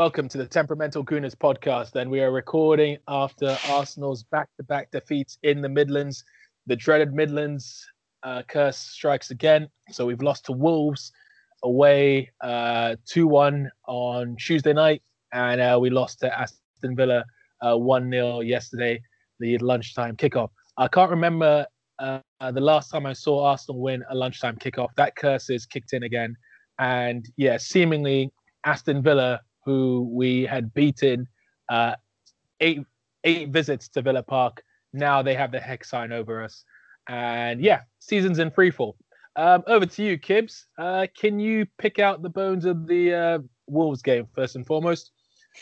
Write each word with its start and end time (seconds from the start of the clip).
Welcome 0.00 0.30
to 0.30 0.38
the 0.38 0.46
Temperamental 0.46 1.04
Gooners 1.04 1.34
podcast, 1.34 1.94
and 1.94 2.10
we 2.10 2.22
are 2.22 2.32
recording 2.32 2.96
after 3.06 3.58
Arsenal's 3.68 4.22
back-to-back 4.22 4.90
defeats 4.90 5.36
in 5.42 5.60
the 5.60 5.68
Midlands. 5.68 6.24
The 6.66 6.74
dreaded 6.74 7.12
Midlands 7.12 7.86
uh, 8.22 8.42
curse 8.48 8.78
strikes 8.78 9.30
again, 9.30 9.68
so 9.90 10.06
we've 10.06 10.22
lost 10.22 10.46
to 10.46 10.52
Wolves 10.52 11.12
away 11.64 12.30
uh, 12.40 12.96
two-one 13.06 13.70
on 13.88 14.36
Tuesday 14.36 14.72
night, 14.72 15.02
and 15.34 15.60
uh, 15.60 15.78
we 15.78 15.90
lost 15.90 16.20
to 16.20 16.34
Aston 16.34 16.96
Villa 16.96 17.22
uh, 17.60 17.76
one 17.76 18.10
0 18.10 18.40
yesterday, 18.40 19.02
the 19.38 19.58
lunchtime 19.58 20.16
kickoff. 20.16 20.48
I 20.78 20.88
can't 20.88 21.10
remember 21.10 21.66
uh, 21.98 22.20
the 22.40 22.60
last 22.62 22.88
time 22.88 23.04
I 23.04 23.12
saw 23.12 23.44
Arsenal 23.44 23.82
win 23.82 24.02
a 24.08 24.14
lunchtime 24.14 24.56
kickoff. 24.56 24.88
That 24.96 25.14
curse 25.14 25.50
is 25.50 25.66
kicked 25.66 25.92
in 25.92 26.04
again, 26.04 26.34
and 26.78 27.28
yeah, 27.36 27.58
seemingly 27.58 28.32
Aston 28.64 29.02
Villa 29.02 29.40
who 29.70 30.08
we 30.10 30.42
had 30.42 30.74
beaten 30.74 31.28
uh, 31.68 31.94
eight 32.58 32.80
eight 33.22 33.50
visits 33.50 33.88
to 33.88 34.02
Villa 34.02 34.22
Park. 34.22 34.62
Now 34.92 35.22
they 35.22 35.34
have 35.34 35.52
the 35.52 35.60
hex 35.60 35.88
sign 35.88 36.10
over 36.12 36.42
us, 36.42 36.64
and 37.08 37.60
yeah, 37.60 37.82
season's 38.00 38.40
in 38.40 38.50
freefall. 38.50 38.94
Um, 39.36 39.62
over 39.68 39.86
to 39.86 40.02
you, 40.02 40.18
Kibbs. 40.18 40.64
Uh, 40.76 41.06
can 41.16 41.38
you 41.38 41.66
pick 41.78 42.00
out 42.00 42.22
the 42.22 42.28
bones 42.28 42.64
of 42.64 42.88
the 42.88 43.14
uh, 43.14 43.38
Wolves 43.68 44.02
game 44.02 44.26
first 44.34 44.56
and 44.56 44.66
foremost? 44.66 45.12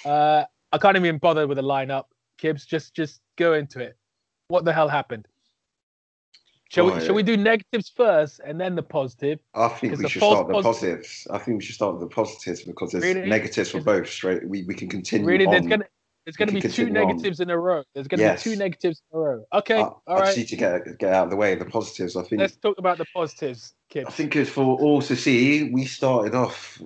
Uh, 0.06 0.44
I 0.72 0.78
can't 0.78 0.96
even 0.96 1.18
bother 1.18 1.46
with 1.46 1.56
the 1.56 1.62
lineup. 1.62 2.04
Kibbs, 2.40 2.66
just 2.66 2.94
just 2.94 3.20
go 3.36 3.52
into 3.52 3.80
it. 3.80 3.96
What 4.48 4.64
the 4.64 4.72
hell 4.72 4.88
happened? 4.88 5.28
Shall 6.70 6.92
we, 6.92 7.00
shall 7.00 7.14
we 7.14 7.22
do 7.22 7.36
negatives 7.36 7.90
first 7.94 8.40
and 8.44 8.60
then 8.60 8.74
the 8.74 8.82
positive? 8.82 9.38
I 9.54 9.68
think 9.68 9.98
we 9.98 10.08
should 10.08 10.22
start 10.22 10.48
the 10.48 10.60
positives. 10.62 11.26
I 11.30 11.38
think 11.38 11.58
we 11.58 11.64
should 11.64 11.74
start 11.74 11.94
with 11.94 12.02
the 12.02 12.14
positives 12.14 12.62
because 12.62 12.92
there's 12.92 13.04
really? 13.04 13.26
negatives 13.26 13.70
for 13.70 13.80
both. 13.80 14.08
Straight, 14.08 14.46
we, 14.46 14.64
we 14.64 14.74
can 14.74 14.88
continue. 14.88 15.26
Really, 15.26 15.46
on. 15.46 15.52
there's 15.52 15.66
gonna 15.66 15.86
there's 16.26 16.36
gonna 16.36 16.52
be 16.52 16.60
two 16.60 16.90
negatives 16.90 17.40
on. 17.40 17.44
in 17.44 17.50
a 17.50 17.58
row. 17.58 17.84
There's 17.94 18.06
gonna 18.06 18.22
yes. 18.22 18.44
be 18.44 18.50
two 18.50 18.56
negatives 18.56 19.00
in 19.10 19.18
a 19.18 19.22
row. 19.22 19.44
Okay, 19.54 19.80
all 19.80 20.02
right. 20.06 20.22
I 20.22 20.24
just 20.26 20.36
need 20.36 20.48
to 20.48 20.56
get 20.56 20.98
get 20.98 21.14
out 21.14 21.24
of 21.24 21.30
the 21.30 21.36
way. 21.36 21.54
The 21.54 21.64
positives. 21.64 22.16
I 22.16 22.22
think. 22.22 22.40
Let's 22.40 22.56
talk 22.56 22.76
about 22.76 22.98
the 22.98 23.06
positives, 23.14 23.72
Kid. 23.88 24.04
I 24.06 24.10
think 24.10 24.36
it's 24.36 24.50
for 24.50 24.78
all 24.78 25.00
to 25.00 25.16
see. 25.16 25.70
We 25.72 25.86
started 25.86 26.34
off 26.34 26.82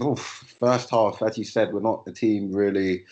oof, 0.00 0.56
first 0.58 0.88
half, 0.88 1.20
as 1.20 1.36
you 1.36 1.44
said, 1.44 1.74
we're 1.74 1.80
not 1.80 2.04
a 2.06 2.12
team 2.12 2.52
really 2.52 3.04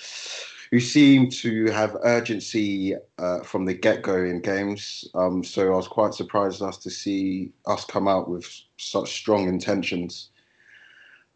who 0.75 0.81
seem 0.81 1.31
to 1.31 1.67
have 1.67 1.97
urgency 2.03 2.97
uh, 3.19 3.39
from 3.45 3.65
the 3.65 3.73
get 3.73 4.03
go 4.03 4.17
in 4.17 4.41
games. 4.41 5.09
Um, 5.15 5.45
so 5.45 5.73
I 5.73 5.77
was 5.77 5.87
quite 5.87 6.15
surprised 6.15 6.63
us 6.63 6.79
to 6.79 6.91
see 6.91 7.53
us 7.65 7.85
come 7.85 8.09
out 8.09 8.29
with 8.29 8.45
such 8.77 9.13
strong 9.13 9.47
intentions. 9.47 10.31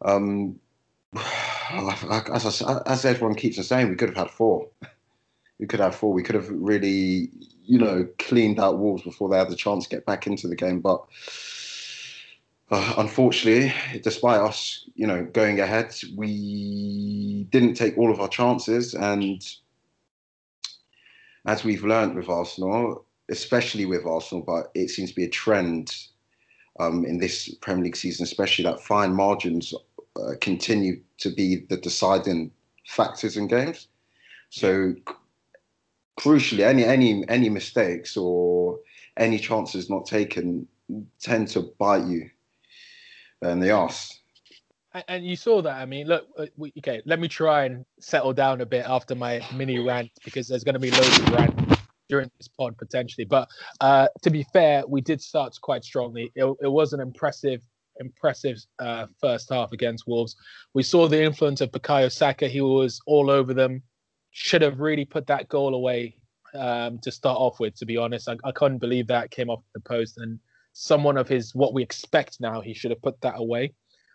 Um, 0.03 0.59
as, 1.15 2.61
I, 2.61 2.81
as 2.85 3.05
everyone 3.05 3.35
keeps 3.35 3.57
on 3.57 3.63
saying, 3.63 3.87
we 3.87 3.95
could 3.95 4.09
have 4.09 4.17
had 4.17 4.29
four. 4.29 4.67
We 5.57 5.67
could 5.67 5.79
have 5.79 5.95
four. 5.95 6.11
We 6.11 6.21
could 6.21 6.35
have 6.35 6.49
really, 6.49 7.31
you 7.63 7.77
know, 7.77 8.09
cleaned 8.17 8.59
out 8.59 8.79
Wolves 8.79 9.03
before 9.03 9.29
they 9.29 9.37
had 9.37 9.49
the 9.49 9.55
chance 9.55 9.85
to 9.85 9.95
get 9.95 10.05
back 10.05 10.27
into 10.27 10.49
the 10.49 10.55
game. 10.57 10.81
But 10.81 11.01
uh, 12.71 12.93
unfortunately, 12.97 13.73
despite 14.01 14.39
us, 14.41 14.87
you 14.93 15.07
know, 15.07 15.25
going 15.33 15.59
ahead, 15.59 15.95
we 16.15 17.47
didn't 17.49 17.73
take 17.73 17.97
all 17.97 18.11
of 18.11 18.19
our 18.19 18.27
chances. 18.27 18.93
And 18.93 19.43
as 21.47 21.63
we've 21.63 21.83
learned 21.83 22.15
with 22.15 22.29
Arsenal, 22.29 23.05
especially 23.29 23.85
with 23.85 24.05
Arsenal, 24.05 24.43
but 24.45 24.71
it 24.75 24.89
seems 24.89 25.09
to 25.09 25.15
be 25.15 25.25
a 25.25 25.29
trend 25.29 25.95
um, 26.79 27.05
in 27.05 27.17
this 27.17 27.53
Premier 27.55 27.85
League 27.85 27.95
season, 27.95 28.23
especially 28.23 28.65
that 28.65 28.81
fine 28.81 29.13
margins 29.13 29.73
uh, 30.15 30.33
continue 30.39 31.01
to 31.17 31.29
be 31.31 31.65
the 31.69 31.77
deciding 31.77 32.51
factors 32.87 33.35
in 33.35 33.47
games. 33.47 33.87
So, 34.51 34.93
crucially, 36.19 36.61
any 36.61 36.83
any 36.83 37.27
any 37.29 37.49
mistakes 37.49 38.17
or 38.17 38.79
any 39.17 39.37
chances 39.37 39.89
not 39.89 40.05
taken 40.05 40.67
tend 41.19 41.47
to 41.49 41.61
bite 41.77 42.05
you 42.05 42.29
than 43.41 43.59
the 43.59 43.71
arse. 43.71 44.19
And 45.07 45.25
you 45.25 45.35
saw 45.35 45.61
that. 45.61 45.77
I 45.77 45.85
mean, 45.85 46.07
look, 46.07 46.27
uh, 46.37 46.47
okay, 46.79 47.01
let 47.05 47.19
me 47.19 47.27
try 47.27 47.65
and 47.65 47.85
settle 47.99 48.33
down 48.33 48.61
a 48.61 48.65
bit 48.65 48.85
after 48.87 49.13
my 49.13 49.45
mini 49.53 49.77
rant 49.77 50.09
because 50.25 50.47
there's 50.47 50.63
going 50.63 50.73
to 50.73 50.79
be 50.79 50.89
loads 50.89 51.19
of 51.19 51.29
rant 51.29 51.79
during 52.09 52.31
this 52.39 52.47
pod 52.47 52.75
potentially. 52.75 53.25
But 53.25 53.47
uh, 53.81 54.07
to 54.23 54.31
be 54.31 54.43
fair, 54.51 54.83
we 54.87 55.01
did 55.01 55.21
start 55.21 55.55
quite 55.61 55.83
strongly. 55.83 56.31
It, 56.35 56.43
it 56.61 56.67
was 56.67 56.93
an 56.93 56.99
impressive, 56.99 57.61
impressive 57.99 58.57
uh, 58.79 59.05
first 59.21 59.49
half 59.51 59.71
against 59.71 60.07
Wolves. 60.07 60.35
We 60.73 60.81
saw 60.81 61.07
the 61.07 61.21
influence 61.21 61.61
of 61.61 61.71
Bukayo 61.71 62.11
Saka. 62.11 62.47
He 62.47 62.61
was 62.61 62.99
all 63.05 63.29
over 63.29 63.53
them. 63.53 63.83
Should 64.31 64.63
have 64.63 64.79
really 64.79 65.05
put 65.05 65.27
that 65.27 65.49
goal 65.49 65.75
away 65.75 66.15
um, 66.55 66.97
to 66.99 67.11
start 67.11 67.37
off 67.37 67.59
with. 67.59 67.75
To 67.75 67.85
be 67.85 67.97
honest, 67.97 68.27
I, 68.27 68.37
I 68.43 68.51
couldn't 68.51 68.79
believe 68.79 69.05
that 69.07 69.29
came 69.29 69.51
off 69.51 69.61
the 69.75 69.81
post 69.81 70.17
and 70.17 70.39
someone 70.79 71.17
of 71.17 71.27
his 71.27 71.53
what 71.53 71.73
we 71.73 71.83
expect 71.83 72.39
now, 72.39 72.61
he 72.61 72.73
should 72.73 72.91
have 72.91 73.01
put 73.01 73.19
that 73.21 73.35
away. 73.37 73.73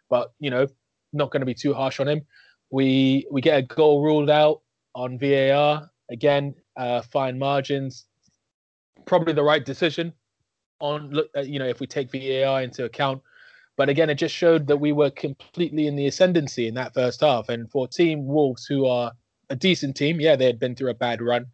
But 0.09 0.33
you 0.41 0.51
know, 0.51 0.67
not 1.13 1.31
going 1.31 1.41
to 1.41 1.47
be 1.47 1.55
too 1.55 1.75
harsh 1.75 2.01
on 2.01 2.09
him. 2.09 2.23
We 2.71 3.27
we 3.31 3.41
get 3.41 3.59
a 3.59 3.63
goal 3.63 4.03
ruled 4.03 4.31
out 4.31 4.63
on 4.95 5.19
VAR 5.19 5.91
again. 6.11 6.55
Uh, 6.77 7.03
fine 7.03 7.39
margins, 7.39 8.07
probably 9.05 9.35
the 9.35 9.43
right 9.43 9.65
decision. 9.65 10.13
On 10.81 11.11
look, 11.11 11.29
uh, 11.37 11.41
you 11.41 11.59
know, 11.59 11.67
if 11.67 11.81
we 11.81 11.87
take 11.87 12.11
VAR 12.11 12.63
into 12.63 12.85
account, 12.85 13.23
but 13.77 13.89
again, 13.89 14.09
it 14.11 14.17
just 14.17 14.35
showed 14.35 14.67
that 14.67 14.79
we 14.79 14.93
were 14.93 15.11
completely 15.11 15.87
in 15.87 15.97
the 15.97 16.07
ascendancy 16.07 16.67
in 16.67 16.75
that 16.75 16.95
first 16.95 17.21
half. 17.21 17.49
And 17.49 17.71
for 17.71 17.87
Team 17.87 18.27
Wolves, 18.27 18.65
who 18.67 18.87
are 18.87 19.13
a 19.51 19.57
decent 19.57 19.97
team, 19.97 20.21
yeah, 20.21 20.35
they 20.35 20.47
had 20.47 20.59
been 20.59 20.75
through 20.75 20.91
a 20.91 20.95
bad 20.95 21.21
run. 21.21 21.47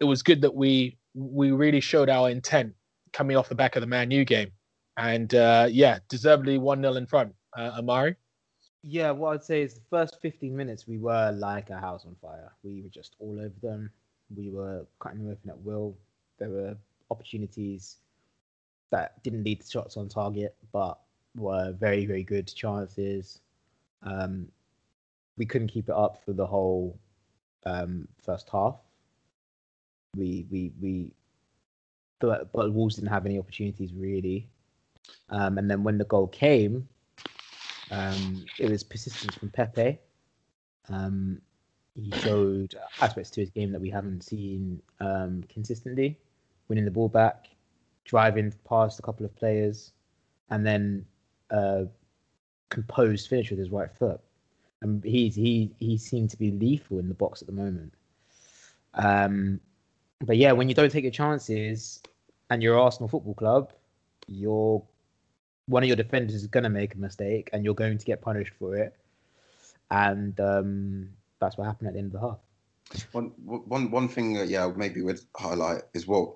It 0.00 0.04
was 0.04 0.22
good 0.22 0.40
that 0.42 0.54
we 0.54 0.98
we 1.14 1.50
really 1.50 1.80
showed 1.80 2.08
our 2.08 2.30
intent 2.30 2.74
coming 3.12 3.36
off 3.36 3.48
the 3.48 3.54
back 3.54 3.76
of 3.76 3.80
the 3.80 3.86
Man 3.86 4.10
U 4.10 4.24
game. 4.24 4.50
And 4.96 5.34
uh, 5.34 5.68
yeah, 5.70 5.98
deservedly 6.08 6.58
1 6.58 6.82
0 6.82 6.94
in 6.94 7.06
front. 7.06 7.34
Uh, 7.56 7.72
Amari? 7.78 8.16
Yeah, 8.82 9.10
what 9.12 9.34
I'd 9.34 9.44
say 9.44 9.62
is 9.62 9.74
the 9.74 9.82
first 9.90 10.20
15 10.20 10.54
minutes, 10.56 10.88
we 10.88 10.98
were 10.98 11.32
like 11.32 11.70
a 11.70 11.78
house 11.78 12.04
on 12.04 12.16
fire. 12.20 12.50
We 12.62 12.82
were 12.82 12.88
just 12.88 13.14
all 13.20 13.38
over 13.38 13.54
them. 13.62 13.90
We 14.34 14.50
were 14.50 14.86
cutting 15.00 15.20
them 15.20 15.30
open 15.30 15.50
at 15.50 15.58
will. 15.60 15.96
There 16.38 16.50
were 16.50 16.76
opportunities 17.10 17.98
that 18.90 19.22
didn't 19.22 19.44
lead 19.44 19.60
to 19.60 19.70
shots 19.70 19.96
on 19.96 20.08
target, 20.08 20.56
but 20.72 20.98
were 21.36 21.72
very, 21.72 22.06
very 22.06 22.24
good 22.24 22.52
chances. 22.52 23.40
Um, 24.02 24.48
we 25.36 25.46
couldn't 25.46 25.68
keep 25.68 25.88
it 25.88 25.94
up 25.94 26.22
for 26.24 26.32
the 26.32 26.46
whole 26.46 26.98
um, 27.66 28.08
first 28.22 28.48
half. 28.50 28.76
We 30.16 30.46
we 30.50 30.72
we 30.80 31.12
but 32.22 32.52
but 32.52 32.72
Wolves 32.72 32.94
didn't 32.94 33.10
have 33.10 33.26
any 33.26 33.38
opportunities 33.38 33.92
really. 33.92 34.48
Um, 35.28 35.58
and 35.58 35.70
then 35.70 35.82
when 35.82 35.98
the 35.98 36.04
goal 36.04 36.28
came, 36.28 36.88
um, 37.90 38.44
it 38.58 38.70
was 38.70 38.82
persistence 38.82 39.34
from 39.34 39.50
Pepe. 39.50 39.98
Um, 40.88 41.40
he 41.94 42.10
showed 42.20 42.74
aspects 43.00 43.30
to 43.30 43.40
his 43.40 43.50
game 43.50 43.72
that 43.72 43.80
we 43.80 43.90
haven't 43.90 44.22
seen 44.22 44.80
um, 45.00 45.44
consistently, 45.48 46.18
winning 46.68 46.84
the 46.84 46.90
ball 46.90 47.08
back, 47.08 47.48
driving 48.04 48.54
past 48.66 48.98
a 48.98 49.02
couple 49.02 49.26
of 49.26 49.34
players, 49.36 49.92
and 50.50 50.64
then 50.64 51.04
uh, 51.50 51.84
composed 52.70 53.28
finish 53.28 53.50
with 53.50 53.58
his 53.58 53.70
right 53.70 53.90
foot. 53.90 54.20
And 54.80 55.02
he's 55.04 55.34
he 55.34 55.74
he 55.80 55.98
seemed 55.98 56.30
to 56.30 56.38
be 56.38 56.52
lethal 56.52 56.98
in 56.98 57.08
the 57.08 57.14
box 57.14 57.42
at 57.42 57.46
the 57.46 57.52
moment. 57.52 57.94
Um, 58.94 59.60
but 60.20 60.36
yeah, 60.36 60.52
when 60.52 60.68
you 60.68 60.74
don't 60.74 60.90
take 60.90 61.04
your 61.04 61.12
chances, 61.12 62.00
and 62.52 62.62
you're 62.62 62.78
Arsenal 62.78 63.08
Football 63.08 63.32
Club, 63.32 63.72
you're 64.26 64.82
one 65.66 65.82
of 65.82 65.86
your 65.86 65.96
defenders 65.96 66.34
is 66.34 66.46
going 66.46 66.64
to 66.64 66.70
make 66.70 66.94
a 66.94 66.98
mistake, 66.98 67.48
and 67.52 67.64
you're 67.64 67.74
going 67.74 67.96
to 67.96 68.04
get 68.04 68.20
punished 68.20 68.52
for 68.58 68.76
it. 68.76 68.94
And 69.90 70.38
um, 70.38 71.08
that's 71.40 71.56
what 71.56 71.64
happened 71.64 71.88
at 71.88 71.94
the 71.94 72.00
end 72.00 72.14
of 72.14 72.20
the 72.20 72.28
half. 72.28 72.38
One, 73.12 73.32
one, 73.44 73.90
one 73.90 74.06
thing, 74.06 74.36
uh, 74.36 74.42
yeah, 74.42 74.70
maybe 74.76 75.00
would 75.00 75.20
highlight 75.34 75.84
is 75.94 76.06
what 76.06 76.34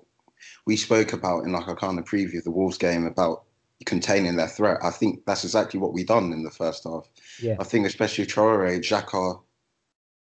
we 0.65 0.75
spoke 0.75 1.13
about 1.13 1.43
in 1.43 1.51
like 1.51 1.67
a 1.67 1.75
kind 1.75 1.99
of 1.99 2.05
preview 2.05 2.39
of 2.39 2.45
the 2.45 2.51
Wolves 2.51 2.79
game 2.79 3.05
about 3.05 3.43
containing 3.85 4.37
their 4.37 4.47
threat. 4.47 4.79
I 4.81 4.89
think 4.89 5.23
that's 5.27 5.43
exactly 5.43 5.79
what 5.79 5.93
we 5.93 6.03
done 6.03 6.33
in 6.33 6.41
the 6.41 6.49
first 6.49 6.83
half. 6.85 7.07
Yeah. 7.39 7.57
I 7.59 7.63
think 7.63 7.85
especially 7.85 8.25
Traore, 8.25 8.79
Xhaka 8.79 9.39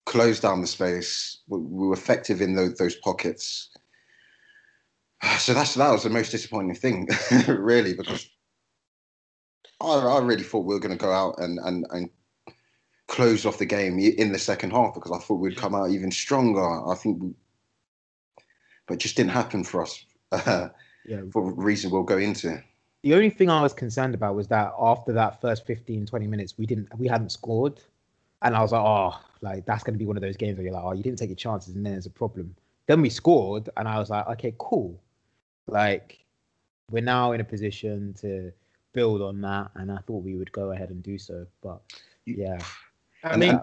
closed 0.05 0.41
down 0.41 0.59
the 0.59 0.67
space. 0.67 1.39
We, 1.47 1.59
we 1.59 1.87
were 1.87 1.93
effective 1.93 2.41
in 2.41 2.55
those, 2.55 2.75
those 2.75 2.95
pockets. 2.95 3.69
So 5.39 5.53
that's 5.53 5.73
that 5.75 5.91
was 5.91 6.03
the 6.03 6.09
most 6.09 6.31
disappointing 6.31 6.75
thing, 6.75 7.07
really, 7.47 7.93
because 7.93 8.29
I, 9.81 9.87
I 9.87 10.19
really 10.19 10.43
thought 10.43 10.65
we 10.65 10.73
were 10.73 10.79
going 10.79 10.97
to 10.97 11.03
go 11.03 11.11
out 11.11 11.35
and, 11.39 11.59
and, 11.59 11.85
and 11.91 12.09
close 13.07 13.45
off 13.45 13.57
the 13.57 13.65
game 13.65 13.97
in 13.99 14.31
the 14.31 14.39
second 14.39 14.71
half 14.71 14.93
because 14.93 15.11
I 15.11 15.19
thought 15.19 15.35
we'd 15.39 15.57
come 15.57 15.75
out 15.75 15.89
even 15.89 16.11
stronger. 16.11 16.61
I 16.61 16.95
think, 16.95 17.21
we, 17.21 17.33
but 18.87 18.95
it 18.95 18.99
just 18.99 19.15
didn't 19.15 19.31
happen 19.31 19.63
for 19.63 19.81
us 19.81 20.05
uh, 20.31 20.69
yeah. 21.05 21.21
for 21.31 21.53
reason 21.53 21.91
we'll 21.91 22.03
go 22.03 22.17
into. 22.17 22.61
The 23.03 23.13
only 23.13 23.29
thing 23.29 23.49
I 23.49 23.61
was 23.61 23.73
concerned 23.73 24.13
about 24.13 24.35
was 24.35 24.47
that 24.49 24.73
after 24.79 25.13
that 25.13 25.39
first 25.39 25.65
15, 25.65 26.05
20 26.05 26.27
minutes, 26.27 26.55
we 26.57 26.65
didn't, 26.65 26.89
we 26.99 27.07
hadn't 27.07 27.31
scored. 27.31 27.79
And 28.41 28.55
I 28.55 28.61
was 28.61 28.71
like, 28.71 28.81
oh, 28.81 29.19
like 29.41 29.65
that's 29.65 29.83
going 29.83 29.93
to 29.93 29.99
be 29.99 30.05
one 30.05 30.17
of 30.17 30.21
those 30.21 30.37
games 30.37 30.57
where 30.57 30.65
you're 30.65 30.73
like, 30.73 30.83
oh, 30.83 30.91
you 30.93 31.03
didn't 31.03 31.19
take 31.19 31.29
your 31.29 31.35
chances, 31.35 31.75
and 31.75 31.85
then 31.85 31.93
there's 31.93 32.05
a 32.05 32.09
problem. 32.11 32.55
Then 32.87 33.01
we 33.01 33.09
scored, 33.09 33.69
and 33.77 33.87
I 33.87 33.99
was 33.99 34.09
like, 34.09 34.27
okay, 34.27 34.53
cool. 34.57 34.99
Like 35.71 36.23
we're 36.91 37.03
now 37.03 37.31
in 37.31 37.41
a 37.41 37.43
position 37.43 38.13
to 38.21 38.51
build 38.93 39.21
on 39.21 39.41
that, 39.41 39.71
and 39.75 39.91
I 39.91 39.97
thought 39.97 40.23
we 40.23 40.35
would 40.35 40.51
go 40.51 40.71
ahead 40.71 40.89
and 40.89 41.01
do 41.03 41.17
so. 41.17 41.45
But 41.61 41.81
yeah, 42.25 42.59
I 43.23 43.37
mean, 43.37 43.51
and 43.51 43.61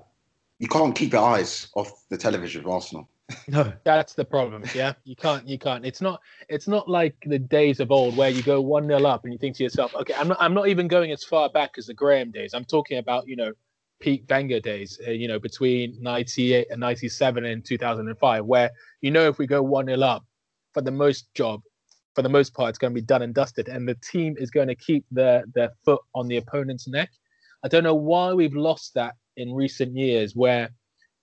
you 0.58 0.68
can't 0.68 0.94
keep 0.94 1.12
your 1.12 1.22
eyes 1.22 1.68
off 1.74 2.04
the 2.08 2.16
television 2.16 2.64
of 2.64 2.70
Arsenal. 2.70 3.08
no, 3.48 3.72
that's 3.82 4.14
the 4.14 4.24
problem. 4.24 4.62
Yeah, 4.74 4.92
you 5.04 5.16
can't. 5.16 5.46
You 5.48 5.58
can't. 5.58 5.84
It's 5.84 6.00
not. 6.00 6.20
It's 6.48 6.68
not 6.68 6.88
like 6.88 7.16
the 7.26 7.38
days 7.38 7.80
of 7.80 7.90
old 7.90 8.16
where 8.16 8.30
you 8.30 8.42
go 8.42 8.60
one 8.60 8.86
0 8.86 9.04
up 9.04 9.24
and 9.24 9.32
you 9.32 9.38
think 9.38 9.56
to 9.56 9.64
yourself, 9.64 9.94
okay, 9.96 10.14
I'm 10.14 10.28
not. 10.28 10.36
I'm 10.40 10.54
not 10.54 10.68
even 10.68 10.86
going 10.86 11.10
as 11.10 11.24
far 11.24 11.48
back 11.48 11.72
as 11.76 11.86
the 11.86 11.94
Graham 11.94 12.30
days. 12.30 12.54
I'm 12.54 12.64
talking 12.64 12.98
about 12.98 13.26
you 13.26 13.34
know 13.34 13.52
peak 13.98 14.24
Wenger 14.30 14.60
days. 14.60 15.00
Uh, 15.06 15.10
you 15.10 15.26
know 15.26 15.40
between 15.40 15.96
'98 16.00 16.68
and 16.70 16.78
'97 16.78 17.44
and 17.44 17.64
2005, 17.64 18.44
where 18.44 18.70
you 19.00 19.10
know 19.10 19.28
if 19.28 19.38
we 19.38 19.46
go 19.48 19.60
one 19.60 19.86
0 19.86 20.00
up, 20.02 20.24
for 20.72 20.82
the 20.82 20.92
most 20.92 21.32
job, 21.34 21.62
for 22.16 22.22
the 22.22 22.28
most 22.30 22.54
part, 22.54 22.70
it's 22.70 22.78
going 22.78 22.92
to 22.94 23.00
be 23.00 23.04
done 23.04 23.20
and 23.20 23.34
dusted, 23.34 23.68
and 23.68 23.86
the 23.86 23.94
team 23.96 24.34
is 24.38 24.50
going 24.50 24.68
to 24.68 24.74
keep 24.74 25.04
their 25.10 25.44
their 25.54 25.70
foot 25.84 26.00
on 26.14 26.26
the 26.26 26.38
opponent's 26.38 26.88
neck. 26.88 27.10
I 27.62 27.68
don't 27.68 27.84
know 27.84 27.94
why 27.94 28.32
we've 28.32 28.56
lost 28.56 28.94
that 28.94 29.14
in 29.36 29.52
recent 29.52 29.94
years, 29.94 30.34
where 30.34 30.70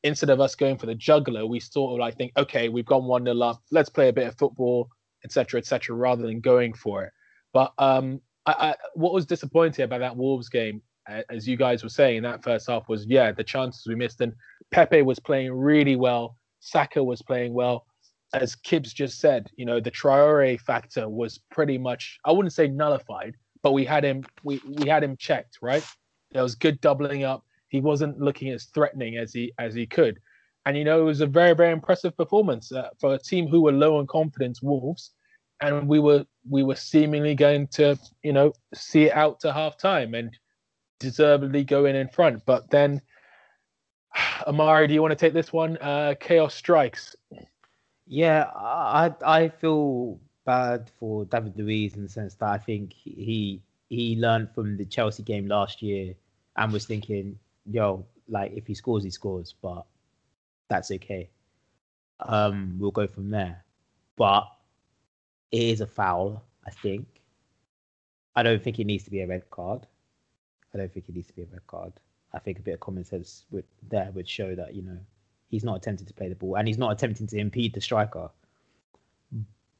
instead 0.03 0.29
of 0.29 0.39
us 0.39 0.53
going 0.53 0.77
for 0.77 0.85
the 0.85 0.93
juggler, 0.93 1.47
we 1.47 1.59
sort 1.59 1.93
of 1.93 1.99
like 1.99 2.15
think, 2.15 2.31
okay, 2.37 2.69
we've 2.69 2.85
gone 2.85 3.05
one 3.05 3.23
nil 3.23 3.41
up, 3.41 3.61
let's 3.71 3.89
play 3.89 4.09
a 4.09 4.13
bit 4.13 4.27
of 4.27 4.37
football, 4.37 4.87
etc., 5.25 5.57
etc., 5.57 5.95
rather 5.95 6.21
than 6.21 6.39
going 6.39 6.73
for 6.73 7.05
it. 7.05 7.11
But 7.53 7.73
um, 7.79 8.21
I, 8.45 8.51
I, 8.51 8.75
what 8.93 9.13
was 9.13 9.25
disappointing 9.25 9.83
about 9.83 9.99
that 9.99 10.15
Wolves 10.15 10.47
game, 10.47 10.79
as 11.07 11.47
you 11.47 11.57
guys 11.57 11.81
were 11.81 11.89
saying, 11.89 12.17
in 12.17 12.23
that 12.23 12.43
first 12.43 12.69
half 12.69 12.87
was 12.87 13.07
yeah, 13.07 13.31
the 13.31 13.43
chances 13.43 13.87
we 13.87 13.95
missed, 13.95 14.21
and 14.21 14.33
Pepe 14.69 15.01
was 15.01 15.19
playing 15.19 15.51
really 15.53 15.95
well, 15.95 16.37
Saka 16.59 17.03
was 17.03 17.23
playing 17.23 17.53
well. 17.55 17.87
As 18.33 18.55
Kibbs 18.55 18.93
just 18.93 19.19
said, 19.19 19.49
you 19.55 19.65
know, 19.65 19.79
the 19.79 19.91
Traore 19.91 20.59
factor 20.59 21.07
was 21.07 21.39
pretty 21.51 21.77
much, 21.77 22.19
I 22.25 22.31
wouldn't 22.31 22.53
say 22.53 22.67
nullified, 22.67 23.35
but 23.61 23.73
we 23.73 23.85
had 23.85 24.03
him, 24.03 24.23
we, 24.43 24.59
we 24.67 24.89
had 24.89 25.03
him 25.03 25.15
checked, 25.17 25.59
right? 25.61 25.85
There 26.31 26.43
was 26.43 26.55
good 26.55 26.81
doubling 26.81 27.23
up 27.23 27.43
he 27.73 27.81
wasn't 27.81 28.19
looking 28.19 28.49
as 28.49 28.65
threatening 28.65 29.17
as 29.17 29.33
he 29.33 29.51
as 29.57 29.73
he 29.73 29.87
could. 29.87 30.19
And 30.65 30.77
you 30.77 30.83
know, 30.85 31.01
it 31.01 31.05
was 31.05 31.21
a 31.21 31.25
very 31.25 31.53
very 31.53 31.73
impressive 31.73 32.15
performance 32.15 32.71
uh, 32.71 32.89
for 32.99 33.15
a 33.15 33.19
team 33.19 33.47
who 33.47 33.61
were 33.61 33.71
low 33.71 33.97
on 33.97 34.05
confidence, 34.05 34.61
Wolves, 34.61 35.09
and 35.59 35.89
we 35.89 35.99
were 35.99 36.23
we 36.47 36.61
were 36.61 36.75
seemingly 36.75 37.33
going 37.33 37.65
to 37.79 37.97
you 38.21 38.31
know 38.31 38.53
see 38.75 39.05
it 39.05 39.13
out 39.13 39.39
to 39.39 39.51
half 39.51 39.75
time 39.75 40.13
and 40.13 40.29
deservedly 40.99 41.63
go 41.63 41.85
in 41.85 41.95
in 41.95 42.07
front. 42.09 42.45
But 42.45 42.69
then, 42.69 43.01
Amari, 44.47 44.87
do 44.87 44.93
you 44.93 45.01
want 45.01 45.11
to 45.11 45.25
take 45.25 45.33
this 45.33 45.51
one? 45.51 45.77
Uh, 45.81 46.13
chaos 46.19 46.53
strikes. 46.53 47.15
Yeah, 48.05 48.51
I 48.55 49.13
I 49.25 49.49
feel 49.49 50.19
bad 50.45 50.89
for 50.99 51.25
David 51.25 51.57
Luiz 51.57 51.95
in 51.95 52.03
the 52.03 52.09
sense 52.09 52.35
that 52.35 52.49
I 52.49 52.57
think 52.57 52.93
he 52.93 53.61
he 53.89 54.15
learned 54.17 54.51
from 54.53 54.77
the 54.77 54.85
Chelsea 54.85 55.23
game 55.23 55.47
last 55.47 55.81
year 55.81 56.15
and 56.57 56.71
was 56.73 56.85
thinking, 56.85 57.39
yo, 57.65 58.05
like 58.27 58.51
if 58.53 58.67
he 58.67 58.73
scores, 58.73 59.03
he 59.03 59.09
scores, 59.09 59.53
but 59.61 59.85
that's 60.69 60.91
okay. 60.91 61.29
Um, 62.19 62.77
we'll 62.79 62.91
go 62.91 63.07
from 63.07 63.29
there. 63.29 63.63
But 64.15 64.47
it 65.51 65.61
is 65.63 65.81
a 65.81 65.87
foul, 65.87 66.43
I 66.65 66.71
think. 66.71 67.07
I 68.35 68.43
don't 68.43 68.61
think 68.63 68.79
it 68.79 68.85
needs 68.85 69.03
to 69.05 69.11
be 69.11 69.21
a 69.21 69.27
red 69.27 69.49
card. 69.49 69.87
I 70.73 70.77
don't 70.77 70.91
think 70.91 71.07
it 71.09 71.15
needs 71.15 71.27
to 71.27 71.33
be 71.35 71.43
a 71.43 71.47
red 71.51 71.65
card. 71.67 71.93
I 72.33 72.39
think 72.39 72.59
a 72.59 72.61
bit 72.63 72.73
of 72.75 72.79
common 72.79 73.03
sense 73.03 73.45
would 73.51 73.65
there 73.89 74.11
would 74.13 74.27
show 74.27 74.55
that, 74.55 74.73
you 74.75 74.81
know, 74.81 74.97
he's 75.53 75.63
not 75.63 75.77
attempting 75.77 76.07
to 76.07 76.13
play 76.15 76.27
the 76.27 76.33
ball 76.33 76.55
and 76.55 76.67
he's 76.67 76.79
not 76.79 76.91
attempting 76.91 77.27
to 77.27 77.37
impede 77.37 77.73
the 77.73 77.79
striker. 77.79 78.27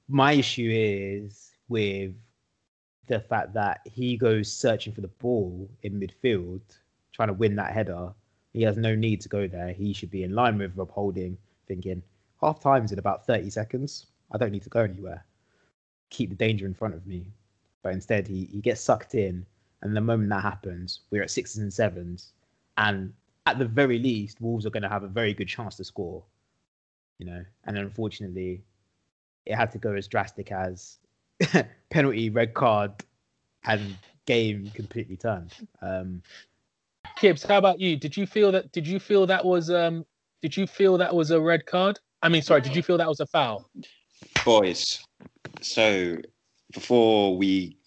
My 0.08 0.34
issue 0.34 0.70
is 0.72 1.50
with 1.68 2.14
the 3.08 3.20
fact 3.20 3.56
that 3.56 3.82
he 3.92 4.16
goes 4.16 4.52
searching 4.52 4.94
for 4.94 5.02
the 5.02 5.08
ball 5.08 5.68
in 5.82 6.00
midfield, 6.00 6.62
trying 7.12 7.30
to 7.30 7.34
win 7.34 7.56
that 7.56 7.74
header. 7.74 8.14
He 8.54 8.62
has 8.62 8.78
no 8.78 8.94
need 8.94 9.20
to 9.22 9.30
go 9.30 9.48
there. 9.48 9.70
He 9.70 9.94
should 9.94 10.12
be 10.12 10.24
in 10.24 10.36
line 10.36 10.60
with 10.60 10.78
Rob 10.78 10.92
Holding, 10.92 11.40
thinking 11.68 12.04
half 12.40 12.60
time's 12.60 12.92
in 12.92 13.00
about 13.00 13.26
30 13.26 13.50
seconds. 13.50 14.06
I 14.32 14.38
don't 14.38 14.52
need 14.52 14.62
to 14.64 14.70
go 14.70 14.82
anywhere. 14.82 15.26
Keep 16.12 16.30
the 16.30 16.36
danger 16.36 16.68
in 16.68 16.76
front 16.76 16.94
of 16.94 17.08
me. 17.08 17.26
But 17.82 17.94
instead, 17.94 18.28
he, 18.28 18.46
he 18.46 18.62
gets 18.62 18.80
sucked 18.80 19.16
in. 19.16 19.44
And 19.82 19.98
the 19.98 20.02
moment 20.02 20.30
that 20.30 20.44
happens, 20.44 21.00
we're 21.10 21.24
at 21.24 21.32
sixes 21.32 21.58
and 21.58 21.74
sevens. 21.74 22.32
And 22.78 23.12
at 23.46 23.60
the 23.60 23.66
very 23.66 24.00
least, 24.00 24.42
Wolves 24.42 24.66
are 24.66 24.70
going 24.70 24.84
to 24.84 24.90
have 24.90 25.04
a 25.04 25.08
very 25.08 25.34
good 25.34 25.48
chance 25.48 25.76
to 25.78 25.84
score. 25.84 26.24
You 27.20 27.28
know, 27.28 27.46
and 27.66 27.78
unfortunately, 27.78 28.64
it 29.46 29.56
had 29.56 29.72
to 29.72 29.78
go 29.78 29.94
as 29.94 30.08
drastic 30.08 30.52
as 30.52 30.98
penalty, 31.90 32.30
red 32.30 32.54
card, 32.54 32.92
and 33.66 33.96
game 34.26 34.72
completely 34.74 35.18
turned. 35.18 35.54
Um, 35.82 36.22
Gibbs, 37.20 37.44
how 37.44 37.58
about 37.58 37.80
you? 37.80 37.96
Did 37.96 38.18
you 38.18 38.26
feel 38.26 38.52
that? 38.52 38.72
Did 38.72 38.88
you 38.88 39.00
feel 39.00 39.26
that 39.28 39.46
was 39.46 39.70
um? 39.70 40.06
Did 40.42 40.58
you 40.58 40.68
feel 40.68 40.98
that 40.98 41.14
was 41.14 41.32
a 41.32 41.40
red 41.40 41.66
card? 41.66 42.00
I 42.22 42.30
mean, 42.30 42.42
sorry, 42.42 42.62
did 42.62 42.76
you 42.76 42.84
feel 42.84 42.98
that 42.98 43.08
was 43.08 43.20
a 43.20 43.26
foul? 43.26 43.70
Boys, 44.44 45.06
so 45.62 46.18
before 46.74 47.38
we 47.38 47.78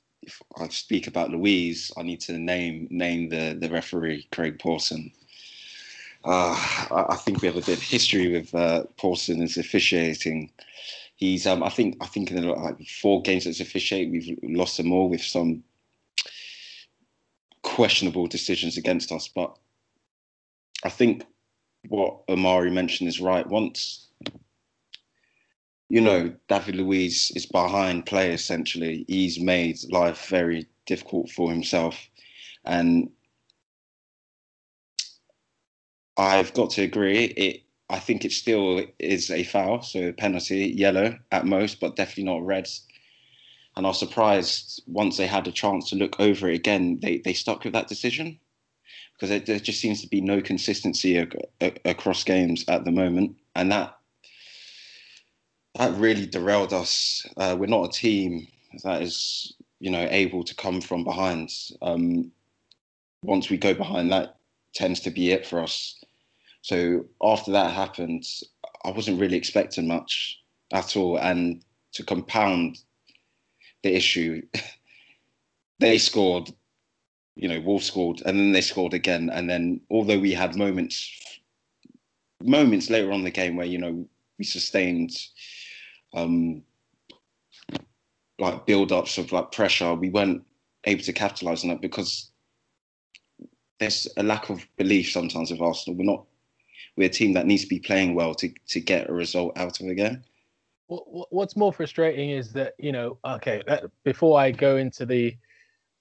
I 0.59 0.69
speak 0.69 1.07
about 1.07 1.31
Luiz, 1.31 1.91
I 1.97 2.03
need 2.03 2.21
to 2.23 2.39
name 2.39 2.87
name 2.91 3.29
the 3.29 3.57
the 3.59 3.69
referee 3.69 4.29
Craig 4.31 4.59
Pawson. 4.59 5.11
Uh, 6.27 7.07
I, 7.11 7.15
think 7.15 7.41
we 7.41 7.47
have 7.47 7.57
a 7.57 7.61
bit 7.61 7.79
of 7.79 7.83
history 7.83 8.33
with 8.33 8.53
uh, 8.53 8.83
Pawson 8.97 9.43
as 9.43 9.57
officiating. 9.57 10.51
He's 11.15 11.47
um, 11.47 11.63
I 11.63 11.69
think 11.69 11.97
I 12.01 12.07
think 12.07 12.33
in 12.33 12.43
the, 12.43 12.53
like 12.53 12.85
four 12.89 13.23
games 13.23 13.47
as 13.47 13.61
officiating, 13.61 14.11
we've 14.11 14.39
lost 14.43 14.77
them 14.77 14.93
all 14.93 15.09
with 15.09 15.23
some 15.23 15.63
questionable 17.63 18.27
decisions 18.27 18.77
against 18.77 19.13
us. 19.13 19.29
But 19.29 19.57
I 20.85 20.89
think 20.89 21.25
what 21.89 22.23
Amari 22.29 22.73
mentioned 22.73 23.09
is 23.09 23.21
right. 23.21 23.47
Once 23.47 24.09
you 25.89 26.01
know, 26.01 26.35
David 26.49 26.77
Luiz 26.77 27.31
is 27.37 27.47
behind 27.47 28.07
play 28.07 28.33
essentially. 28.33 29.05
He's 29.09 29.39
made 29.39 29.79
life 29.91 30.27
very 30.29 30.67
difficult 30.85 31.31
for 31.31 31.51
himself. 31.51 32.09
And 32.65 33.11
I've 36.19 36.53
got 36.55 36.71
to 36.71 36.83
agree, 36.83 37.25
it 37.25 37.63
I 37.89 38.01
think 38.01 38.25
it 38.25 38.33
still 38.33 38.85
is 38.99 39.31
a 39.31 39.45
foul, 39.45 39.81
so 39.83 40.09
a 40.09 40.13
penalty, 40.13 40.67
yellow 40.77 41.19
at 41.31 41.47
most, 41.47 41.79
but 41.81 41.95
definitely 41.97 42.25
not 42.25 42.45
red. 42.45 42.69
And 43.77 43.87
I 43.87 43.91
was 43.91 43.99
surprised 44.01 44.83
once 44.89 45.17
they 45.17 45.27
had 45.29 45.47
a 45.47 45.53
chance 45.53 45.89
to 45.91 45.97
look 45.97 46.19
over 46.19 46.49
it 46.51 46.57
again, 46.57 46.99
they, 47.01 47.19
they 47.19 47.33
stuck 47.33 47.63
with 47.65 47.75
that 47.75 47.87
decision 47.89 48.41
because 49.15 49.31
there 49.45 49.61
just 49.61 49.81
seems 49.81 50.03
to 50.03 50.09
be 50.09 50.21
no 50.21 50.41
consistency 50.43 51.19
ac- 51.19 51.79
across 51.85 52.25
games 52.25 52.65
at 52.69 52.85
the 52.85 52.93
moment. 52.93 53.37
And 53.57 53.73
that 53.73 53.99
that 55.75 55.95
really 55.97 56.27
derailed 56.27 56.73
us. 56.73 57.27
Uh, 57.37 57.57
we're 57.59 57.67
not 57.67 57.89
a 57.89 57.93
team 57.93 58.47
that 58.83 59.03
is, 59.03 59.55
you 59.79 59.91
know, 59.91 60.07
able 60.11 60.43
to 60.45 60.55
come 60.55 60.81
from 60.81 61.05
behind. 61.05 61.51
Um, 61.83 62.33
once 63.23 63.51
we 63.51 63.59
go 63.59 63.75
behind, 63.75 64.13
that 64.13 64.37
tends 64.75 65.01
to 65.03 65.11
be 65.13 65.33
it 65.33 65.47
for 65.47 65.61
us. 65.63 66.03
So 66.67 67.07
after 67.23 67.53
that 67.53 67.73
happened, 67.73 68.25
I 68.85 68.91
wasn't 68.91 69.21
really 69.21 69.37
expecting 69.37 69.87
much 69.87 70.41
at 70.73 70.97
all. 70.97 71.17
And 71.17 71.63
to 71.93 72.03
compound 72.03 72.79
the 73.85 73.95
issue, 73.95 74.43
they 75.79 75.97
scored. 75.99 76.51
You 77.37 77.47
know, 77.47 77.61
Wolves 77.61 77.87
scored, 77.87 78.21
and 78.27 78.37
then 78.37 78.51
they 78.51 78.63
scored 78.63 78.95
again. 78.95 79.31
And 79.31 79.49
then, 79.49 79.81
although 79.93 80.19
we 80.19 80.33
had 80.33 80.57
moments, 80.57 81.09
moments 82.43 82.91
later 82.91 83.13
on 83.13 83.21
in 83.21 83.25
the 83.25 83.31
game 83.31 83.55
where 83.55 83.67
you 83.67 83.79
know 83.79 84.09
we 84.37 84.45
sustained 84.45 85.13
um, 86.15 86.65
like 88.41 88.67
build-ups 88.67 89.19
of 89.19 89.31
like 89.31 89.53
pressure, 89.53 89.95
we 89.95 90.11
weren't 90.11 90.43
able 90.83 91.05
to 91.05 91.13
capitalize 91.13 91.63
on 91.63 91.71
that 91.71 91.81
because 91.81 92.33
there's 93.79 94.09
a 94.17 94.25
lack 94.25 94.51
of 94.51 94.67
belief 94.77 95.13
sometimes 95.13 95.53
with 95.53 95.61
Arsenal. 95.61 95.97
We're 95.97 96.07
not 96.07 96.25
we're 96.97 97.07
a 97.07 97.13
team 97.13 97.33
that 97.35 97.47
needs 97.47 97.63
to 97.63 97.69
be 97.69 97.79
playing 97.79 98.15
well 98.15 98.35
to 98.35 98.53
to 98.69 98.81
get 98.81 99.09
a 99.09 99.13
result 99.13 99.57
out 99.57 99.81
of 99.81 99.87
a 99.87 99.95
game. 99.95 100.23
What, 100.87 101.13
what- 101.13 101.33
what's 101.33 101.57
more 101.57 101.73
frustrating 101.73 102.31
is 102.31 102.53
that 102.53 102.75
you 102.79 102.93
know, 102.93 103.19
okay, 103.25 103.63
that, 103.67 103.85
before 104.05 104.39
I 104.39 104.51
go 104.51 104.77
into 104.77 105.07
the 105.07 105.37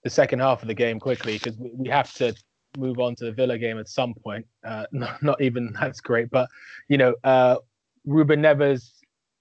the 0.03 0.09
second 0.09 0.39
half 0.39 0.61
of 0.61 0.67
the 0.67 0.73
game 0.73 0.99
quickly, 0.99 1.33
because 1.33 1.57
we, 1.57 1.89
have 1.89 2.13
to 2.13 2.35
move 2.77 2.99
on 2.99 3.15
to 3.15 3.25
the 3.25 3.31
Villa 3.31 3.57
game 3.57 3.79
at 3.79 3.89
some 3.89 4.13
point. 4.13 4.45
Uh, 4.63 4.85
not, 4.91 5.21
not 5.23 5.41
even 5.41 5.73
that's 5.79 5.99
great, 5.99 6.29
but 6.29 6.49
you 6.87 6.97
know, 6.97 7.15
uh, 7.23 7.57
Ruben 8.05 8.41
Neves 8.41 8.91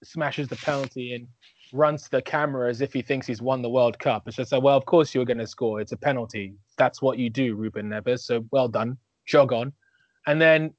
smashes 0.03 0.49
the 0.49 0.57
penalty 0.57 1.15
and 1.15 1.27
runs 1.73 2.05
to 2.05 2.11
the 2.13 2.23
camera 2.23 2.71
as 2.71 2.81
if 2.81 2.93
he 2.93 3.03
thinks 3.03 3.27
he's 3.27 3.43
won 3.43 3.61
the 3.61 3.69
World 3.69 3.99
Cup. 3.99 4.27
It's 4.27 4.37
just 4.37 4.53
like, 4.53 4.63
well, 4.63 4.77
of 4.77 4.87
course 4.87 5.15
you're 5.15 5.25
going 5.25 5.39
to 5.39 5.47
score. 5.47 5.81
It's 5.81 5.93
a 5.93 5.97
penalty. 5.97 6.55
That's 6.79 7.03
what 7.03 7.19
you 7.19 7.29
do, 7.29 7.57
Ruben 7.57 7.91
Neves. 7.91 8.21
So 8.21 8.45
well 8.51 8.69
done. 8.69 8.97
Jog 9.27 9.53
on. 9.53 9.73
And 10.27 10.41
then 10.41 10.73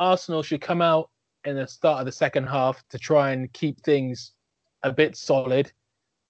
Arsenal 0.00 0.42
should 0.42 0.62
come 0.62 0.82
out 0.82 1.10
in 1.44 1.56
the 1.56 1.66
start 1.66 2.00
of 2.00 2.06
the 2.06 2.12
second 2.12 2.46
half 2.46 2.82
to 2.88 2.98
try 2.98 3.30
and 3.30 3.52
keep 3.52 3.80
things 3.82 4.32
a 4.82 4.92
bit 4.92 5.16
solid. 5.16 5.70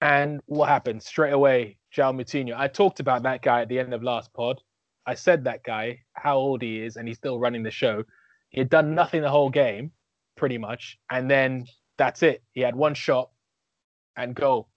And 0.01 0.41
what 0.47 0.69
happened? 0.69 1.03
Straight 1.03 1.33
away, 1.33 1.79
João 1.95 2.21
Moutinho. 2.21 2.55
I 2.57 2.69
talked 2.69 3.01
about 3.01 3.23
that 3.23 3.43
guy 3.43 3.63
at 3.63 3.69
the 3.69 3.79
end 3.79 3.95
of 3.95 4.03
last 4.03 4.33
pod. 4.35 4.61
I 5.07 5.15
said 5.15 5.45
that 5.45 5.63
guy, 5.63 6.01
how 6.15 6.37
old 6.37 6.63
he 6.63 6.81
is, 6.81 6.97
and 6.97 7.07
he's 7.09 7.17
still 7.17 7.39
running 7.39 7.63
the 7.63 7.71
show. 7.71 8.05
He 8.51 8.61
had 8.61 8.69
done 8.69 8.95
nothing 8.95 9.23
the 9.23 9.31
whole 9.31 9.51
game, 9.51 9.93
pretty 10.37 10.59
much. 10.59 10.99
And 11.11 11.31
then 11.31 11.67
that's 11.97 12.23
it. 12.23 12.43
He 12.53 12.61
had 12.61 12.75
one 12.75 12.95
shot 12.95 13.31
and 14.17 14.35
goal. 14.35 14.69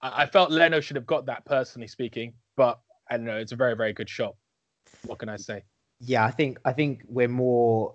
I, 0.00 0.22
I 0.22 0.26
felt 0.26 0.50
Leno 0.50 0.80
should 0.80 0.96
have 0.96 1.06
got 1.06 1.26
that 1.26 1.44
personally 1.44 1.88
speaking, 1.88 2.34
but 2.56 2.80
I 3.10 3.16
don't 3.16 3.26
know. 3.26 3.38
It's 3.38 3.52
a 3.52 3.56
very, 3.56 3.76
very 3.76 3.92
good 3.92 4.08
shot. 4.08 4.34
What 5.06 5.18
can 5.18 5.28
I 5.28 5.36
say? 5.36 5.62
Yeah, 6.00 6.24
I 6.24 6.32
think 6.32 6.58
I 6.64 6.72
think 6.72 7.02
we're 7.06 7.28
more 7.28 7.94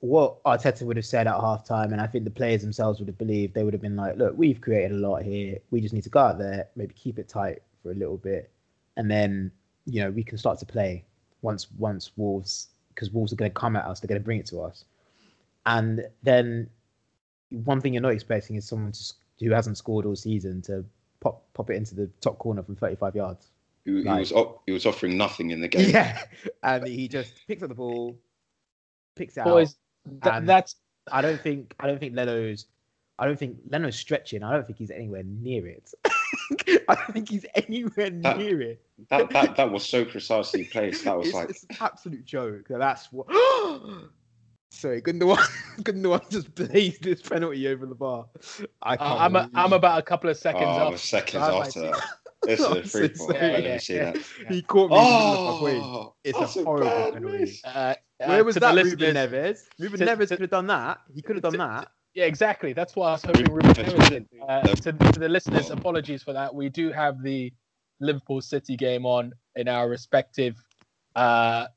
what 0.00 0.42
Arteta 0.44 0.82
would 0.82 0.96
have 0.96 1.06
said 1.06 1.26
at 1.26 1.34
halftime, 1.34 1.92
and 1.92 2.00
I 2.00 2.06
think 2.06 2.24
the 2.24 2.30
players 2.30 2.62
themselves 2.62 2.98
would 2.98 3.08
have 3.08 3.18
believed 3.18 3.54
they 3.54 3.64
would 3.64 3.74
have 3.74 3.82
been 3.82 3.96
like, 3.96 4.16
"Look, 4.16 4.34
we've 4.36 4.60
created 4.60 4.92
a 4.92 4.96
lot 4.96 5.22
here. 5.22 5.58
We 5.70 5.80
just 5.80 5.94
need 5.94 6.04
to 6.04 6.10
go 6.10 6.20
out 6.20 6.38
there, 6.38 6.68
maybe 6.76 6.94
keep 6.94 7.18
it 7.18 7.28
tight 7.28 7.62
for 7.82 7.90
a 7.90 7.94
little 7.94 8.16
bit, 8.16 8.50
and 8.96 9.10
then 9.10 9.50
you 9.86 10.02
know 10.02 10.10
we 10.10 10.22
can 10.22 10.38
start 10.38 10.58
to 10.60 10.66
play 10.66 11.04
once 11.42 11.68
once 11.78 12.12
Wolves 12.16 12.68
because 12.94 13.10
Wolves 13.10 13.32
are 13.32 13.36
going 13.36 13.50
to 13.50 13.54
come 13.54 13.76
at 13.76 13.84
us. 13.84 14.00
They're 14.00 14.08
going 14.08 14.20
to 14.20 14.24
bring 14.24 14.38
it 14.38 14.46
to 14.46 14.60
us, 14.60 14.84
and 15.66 16.06
then 16.22 16.68
one 17.50 17.80
thing 17.80 17.92
you're 17.94 18.02
not 18.02 18.12
expecting 18.12 18.56
is 18.56 18.66
someone 18.66 18.92
to, 18.92 19.14
who 19.40 19.50
hasn't 19.50 19.76
scored 19.76 20.06
all 20.06 20.16
season 20.16 20.62
to 20.62 20.84
pop 21.20 21.44
pop 21.54 21.70
it 21.70 21.74
into 21.74 21.94
the 21.94 22.08
top 22.20 22.38
corner 22.38 22.62
from 22.62 22.76
35 22.76 23.14
yards. 23.14 23.48
He, 23.84 24.02
he 24.02 24.08
was 24.08 24.32
he 24.66 24.72
was 24.72 24.86
offering 24.86 25.16
nothing 25.16 25.50
in 25.50 25.60
the 25.60 25.68
game. 25.68 25.90
Yeah, 25.92 26.22
and 26.62 26.86
he 26.86 27.08
just 27.08 27.34
picks 27.46 27.62
up 27.62 27.68
the 27.68 27.74
ball, 27.74 28.18
picks 29.16 29.36
it 29.36 29.40
out. 29.40 29.46
Boys, 29.46 29.76
th- 30.22 30.42
that's 30.42 30.76
I 31.10 31.22
don't 31.22 31.40
think 31.40 31.74
I 31.80 31.86
don't 31.86 31.98
think 31.98 32.14
Leno's 32.14 32.66
I 33.18 33.26
don't 33.26 33.38
think 33.38 33.58
Leno's 33.68 33.96
stretching. 33.96 34.42
I 34.42 34.52
don't 34.52 34.66
think 34.66 34.78
he's 34.78 34.90
anywhere 34.90 35.22
near 35.24 35.66
it. 35.66 35.92
I 36.88 36.94
don't 36.94 37.12
think 37.12 37.28
he's 37.28 37.46
anywhere 37.54 38.10
That- 38.10 38.38
near 38.38 38.60
it. 38.60 38.82
That 39.10 39.30
that 39.30 39.56
that 39.56 39.70
was 39.70 39.88
so 39.88 40.04
precisely 40.14 40.64
placed. 40.64 41.04
That 41.04 41.16
was 41.16 41.28
it's, 41.28 41.34
like 41.34 41.50
it's 41.50 41.62
an 41.64 41.76
absolute 41.80 42.24
joke. 42.24 42.66
That's 42.68 43.12
what. 43.12 43.26
Sorry, 44.70 45.02
Gundogan. 45.02 45.36
Gundogan 45.82 46.30
just 46.30 46.54
blazed 46.54 47.02
this 47.02 47.20
penalty 47.20 47.68
over 47.68 47.84
the 47.84 47.94
bar. 47.94 48.26
I 48.80 48.94
uh, 48.94 48.96
can't. 48.96 49.20
I'm 49.20 49.36
a, 49.36 49.40
believe- 49.40 49.50
I'm 49.54 49.72
about 49.74 49.98
a 49.98 50.02
couple 50.02 50.30
of 50.30 50.36
seconds 50.36 50.64
oh, 50.66 50.92
off. 50.92 50.98
seconds 50.98 51.42
I'm 51.42 51.54
like- 51.54 51.66
after 51.68 51.80
that. 51.82 52.00
It's 52.48 52.62
I'm 52.62 52.78
a 52.78 52.82
free 52.82 53.14
so 53.14 53.26
ball. 53.26 53.34
sorry. 53.34 53.54
I 53.54 53.60
didn't 53.60 53.80
see 53.80 53.94
yeah. 53.96 54.12
that. 54.12 54.22
He 54.48 54.62
caught 54.62 54.90
me. 54.90 54.96
halfway. 54.96 55.76
Oh, 55.80 56.14
It's 56.24 56.38
that's 56.38 56.56
a 56.56 56.64
horrible 56.64 56.86
bad 56.86 57.12
penalty. 57.14 57.38
miss. 57.38 57.64
Uh, 57.64 57.68
uh, 58.20 58.26
Where 58.26 58.44
was 58.44 58.54
that, 58.56 58.74
Ruben 58.74 59.14
Neves? 59.14 59.60
Ruben 59.78 59.98
to- 60.00 60.06
Neves 60.06 60.28
could 60.28 60.40
have 60.40 60.50
done 60.50 60.66
that. 60.66 61.00
He 61.14 61.22
could 61.22 61.36
have 61.36 61.42
done 61.42 61.52
to- 61.52 61.58
that. 61.58 61.88
Yeah, 62.14 62.24
exactly. 62.24 62.72
That's 62.72 62.94
why 62.96 63.08
I 63.08 63.12
was 63.12 63.22
hoping 63.22 63.44
Ruben 63.46 63.68
Ruben 63.68 63.84
Neves 63.84 63.94
Neves 63.94 64.08
did. 64.08 64.30
did. 64.30 64.40
Uh, 64.46 64.62
to, 64.62 64.92
to 64.92 65.18
the 65.20 65.28
listeners, 65.28 65.70
apologies 65.70 66.22
for 66.22 66.32
that. 66.32 66.52
We 66.54 66.68
do 66.68 66.90
have 66.92 67.22
the 67.22 67.52
Liverpool 68.00 68.40
City 68.40 68.76
game 68.76 69.06
on 69.06 69.32
in 69.56 69.68
our 69.68 69.88
respective 69.88 70.56
uh, 71.16 71.68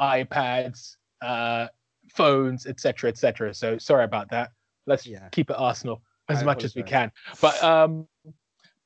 iPads, 0.00 0.96
uh, 1.22 1.68
phones, 2.14 2.66
etc., 2.66 3.10
etc. 3.10 3.54
So 3.54 3.78
sorry 3.78 4.04
about 4.04 4.30
that. 4.30 4.52
Let's 4.86 5.06
Yeah. 5.06 5.28
keep 5.30 5.50
it 5.50 5.56
Arsenal 5.58 6.02
as 6.28 6.42
I 6.42 6.44
much 6.44 6.64
as 6.64 6.74
we 6.74 6.82
can. 6.82 7.12
But 7.40 7.62
um, 7.62 8.06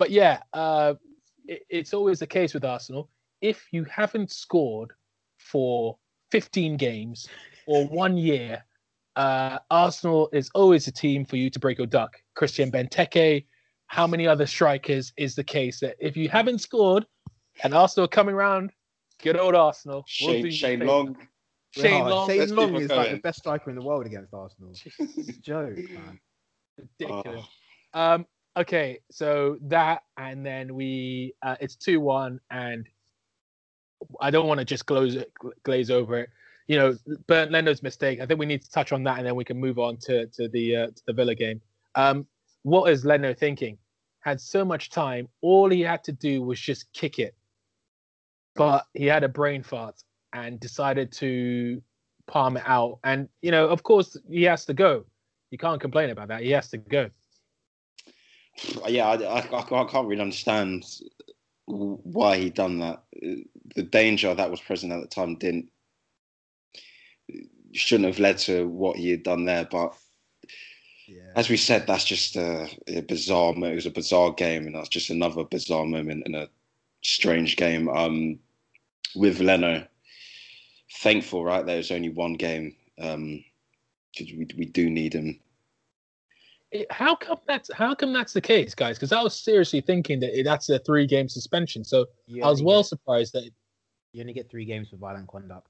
but 0.05 0.11
yeah, 0.11 0.41
uh, 0.53 0.93
it, 1.49 1.63
it's 1.71 1.95
always 1.95 2.19
the 2.19 2.27
case 2.27 2.53
with 2.53 2.63
Arsenal. 2.63 3.09
If 3.41 3.67
you 3.73 3.85
haven't 3.85 4.31
scored 4.31 4.93
for 5.39 5.97
15 6.31 6.77
games 6.77 7.27
or 7.67 7.87
one 7.87 8.19
year, 8.19 8.63
uh, 9.17 9.61
Arsenal 9.71 10.29
is 10.35 10.51
always 10.55 10.87
a 10.89 10.93
team 10.93 11.25
for 11.25 11.37
you 11.37 11.49
to 11.49 11.59
break 11.59 11.79
your 11.79 11.87
duck. 11.87 12.19
Christian 12.35 12.71
Benteke, 12.71 13.47
how 13.87 14.07
many 14.07 14.27
other 14.29 14.45
strikers 14.45 15.15
is 15.17 15.35
the 15.35 15.45
case 15.45 15.81
that 15.81 15.97
if 15.99 16.19
you 16.19 16.29
haven't 16.29 16.59
scored 16.59 17.07
and 17.63 17.73
Arsenal 17.73 18.05
are 18.05 18.09
coming 18.09 18.35
around, 18.35 18.73
good 19.23 19.39
old 19.39 19.55
Arsenal. 19.55 20.05
we'll 20.21 20.35
Shane 20.35 20.45
you 20.45 20.51
Shane 20.51 20.81
favour. 20.81 20.93
Long. 20.93 21.17
Shane 21.71 22.03
Oh, 22.03 22.09
Long, 22.11 22.29
Shane 22.29 22.39
let's 22.41 22.53
Long 22.53 22.69
keep 22.73 22.77
it 22.77 22.85
is 22.85 22.91
like 22.91 23.11
the 23.11 23.17
best 23.17 23.39
striker 23.39 23.71
in 23.71 23.77
the 23.77 23.83
world 23.83 24.05
against 24.05 24.35
Arsenal. 24.35 24.75
It's 24.99 25.29
a 25.31 25.41
joke, 25.41 25.79
man. 25.95 26.21
ridiculous. 26.77 27.47
Oh, 27.95 27.99
Um, 27.99 28.27
okay, 28.57 29.01
so 29.11 29.59
that, 29.63 30.03
and 30.17 30.45
then 30.45 30.75
we, 30.75 31.35
uh, 31.43 31.57
it's 31.61 31.77
two 31.77 32.01
one, 32.01 32.41
and 32.51 32.87
I 34.21 34.31
don't 34.31 34.47
want 34.47 34.59
to 34.59 34.65
just 34.65 34.87
glaze 34.87 35.17
glaze 35.63 35.91
over 35.91 36.19
it. 36.19 36.31
You 36.67 36.79
know, 36.79 36.97
Bernd 37.27 37.51
Leno's 37.51 37.83
mistake. 37.83 38.21
I 38.21 38.27
think 38.27 38.41
we 38.41 38.47
need 38.47 38.63
to 38.63 38.71
touch 38.71 38.93
on 38.93 39.03
that, 39.05 39.19
and 39.19 39.27
then 39.27 39.37
we 39.37 39.45
can 39.45 39.59
move 39.59 39.79
on 39.79 39.97
to 39.99 40.27
to 40.29 40.49
the 40.49 40.77
uh, 40.77 40.87
to 40.89 41.03
the 41.07 41.13
Villa 41.13 41.35
game. 41.35 41.61
Um, 41.95 42.27
what 42.63 42.91
is 42.91 43.05
Leno 43.05 43.35
thinking? 43.35 43.79
Had 44.21 44.41
so 44.41 44.65
much 44.65 44.91
time. 44.91 45.29
All 45.43 45.69
he 45.69 45.83
had 45.83 46.03
to 46.05 46.13
do 46.13 46.43
was 46.43 46.59
just 46.59 46.93
kick 46.93 47.19
it, 47.19 47.35
but 48.55 48.87
he 48.95 49.07
had 49.07 49.25
a 49.25 49.29
brain 49.29 49.63
fart 49.63 50.03
and 50.33 50.59
decided 50.59 51.13
to 51.13 51.83
palm 52.27 52.57
it 52.57 52.63
out. 52.67 52.99
And 53.05 53.29
you 53.43 53.51
know, 53.51 53.69
of 53.69 53.83
course, 53.83 54.17
he 54.29 54.45
has 54.45 54.65
to 54.67 54.75
go. 54.75 55.05
You 55.51 55.59
can't 55.59 55.81
complain 55.81 56.11
about 56.11 56.29
that. 56.29 56.43
He 56.43 56.51
has 56.51 56.71
to 56.71 56.79
go. 56.79 57.11
Yeah, 58.89 59.09
I, 59.09 59.41
I, 59.41 59.59
I 59.59 59.85
can't 59.85 60.09
really 60.09 60.23
understand 60.23 60.85
why 61.67 62.37
he 62.39 62.51
done 62.51 62.79
that. 62.81 63.03
The 63.75 63.83
danger 63.83 64.35
that 64.35 64.51
was 64.51 64.61
present 64.61 64.93
at 64.93 65.01
the 65.01 65.09
time 65.09 65.37
didn't 65.37 65.69
shouldn't 67.73 68.07
have 68.07 68.21
led 68.21 68.39
to 68.39 68.69
what 68.69 68.97
he 68.97 69.11
had 69.11 69.23
done 69.23 69.45
there. 69.45 69.67
But 69.71 69.95
Yeah. 71.09 71.33
as 71.37 71.49
we 71.49 71.57
said, 71.57 71.87
that's 71.87 72.05
just 72.05 72.37
a, 72.37 72.69
a 72.87 73.01
bizarre. 73.03 73.55
It 73.57 73.75
was 73.75 73.87
a 73.87 73.91
bizarre 73.91 74.33
game, 74.33 74.67
and 74.67 74.75
that's 74.75 74.89
just 74.89 75.11
another 75.11 75.45
bizarre 75.45 75.87
moment 75.87 76.27
in 76.27 76.35
a 76.35 76.49
strange 77.03 77.57
game. 77.57 77.89
Um, 77.89 78.39
with 79.17 79.41
Leno, 79.41 79.87
thankful, 81.01 81.45
right? 81.45 81.65
There's 81.67 81.91
only 81.91 82.11
one 82.11 82.35
game 82.35 82.77
because 82.97 84.33
we 84.37 84.47
we 84.57 84.67
do 84.67 84.89
need 84.91 85.15
him. 85.15 85.41
It- 86.75 86.91
how 86.91 87.15
come 87.15 87.39
that's 87.47 87.73
how 87.73 87.95
come 87.95 88.13
that's 88.13 88.33
the 88.33 88.41
case, 88.41 88.75
guys? 88.75 88.97
Because 88.99 89.13
I 89.13 89.23
was 89.23 89.35
seriously 89.35 89.81
thinking 89.81 90.19
that 90.21 90.43
that's 90.45 90.69
a 90.69 90.79
three 90.81 91.07
game 91.07 91.29
suspension. 91.29 91.85
So 91.85 92.07
I 92.43 92.49
was 92.51 92.63
well 92.63 92.81
get- 92.83 92.87
surprised 92.89 93.33
that. 93.35 93.49
You 94.13 94.21
only 94.21 94.33
get 94.33 94.51
three 94.51 94.65
games 94.65 94.91
for 94.91 94.97
violent 94.97 95.27
conduct. 95.29 95.69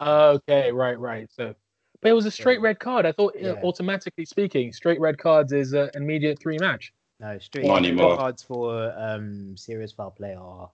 Okay, 0.00 0.70
right, 0.72 0.98
right. 0.98 1.28
So, 1.32 1.54
but 2.00 2.08
it 2.08 2.12
was 2.14 2.26
a 2.26 2.30
straight 2.30 2.58
So- 2.58 2.62
red 2.62 2.78
card. 2.78 3.06
I 3.06 3.12
thought, 3.12 3.34
uh, 3.36 3.38
Yeah. 3.40 3.52
automatically 3.62 4.24
speaking, 4.24 4.72
straight 4.72 5.00
red 5.00 5.18
cards 5.18 5.52
is 5.52 5.74
uh, 5.74 5.88
immediate 5.94 6.38
three 6.40 6.58
match. 6.58 6.92
No, 7.20 7.38
straight 7.38 7.64
Not 7.66 7.82
red 7.82 7.96
cards 7.98 8.42
for 8.42 8.92
um 8.98 9.56
serious 9.56 9.92
foul 9.92 10.10
play 10.10 10.34
are 10.34 10.70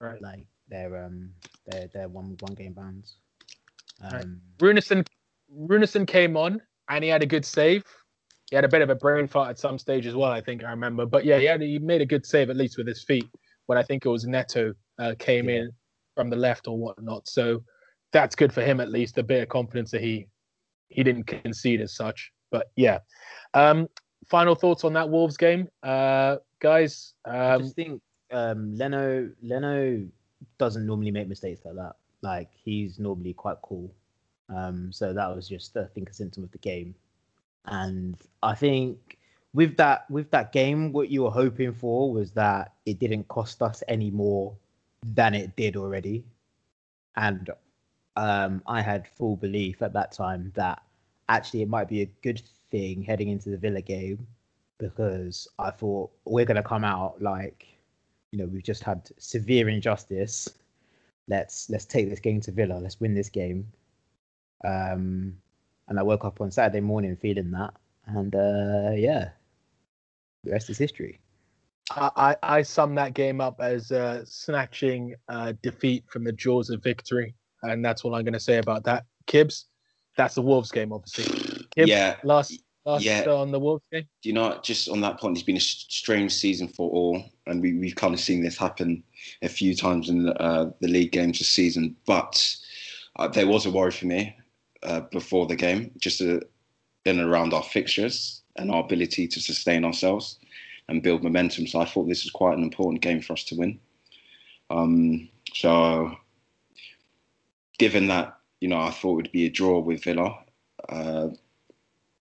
Right. 0.00 0.20
like 0.22 0.46
they're 0.68 1.04
um 1.04 1.32
they're 1.66 1.88
they're 1.88 2.08
one 2.08 2.36
one 2.40 2.54
game 2.54 2.72
bans. 2.72 3.16
Right. 4.02 4.22
Um, 4.24 4.40
Runarsson, 4.58 5.06
Runarsson 5.54 6.06
came 6.06 6.36
on 6.36 6.60
and 6.88 7.04
he 7.04 7.10
had 7.10 7.22
a 7.22 7.26
good 7.26 7.44
save. 7.44 7.84
He 8.50 8.56
had 8.56 8.64
a 8.64 8.68
bit 8.68 8.82
of 8.82 8.90
a 8.90 8.94
brain 8.94 9.26
fart 9.26 9.50
at 9.50 9.58
some 9.58 9.78
stage 9.78 10.06
as 10.06 10.14
well. 10.14 10.30
I 10.30 10.40
think 10.40 10.62
I 10.64 10.70
remember, 10.70 11.04
but 11.06 11.24
yeah, 11.24 11.38
he 11.38 11.46
had 11.46 11.60
he 11.60 11.78
made 11.78 12.00
a 12.00 12.06
good 12.06 12.24
save 12.24 12.48
at 12.50 12.56
least 12.56 12.78
with 12.78 12.86
his 12.86 13.02
feet. 13.02 13.28
When 13.66 13.76
I 13.76 13.82
think 13.82 14.06
it 14.06 14.08
was 14.08 14.24
Neto 14.26 14.72
uh, 14.98 15.14
came 15.18 15.48
Yeah. 15.48 15.56
in 15.56 15.70
from 16.14 16.30
the 16.30 16.36
left 16.36 16.68
or 16.68 16.78
whatnot. 16.78 17.28
So 17.28 17.62
that's 18.12 18.36
good 18.36 18.52
for 18.52 18.62
him 18.62 18.80
at 18.80 18.88
least. 18.90 19.18
A 19.18 19.22
bit 19.22 19.42
of 19.42 19.48
confidence 19.48 19.90
that 19.90 20.00
he 20.00 20.28
he 20.88 21.02
didn't 21.02 21.24
concede 21.24 21.80
as 21.80 21.94
such. 21.96 22.32
But 22.52 22.70
yeah, 22.76 22.98
um, 23.54 23.88
final 24.28 24.54
thoughts 24.54 24.84
on 24.84 24.92
that 24.92 25.08
Wolves 25.10 25.36
game, 25.36 25.68
uh, 25.82 26.36
guys. 26.60 27.14
I 27.24 27.54
Um, 27.54 27.62
just 27.62 27.74
think 27.74 28.00
um, 28.30 28.76
Leno 28.76 29.28
Leno 29.42 30.06
doesn't 30.58 30.86
normally 30.86 31.10
make 31.10 31.26
mistakes 31.28 31.64
like 31.64 31.74
that. 31.74 31.96
Like 32.22 32.50
he's 32.54 33.00
normally 33.00 33.34
quite 33.34 33.56
cool. 33.62 33.92
Um, 34.48 34.92
so 34.92 35.12
that 35.12 35.34
was 35.34 35.48
just 35.48 35.76
I 35.76 35.86
think 35.86 36.08
a 36.10 36.14
symptom 36.14 36.44
of 36.44 36.52
the 36.52 36.58
game. 36.58 36.94
And 37.66 38.16
I 38.42 38.54
think 38.54 39.18
with 39.54 39.76
that 39.78 40.10
with 40.10 40.30
that 40.30 40.52
game, 40.52 40.92
what 40.92 41.10
you 41.10 41.22
were 41.22 41.30
hoping 41.30 41.72
for 41.72 42.12
was 42.12 42.32
that 42.32 42.74
it 42.84 42.98
didn't 42.98 43.28
cost 43.28 43.62
us 43.62 43.82
any 43.88 44.10
more 44.10 44.54
than 45.04 45.34
it 45.34 45.56
did 45.56 45.76
already. 45.76 46.24
And 47.16 47.50
um, 48.16 48.62
I 48.66 48.80
had 48.82 49.08
full 49.08 49.36
belief 49.36 49.82
at 49.82 49.92
that 49.94 50.12
time 50.12 50.52
that 50.54 50.82
actually 51.28 51.62
it 51.62 51.68
might 51.68 51.88
be 51.88 52.02
a 52.02 52.10
good 52.22 52.42
thing 52.70 53.02
heading 53.02 53.28
into 53.28 53.50
the 53.50 53.56
Villa 53.56 53.80
game 53.80 54.26
because 54.78 55.48
I 55.58 55.70
thought 55.70 56.10
we're 56.24 56.44
going 56.44 56.56
to 56.56 56.62
come 56.62 56.84
out 56.84 57.20
like, 57.22 57.66
you 58.30 58.38
know, 58.38 58.46
we've 58.46 58.62
just 58.62 58.82
had 58.82 59.08
severe 59.18 59.68
injustice. 59.68 60.48
Let's 61.28 61.68
let's 61.70 61.84
take 61.84 62.08
this 62.08 62.20
game 62.20 62.40
to 62.42 62.52
Villa. 62.52 62.74
Let's 62.74 63.00
win 63.00 63.14
this 63.14 63.30
game. 63.30 63.66
Um, 64.64 65.36
and 65.88 65.98
I 65.98 66.02
woke 66.02 66.24
up 66.24 66.40
on 66.40 66.50
Saturday 66.50 66.80
morning 66.80 67.16
feeling 67.16 67.50
that, 67.52 67.74
and 68.06 68.34
uh, 68.34 68.92
yeah, 68.94 69.30
the 70.44 70.52
rest 70.52 70.70
is 70.70 70.78
history. 70.78 71.20
I, 71.90 72.10
I 72.16 72.36
I 72.58 72.62
sum 72.62 72.94
that 72.96 73.14
game 73.14 73.40
up 73.40 73.60
as 73.60 73.92
uh, 73.92 74.24
snatching 74.24 75.14
uh, 75.28 75.52
defeat 75.62 76.04
from 76.08 76.24
the 76.24 76.32
jaws 76.32 76.70
of 76.70 76.82
victory, 76.82 77.34
and 77.62 77.84
that's 77.84 78.04
all 78.04 78.14
I'm 78.14 78.24
going 78.24 78.32
to 78.34 78.40
say 78.40 78.58
about 78.58 78.84
that. 78.84 79.04
Kibbs. 79.26 79.64
That's 80.16 80.34
the 80.34 80.42
Wolves 80.42 80.72
game, 80.72 80.92
obviously. 80.92 81.24
Kibbs, 81.76 81.88
Yeah. 81.88 82.16
Last 82.24 82.58
last 82.86 83.04
Yeah. 83.04 83.24
uh, 83.26 83.36
on 83.36 83.50
the 83.52 83.60
Wolves 83.60 83.84
game. 83.92 84.04
Do 84.22 84.28
you 84.28 84.32
know, 84.32 84.58
just 84.62 84.88
on 84.88 85.00
that 85.02 85.20
point, 85.20 85.36
it's 85.36 85.44
been 85.44 85.56
a 85.56 85.60
strange 85.60 86.32
season 86.32 86.68
for 86.68 86.90
all, 86.90 87.22
and 87.46 87.60
we, 87.60 87.74
we've 87.74 87.96
kind 87.96 88.14
of 88.14 88.20
seen 88.20 88.42
this 88.42 88.56
happen 88.56 89.02
a 89.42 89.48
few 89.48 89.74
times 89.74 90.08
in 90.08 90.24
the, 90.24 90.34
uh, 90.40 90.70
the 90.80 90.88
league 90.88 91.12
games 91.12 91.38
this 91.38 91.48
season. 91.48 91.96
But 92.06 92.56
uh, 93.16 93.28
there 93.28 93.46
was 93.46 93.66
a 93.66 93.70
worry 93.70 93.90
for 93.90 94.06
me 94.06 94.34
uh, 94.86 95.00
before 95.12 95.46
the 95.46 95.56
game, 95.56 95.90
just 95.98 96.20
uh, 96.20 96.40
in 97.04 97.18
and 97.18 97.28
around 97.28 97.52
our 97.52 97.62
fixtures 97.62 98.42
and 98.56 98.70
our 98.70 98.84
ability 98.84 99.28
to 99.28 99.40
sustain 99.40 99.84
ourselves 99.84 100.38
and 100.88 101.02
build 101.02 101.22
momentum. 101.22 101.66
So 101.66 101.80
I 101.80 101.84
thought 101.84 102.08
this 102.08 102.24
was 102.24 102.30
quite 102.30 102.56
an 102.56 102.62
important 102.62 103.02
game 103.02 103.20
for 103.20 103.32
us 103.32 103.44
to 103.44 103.56
win. 103.56 103.78
Um, 104.70 105.28
so, 105.52 106.16
given 107.78 108.06
that, 108.08 108.38
you 108.60 108.68
know, 108.68 108.80
I 108.80 108.90
thought 108.90 109.12
it 109.12 109.16
would 109.16 109.32
be 109.32 109.46
a 109.46 109.50
draw 109.50 109.80
with 109.80 110.04
Villa. 110.04 110.38
Uh, 110.88 111.28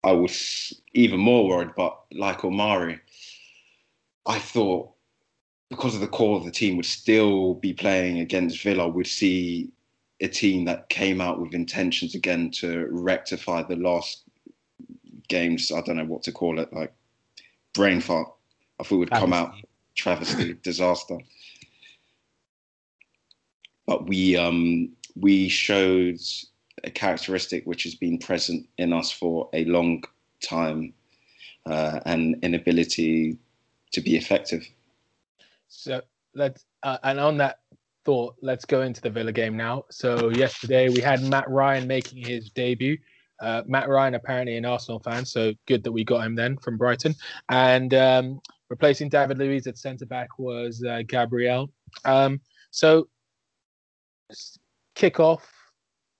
I 0.04 0.12
was 0.12 0.74
even 0.94 1.20
more 1.20 1.48
worried, 1.48 1.76
but 1.76 1.98
like 2.12 2.44
Amari, 2.44 3.00
I 4.26 4.40
thought 4.40 4.90
because 5.70 5.96
of 5.96 6.02
the 6.02 6.08
core 6.08 6.38
of 6.38 6.46
the 6.46 6.52
team 6.52 6.78
would 6.78 6.86
still 6.86 7.56
be 7.56 7.74
playing 7.74 8.20
against 8.20 8.62
Villa, 8.62 8.88
would 8.88 9.08
see 9.08 9.72
a 10.24 10.28
team 10.28 10.64
that 10.66 10.88
came 10.88 11.20
out 11.20 11.40
with 11.40 11.54
intentions 11.54 12.16
again 12.16 12.50
to 12.50 12.88
rectify 12.90 13.62
the 13.62 13.76
last 13.76 14.24
games. 15.28 15.72
I 15.72 15.82
don't 15.82 15.98
know 15.98 16.06
what 16.06 16.24
to 16.24 16.32
call 16.32 16.60
it, 16.60 16.72
like 16.72 16.94
brain 17.74 18.00
fart. 18.00 18.30
I 18.80 18.84
thought 18.84 19.00
would 19.00 19.12
come 19.12 19.34
out 19.34 19.54
travesty, 19.96 20.54
disaster. 20.64 21.18
But 23.86 24.08
we 24.08 24.38
um, 24.38 24.94
we 25.16 25.50
showed 25.50 26.20
a 26.86 26.90
characteristic 26.90 27.66
which 27.66 27.84
has 27.84 27.96
been 27.96 28.18
present 28.18 28.68
in 28.78 28.94
us 28.94 29.12
for 29.12 29.50
a 29.54 29.66
long 29.66 30.04
time, 30.42 30.94
uh, 31.66 32.00
and 32.06 32.38
inability 32.44 33.38
to 33.92 34.00
be 34.00 34.16
effective. 34.16 34.66
So 35.68 36.02
let's 36.34 36.64
uh, 36.84 36.98
and 37.04 37.20
on 37.20 37.38
that 37.38 37.60
thought, 38.06 38.36
let's 38.42 38.66
go 38.66 38.82
into 38.82 39.02
the 39.02 39.10
Villa 39.10 39.32
game 39.32 39.56
now. 39.56 39.86
So 39.90 40.30
yesterday 40.30 40.90
we 40.90 41.00
had 41.00 41.22
Matt 41.24 41.50
Ryan 41.50 41.88
making 41.88 42.26
his 42.26 42.50
debut. 42.50 42.98
Uh, 43.42 43.64
Matt 43.66 43.90
Ryan 43.90 44.16
apparently 44.16 44.58
an 44.58 44.66
Arsenal 44.66 45.00
fan, 45.00 45.26
so 45.26 45.54
good 45.68 45.84
that 45.84 45.92
we 45.92 46.04
got 46.04 46.26
him 46.26 46.36
then 46.36 46.58
from 46.58 46.78
Brighton. 46.78 47.16
And 47.50 47.94
um, 47.94 48.40
replacing 48.70 49.10
David 49.10 49.38
Luiz 49.38 49.68
at 49.68 49.78
centre 49.78 50.06
back 50.06 50.40
was 50.40 50.84
uh, 50.88 51.02
Gabriel. 51.08 51.72
Um, 52.06 52.40
so 52.72 53.08
kick 54.96 55.20
off, 55.20 55.50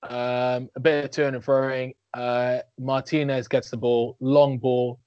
um, 0.04 0.70
a 0.76 0.80
bit 0.82 1.06
of 1.06 1.12
turn 1.12 1.36
and 1.36 1.44
throwing. 1.44 1.94
Uh, 2.14 2.60
Martinez 2.80 3.48
gets 3.48 3.70
the 3.70 3.78
ball, 3.78 4.18
long 4.20 4.58
ball, 4.58 5.00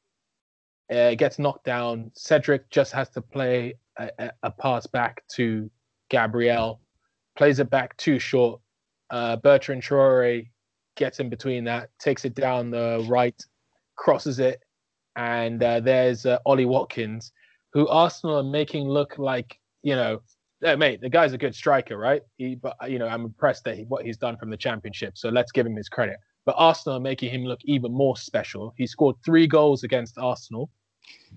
uh, 0.91 1.15
gets 1.15 1.39
knocked 1.39 1.65
down. 1.65 2.11
Cedric 2.15 2.71
just 2.71 2.93
has 2.93 3.11
to 3.11 3.21
play 3.21 3.75
a, 3.99 4.11
a, 4.19 4.31
a 4.45 4.51
pass 4.51 4.87
back 4.87 5.23
to 5.35 5.71
Gabriel, 6.09 6.81
plays 7.37 7.59
it 7.59 7.71
back 7.71 7.97
too 7.97 8.19
short. 8.19 8.61
Uh, 9.11 9.37
Bertrand 9.37 9.83
Traore 9.83 10.49
gets 10.97 11.21
in 11.21 11.29
between 11.29 11.65
that, 11.65 11.91
takes 11.99 12.25
it 12.25 12.35
down 12.35 12.71
the 12.71 13.05
right, 13.09 13.41
crosses 13.97 14.39
it, 14.39 14.63
and 15.15 15.63
uh, 15.63 15.81
there's 15.81 16.27
uh, 16.27 16.39
Ollie 16.45 16.65
Watkins, 16.65 17.33
who 17.73 17.87
Arsenal 17.89 18.39
are 18.39 18.43
making 18.43 18.89
look 18.89 19.19
like 19.19 19.59
you 19.87 19.95
know, 19.95 20.21
hey, 20.63 20.75
mate, 20.75 21.01
the 21.01 21.09
guy's 21.09 21.33
a 21.33 21.39
good 21.39 21.55
striker, 21.55 21.97
right? 21.97 22.23
He, 22.39 22.57
but 22.57 22.77
you 22.89 22.99
know, 22.99 23.07
I'm 23.07 23.25
impressed 23.25 23.63
that 23.65 23.77
he, 23.77 23.85
what 23.85 24.05
he's 24.05 24.17
done 24.17 24.37
from 24.37 24.51
the 24.51 24.57
championship, 24.57 25.17
so 25.17 25.29
let's 25.29 25.53
give 25.53 25.65
him 25.65 25.77
his 25.77 25.89
credit. 25.89 26.17
But 26.45 26.57
Arsenal 26.59 26.99
are 26.99 27.01
making 27.01 27.31
him 27.31 27.45
look 27.45 27.61
even 27.65 27.93
more 27.93 28.17
special. 28.17 28.75
He 28.77 28.87
scored 28.87 29.15
three 29.25 29.47
goals 29.47 29.85
against 29.85 30.19
Arsenal 30.19 30.71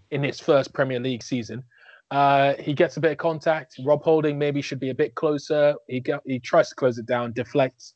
in 0.10 0.24
his 0.24 0.40
first 0.40 0.74
Premier 0.74 1.00
League 1.00 1.22
season. 1.22 1.64
Uh, 2.12 2.56
he 2.60 2.74
gets 2.74 2.98
a 2.98 3.00
bit 3.00 3.12
of 3.12 3.18
contact. 3.18 3.76
Rob 3.86 4.04
Holding 4.04 4.38
maybe 4.38 4.62
should 4.62 4.80
be 4.80 4.90
a 4.90 4.96
bit 4.96 5.16
closer. 5.16 5.76
He 5.88 6.04
he 6.26 6.40
tries 6.40 6.70
to 6.70 6.76
close 6.76 6.98
it 6.98 7.06
down, 7.06 7.34
deflects, 7.34 7.94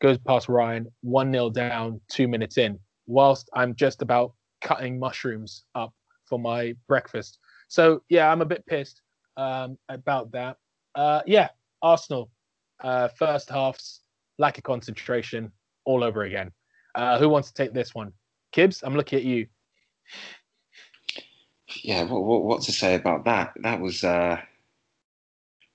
goes 0.00 0.18
past 0.18 0.48
Ryan, 0.48 0.86
one 1.02 1.32
0 1.32 1.50
down, 1.50 2.00
two 2.08 2.26
minutes 2.26 2.56
in. 2.58 2.78
Whilst 3.06 3.50
I'm 3.54 3.74
just 3.74 4.02
about 4.02 4.32
cutting 4.60 4.98
mushrooms 4.98 5.64
up 5.74 5.92
for 6.26 6.38
my 6.38 6.74
breakfast. 6.88 7.38
So 7.68 8.02
yeah, 8.08 8.30
I'm 8.30 8.40
a 8.40 8.46
bit 8.46 8.64
pissed 8.66 9.02
um, 9.36 9.76
about 9.88 10.32
that. 10.32 10.56
Uh, 10.94 11.22
yeah, 11.26 11.48
Arsenal 11.82 12.30
uh, 12.82 13.08
first 13.08 13.50
half's 13.50 14.00
lack 14.38 14.58
of 14.58 14.64
concentration 14.64 15.52
all 15.84 16.02
over 16.02 16.22
again. 16.22 16.50
Uh, 16.94 17.18
who 17.18 17.28
wants 17.28 17.48
to 17.48 17.54
take 17.54 17.72
this 17.72 17.94
one? 17.94 18.12
Kibbs, 18.52 18.82
I'm 18.82 18.96
looking 18.96 19.18
at 19.18 19.24
you. 19.24 19.46
Yeah, 21.76 22.04
what, 22.04 22.24
what, 22.24 22.42
what 22.44 22.62
to 22.62 22.72
say 22.72 22.94
about 22.94 23.24
that? 23.24 23.52
That 23.62 23.80
was 23.80 24.04
uh, 24.04 24.40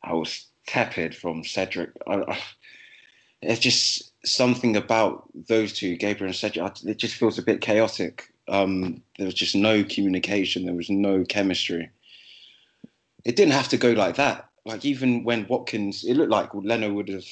I 0.03 0.13
was 0.13 0.47
tepid 0.67 1.15
from 1.15 1.43
Cedric. 1.43 1.91
I, 2.08 2.15
I, 2.15 2.39
it's 3.41 3.60
just 3.60 4.12
something 4.25 4.75
about 4.75 5.29
those 5.47 5.73
two, 5.73 5.95
Gabriel 5.97 6.27
and 6.27 6.36
Cedric. 6.36 6.84
It 6.86 6.97
just 6.97 7.15
feels 7.15 7.38
a 7.38 7.43
bit 7.43 7.62
chaotic. 7.62 8.23
Um, 8.47 9.01
there 9.17 9.25
was 9.25 9.34
just 9.34 9.55
no 9.55 9.84
communication. 9.84 10.65
There 10.65 10.75
was 10.75 10.89
no 10.89 11.23
chemistry. 11.23 11.89
It 13.23 13.36
didn't 13.36 13.53
have 13.53 13.69
to 13.69 13.77
go 13.77 13.91
like 13.91 14.15
that. 14.15 14.49
Like 14.65 14.86
even 14.86 15.23
when 15.23 15.47
Watkins, 15.47 16.03
it 16.03 16.15
looked 16.15 16.31
like 16.31 16.53
Leno 16.53 16.91
would 16.93 17.10
have 17.10 17.25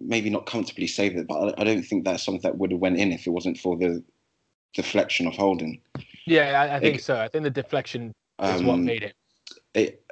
maybe 0.00 0.30
not 0.30 0.46
comfortably 0.46 0.86
saved 0.86 1.16
it, 1.16 1.26
but 1.26 1.58
I, 1.58 1.62
I 1.62 1.64
don't 1.64 1.82
think 1.82 2.04
that's 2.04 2.24
something 2.24 2.42
that 2.42 2.58
would 2.58 2.70
have 2.72 2.80
went 2.80 2.98
in 2.98 3.12
if 3.12 3.26
it 3.26 3.30
wasn't 3.30 3.58
for 3.58 3.76
the 3.76 4.02
deflection 4.74 5.26
of 5.26 5.34
Holding. 5.34 5.80
Yeah, 6.26 6.60
I, 6.60 6.76
I 6.76 6.80
think 6.80 6.96
It- 6.96 7.04
so. 7.04 7.18
I 7.20 7.28
think 7.28 7.44
the 7.44 7.50
deflection 7.50 8.12
is 8.42 8.62
what 8.62 8.74
Um, 8.74 8.84
made 8.84 9.02
it. 9.04 9.14
it, 9.74 10.04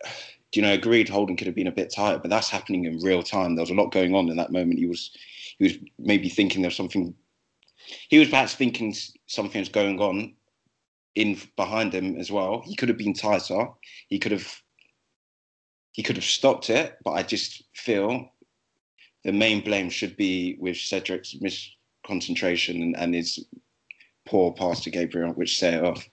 do 0.52 0.60
you 0.60 0.62
know, 0.62 0.72
agreed 0.72 1.08
Holding 1.08 1.36
could 1.36 1.46
have 1.48 1.56
been 1.56 1.66
a 1.66 1.72
bit 1.72 1.92
tired, 1.92 2.22
but 2.22 2.30
that's 2.30 2.48
happening 2.48 2.84
in 2.84 2.98
real 3.00 3.22
time. 3.22 3.54
There 3.54 3.62
was 3.62 3.70
a 3.70 3.74
lot 3.74 3.92
going 3.92 4.14
on 4.14 4.28
in 4.30 4.36
that 4.36 4.52
moment. 4.52 4.78
He 4.78 4.86
was 4.86 5.10
he 5.58 5.64
was 5.64 5.78
maybe 5.98 6.28
thinking 6.28 6.62
there's 6.62 6.76
something 6.76 7.14
he 8.08 8.18
was 8.18 8.28
perhaps 8.28 8.54
thinking 8.54 8.94
something's 9.26 9.68
going 9.68 10.00
on 10.00 10.34
in 11.14 11.38
behind 11.56 11.92
him 11.92 12.16
as 12.16 12.30
well. 12.30 12.62
He 12.64 12.76
could 12.76 12.88
have 12.88 12.98
been 12.98 13.14
tighter. 13.14 13.66
He 14.08 14.18
could 14.18 14.32
have 14.32 14.62
he 15.92 16.02
could 16.02 16.16
have 16.16 16.24
stopped 16.24 16.70
it, 16.70 16.96
but 17.04 17.12
I 17.12 17.22
just 17.22 17.64
feel 17.74 18.32
the 19.24 19.32
main 19.32 19.60
blame 19.62 19.90
should 19.90 20.16
be 20.16 20.56
with 20.58 20.76
Cedric's 20.76 21.34
misconcentration 21.34 22.82
and, 22.82 22.96
and 22.96 23.14
his 23.14 23.44
poor 24.26 24.52
pass 24.52 24.80
to 24.82 24.90
Gabriel, 24.90 25.32
which 25.32 25.58
set 25.58 25.74
it 25.74 25.84
off. 25.84 26.08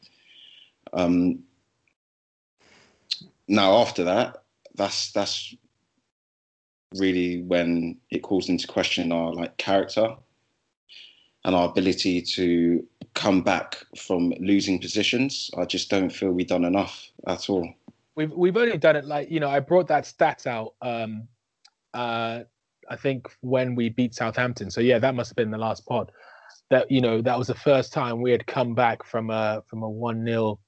Um, 0.94 1.44
now 3.48 3.78
after 3.78 4.04
that, 4.06 4.44
that's 4.76 5.12
that's 5.12 5.56
really 6.96 7.42
when 7.44 7.98
it 8.10 8.20
calls 8.20 8.50
into 8.50 8.68
question 8.68 9.12
our 9.12 9.34
like 9.34 9.56
character 9.58 10.16
and 11.46 11.56
our 11.56 11.70
ability 11.70 12.22
to 12.22 12.86
come 13.14 13.42
back 13.42 13.78
from 13.98 14.34
losing 14.40 14.80
positions. 14.80 15.50
I 15.58 15.66
just 15.66 15.90
don't 15.90 16.10
feel 16.10 16.32
we've 16.32 16.48
done 16.48 16.66
enough 16.66 17.10
at 17.28 17.50
all. 17.50 17.68
We've 18.16 18.32
we've 18.32 18.58
only 18.58 18.78
done 18.78 18.96
it 18.96 19.06
like 19.06 19.32
you 19.32 19.40
know 19.40 19.50
I 19.50 19.60
brought 19.60 19.88
that 19.88 20.06
stat 20.06 20.46
out. 20.48 20.76
Um, 20.82 21.28
uh, 21.94 22.44
I 22.90 22.96
think 22.96 23.30
when 23.42 23.76
we 23.76 23.90
beat 23.90 24.14
Southampton. 24.14 24.70
So 24.70 24.82
yeah, 24.82 25.00
that 25.00 25.16
must 25.16 25.30
have 25.32 25.36
been 25.36 25.52
the 25.52 25.58
last 25.58 25.86
pod. 25.86 26.12
That 26.70 26.90
you 26.90 27.02
know 27.02 27.22
that 27.22 27.38
was 27.38 27.48
the 27.48 27.56
first 27.56 27.94
time 27.94 28.22
we 28.22 28.32
had 28.32 28.48
come 28.48 28.74
back 28.74 29.04
from 29.04 29.30
a 29.30 29.62
from 29.68 29.84
a 29.84 29.90
one 29.90 30.26
0 30.26 30.60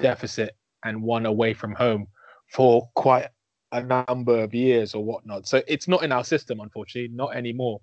deficit 0.00 0.54
and 0.84 1.02
one 1.02 1.26
away 1.26 1.54
from 1.54 1.74
home 1.74 2.06
for 2.52 2.88
quite 2.94 3.28
a 3.72 3.82
number 3.82 4.38
of 4.42 4.54
years 4.54 4.94
or 4.94 5.04
whatnot. 5.04 5.46
So 5.46 5.62
it's 5.66 5.88
not 5.88 6.02
in 6.02 6.12
our 6.12 6.24
system, 6.24 6.60
unfortunately, 6.60 7.14
not 7.14 7.36
anymore. 7.36 7.80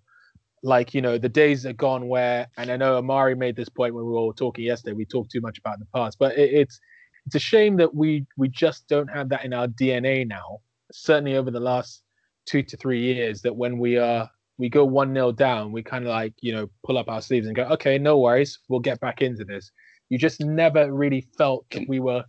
Like 0.64 0.94
you 0.94 1.02
know, 1.02 1.18
the 1.18 1.30
days 1.30 1.66
are 1.66 1.74
gone 1.74 2.08
where, 2.08 2.48
and 2.58 2.72
I 2.72 2.78
know 2.78 2.98
Amari 2.98 3.36
made 3.36 3.56
this 3.56 3.70
point 3.70 3.94
when 3.94 4.06
we 4.06 4.12
were 4.12 4.34
talking 4.34 4.66
yesterday. 4.66 4.94
We 4.94 5.06
talked 5.06 5.32
too 5.32 5.42
much 5.42 5.60
about 5.60 5.80
the 5.80 5.86
past, 5.94 6.18
but 6.18 6.38
it, 6.38 6.54
it's 6.54 6.80
it's 7.26 7.36
a 7.36 7.40
shame 7.40 7.78
that 7.78 7.94
we 7.94 8.26
we 8.38 8.50
just 8.50 8.88
don't 8.88 9.08
have 9.08 9.30
that 9.30 9.46
in 9.46 9.54
our 9.54 9.68
DNA 9.68 10.28
now. 10.28 10.60
Certainly 10.92 11.36
over 11.36 11.52
the 11.52 11.60
last 11.60 12.02
two 12.46 12.64
to 12.64 12.78
three 12.78 13.02
years, 13.02 13.42
that 13.42 13.56
when 13.56 13.78
we 13.78 13.98
are 13.98 14.30
we 14.58 14.70
go 14.70 14.86
one 14.86 15.14
nil 15.14 15.32
down, 15.32 15.72
we 15.72 15.84
kind 15.84 16.06
of 16.06 16.10
like 16.10 16.34
you 16.42 16.54
know 16.54 16.70
pull 16.84 16.98
up 16.98 17.10
our 17.10 17.22
sleeves 17.22 17.48
and 17.48 17.56
go, 17.56 17.64
okay, 17.64 17.98
no 17.98 18.20
worries, 18.20 18.60
we'll 18.70 18.80
get 18.80 19.00
back 19.00 19.22
into 19.22 19.44
this. 19.44 19.72
You 20.10 20.18
just 20.18 20.40
never 20.42 20.92
really 20.92 21.22
felt 21.38 21.70
that 21.72 21.88
we 21.88 22.00
were. 22.00 22.24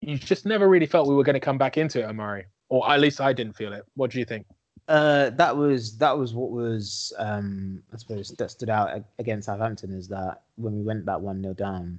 You 0.00 0.16
just 0.16 0.46
never 0.46 0.66
really 0.68 0.86
felt 0.86 1.08
we 1.08 1.14
were 1.14 1.24
going 1.24 1.34
to 1.34 1.40
come 1.40 1.58
back 1.58 1.76
into 1.76 2.00
it, 2.00 2.06
Amari, 2.06 2.46
or 2.70 2.90
at 2.90 3.00
least 3.00 3.20
I 3.20 3.32
didn't 3.34 3.52
feel 3.52 3.72
it. 3.72 3.84
What 3.94 4.10
do 4.10 4.18
you 4.18 4.24
think? 4.24 4.46
Uh, 4.88 5.30
that 5.30 5.56
was 5.56 5.96
that 5.98 6.16
was 6.16 6.34
what 6.34 6.50
was 6.50 7.12
um, 7.18 7.82
I 7.92 7.96
suppose 7.96 8.30
that 8.30 8.50
stood 8.50 8.70
out 8.70 9.04
against 9.18 9.46
Southampton 9.46 9.92
is 9.92 10.08
that 10.08 10.42
when 10.56 10.74
we 10.74 10.82
went 10.82 11.06
that 11.06 11.20
one 11.20 11.42
0 11.42 11.54
down, 11.54 11.98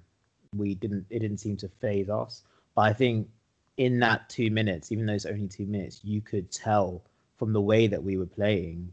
we 0.56 0.76
didn't 0.76 1.06
it 1.10 1.20
didn't 1.20 1.38
seem 1.38 1.56
to 1.58 1.70
phase 1.80 2.10
us. 2.10 2.44
But 2.76 2.82
I 2.82 2.94
think 2.94 3.30
in 3.78 4.00
that 4.00 4.30
two 4.30 4.50
minutes, 4.52 4.92
even 4.92 5.06
though 5.06 5.14
it's 5.14 5.26
only 5.26 5.48
two 5.48 5.66
minutes, 5.66 6.02
you 6.04 6.22
could 6.22 6.52
tell 6.52 7.04
from 7.38 7.54
the 7.54 7.62
way 7.62 7.88
that 7.88 8.04
we 8.04 8.18
were 8.18 8.26
playing 8.26 8.92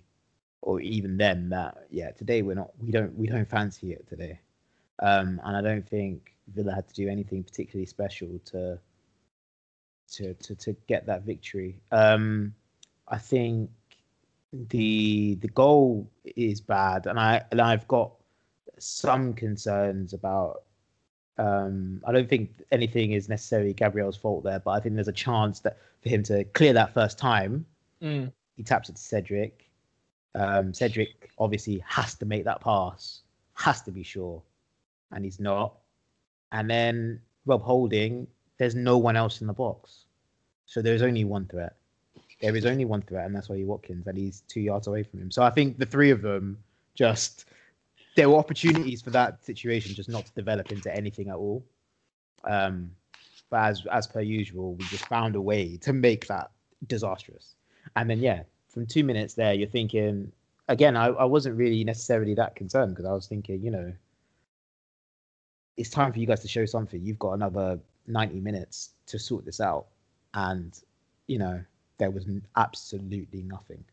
or 0.62 0.80
even 0.80 1.16
then 1.16 1.48
that 1.50 1.86
yeah 1.90 2.10
today 2.10 2.42
we're 2.42 2.54
not 2.54 2.70
we 2.80 2.90
don't 2.90 3.14
we 3.16 3.26
don't 3.26 3.48
fancy 3.48 3.92
it 3.92 4.06
today, 4.08 4.38
um, 5.00 5.40
and 5.44 5.56
I 5.56 5.60
don't 5.62 5.88
think 5.88 6.34
Villa 6.54 6.74
had 6.74 6.88
to 6.88 6.94
do 6.94 7.08
anything 7.08 7.44
particularly 7.44 7.86
special 7.86 8.40
to 8.46 8.78
to 10.12 10.34
to 10.34 10.54
to 10.54 10.76
get 10.86 11.06
that 11.06 11.22
victory. 11.22 11.80
Um, 11.92 12.54
I 13.08 13.18
think 13.18 13.70
the 14.70 15.36
the 15.36 15.48
goal 15.48 16.10
is 16.24 16.60
bad, 16.60 17.06
and 17.06 17.18
I 17.18 17.42
and 17.50 17.60
I've 17.60 17.86
got 17.88 18.12
some 18.78 19.34
concerns 19.34 20.12
about. 20.12 20.62
Um, 21.36 22.02
I 22.04 22.10
don't 22.10 22.28
think 22.28 22.50
anything 22.72 23.12
is 23.12 23.28
necessarily 23.28 23.72
Gabriel's 23.72 24.16
fault 24.16 24.42
there, 24.42 24.58
but 24.58 24.72
I 24.72 24.80
think 24.80 24.96
there's 24.96 25.06
a 25.06 25.12
chance 25.12 25.60
that 25.60 25.78
for 26.02 26.08
him 26.08 26.24
to 26.24 26.42
clear 26.42 26.72
that 26.72 26.92
first 26.94 27.16
time, 27.16 27.64
Mm. 28.02 28.32
he 28.56 28.64
taps 28.64 28.88
it 28.88 28.96
to 28.96 29.02
Cedric. 29.02 29.67
Um, 30.38 30.72
Cedric 30.72 31.30
obviously 31.38 31.82
has 31.86 32.14
to 32.14 32.24
make 32.24 32.44
that 32.44 32.60
pass, 32.60 33.22
has 33.54 33.82
to 33.82 33.90
be 33.90 34.04
sure, 34.04 34.40
and 35.10 35.24
he's 35.24 35.40
not. 35.40 35.74
And 36.52 36.70
then 36.70 37.20
Rob 37.44 37.62
Holding, 37.62 38.28
there's 38.56 38.76
no 38.76 38.98
one 38.98 39.16
else 39.16 39.40
in 39.40 39.48
the 39.48 39.52
box, 39.52 40.04
so 40.66 40.80
there's 40.80 41.02
only 41.02 41.24
one 41.24 41.46
threat. 41.46 41.74
There 42.40 42.54
is 42.54 42.66
only 42.66 42.84
one 42.84 43.02
threat, 43.02 43.26
and 43.26 43.34
that's 43.34 43.50
Ollie 43.50 43.64
Watkins, 43.64 44.06
and 44.06 44.16
he's 44.16 44.42
two 44.46 44.60
yards 44.60 44.86
away 44.86 45.02
from 45.02 45.20
him. 45.20 45.30
So 45.32 45.42
I 45.42 45.50
think 45.50 45.76
the 45.76 45.86
three 45.86 46.10
of 46.10 46.22
them 46.22 46.58
just 46.94 47.46
there 48.14 48.30
were 48.30 48.36
opportunities 48.36 49.02
for 49.02 49.10
that 49.10 49.44
situation 49.44 49.94
just 49.94 50.08
not 50.08 50.24
to 50.26 50.32
develop 50.34 50.70
into 50.70 50.94
anything 50.94 51.28
at 51.28 51.36
all. 51.36 51.64
Um, 52.44 52.92
but 53.50 53.64
as 53.64 53.86
as 53.90 54.06
per 54.06 54.20
usual, 54.20 54.74
we 54.74 54.84
just 54.84 55.06
found 55.06 55.34
a 55.34 55.40
way 55.40 55.76
to 55.78 55.92
make 55.92 56.28
that 56.28 56.52
disastrous. 56.86 57.56
And 57.96 58.08
then 58.08 58.20
yeah, 58.20 58.42
from 58.68 58.86
two 58.86 59.04
minutes 59.04 59.34
there, 59.34 59.54
you're 59.54 59.68
thinking 59.68 60.30
again. 60.68 60.96
I, 60.96 61.06
I 61.06 61.24
wasn't 61.24 61.56
really 61.56 61.84
necessarily 61.84 62.34
that 62.34 62.54
concerned 62.56 62.94
because 62.94 63.06
I 63.06 63.12
was 63.12 63.26
thinking, 63.26 63.62
you 63.62 63.70
know, 63.70 63.92
it's 65.76 65.90
time 65.90 66.12
for 66.12 66.18
you 66.18 66.26
guys 66.26 66.40
to 66.40 66.48
show 66.48 66.66
something. 66.66 67.04
You've 67.04 67.18
got 67.18 67.32
another 67.32 67.78
90 68.06 68.40
minutes 68.40 68.90
to 69.06 69.18
sort 69.18 69.44
this 69.44 69.60
out, 69.60 69.86
and 70.34 70.78
you 71.26 71.38
know 71.38 71.60
there 71.98 72.10
was 72.10 72.26
absolutely 72.56 73.42
nothing. 73.42 73.84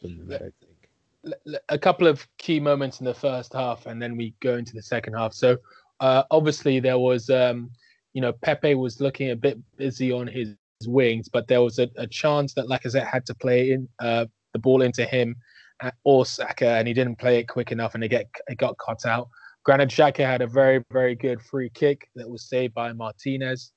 From 0.00 0.16
them, 0.18 0.28
I 0.32 0.38
don't 0.38 0.54
think. 0.60 0.90
l- 1.24 1.54
l- 1.54 1.60
a 1.70 1.78
couple 1.78 2.06
of 2.06 2.26
key 2.38 2.60
moments 2.60 3.00
in 3.00 3.06
the 3.06 3.14
first 3.14 3.52
half, 3.52 3.86
and 3.86 4.00
then 4.00 4.16
we 4.16 4.34
go 4.40 4.56
into 4.56 4.74
the 4.74 4.82
second 4.82 5.14
half. 5.14 5.32
So 5.32 5.56
uh, 6.00 6.24
obviously 6.30 6.80
there 6.80 6.98
was, 6.98 7.30
um, 7.30 7.70
you 8.12 8.20
know, 8.20 8.32
Pepe 8.32 8.74
was 8.74 9.00
looking 9.00 9.30
a 9.30 9.36
bit 9.36 9.58
busy 9.76 10.12
on 10.12 10.26
his 10.26 10.54
wings, 10.86 11.28
but 11.28 11.48
there 11.48 11.62
was 11.62 11.78
a, 11.78 11.88
a 11.96 12.06
chance 12.06 12.54
that 12.54 12.66
Lacazette 12.66 13.06
had 13.06 13.24
to 13.26 13.34
play 13.34 13.70
in 13.70 13.88
uh, 14.00 14.26
the 14.52 14.58
ball 14.58 14.82
into 14.82 15.04
him 15.04 15.36
uh, 15.80 15.90
or 16.04 16.26
Saka, 16.26 16.68
and 16.68 16.88
he 16.88 16.94
didn't 16.94 17.16
play 17.16 17.38
it 17.38 17.48
quick 17.48 17.72
enough, 17.72 17.94
and 17.94 18.04
it 18.04 18.08
get 18.08 18.26
it 18.48 18.58
got 18.58 18.76
cut 18.78 19.06
out. 19.06 19.28
Granit 19.64 19.88
Xhaka 19.88 20.24
had 20.24 20.42
a 20.42 20.46
very 20.46 20.84
very 20.90 21.14
good 21.14 21.40
free 21.40 21.70
kick 21.70 22.08
that 22.14 22.28
was 22.28 22.48
saved 22.48 22.74
by 22.74 22.92
Martinez. 22.92 23.72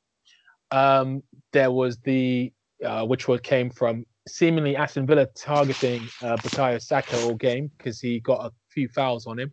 Um, 0.72 1.24
there 1.54 1.72
was 1.72 1.98
the 2.00 2.52
uh, 2.86 3.06
which 3.06 3.28
one 3.28 3.40
came 3.40 3.70
from 3.70 4.06
seemingly 4.28 4.76
Aston 4.76 5.06
Villa 5.06 5.26
targeting 5.36 6.02
uh, 6.22 6.38
Bukayo 6.38 6.82
Saka 6.82 7.20
all 7.24 7.36
game 7.36 7.72
because 7.78 8.00
he 8.00 8.20
got 8.20 8.46
a 8.46 8.52
few 8.70 8.88
fouls 8.90 9.26
on 9.26 9.40
him. 9.40 9.52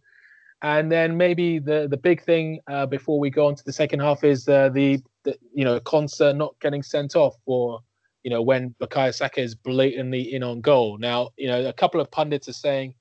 And 0.63 0.91
then 0.91 1.17
maybe 1.17 1.59
the 1.59 1.87
the 1.91 1.97
big 1.97 2.23
thing 2.23 2.61
uh, 2.69 2.87
before 2.87 3.19
we 3.19 3.31
go 3.31 3.47
on 3.47 3.55
to 3.57 3.65
the 3.65 3.73
second 3.73 4.01
half 4.01 4.25
is 4.25 4.49
uh, 4.49 4.71
the, 4.71 5.03
the 5.27 5.37
you 5.53 5.65
know 5.65 5.79
Konsa 5.81 6.35
not 6.35 6.55
getting 6.61 6.83
sent 6.83 7.15
off 7.17 7.35
for 7.45 7.81
you 8.23 8.31
know 8.31 8.41
when 8.41 8.75
Bukayo 8.81 9.15
Saka 9.15 9.41
is 9.41 9.55
blatantly 9.55 10.33
in 10.35 10.43
on 10.43 10.63
goal. 10.63 10.97
Now 10.99 11.31
you 11.37 11.49
know 11.49 11.69
a 11.69 11.73
couple 11.73 12.01
of 12.01 12.11
pundits 12.11 12.49
are 12.49 12.55
saying 12.55 12.95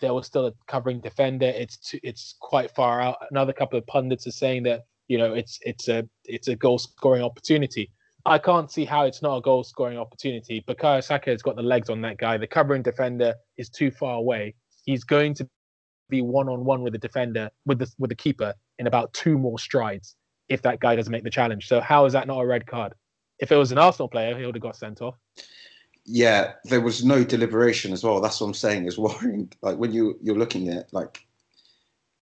there 0.00 0.12
was 0.12 0.26
still 0.26 0.46
a 0.46 0.52
covering 0.66 1.00
defender. 1.00 1.46
It's 1.46 1.78
too, 1.78 1.98
it's 2.02 2.34
quite 2.40 2.70
far 2.74 3.00
out. 3.00 3.16
Another 3.30 3.52
couple 3.52 3.78
of 3.78 3.86
pundits 3.86 4.26
are 4.26 4.32
saying 4.32 4.64
that 4.64 4.82
you 5.08 5.16
know 5.16 5.32
it's 5.32 5.58
it's 5.62 5.88
a 5.88 6.06
it's 6.24 6.48
a 6.48 6.56
goal 6.56 6.78
scoring 6.78 7.22
opportunity. 7.22 7.90
I 8.26 8.38
can't 8.38 8.70
see 8.70 8.84
how 8.84 9.04
it's 9.04 9.22
not 9.22 9.38
a 9.38 9.40
goal 9.40 9.64
scoring 9.64 9.96
opportunity. 9.96 10.62
Bukayo 10.68 11.02
Saka 11.02 11.30
has 11.30 11.42
got 11.42 11.56
the 11.56 11.62
legs 11.62 11.88
on 11.88 12.02
that 12.02 12.18
guy. 12.18 12.36
The 12.36 12.46
covering 12.46 12.82
defender 12.82 13.34
is 13.56 13.70
too 13.70 13.90
far 13.90 14.16
away. 14.16 14.54
He's 14.84 15.04
going 15.04 15.32
to 15.34 15.48
be 16.10 16.20
one 16.22 16.48
on 16.48 16.64
one 16.64 16.82
with 16.82 16.92
the 16.92 16.98
defender 16.98 17.50
with 17.66 17.78
the 17.78 17.90
with 17.98 18.10
the 18.10 18.16
keeper 18.16 18.52
in 18.78 18.86
about 18.86 19.12
two 19.14 19.38
more 19.38 19.58
strides 19.58 20.16
if 20.48 20.62
that 20.62 20.80
guy 20.80 20.96
doesn't 20.96 21.12
make 21.12 21.24
the 21.24 21.30
challenge. 21.30 21.68
So 21.68 21.80
how 21.80 22.04
is 22.06 22.12
that 22.12 22.26
not 22.26 22.40
a 22.40 22.46
red 22.46 22.66
card? 22.66 22.94
If 23.38 23.52
it 23.52 23.56
was 23.56 23.72
an 23.72 23.78
Arsenal 23.78 24.08
player, 24.08 24.36
he 24.36 24.44
would 24.46 24.54
have 24.54 24.62
got 24.62 24.76
sent 24.76 25.00
off. 25.02 25.16
Yeah, 26.04 26.54
there 26.64 26.80
was 26.80 27.04
no 27.04 27.22
deliberation 27.22 27.92
as 27.92 28.02
well. 28.02 28.20
That's 28.20 28.40
what 28.40 28.46
I'm 28.48 28.54
saying 28.54 28.86
is 28.86 28.98
worrying. 28.98 29.52
Like 29.62 29.76
when 29.78 29.92
you 29.92 30.18
you're 30.22 30.38
looking 30.38 30.68
at 30.68 30.92
like 30.92 31.26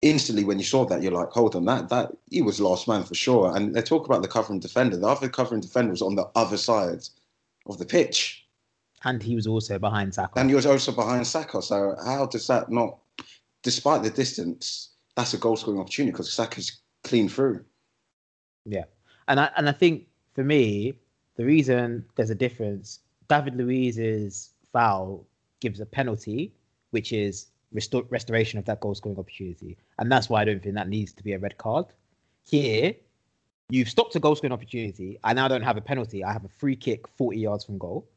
instantly 0.01 0.43
when 0.43 0.59
you 0.59 0.65
saw 0.65 0.85
that, 0.85 1.01
you're 1.01 1.11
like, 1.11 1.29
hold 1.29 1.55
on, 1.55 1.65
that 1.65 1.89
that 1.89 2.11
he 2.29 2.41
was 2.41 2.59
last 2.59 2.87
man 2.87 3.03
for 3.03 3.15
sure. 3.15 3.55
And 3.55 3.75
they 3.75 3.81
talk 3.81 4.05
about 4.05 4.21
the 4.21 4.27
covering 4.27 4.59
defender. 4.59 4.97
The 4.97 5.07
other 5.07 5.29
covering 5.29 5.61
defender 5.61 5.91
was 5.91 6.01
on 6.01 6.15
the 6.15 6.29
other 6.35 6.57
side 6.57 7.03
of 7.65 7.77
the 7.77 7.85
pitch, 7.85 8.45
And 9.05 9.21
he 9.23 9.35
was 9.35 9.47
also 9.47 9.77
behind 9.79 10.13
Saka. 10.13 10.39
and 10.39 10.49
he 10.49 10.55
was 10.55 10.65
also 10.65 10.91
behind 10.91 11.25
Saka. 11.27 11.61
So 11.61 11.95
how 12.05 12.25
does 12.25 12.47
that 12.47 12.69
not, 12.69 12.97
despite 13.63 14.03
the 14.03 14.09
distance, 14.09 14.89
that's 15.15 15.33
a 15.33 15.37
goal 15.37 15.55
scoring 15.57 15.79
opportunity 15.79 16.11
because 16.11 16.33
Saka's 16.33 16.81
clean 17.03 17.29
through. 17.29 17.63
And 19.27 19.39
I 19.39 19.49
and 19.57 19.67
I 19.69 19.71
think 19.71 20.07
for 20.33 20.43
me, 20.43 20.93
the 21.35 21.45
reason 21.45 22.05
there's 22.15 22.29
a 22.29 22.35
difference, 22.35 22.99
David 23.27 23.55
Luiz's 23.55 24.51
foul 24.71 25.25
gives 25.59 25.79
a 25.79 25.85
penalty, 25.85 26.53
which 26.91 27.13
is 27.13 27.47
restore, 27.71 28.03
restoration 28.09 28.59
of 28.59 28.65
that 28.65 28.79
goal 28.79 28.95
scoring 28.95 29.19
opportunity, 29.19 29.77
and 29.99 30.11
that's 30.11 30.29
why 30.29 30.41
I 30.41 30.45
don't 30.45 30.61
think 30.61 30.75
that 30.75 30.89
needs 30.89 31.13
to 31.13 31.23
be 31.23 31.33
a 31.33 31.39
red 31.39 31.57
card. 31.57 31.85
Here, 32.45 32.95
you've 33.69 33.89
stopped 33.89 34.15
a 34.15 34.19
goal 34.19 34.35
scoring 34.35 34.51
opportunity. 34.51 35.19
I 35.23 35.33
now 35.33 35.47
don't 35.47 35.61
have 35.61 35.77
a 35.77 35.81
penalty. 35.81 36.23
I 36.23 36.33
have 36.33 36.45
a 36.45 36.49
free 36.49 36.75
kick 36.75 37.07
40 37.07 37.39
yards 37.39 37.65
from 37.65 37.77
goal. 37.77 38.07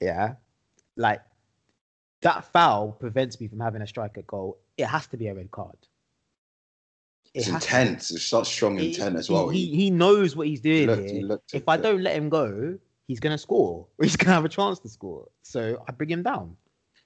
Yeah, 0.00 0.34
like 0.96 1.22
that 2.20 2.44
foul 2.52 2.92
prevents 2.92 3.40
me 3.40 3.48
from 3.48 3.60
having 3.60 3.82
a 3.82 3.86
strike 3.86 4.18
at 4.18 4.26
goal. 4.26 4.58
It 4.76 4.86
has 4.86 5.06
to 5.08 5.16
be 5.16 5.28
a 5.28 5.34
red 5.34 5.50
card. 5.50 5.76
It 7.36 7.40
It's 7.40 7.48
intense. 7.48 8.10
It's 8.10 8.24
such 8.24 8.46
strong 8.48 8.78
He- 8.78 8.88
intent 8.88 9.14
as 9.16 9.28
well. 9.28 9.50
He, 9.50 9.66
he 9.66 9.90
knows 9.90 10.34
what 10.34 10.46
he's 10.46 10.60
doing 10.62 10.86
looked- 10.86 11.02
here. 11.10 11.12
he 11.20 11.22
looked 11.22 11.54
if 11.54 11.68
I 11.68 11.74
it. 11.74 11.82
don't 11.82 12.02
let 12.02 12.16
him 12.16 12.30
go, 12.30 12.78
he's 13.08 13.20
gonna 13.20 13.36
score. 13.36 13.86
He's 14.02 14.16
gonna 14.16 14.32
have 14.32 14.46
a 14.46 14.48
chance 14.48 14.78
to 14.80 14.88
score. 14.88 15.28
So 15.42 15.84
I 15.86 15.92
bring 15.92 16.08
him 16.10 16.22
down. 16.22 16.56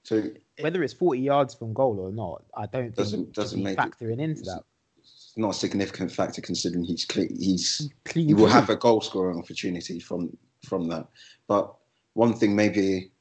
So 0.03 0.23
Whether 0.61 0.83
it's 0.83 0.93
40 0.93 1.19
yards 1.19 1.53
from 1.53 1.73
goal 1.73 1.99
or 1.99 2.11
not, 2.13 2.43
I 2.55 2.65
don't 2.65 2.95
Doesn't- 2.95 3.23
think 3.25 3.33
doesn't 3.35 3.61
make 3.61 3.77
it- 3.77 3.81
factoring 3.81 4.19
into 4.21 4.41
that. 4.43 4.63
it's 4.99 5.33
not 5.35 5.49
a 5.49 5.53
significant 5.53 6.11
factor 6.13 6.41
considering 6.41 6.85
he's 6.85 7.03
cle 7.05 7.25
he's 7.37 7.89
Clean 8.05 8.27
he 8.29 8.33
will 8.33 8.47
have 8.47 8.69
a 8.69 8.75
goal 8.77 9.01
scoring 9.01 9.37
opportunity 9.37 9.99
from 9.99 10.35
from 10.65 10.87
that. 10.87 11.07
But 11.47 11.75
one 12.13 12.33
thing 12.35 12.55
maybe 12.55 13.11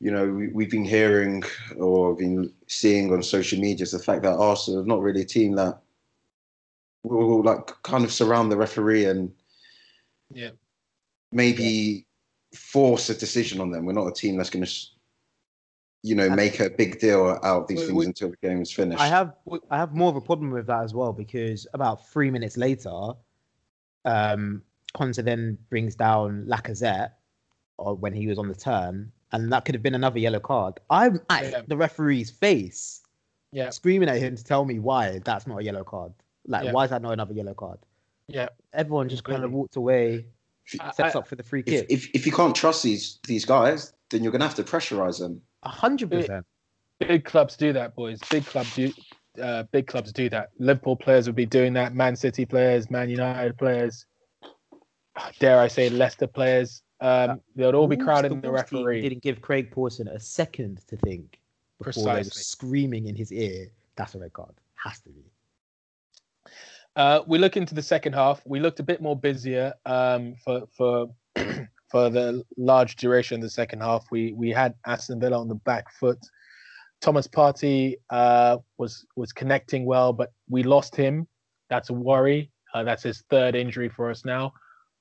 you 0.00 0.12
know 0.12 0.26
we, 0.28 0.46
we've 0.48 0.70
been 0.70 0.84
hearing 0.84 1.42
or 1.76 2.14
been 2.14 2.52
seeing 2.68 3.12
on 3.12 3.20
social 3.22 3.58
media 3.58 3.82
is 3.82 3.90
the 3.92 3.98
fact 3.98 4.22
that 4.22 4.36
Arsenal 4.36 4.80
are 4.82 4.86
not 4.86 5.00
really 5.00 5.22
a 5.22 5.24
team 5.24 5.56
that 5.56 5.80
will 7.04 7.42
like 7.42 7.66
kind 7.82 8.04
of 8.04 8.12
surround 8.12 8.50
the 8.50 8.56
referee 8.56 9.04
and 9.04 9.32
Yeah. 10.32 10.50
maybe 11.30 12.06
force 12.56 13.10
a 13.10 13.14
decision 13.14 13.60
on 13.60 13.70
them. 13.70 13.84
We're 13.84 13.92
not 13.92 14.06
a 14.08 14.12
team 14.12 14.36
that's 14.36 14.50
going 14.50 14.64
to 14.64 14.72
you 16.02 16.14
know 16.14 16.28
make 16.28 16.60
a 16.60 16.68
big 16.68 16.98
deal 17.00 17.38
out 17.42 17.62
of 17.62 17.66
these 17.66 17.80
We- 17.80 17.86
things 17.86 17.96
we- 17.98 18.06
until 18.06 18.30
the 18.30 18.36
game 18.38 18.60
is 18.60 18.70
finished. 18.72 19.00
I 19.00 19.06
have 19.06 19.34
I 19.70 19.76
have 19.78 19.94
more 19.94 20.10
of 20.10 20.16
a 20.16 20.20
problem 20.20 20.50
with 20.50 20.66
that 20.66 20.82
as 20.84 20.92
well 20.94 21.12
because 21.12 21.66
about 21.72 22.06
three 22.08 22.30
minutes 22.30 22.56
later, 22.56 23.12
um, 24.04 24.62
Konsa 24.94 25.24
then 25.24 25.56
brings 25.70 25.94
down 25.96 26.44
Lacazette, 26.46 27.12
or 27.78 27.94
when 27.96 28.12
he 28.12 28.26
was 28.26 28.38
on 28.38 28.48
the 28.48 28.54
turn, 28.54 29.10
and 29.32 29.50
that 29.52 29.64
could 29.64 29.74
have 29.74 29.82
been 29.82 29.94
another 29.94 30.18
yellow 30.18 30.40
card. 30.40 30.78
I'm 30.90 31.20
at 31.30 31.50
Yeah. 31.50 31.62
the 31.66 31.76
referee's 31.76 32.30
face, 32.30 33.02
Yeah. 33.50 33.70
screaming 33.70 34.08
at 34.10 34.18
him 34.18 34.36
to 34.36 34.44
tell 34.44 34.64
me 34.66 34.78
why 34.78 35.18
that's 35.20 35.46
not 35.46 35.58
a 35.60 35.64
yellow 35.64 35.84
card. 35.84 36.12
Like, 36.46 36.64
Yeah. 36.64 36.72
why 36.72 36.84
is 36.84 36.90
that 36.90 37.02
not 37.02 37.12
another 37.12 37.32
yellow 37.34 37.54
card? 37.54 37.78
Yeah. 38.28 38.48
Everyone 38.72 39.08
just 39.08 39.24
kind 39.24 39.44
of 39.44 39.52
walked 39.52 39.76
away, 39.76 40.26
I- 40.80 40.92
sets 40.92 41.14
I- 41.14 41.18
up 41.18 41.26
for 41.26 41.36
the 41.36 41.42
free 41.42 41.62
kick. 41.62 41.86
if 41.90 42.08
if 42.14 42.26
you 42.26 42.32
can't 42.32 42.54
trust 42.54 42.82
these 42.82 43.18
these 43.26 43.44
guys, 43.44 43.92
then 44.10 44.22
you're 44.22 44.32
going 44.32 44.40
to 44.40 44.46
have 44.46 44.56
to 44.56 44.64
pressurize 44.64 45.18
them. 45.18 45.42
A 45.62 45.68
hundred 45.68 46.10
percent. 46.10 46.46
big 47.00 47.24
clubs 47.24 47.56
do 47.56 47.72
that, 47.72 47.94
boys. 47.94 48.20
Big 48.30 48.44
clubs 48.46 48.74
do. 48.74 48.92
Uh, 49.42 49.64
big 49.72 49.86
clubs 49.86 50.12
do 50.12 50.28
that. 50.30 50.50
Liverpool 50.58 50.96
players 50.96 51.26
would 51.26 51.34
be 51.34 51.44
doing 51.46 51.72
that. 51.74 51.92
Man 51.94 52.14
City 52.14 52.46
players, 52.46 52.88
Man 52.90 53.10
United 53.10 53.58
players, 53.58 54.06
dare 55.40 55.58
I 55.60 55.68
say, 55.68 55.88
Leicester 55.90 56.26
players. 56.26 56.82
Um, 57.00 57.40
they 57.56 57.66
would 57.66 57.74
all 57.74 57.88
be 57.88 57.96
crowding 57.96 58.40
the 58.40 58.48
Wolves 58.50 58.72
referee. 58.72 59.02
Didn't 59.02 59.22
give 59.22 59.42
Craig 59.42 59.70
Pawson 59.70 60.08
a 60.08 60.20
second 60.20 60.80
to 60.86 60.96
think 60.98 61.40
before 61.82 62.04
they 62.04 62.20
were 62.20 62.24
screaming 62.24 63.06
in 63.06 63.16
his 63.16 63.32
ear. 63.32 63.66
That's 63.96 64.14
a 64.14 64.18
red 64.20 64.32
card. 64.32 64.54
Has 64.76 65.00
to 65.00 65.10
be. 65.10 65.24
Uh, 66.96 67.20
we 67.26 67.38
look 67.38 67.56
into 67.56 67.74
the 67.74 67.82
second 67.82 68.12
half. 68.12 68.40
We 68.44 68.60
looked 68.60 68.80
a 68.80 68.84
bit 68.84 69.02
more 69.02 69.16
busier 69.16 69.74
um, 69.84 70.36
for 70.44 70.62
for 70.76 71.08
for 71.90 72.10
the 72.10 72.44
large 72.56 72.96
duration 72.96 73.36
of 73.36 73.42
the 73.42 73.50
second 73.50 73.80
half. 73.80 74.06
We 74.10 74.32
we 74.32 74.50
had 74.50 74.74
Aston 74.86 75.20
Villa 75.20 75.40
on 75.40 75.48
the 75.48 75.56
back 75.56 75.92
foot. 75.92 76.18
Thomas 77.00 77.26
Partey 77.26 77.96
uh, 78.10 78.58
was 78.78 79.04
was 79.16 79.32
connecting 79.32 79.84
well, 79.86 80.12
but 80.12 80.32
we 80.48 80.62
lost 80.62 80.94
him. 80.94 81.26
That's 81.68 81.90
a 81.90 81.94
worry. 81.94 82.50
Uh, 82.72 82.84
that's 82.84 83.02
his 83.02 83.22
third 83.30 83.54
injury 83.54 83.88
for 83.88 84.10
us 84.10 84.24
now. 84.24 84.52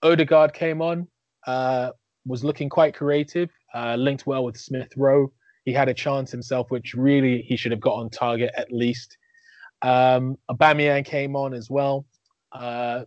Odegaard 0.04 0.54
came 0.54 0.82
on, 0.82 1.08
uh, 1.48 1.92
was 2.26 2.44
looking 2.44 2.70
quite 2.70 2.94
creative, 2.94 3.50
uh, 3.74 3.96
linked 3.96 4.28
well 4.28 4.44
with 4.44 4.58
Smith 4.58 4.92
Rowe. 4.98 5.32
He 5.66 5.74
had 5.74 5.90
a 5.90 5.94
chance 5.94 6.30
himself, 6.30 6.70
which 6.72 6.94
really 6.94 7.42
he 7.42 7.56
should 7.56 7.72
have 7.72 7.80
got 7.80 7.96
on 7.96 8.10
target 8.10 8.52
at 8.58 8.72
least. 8.72 9.18
Um, 9.84 10.38
Aubameyang 10.50 11.06
came 11.06 11.36
on 11.36 11.54
as 11.54 11.70
well. 11.70 12.06
Uh, 12.52 13.04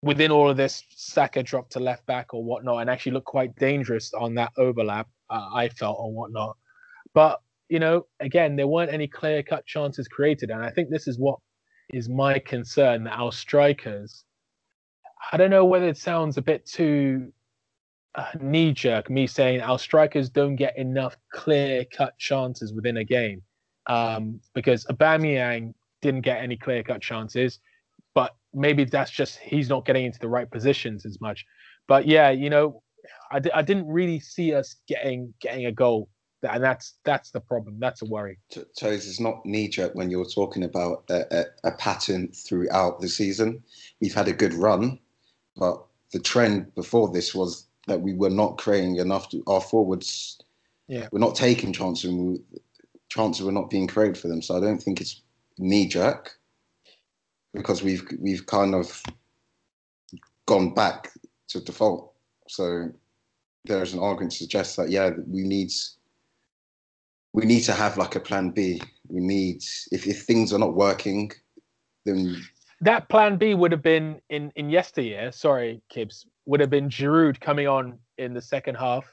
within 0.00 0.30
all 0.30 0.48
of 0.48 0.56
this, 0.56 0.84
Saka 0.90 1.42
dropped 1.42 1.72
to 1.72 1.80
left 1.80 2.06
back 2.06 2.32
or 2.32 2.42
whatnot, 2.44 2.80
and 2.80 2.88
actually 2.88 3.12
looked 3.12 3.26
quite 3.26 3.54
dangerous 3.56 4.12
on 4.14 4.34
that 4.36 4.52
overlap. 4.56 5.08
Uh, 5.28 5.48
I 5.52 5.68
felt 5.68 5.98
or 5.98 6.12
whatnot, 6.12 6.56
but 7.14 7.40
you 7.68 7.78
know, 7.78 8.06
again, 8.20 8.56
there 8.56 8.66
weren't 8.66 8.92
any 8.92 9.06
clear 9.06 9.42
cut 9.42 9.66
chances 9.66 10.08
created, 10.08 10.50
and 10.50 10.64
I 10.64 10.70
think 10.70 10.88
this 10.88 11.06
is 11.06 11.18
what 11.18 11.38
is 11.92 12.08
my 12.08 12.38
concern 12.38 13.04
that 13.04 13.18
our 13.18 13.32
strikers. 13.32 14.24
I 15.32 15.36
don't 15.36 15.50
know 15.50 15.64
whether 15.64 15.88
it 15.88 15.98
sounds 15.98 16.38
a 16.38 16.42
bit 16.42 16.64
too 16.64 17.32
uh, 18.14 18.30
knee 18.40 18.72
jerk, 18.72 19.10
me 19.10 19.26
saying 19.26 19.60
our 19.60 19.78
strikers 19.78 20.30
don't 20.30 20.56
get 20.56 20.78
enough 20.78 21.16
clear 21.32 21.84
cut 21.84 22.16
chances 22.18 22.72
within 22.72 22.98
a 22.98 23.04
game, 23.04 23.42
um, 23.88 24.40
because 24.54 24.86
Aubameyang 24.86 25.74
didn't 26.02 26.22
get 26.22 26.42
any 26.42 26.56
clear 26.56 26.82
cut 26.82 27.00
chances, 27.00 27.58
but 28.14 28.36
maybe 28.54 28.84
that's 28.84 29.10
just 29.10 29.38
he's 29.38 29.68
not 29.68 29.84
getting 29.84 30.04
into 30.04 30.18
the 30.18 30.28
right 30.28 30.50
positions 30.50 31.04
as 31.04 31.20
much. 31.20 31.44
But 31.86 32.06
yeah, 32.06 32.30
you 32.30 32.50
know, 32.50 32.82
I 33.30 33.40
d- 33.40 33.52
I 33.54 33.62
didn't 33.62 33.86
really 33.86 34.20
see 34.20 34.54
us 34.54 34.76
getting 34.86 35.32
getting 35.40 35.66
a 35.66 35.72
goal, 35.72 36.08
and 36.42 36.62
that's 36.62 36.94
that's 37.04 37.30
the 37.30 37.40
problem. 37.40 37.78
That's 37.78 38.02
a 38.02 38.06
worry. 38.06 38.38
Toes 38.78 39.06
is 39.06 39.20
not 39.20 39.44
knee 39.44 39.68
jerk 39.68 39.94
when 39.94 40.10
you're 40.10 40.28
talking 40.28 40.64
about 40.64 41.04
a, 41.10 41.24
a, 41.38 41.44
a, 41.68 41.72
pattern 41.72 42.28
throughout 42.28 43.00
the 43.00 43.08
season. 43.08 43.62
We've 44.00 44.14
had 44.14 44.28
a 44.28 44.32
good 44.32 44.54
run, 44.54 44.98
but 45.56 45.84
the 46.12 46.20
trend 46.20 46.74
before 46.74 47.10
this 47.10 47.34
was 47.34 47.66
that 47.86 48.00
we 48.00 48.14
were 48.14 48.30
not 48.30 48.58
creating 48.58 48.96
enough. 48.96 49.30
To, 49.30 49.42
our 49.46 49.60
forwards, 49.60 50.38
yeah, 50.86 51.08
we're 51.12 51.18
not 51.18 51.34
taking 51.34 51.72
chances. 51.72 52.10
We, 52.10 52.40
chances 53.08 53.44
were 53.44 53.52
not 53.52 53.70
being 53.70 53.86
created 53.86 54.18
for 54.18 54.28
them. 54.28 54.42
So 54.42 54.56
I 54.56 54.60
don't 54.60 54.82
think 54.82 55.00
it's 55.00 55.22
knee 55.58 55.86
jerk 55.86 56.38
because 57.54 57.82
we've 57.82 58.06
we've 58.18 58.46
kind 58.46 58.74
of 58.74 59.02
gone 60.46 60.74
back 60.74 61.10
to 61.48 61.60
default. 61.60 62.12
So 62.48 62.90
there's 63.64 63.92
an 63.92 64.00
argument 64.00 64.32
to 64.32 64.38
suggest 64.38 64.76
that 64.76 64.90
yeah, 64.90 65.10
we 65.26 65.42
need 65.42 65.70
we 67.32 67.44
need 67.44 67.60
to 67.60 67.72
have 67.72 67.96
like 67.96 68.16
a 68.16 68.20
plan 68.20 68.50
B. 68.50 68.80
We 69.08 69.20
need 69.20 69.62
if, 69.92 70.06
if 70.06 70.22
things 70.22 70.52
are 70.52 70.58
not 70.58 70.74
working, 70.74 71.30
then 72.04 72.42
that 72.80 73.08
plan 73.08 73.36
B 73.36 73.54
would 73.54 73.72
have 73.72 73.82
been 73.82 74.20
in 74.30 74.52
in 74.56 74.70
yesteryear. 74.70 75.32
Sorry, 75.32 75.82
Kibbs 75.92 76.26
would 76.46 76.60
have 76.60 76.70
been 76.70 76.88
Giroud 76.88 77.40
coming 77.40 77.68
on 77.68 77.98
in 78.16 78.34
the 78.34 78.40
second 78.40 78.76
half, 78.76 79.06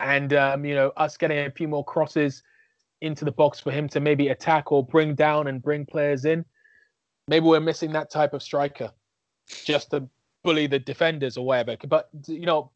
and 0.00 0.32
um, 0.32 0.64
you 0.64 0.74
know 0.74 0.92
us 0.96 1.16
getting 1.16 1.38
a 1.38 1.50
few 1.50 1.68
more 1.68 1.84
crosses 1.84 2.42
into 3.00 3.24
the 3.24 3.32
box 3.32 3.60
for 3.60 3.70
him 3.70 3.88
to 3.88 4.00
maybe 4.00 4.28
attack 4.28 4.72
or 4.72 4.84
bring 4.84 5.14
down 5.14 5.46
and 5.46 5.62
bring 5.62 5.84
players 5.86 6.24
in. 6.24 6.44
Maybe 7.28 7.46
we're 7.46 7.60
missing 7.60 7.92
that 7.92 8.10
type 8.10 8.34
of 8.34 8.42
striker, 8.42 8.90
just 9.64 9.90
to 9.90 10.08
bully 10.42 10.66
the 10.66 10.78
defenders 10.78 11.36
or 11.36 11.46
whatever. 11.46 11.76
But 11.86 12.08
you 12.26 12.46
know, 12.46 12.70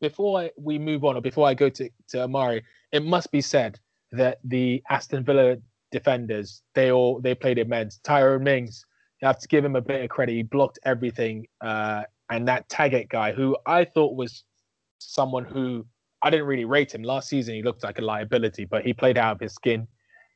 before 0.00 0.50
we 0.56 0.78
move 0.78 1.04
on 1.04 1.16
or 1.16 1.20
before 1.20 1.46
I 1.46 1.54
go 1.54 1.68
to 1.68 1.90
to 2.08 2.22
Amari, 2.22 2.62
it 2.92 3.04
must 3.04 3.30
be 3.32 3.40
said 3.40 3.78
that 4.12 4.38
the 4.44 4.82
Aston 4.90 5.24
Villa 5.24 5.56
defenders 5.92 6.62
they 6.74 6.92
all 6.92 7.20
they 7.20 7.34
played 7.34 7.58
immense. 7.58 7.98
Tyrone 8.04 8.44
Mings, 8.44 8.84
you 9.20 9.26
have 9.26 9.38
to 9.40 9.48
give 9.48 9.64
him 9.64 9.76
a 9.76 9.80
bit 9.80 10.02
of 10.02 10.10
credit. 10.10 10.32
He 10.32 10.42
blocked 10.42 10.78
everything, 10.84 11.46
uh, 11.60 12.04
and 12.30 12.46
that 12.48 12.68
Targett 12.68 13.08
guy, 13.08 13.32
who 13.32 13.56
I 13.66 13.84
thought 13.84 14.14
was 14.14 14.44
someone 14.98 15.44
who 15.44 15.86
I 16.22 16.30
didn't 16.30 16.46
really 16.46 16.64
rate 16.64 16.94
him 16.94 17.02
last 17.02 17.28
season. 17.28 17.54
He 17.54 17.62
looked 17.62 17.82
like 17.82 17.98
a 17.98 18.02
liability, 18.02 18.64
but 18.64 18.84
he 18.84 18.92
played 18.92 19.18
out 19.18 19.36
of 19.36 19.40
his 19.40 19.54
skin 19.54 19.86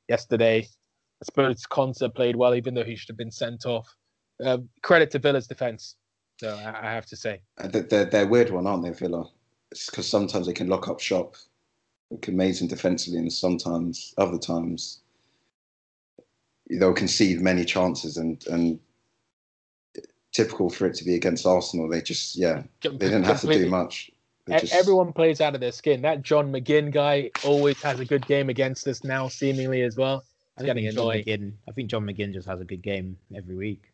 yesterday. 0.08 0.58
I 0.60 1.24
suppose 1.24 1.66
Konsa 1.66 2.14
played 2.14 2.36
well, 2.36 2.54
even 2.54 2.74
though 2.74 2.84
he 2.84 2.96
should 2.96 3.08
have 3.08 3.16
been 3.16 3.30
sent 3.30 3.66
off. 3.66 3.94
Uh, 4.44 4.58
credit 4.82 5.10
to 5.12 5.18
Villa's 5.18 5.46
defense, 5.46 5.96
though 6.40 6.56
I, 6.56 6.88
I 6.88 6.92
have 6.92 7.06
to 7.06 7.16
say. 7.16 7.40
Uh, 7.58 7.68
they're, 7.68 8.06
they're 8.06 8.26
weird 8.26 8.50
one, 8.50 8.66
aren't 8.66 8.82
they, 8.82 8.90
Villa? 8.90 9.28
Because 9.70 10.08
sometimes 10.08 10.46
they 10.46 10.52
can 10.52 10.68
lock 10.68 10.88
up 10.88 11.00
shop, 11.00 11.36
look 12.10 12.28
amazing 12.28 12.68
defensively, 12.68 13.18
and 13.18 13.32
sometimes, 13.32 14.14
other 14.18 14.38
times, 14.38 15.00
they'll 16.70 16.94
concede 16.94 17.40
many 17.40 17.64
chances 17.64 18.16
and 18.16 18.44
and 18.46 18.78
typical 20.32 20.68
for 20.68 20.86
it 20.86 20.94
to 20.94 21.04
be 21.04 21.14
against 21.14 21.46
Arsenal. 21.46 21.88
They 21.88 22.02
just 22.02 22.36
yeah, 22.36 22.62
they 22.82 22.90
didn't 22.90 23.24
have 23.24 23.40
to 23.42 23.46
do 23.46 23.68
much. 23.68 24.10
Just... 24.48 24.74
Everyone 24.74 25.12
plays 25.12 25.40
out 25.40 25.54
of 25.54 25.60
their 25.60 25.72
skin. 25.72 26.02
That 26.02 26.22
John 26.22 26.52
McGinn 26.52 26.92
guy 26.92 27.30
always 27.44 27.80
has 27.82 28.00
a 28.00 28.04
good 28.04 28.26
game 28.26 28.50
against 28.50 28.86
us 28.86 29.02
now, 29.02 29.28
seemingly 29.28 29.82
as 29.82 29.96
well. 29.96 30.24
It's 30.56 30.66
getting 30.66 30.86
annoying. 30.86 31.24
McGinn, 31.24 31.52
I 31.68 31.72
think 31.72 31.90
John 31.90 32.04
McGinn 32.04 32.32
just 32.32 32.46
has 32.46 32.60
a 32.60 32.64
good 32.64 32.82
game 32.82 33.16
every 33.34 33.56
week, 33.56 33.92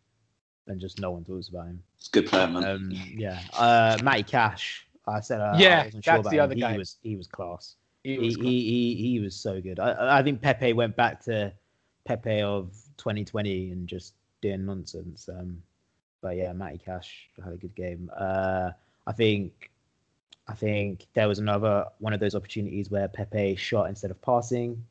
and 0.67 0.81
just 0.81 1.01
no 1.01 1.13
one 1.13 1.25
talks 1.25 1.49
about 1.49 1.67
him. 1.67 1.83
It's 1.99 2.09
a 2.09 2.11
good 2.11 2.27
player, 2.27 2.49
man. 2.49 2.65
Um, 2.65 2.91
yeah, 3.15 3.41
uh, 3.55 3.99
Matty 4.03 4.25
Cash. 4.25 4.87
I 5.07 5.21
said, 5.21 5.41
uh, 5.41 5.55
yeah, 5.57 5.83
I 5.83 5.85
wasn't 5.87 6.05
sure 6.05 6.15
that's 6.15 6.29
the 6.29 6.37
him. 6.37 6.43
other 6.43 6.55
guy. 6.55 6.73
He 6.73 6.79
was 6.79 6.97
he 7.03 7.17
was 7.17 7.27
class. 7.29 7.77
He 8.03 8.19
was, 8.19 8.37
he, 8.37 8.43
he, 8.43 8.95
he, 8.95 9.11
he 9.11 9.21
was 9.21 9.37
so 9.37 9.61
good. 9.61 9.79
I, 9.79 10.19
I 10.19 10.23
think 10.23 10.41
Pepe 10.41 10.73
went 10.73 10.97
back 10.97 11.23
to 11.25 11.53
Pepe 12.07 12.41
of 12.41 12.73
2020 12.97 13.73
and 13.73 13.87
just 13.87 14.15
doing 14.41 14.65
nonsense. 14.65 15.29
Um, 15.29 15.63
but 16.23 16.37
yeah, 16.37 16.53
Matty 16.53 16.79
Cash 16.79 17.29
had 17.43 17.53
a 17.53 17.57
good 17.57 17.75
game. 17.75 18.11
Uh, 18.17 18.71
I 19.07 19.13
think 19.13 19.71
I 20.51 20.55
think 20.55 21.07
there 21.15 21.29
was 21.29 21.39
another 21.39 21.87
one 21.99 22.13
of 22.13 22.19
those 22.19 22.35
opportunities 22.35 22.91
where 22.91 23.07
Pepe 23.07 23.55
shot 23.55 23.89
instead 23.89 24.11
of 24.11 24.21
passing. 24.21 24.85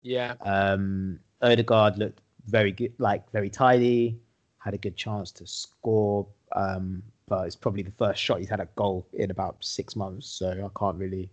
Yeah. 0.00 0.34
Um, 0.40 1.20
Odegaard 1.42 1.98
looked 1.98 2.22
very 2.46 2.72
good, 2.72 2.94
like 2.96 3.30
very 3.30 3.50
tidy, 3.50 4.18
had 4.58 4.72
a 4.72 4.78
good 4.78 4.96
chance 4.96 5.30
to 5.32 5.46
score. 5.46 6.26
Um, 6.52 7.02
but 7.28 7.46
it's 7.46 7.56
probably 7.56 7.82
the 7.82 7.90
first 7.92 8.22
shot 8.22 8.38
he's 8.38 8.48
had 8.48 8.60
a 8.60 8.68
goal 8.76 9.06
in 9.12 9.30
about 9.30 9.56
six 9.60 9.94
months, 9.94 10.26
so 10.26 10.50
I 10.50 10.78
can't 10.78 10.96
really 10.96 11.30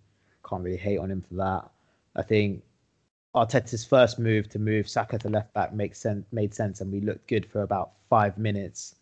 can't 0.48 0.64
really 0.64 0.78
hate 0.78 0.98
on 0.98 1.10
him 1.10 1.22
for 1.22 1.36
that. 1.36 1.70
I 2.18 2.24
think 2.24 2.64
Arteta's 3.34 3.86
first 3.86 4.20
move 4.20 4.50
to 4.50 4.60
move 4.60 4.90
Saka 4.90 5.18
to 5.20 5.30
left 5.30 5.54
back 5.54 5.74
makes 5.74 6.00
sense 6.00 6.26
made 6.34 6.54
sense 6.54 6.82
and 6.82 6.92
we 6.92 7.00
looked 7.00 7.28
good 7.28 7.46
for 7.46 7.62
about 7.62 7.94
five 8.10 8.38
minutes. 8.38 8.96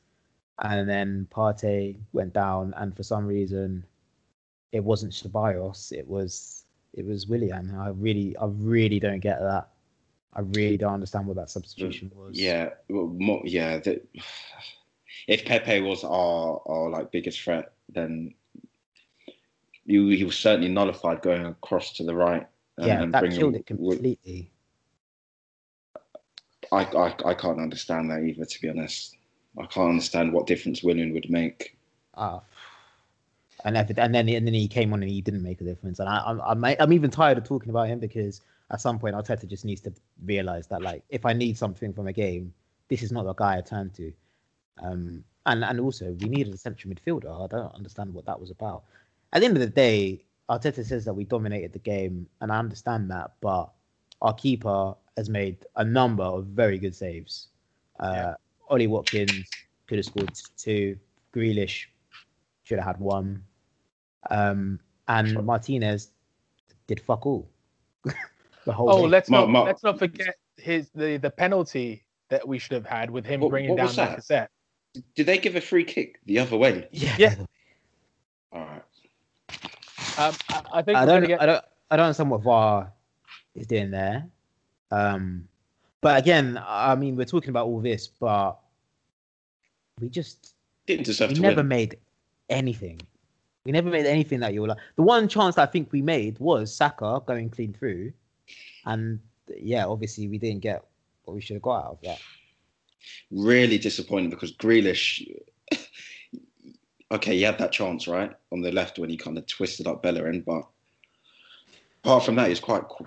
And 0.61 0.87
then 0.87 1.27
Partey 1.31 1.97
went 2.13 2.33
down 2.33 2.75
and 2.77 2.95
for 2.95 3.01
some 3.01 3.25
reason 3.25 3.83
it 4.71 4.83
wasn't 4.83 5.13
Ceballos, 5.13 5.91
it 5.91 6.07
was 6.07 6.65
it 6.93 7.05
was 7.05 7.27
Willian. 7.27 7.75
I 7.75 7.89
really 7.89 8.35
I 8.37 8.45
really 8.45 8.99
don't 8.99 9.19
get 9.19 9.39
that. 9.39 9.69
I 10.33 10.41
really 10.41 10.77
don't 10.77 10.93
understand 10.93 11.25
what 11.27 11.37
that 11.37 11.49
substitution 11.49 12.11
was. 12.15 12.39
Yeah, 12.39 12.69
well, 12.87 13.07
more, 13.07 13.41
yeah. 13.45 13.79
The, 13.79 14.01
if 15.27 15.45
Pepe 15.45 15.81
was 15.81 16.03
our 16.03 16.61
our 16.65 16.89
like 16.89 17.11
biggest 17.11 17.41
threat, 17.41 17.73
then 17.89 18.33
he, 19.85 20.15
he 20.15 20.23
was 20.23 20.37
certainly 20.37 20.69
nullified 20.69 21.21
going 21.21 21.45
across 21.45 21.93
to 21.93 22.03
the 22.03 22.15
right. 22.15 22.47
And, 22.77 22.87
yeah, 22.87 23.01
and 23.01 23.13
that 23.13 23.29
killed 23.31 23.55
it 23.55 23.65
completely. 23.65 24.51
I, 26.71 26.83
I 26.83 27.15
I 27.25 27.33
can't 27.33 27.59
understand 27.59 28.11
that 28.11 28.21
either. 28.23 28.45
To 28.45 28.61
be 28.61 28.69
honest, 28.69 29.17
I 29.57 29.65
can't 29.65 29.89
understand 29.89 30.31
what 30.31 30.47
difference 30.47 30.83
Willian 30.83 31.13
would 31.13 31.29
make. 31.29 31.75
Ah, 32.15 32.41
and 33.65 33.77
and 33.77 34.15
then 34.15 34.29
and 34.29 34.47
then 34.47 34.53
he 34.53 34.67
came 34.67 34.93
on 34.93 35.01
and 35.01 35.11
he 35.11 35.21
didn't 35.21 35.43
make 35.43 35.61
a 35.61 35.63
difference. 35.63 35.99
And 35.99 36.09
I, 36.09 36.23
I'm 36.25 36.41
I'm 36.41 36.75
I'm 36.79 36.93
even 36.93 37.11
tired 37.11 37.37
of 37.37 37.43
talking 37.43 37.69
about 37.69 37.87
him 37.87 37.99
because 37.99 38.41
at 38.71 38.81
some 38.81 38.99
point 38.99 39.15
Arteta 39.15 39.47
just 39.47 39.65
needs 39.65 39.81
to 39.81 39.93
realize 40.25 40.67
that 40.67 40.81
like 40.81 41.03
if 41.09 41.25
I 41.25 41.33
need 41.33 41.57
something 41.57 41.93
from 41.93 42.07
a 42.07 42.13
game, 42.13 42.53
this 42.87 43.03
is 43.03 43.11
not 43.11 43.25
the 43.25 43.33
guy 43.33 43.57
I 43.57 43.61
turn 43.61 43.89
to. 43.91 44.13
Um, 44.81 45.23
and 45.45 45.63
and 45.63 45.79
also 45.79 46.15
we 46.19 46.29
needed 46.29 46.53
a 46.53 46.57
central 46.57 46.93
midfielder. 46.93 47.45
I 47.45 47.47
don't 47.47 47.75
understand 47.75 48.13
what 48.13 48.25
that 48.25 48.39
was 48.39 48.51
about. 48.51 48.83
At 49.33 49.39
the 49.39 49.45
end 49.45 49.57
of 49.57 49.61
the 49.61 49.67
day, 49.67 50.23
Arteta 50.49 50.85
says 50.85 51.05
that 51.05 51.13
we 51.13 51.23
dominated 51.23 51.73
the 51.73 51.79
game, 51.79 52.27
and 52.41 52.51
I 52.51 52.57
understand 52.57 53.11
that, 53.11 53.31
but 53.41 53.69
our 54.21 54.33
keeper 54.33 54.95
has 55.17 55.29
made 55.29 55.65
a 55.75 55.83
number 55.83 56.23
of 56.23 56.45
very 56.45 56.77
good 56.77 56.95
saves. 56.95 57.49
Uh, 57.99 58.13
yeah. 58.15 58.33
Ollie 58.69 58.87
Watkins 58.87 59.49
could 59.87 59.97
have 59.97 60.05
scored 60.05 60.31
two. 60.57 60.97
Grealish 61.33 61.85
should 62.63 62.79
have 62.79 62.87
had 62.87 62.99
one. 62.99 63.43
Um, 64.29 64.79
and 65.07 65.45
Martinez 65.45 66.11
did 66.87 66.99
fuck 66.99 67.25
all. 67.25 67.49
the 68.65 68.73
whole. 68.73 68.89
Oh, 68.89 69.01
game. 69.01 69.11
let's 69.11 69.29
not 69.29 69.49
let's 69.49 69.83
not 69.83 69.99
forget 69.99 70.35
his 70.57 70.89
the 70.93 71.17
the 71.17 71.29
penalty 71.29 72.03
that 72.29 72.47
we 72.47 72.59
should 72.59 72.73
have 72.73 72.85
had 72.85 73.09
with 73.09 73.25
him 73.25 73.41
what, 73.41 73.49
bringing 73.49 73.71
what 73.71 73.77
down 73.77 73.87
Lacazette. 73.89 74.47
Did 75.15 75.25
they 75.25 75.37
give 75.37 75.55
a 75.55 75.61
free 75.61 75.83
kick 75.83 76.19
the 76.25 76.39
other 76.39 76.57
way? 76.57 76.87
Yeah. 76.91 77.15
Yeah. 77.17 77.35
All 78.51 78.61
right. 78.61 78.83
Um, 80.17 80.35
I, 80.49 80.63
I 80.73 80.81
think 80.81 80.97
I 80.97 81.05
don't. 81.05 81.27
Get... 81.27 81.41
I 81.41 81.45
don't. 81.45 81.65
I 81.91 81.95
don't 81.97 82.05
understand 82.05 82.29
what 82.29 82.41
VAR 82.41 82.91
is 83.55 83.67
doing 83.67 83.91
there. 83.91 84.27
Um, 84.91 85.47
but 86.01 86.19
again, 86.19 86.61
I 86.65 86.95
mean, 86.95 87.15
we're 87.15 87.25
talking 87.25 87.49
about 87.49 87.67
all 87.67 87.81
this, 87.81 88.07
but 88.07 88.59
we 89.99 90.09
just 90.09 90.53
Didn't 90.87 91.05
deserve 91.05 91.29
we 91.29 91.35
to 91.35 91.41
never 91.41 91.57
win. 91.57 91.67
made 91.67 91.97
anything. 92.49 93.01
We 93.65 93.71
never 93.71 93.89
made 93.89 94.05
anything 94.05 94.39
that 94.39 94.53
you 94.53 94.61
were 94.61 94.67
like. 94.69 94.77
The 94.95 95.01
one 95.03 95.27
chance 95.27 95.57
I 95.57 95.65
think 95.65 95.91
we 95.91 96.01
made 96.01 96.39
was 96.39 96.73
Saka 96.73 97.21
going 97.25 97.49
clean 97.49 97.73
through, 97.73 98.13
and 98.85 99.19
yeah, 99.57 99.85
obviously 99.85 100.27
we 100.27 100.37
didn't 100.37 100.61
get 100.61 100.83
what 101.25 101.35
we 101.35 101.41
should 101.41 101.55
have 101.55 101.61
got 101.61 101.85
out 101.85 101.91
of 101.91 102.01
that. 102.03 102.19
Really 103.31 103.77
disappointed 103.77 104.29
because 104.31 104.53
Grealish. 104.53 105.27
okay, 107.11 107.35
he 107.35 107.41
had 107.41 107.57
that 107.59 107.71
chance 107.71 108.07
right 108.07 108.31
on 108.51 108.61
the 108.61 108.71
left 108.71 108.97
when 108.97 109.09
he 109.09 109.17
kind 109.17 109.37
of 109.37 109.45
twisted 109.45 109.87
up 109.87 110.01
Bellerin, 110.01 110.41
but 110.41 110.63
apart 112.03 112.23
from 112.23 112.35
that, 112.35 112.49
he's 112.49 112.59
quite. 112.59 112.83
qu- 112.87 113.05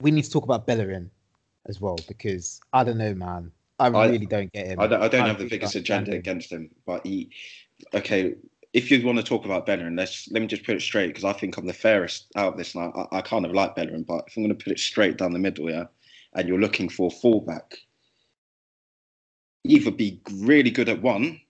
We 0.00 0.12
need 0.12 0.24
to 0.24 0.30
talk 0.30 0.44
about 0.44 0.66
Bellerin 0.66 1.10
as 1.66 1.80
well 1.80 1.98
because 2.06 2.60
I 2.72 2.84
don't 2.84 2.98
know, 2.98 3.14
man. 3.14 3.50
I 3.78 3.88
I- 3.88 4.06
really 4.06 4.26
don't 4.26 4.52
get 4.52 4.68
him. 4.68 4.80
I 4.80 4.86
don't, 4.86 5.02
I 5.02 5.08
don't 5.08 5.22
I 5.24 5.28
have 5.28 5.38
the 5.38 5.48
biggest 5.48 5.74
agenda 5.74 6.12
against 6.12 6.52
him, 6.52 6.70
but 6.86 7.04
he. 7.04 7.30
Okay, 7.92 8.34
if 8.76 8.90
you 8.90 9.02
want 9.06 9.16
to 9.16 9.24
talk 9.24 9.46
about 9.46 9.64
Bellerin, 9.64 9.96
let's 9.96 10.28
let 10.30 10.42
me 10.42 10.46
just 10.46 10.62
put 10.62 10.76
it 10.76 10.82
straight 10.82 11.06
because 11.06 11.24
I 11.24 11.32
think 11.32 11.56
I'm 11.56 11.64
the 11.64 11.72
fairest 11.72 12.26
out 12.36 12.52
of 12.52 12.58
this, 12.58 12.74
and 12.74 12.92
I, 12.94 13.06
I 13.10 13.20
kind 13.22 13.46
of 13.46 13.52
like 13.52 13.74
Bellerin, 13.74 14.02
but 14.02 14.24
if 14.28 14.36
I'm 14.36 14.42
going 14.42 14.54
to 14.54 14.62
put 14.62 14.70
it 14.70 14.78
straight 14.78 15.16
down 15.16 15.32
the 15.32 15.38
middle, 15.38 15.70
yeah, 15.70 15.84
and 16.34 16.46
you're 16.46 16.60
looking 16.60 16.90
for 16.90 17.06
a 17.06 17.10
fullback, 17.10 17.74
either 19.64 19.90
be 19.90 20.20
really 20.30 20.70
good 20.70 20.90
at 20.90 21.00
one, 21.00 21.40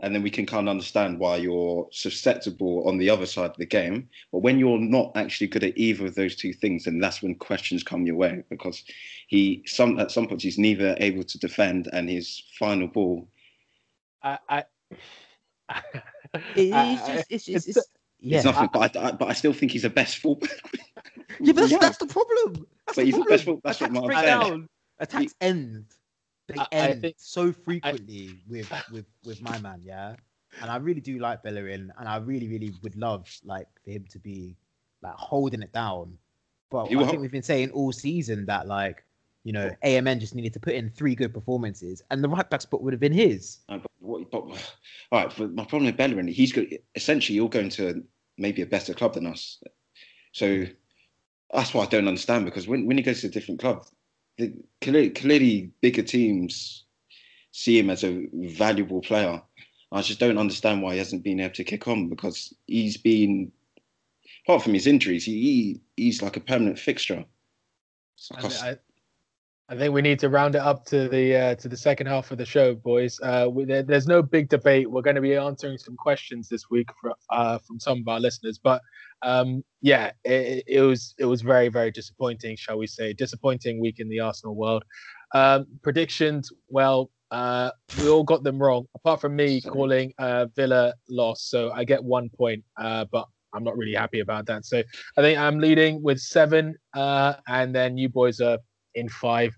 and 0.00 0.12
then 0.12 0.24
we 0.24 0.30
can 0.30 0.44
kind 0.44 0.66
of 0.66 0.72
understand 0.72 1.20
why 1.20 1.36
you're 1.36 1.86
susceptible 1.92 2.82
on 2.88 2.98
the 2.98 3.10
other 3.10 3.26
side 3.26 3.50
of 3.50 3.56
the 3.58 3.64
game. 3.64 4.08
But 4.32 4.40
when 4.40 4.58
you're 4.58 4.80
not 4.80 5.12
actually 5.14 5.46
good 5.46 5.62
at 5.62 5.78
either 5.78 6.06
of 6.06 6.16
those 6.16 6.34
two 6.34 6.52
things, 6.52 6.82
then 6.82 6.98
that's 6.98 7.22
when 7.22 7.36
questions 7.36 7.84
come 7.84 8.06
your 8.06 8.16
way 8.16 8.42
because 8.50 8.82
he 9.28 9.62
some 9.66 10.00
at 10.00 10.10
some 10.10 10.26
points 10.26 10.42
he's 10.42 10.58
neither 10.58 10.96
able 10.98 11.22
to 11.22 11.38
defend, 11.38 11.88
and 11.92 12.10
his 12.10 12.42
final 12.58 12.88
ball 12.88 13.28
I, 14.24 14.38
I, 14.48 14.64
I- 15.68 15.82
it's 16.54 17.06
just, 17.06 17.26
it's 17.30 17.44
just, 17.44 17.68
it's- 17.68 17.76
it's, 17.76 17.88
yeah. 18.20 18.36
It's 18.38 18.44
nothing, 18.46 18.68
but 18.72 18.96
I, 18.96 19.08
I- 19.08 19.12
but 19.12 19.28
I 19.28 19.32
still 19.34 19.52
think 19.52 19.72
he's 19.72 19.82
the 19.82 19.90
best 19.90 20.18
fullback. 20.18 20.50
yeah, 21.40 21.52
but 21.52 21.56
that's, 21.56 21.72
Yeah. 21.72 21.78
that's 21.78 21.98
the 21.98 22.06
problem. 22.06 22.66
That's 22.86 22.96
But 22.96 22.96
the 22.96 23.02
he's 23.04 23.14
the 23.14 23.24
best 23.24 23.44
full- 23.44 23.60
that's 23.62 23.80
what 23.80 23.90
Attacks 23.90 23.92
Mark 24.00 24.06
break 24.06 24.18
said. 24.18 24.26
down. 24.26 24.68
Attacks 24.98 25.34
end. 25.40 25.84
They 26.48 26.54
I- 26.58 26.62
I 26.62 26.66
end 26.76 27.00
think- 27.02 27.16
so 27.18 27.52
frequently 27.52 28.38
with 28.48 28.72
with 28.92 29.04
with 29.24 29.42
my 29.42 29.58
man, 29.58 29.80
yeah. 29.84 30.14
And 30.62 30.70
I 30.70 30.76
really 30.76 31.02
do 31.02 31.18
like 31.18 31.42
Bellerin, 31.42 31.92
and 31.98 32.08
I 32.08 32.16
really, 32.16 32.48
really 32.48 32.72
would 32.82 32.96
love 32.96 33.28
like 33.44 33.66
for 33.84 33.90
him 33.90 34.06
to 34.10 34.18
be 34.18 34.56
like 35.02 35.14
holding 35.14 35.60
it 35.62 35.72
down. 35.72 36.16
But 36.70 36.84
I 36.86 37.06
think 37.06 37.20
we've 37.20 37.30
been 37.30 37.42
saying 37.42 37.70
all 37.72 37.92
season 37.92 38.46
that 38.46 38.66
like 38.66 39.04
you 39.44 39.52
know 39.52 39.70
AMN 39.84 40.18
just 40.20 40.34
needed 40.34 40.54
to 40.54 40.60
put 40.60 40.72
in 40.74 40.88
three 40.88 41.14
good 41.14 41.34
performances, 41.34 42.02
and 42.10 42.24
the 42.24 42.28
right 42.30 42.48
back 42.48 42.62
spot 42.62 42.82
would 42.82 42.94
have 42.94 43.00
been 43.00 43.12
his. 43.12 43.58
What, 44.06 44.30
but, 44.30 44.40
all 44.40 45.24
right, 45.24 45.32
but 45.36 45.54
my 45.54 45.64
problem 45.64 45.86
with 45.86 45.96
Bellerin, 45.96 46.28
he's 46.28 46.52
good. 46.52 46.78
Essentially, 46.94 47.36
you're 47.36 47.48
going 47.48 47.70
to 47.70 48.02
maybe 48.38 48.62
a 48.62 48.66
better 48.66 48.94
club 48.94 49.14
than 49.14 49.26
us. 49.26 49.62
So 50.32 50.64
that's 51.52 51.74
what 51.74 51.88
I 51.88 51.90
don't 51.90 52.08
understand 52.08 52.44
because 52.44 52.68
when, 52.68 52.86
when 52.86 52.96
he 52.96 53.02
goes 53.02 53.20
to 53.22 53.28
a 53.28 53.30
different 53.30 53.60
club, 53.60 53.86
the, 54.38 54.52
clearly, 54.80 55.10
clearly 55.10 55.70
bigger 55.80 56.02
teams 56.02 56.84
see 57.52 57.78
him 57.78 57.88
as 57.88 58.04
a 58.04 58.26
valuable 58.34 59.00
player. 59.00 59.40
I 59.92 60.02
just 60.02 60.20
don't 60.20 60.36
understand 60.36 60.82
why 60.82 60.92
he 60.92 60.98
hasn't 60.98 61.24
been 61.24 61.40
able 61.40 61.54
to 61.54 61.64
kick 61.64 61.88
on 61.88 62.08
because 62.08 62.52
he's 62.66 62.98
been, 62.98 63.50
apart 64.44 64.62
from 64.62 64.74
his 64.74 64.86
injuries, 64.86 65.24
he, 65.24 65.40
he 65.40 65.80
he's 65.96 66.22
like 66.22 66.36
a 66.36 66.40
permanent 66.40 66.78
fixture. 66.78 67.24
Like 68.30 68.44
I, 68.44 68.76
I, 69.68 69.76
think 69.76 69.94
we 69.94 70.02
need 70.02 70.18
to 70.20 70.28
round 70.28 70.54
it 70.54 70.60
up 70.60 70.84
to 70.86 71.08
the 71.08 71.36
uh, 71.36 71.54
to 71.56 71.68
the 71.68 71.76
second 71.76 72.06
half 72.06 72.30
of 72.30 72.38
the 72.38 72.44
show, 72.44 72.74
boys. 72.74 73.18
Uh, 73.22 73.48
we, 73.50 73.64
there, 73.64 73.82
there's 73.82 74.06
no 74.06 74.22
big 74.22 74.48
debate. 74.48 74.90
We're 74.90 75.02
going 75.02 75.16
to 75.16 75.22
be 75.22 75.34
answering 75.34 75.78
some 75.78 75.96
questions 75.96 76.48
this 76.48 76.70
week 76.70 76.88
for, 77.00 77.14
uh, 77.30 77.58
from 77.58 77.80
some 77.80 78.00
of 78.00 78.08
our 78.08 78.20
listeners, 78.20 78.58
but 78.62 78.80
um, 79.22 79.64
yeah, 79.80 80.12
it, 80.24 80.64
it 80.66 80.80
was 80.80 81.14
it 81.18 81.24
was 81.24 81.42
very 81.42 81.68
very 81.68 81.90
disappointing, 81.90 82.56
shall 82.56 82.78
we 82.78 82.86
say? 82.86 83.12
Disappointing 83.12 83.80
week 83.80 83.98
in 83.98 84.08
the 84.08 84.20
Arsenal 84.20 84.54
world. 84.54 84.84
Um, 85.34 85.66
predictions, 85.82 86.52
well, 86.68 87.10
uh, 87.30 87.70
we 87.98 88.08
all 88.08 88.24
got 88.24 88.42
them 88.42 88.62
wrong, 88.62 88.86
apart 88.94 89.20
from 89.20 89.34
me 89.34 89.60
calling 89.60 90.12
uh, 90.18 90.46
Villa 90.54 90.94
loss. 91.08 91.42
So 91.42 91.72
I 91.72 91.84
get 91.84 92.02
one 92.02 92.28
point, 92.30 92.62
uh, 92.78 93.06
but 93.10 93.26
I'm 93.52 93.64
not 93.64 93.76
really 93.76 93.94
happy 93.94 94.20
about 94.20 94.46
that. 94.46 94.64
So 94.64 94.82
I 95.16 95.20
think 95.22 95.38
I'm 95.38 95.58
leading 95.58 96.02
with 96.02 96.20
seven, 96.20 96.76
uh, 96.94 97.34
and 97.48 97.74
then 97.74 97.96
you 97.96 98.08
boys 98.08 98.40
are 98.40 98.58
in 98.96 99.08
five. 99.08 99.56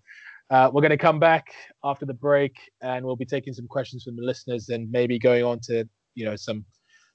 Uh, 0.50 0.70
we're 0.72 0.82
going 0.82 0.90
to 0.90 0.96
come 0.96 1.18
back 1.18 1.46
after 1.84 2.06
the 2.06 2.14
break, 2.14 2.56
and 2.80 3.04
we'll 3.04 3.16
be 3.16 3.26
taking 3.26 3.52
some 3.52 3.66
questions 3.66 4.04
from 4.04 4.16
the 4.16 4.22
listeners, 4.22 4.68
and 4.68 4.90
maybe 4.90 5.18
going 5.18 5.44
on 5.44 5.60
to 5.60 5.88
you 6.14 6.24
know 6.24 6.36
some 6.36 6.64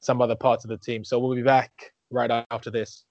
some 0.01 0.21
other 0.21 0.35
parts 0.35 0.65
of 0.65 0.69
the 0.69 0.77
team. 0.77 1.03
So 1.03 1.19
we'll 1.19 1.35
be 1.35 1.43
back 1.43 1.71
right 2.11 2.45
after 2.51 2.71
this. 2.71 3.05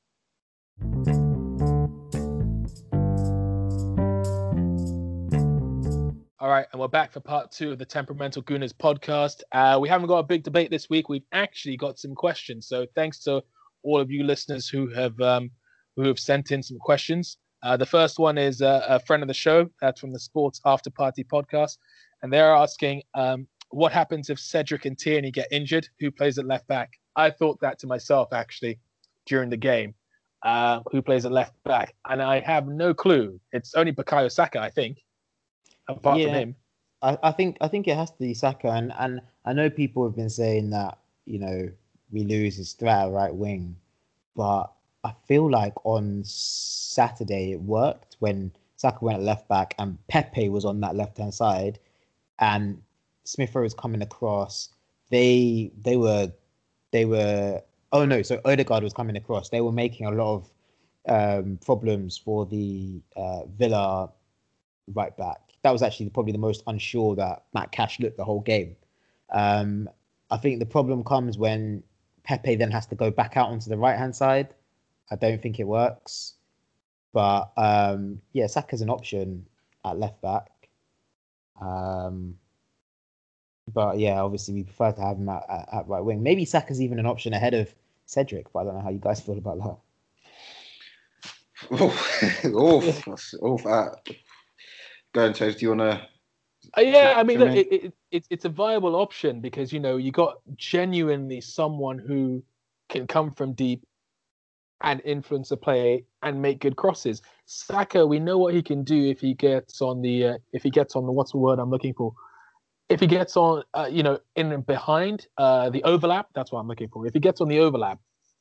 All 6.42 6.48
right, 6.48 6.66
and 6.72 6.81
we're 6.81 6.88
back 6.88 7.12
for 7.12 7.20
part 7.20 7.53
two 7.53 7.70
of 7.70 7.79
the 7.79 7.85
Temperamental 7.85 8.42
Gooners 8.42 8.72
podcast. 8.72 9.42
Uh, 9.53 9.79
we 9.81 9.88
haven't 9.88 10.09
got 10.09 10.18
a 10.18 10.25
big 10.25 10.42
debate 10.42 10.70
this 10.70 10.90
week. 10.90 11.09
We've 11.09 11.22
actually 11.33 11.77
got 11.77 12.01
some 12.01 12.16
questions. 12.16 12.66
So 12.66 12.85
thanks 12.96 13.20
to 13.20 13.42
all 13.85 14.01
of 14.01 14.11
you 14.11 14.25
listeners 14.25 14.68
who 14.68 14.88
have 14.88 15.20
um, 15.20 15.51
who 15.96 16.03
have 16.03 16.18
sent 16.18 16.51
in 16.51 16.62
some 16.62 16.79
questions. 16.79 17.38
Uh, 17.62 17.77
the 17.77 17.87
first 17.87 18.18
one 18.18 18.38
is 18.38 18.61
uh, 18.61 18.85
a 18.88 19.01
friend 19.01 19.22
of 19.22 19.29
the 19.29 19.35
show. 19.35 19.68
That's 19.81 20.01
from 20.01 20.12
the 20.12 20.18
Sports 20.18 20.61
After 20.64 20.90
Party 20.90 21.25
podcast, 21.25 21.79
and 22.22 22.33
they're 22.33 22.53
asking, 22.53 23.03
um, 23.14 23.46
what 23.70 23.92
happens 23.92 24.31
if 24.31 24.38
Cedric 24.38 24.85
and 24.85 24.98
Tierney 24.98 25.31
get 25.31 25.48
injured? 25.51 25.88
Who 26.01 26.11
plays 26.11 26.38
at 26.38 26.46
left 26.46 26.66
back? 26.66 26.90
I 27.16 27.31
thought 27.31 27.61
that 27.61 27.79
to 27.81 27.87
myself 27.87 28.33
actually 28.33 28.79
during 29.27 29.51
the 29.51 29.57
game. 29.57 29.94
Uh, 30.42 30.81
who 30.90 31.01
plays 31.01 31.25
at 31.25 31.31
left 31.31 31.55
back? 31.64 31.94
And 32.09 32.20
I 32.20 32.40
have 32.40 32.66
no 32.66 32.92
clue. 32.92 33.40
It's 33.53 33.75
only 33.75 33.92
Bukayo 33.92 34.31
Saka, 34.31 34.61
I 34.61 34.70
think. 34.70 34.98
Apart 35.88 36.20
from 36.20 36.31
him, 36.33 36.57
I, 37.01 37.18
I 37.22 37.33
think 37.33 37.59
I 37.61 37.68
think 37.68 37.87
it 37.88 37.96
has 37.96 38.11
to 38.11 38.18
be 38.18 38.35
Saka, 38.35 38.68
and 38.68 38.92
and 38.98 39.20
I 39.44 39.53
know 39.53 39.68
people 39.68 40.05
have 40.05 40.16
been 40.16 40.31
saying 40.31 40.70
that 40.70 40.98
you 41.27 41.38
know 41.38 41.70
we 42.11 42.25
lose 42.25 42.57
his 42.57 42.72
threat 42.72 43.11
right 43.11 43.35
wing, 43.35 43.77
but 44.37 44.72
I 45.04 45.12
feel 45.26 45.50
like 45.50 45.74
on 45.84 46.22
Saturday 46.24 47.52
it 47.52 47.60
worked 47.60 48.16
when 48.20 48.52
Saka 48.76 49.04
went 49.04 49.18
at 49.18 49.24
left 49.24 49.48
back 49.48 49.74
and 49.78 49.98
Pepe 50.08 50.48
was 50.48 50.64
on 50.64 50.80
that 50.80 50.94
left 50.94 51.18
hand 51.18 51.34
side, 51.34 51.78
and 52.38 52.80
Smith 53.24 53.54
Rowe 53.54 53.62
was 53.62 53.74
coming 53.74 54.02
across. 54.02 54.70
They 55.10 55.72
they 55.82 55.96
were 55.96 56.32
they 56.90 57.04
were 57.04 57.62
oh 57.92 58.04
no, 58.04 58.22
so 58.22 58.40
Odegaard 58.44 58.82
was 58.82 58.92
coming 58.92 59.16
across. 59.16 59.48
They 59.48 59.60
were 59.60 59.72
making 59.72 60.06
a 60.06 60.10
lot 60.10 60.34
of 60.34 60.50
um, 61.08 61.58
problems 61.64 62.16
for 62.16 62.46
the 62.46 63.00
uh, 63.16 63.44
Villa 63.46 64.10
right 64.94 65.16
back. 65.16 65.40
That 65.62 65.70
was 65.70 65.82
actually 65.82 66.10
probably 66.10 66.32
the 66.32 66.38
most 66.38 66.62
unsure 66.66 67.14
that 67.16 67.44
Matt 67.54 67.72
Cash 67.72 68.00
looked 68.00 68.16
the 68.16 68.24
whole 68.24 68.40
game. 68.40 68.76
Um, 69.30 69.88
I 70.30 70.36
think 70.36 70.59
the 70.59 70.66
problem 70.66 71.05
comes 71.05 71.38
when 71.38 71.82
Pepe 72.24 72.57
then 72.57 72.70
has 72.70 72.86
to 72.86 72.94
go 72.94 73.11
back 73.11 73.36
out 73.36 73.50
onto 73.50 73.68
the 73.68 73.76
right 73.76 73.96
hand 73.96 74.14
side. 74.14 74.55
I 75.12 75.16
don't 75.16 75.40
think 75.42 75.60
it 75.60 75.66
works. 75.66 76.34
But 77.12 77.52
um, 77.56 78.20
yeah, 78.32 78.46
Saka's 78.46 78.80
an 78.80 78.88
option 78.90 79.46
at 79.84 79.98
left 79.98 80.20
back. 80.22 80.50
Um, 81.60 82.36
but 83.72 83.98
yeah, 83.98 84.20
obviously 84.22 84.54
we 84.54 84.64
prefer 84.64 84.92
to 84.92 85.00
have 85.00 85.18
him 85.18 85.28
at, 85.28 85.44
at, 85.48 85.68
at 85.72 85.88
right 85.88 86.04
wing. 86.04 86.22
Maybe 86.22 86.44
Saka's 86.44 86.80
even 86.80 86.98
an 86.98 87.06
option 87.06 87.34
ahead 87.34 87.54
of 87.54 87.72
Cedric, 88.06 88.52
but 88.52 88.60
I 88.60 88.64
don't 88.64 88.74
know 88.74 88.80
how 88.80 88.90
you 88.90 88.98
guys 88.98 89.20
feel 89.20 89.38
about 89.38 89.58
that. 89.58 89.76
Oh, 91.70 91.96
oh, 92.44 93.16
oh, 93.40 93.58
uh, 93.68 93.94
go 95.12 95.26
and 95.26 95.34
Toast. 95.34 95.58
Do 95.58 95.66
you 95.66 95.76
want 95.76 95.80
to? 95.80 96.08
Uh, 96.76 96.80
yeah, 96.80 97.14
I 97.16 97.22
mean, 97.22 97.38
look, 97.38 97.52
me- 97.52 97.60
it, 97.60 97.84
it, 97.84 97.94
it's 98.10 98.26
it's 98.30 98.44
a 98.44 98.48
viable 98.48 98.96
option 98.96 99.40
because 99.40 99.72
you 99.72 99.78
know 99.78 99.96
you 99.96 100.10
got 100.10 100.38
genuinely 100.56 101.40
someone 101.40 101.98
who 101.98 102.42
can 102.88 103.06
come 103.06 103.30
from 103.30 103.52
deep 103.52 103.86
and 104.83 105.01
influence 105.05 105.51
a 105.51 105.57
play 105.57 106.05
and 106.22 106.41
make 106.41 106.61
good 106.61 106.76
crosses. 106.76 107.22
Saka, 107.47 108.07
we 108.07 108.18
know 108.18 108.39
what 108.39 108.55
he 108.55 108.62
can 108.62 108.85
do 108.85 109.05
if 109.05 109.20
he 109.20 109.35
gets 109.35 109.80
on 109.80 110.03
the 110.03 110.26
uh, 110.26 110.39
if 110.53 110.62
he 110.62 110.70
gets 110.70 110.97
on 110.97 111.07
the 111.07 111.12
what's 111.12 111.33
the 111.33 111.39
word 111.39 111.59
I'm 111.59 111.70
looking 111.70 111.95
for. 111.95 112.12
If 112.89 113.01
he 113.01 113.07
gets 113.07 113.37
on, 113.37 113.62
uh, 113.72 113.89
you 113.91 114.03
know, 114.03 114.18
in 114.37 114.53
and 114.53 114.66
behind 114.66 115.26
uh, 115.39 115.70
the 115.70 115.83
overlap, 115.85 116.26
that's 116.35 116.53
what 116.53 116.61
I'm 116.61 116.68
looking 116.68 116.89
for. 116.89 117.07
If 117.07 117.14
he 117.14 117.20
gets 117.20 117.41
on 117.41 117.49
the 117.49 117.59
overlap, 117.61 117.99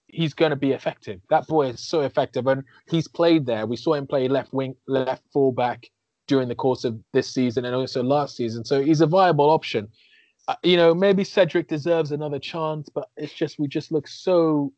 he's 0.08 0.34
going 0.34 0.50
to 0.50 0.58
be 0.58 0.72
effective. 0.72 1.22
That 1.30 1.48
boy 1.48 1.68
is 1.68 1.80
so 1.80 2.02
effective, 2.02 2.48
and 2.48 2.64
he's 2.90 3.08
played 3.08 3.46
there. 3.46 3.66
We 3.66 3.78
saw 3.78 3.94
him 3.94 4.08
play 4.08 4.28
left 4.28 4.52
wing, 4.52 4.76
left 4.88 5.24
fullback 5.32 5.90
during 6.28 6.48
the 6.48 6.56
course 6.56 6.84
of 6.84 7.00
this 7.14 7.30
season 7.30 7.66
and 7.66 7.76
also 7.76 8.04
last 8.04 8.36
season. 8.36 8.64
So 8.64 8.82
he's 8.82 9.02
a 9.02 9.08
viable 9.08 9.50
option. 9.50 9.88
Uh, 10.48 10.56
you 10.64 10.78
know, 10.78 10.94
maybe 10.94 11.24
Cedric 11.24 11.68
deserves 11.68 12.12
another 12.12 12.40
chance, 12.40 12.90
but 12.90 13.10
it's 13.18 13.34
just 13.34 13.60
we 13.60 13.68
just 13.68 13.92
look 13.92 14.08
so 14.08 14.74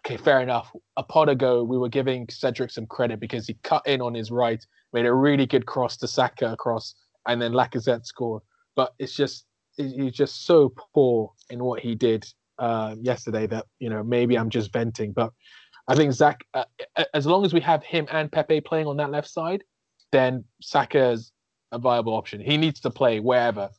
okay, 0.00 0.16
fair 0.16 0.40
enough. 0.40 0.74
A 0.96 1.02
pod 1.02 1.28
ago, 1.28 1.62
we 1.62 1.78
were 1.78 1.88
giving 1.88 2.26
Cedric 2.28 2.70
some 2.70 2.86
credit 2.86 3.20
because 3.20 3.46
he 3.46 3.54
cut 3.62 3.86
in 3.86 4.00
on 4.00 4.14
his 4.14 4.30
right, 4.30 4.64
made 4.92 5.06
a 5.06 5.12
really 5.12 5.46
good 5.46 5.66
cross 5.66 5.96
to 5.98 6.08
Saka 6.08 6.52
across, 6.52 6.94
and 7.26 7.40
then 7.40 7.52
Lacazette 7.52 8.06
scored. 8.06 8.42
But 8.76 8.94
it's 8.98 9.14
just 9.14 9.44
he's 9.76 10.12
just 10.12 10.46
so 10.46 10.72
poor 10.94 11.32
in 11.50 11.62
what 11.62 11.80
he 11.80 11.94
did 11.94 12.26
uh, 12.58 12.96
yesterday 13.00 13.46
that 13.46 13.66
you 13.78 13.90
know 13.90 14.02
maybe 14.02 14.36
I'm 14.36 14.50
just 14.50 14.72
venting, 14.72 15.12
but 15.12 15.32
I 15.88 15.94
think 15.94 16.12
Zach, 16.12 16.44
uh, 16.52 16.64
as 17.14 17.26
long 17.26 17.46
as 17.46 17.54
we 17.54 17.60
have 17.60 17.82
him 17.82 18.06
and 18.12 18.30
Pepe 18.30 18.60
playing 18.60 18.86
on 18.86 18.98
that 18.98 19.10
left 19.10 19.28
side, 19.28 19.64
then 20.12 20.44
Saka 20.60 21.12
is 21.12 21.32
a 21.72 21.78
viable 21.78 22.12
option. 22.12 22.42
He 22.42 22.58
needs 22.58 22.78
to 22.80 22.90
play 22.90 23.20
wherever, 23.20 23.70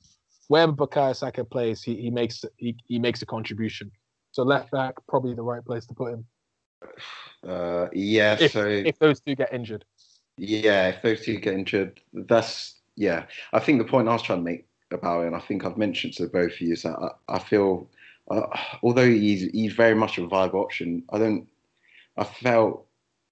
wherever 0.48 0.72
Bukayo 0.72 1.16
Saka 1.16 1.44
plays, 1.44 1.84
he, 1.84 1.96
he 1.96 2.10
makes 2.10 2.44
he, 2.58 2.76
he 2.88 2.98
makes 2.98 3.22
a 3.22 3.28
contribution. 3.28 3.92
So 4.40 4.44
left 4.44 4.72
back 4.72 4.96
probably 5.06 5.34
the 5.34 5.42
right 5.42 5.66
place 5.66 5.86
to 5.88 5.94
put 5.94 6.14
him. 6.14 6.26
Uh, 7.46 7.88
yeah. 7.92 8.38
If, 8.40 8.54
so 8.54 8.66
if 8.66 8.98
those 8.98 9.20
two 9.20 9.36
get 9.36 9.52
injured. 9.52 9.84
Yeah, 10.38 10.88
if 10.88 11.02
those 11.02 11.26
two 11.26 11.40
get 11.40 11.56
injured, 11.56 12.00
that's 12.14 12.76
yeah. 12.96 13.26
I 13.52 13.60
think 13.60 13.80
the 13.80 13.84
point 13.84 14.08
I 14.08 14.14
was 14.14 14.22
trying 14.22 14.40
to 14.40 14.46
make 14.46 14.66
about 14.92 15.24
it, 15.24 15.28
and 15.28 15.36
I 15.36 15.40
think 15.40 15.66
I've 15.66 15.76
mentioned 15.76 16.14
to 16.14 16.28
both 16.28 16.54
of 16.54 16.62
you, 16.62 16.72
is 16.72 16.84
that 16.84 16.98
I, 16.98 17.36
I 17.36 17.40
feel, 17.40 17.90
uh, 18.32 18.48
although 18.82 19.10
he's 19.10 19.52
he's 19.52 19.74
very 19.74 19.94
much 19.94 20.18
a 20.18 20.26
viable 20.26 20.62
option, 20.62 21.04
I 21.12 21.18
don't. 21.18 21.46
I 22.16 22.24
felt 22.24 22.86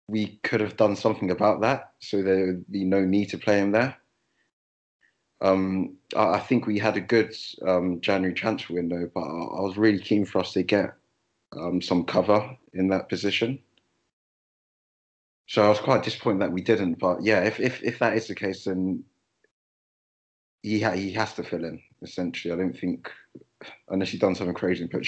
we 0.09 0.41
could 0.43 0.59
have 0.59 0.75
done 0.75 0.97
something 0.97 1.31
about 1.31 1.61
that, 1.61 1.93
so 1.99 2.21
there 2.21 2.47
would 2.47 2.69
be 2.69 2.83
no 2.83 3.05
need 3.05 3.29
to 3.29 3.37
play 3.37 3.59
him 3.59 3.71
there. 3.71 3.95
Um, 5.41 5.97
I, 6.15 6.39
think 6.39 6.65
we 6.65 6.79
had 6.79 6.97
a 6.97 7.01
good 7.01 7.35
um, 7.65 8.01
January 8.01 8.33
transfer 8.33 8.73
window, 8.73 9.09
but 9.13 9.21
I, 9.21 9.61
was 9.61 9.77
really 9.77 9.99
keen 9.99 10.25
for 10.25 10.39
us 10.39 10.53
to 10.53 10.63
get 10.63 10.95
um, 11.55 11.81
some 11.81 12.05
cover 12.05 12.57
in 12.73 12.87
that 12.89 13.07
position. 13.07 13.59
So 15.45 15.63
I 15.63 15.69
was 15.69 15.79
quite 15.79 16.03
disappointed 16.03 16.41
that 16.41 16.51
we 16.51 16.61
didn't. 16.61 16.95
But 16.95 17.23
yeah, 17.23 17.43
if 17.43 17.59
if, 17.59 17.83
if 17.83 17.99
that 17.99 18.17
is 18.17 18.27
the 18.27 18.35
case, 18.35 18.65
then 18.65 19.03
he 20.63 20.81
ha- 20.81 20.91
he 20.91 21.13
has 21.13 21.33
to 21.35 21.43
fill 21.43 21.65
in. 21.65 21.81
Essentially, 22.01 22.53
I 22.53 22.57
don't 22.57 22.77
think 22.77 23.09
unless 23.89 24.09
he's 24.09 24.19
done 24.19 24.35
something 24.35 24.55
crazy 24.55 24.81
and 24.81 24.91
put 24.91 25.05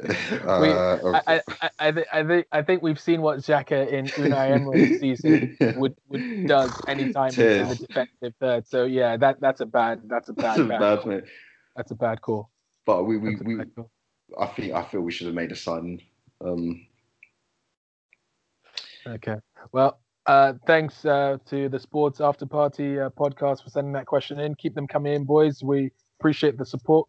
We, 0.02 0.70
uh, 0.70 1.22
I, 1.26 1.40
I, 1.60 1.70
I, 1.78 1.92
th- 1.92 2.06
I, 2.12 2.24
think 2.24 2.46
I 2.52 2.62
think 2.62 2.82
we've 2.82 2.98
seen 2.98 3.22
what 3.22 3.38
Xhaka 3.38 3.88
in 3.88 4.06
Unai 4.06 4.50
Emery's 4.50 5.00
season 5.00 5.56
would, 5.76 5.94
would 6.08 6.46
does 6.46 6.72
anytime 6.88 7.30
in 7.30 7.68
the 7.68 7.76
defensive 7.76 8.34
third. 8.40 8.66
So 8.66 8.84
yeah, 8.84 9.16
that 9.16 9.40
that's 9.40 9.60
a 9.60 9.66
bad 9.66 10.02
that's 10.06 10.28
a 10.28 10.32
bad, 10.32 10.58
that's 10.58 10.68
bad, 10.68 10.78
bad 10.80 11.00
call. 11.00 11.20
That's 11.76 11.90
a 11.92 11.94
bad 11.94 12.20
call. 12.20 12.50
But 12.84 13.04
we 13.04 13.16
we, 13.18 13.36
we 13.36 13.60
I 14.38 14.46
think 14.46 14.72
I 14.72 14.82
feel 14.82 15.00
we 15.00 15.12
should 15.12 15.28
have 15.28 15.36
made 15.36 15.52
a 15.52 15.56
sign. 15.56 16.00
Um, 16.44 16.86
okay. 19.06 19.36
Well, 19.72 20.00
uh, 20.26 20.54
thanks 20.66 21.04
uh, 21.04 21.38
to 21.46 21.68
the 21.68 21.78
Sports 21.78 22.20
After 22.20 22.46
Party 22.46 22.98
uh, 22.98 23.10
podcast 23.10 23.62
for 23.62 23.70
sending 23.70 23.92
that 23.92 24.06
question 24.06 24.40
in. 24.40 24.54
Keep 24.54 24.74
them 24.74 24.86
coming 24.86 25.14
in, 25.14 25.24
boys. 25.24 25.62
We 25.62 25.90
appreciate 26.18 26.58
the 26.58 26.66
support. 26.66 27.08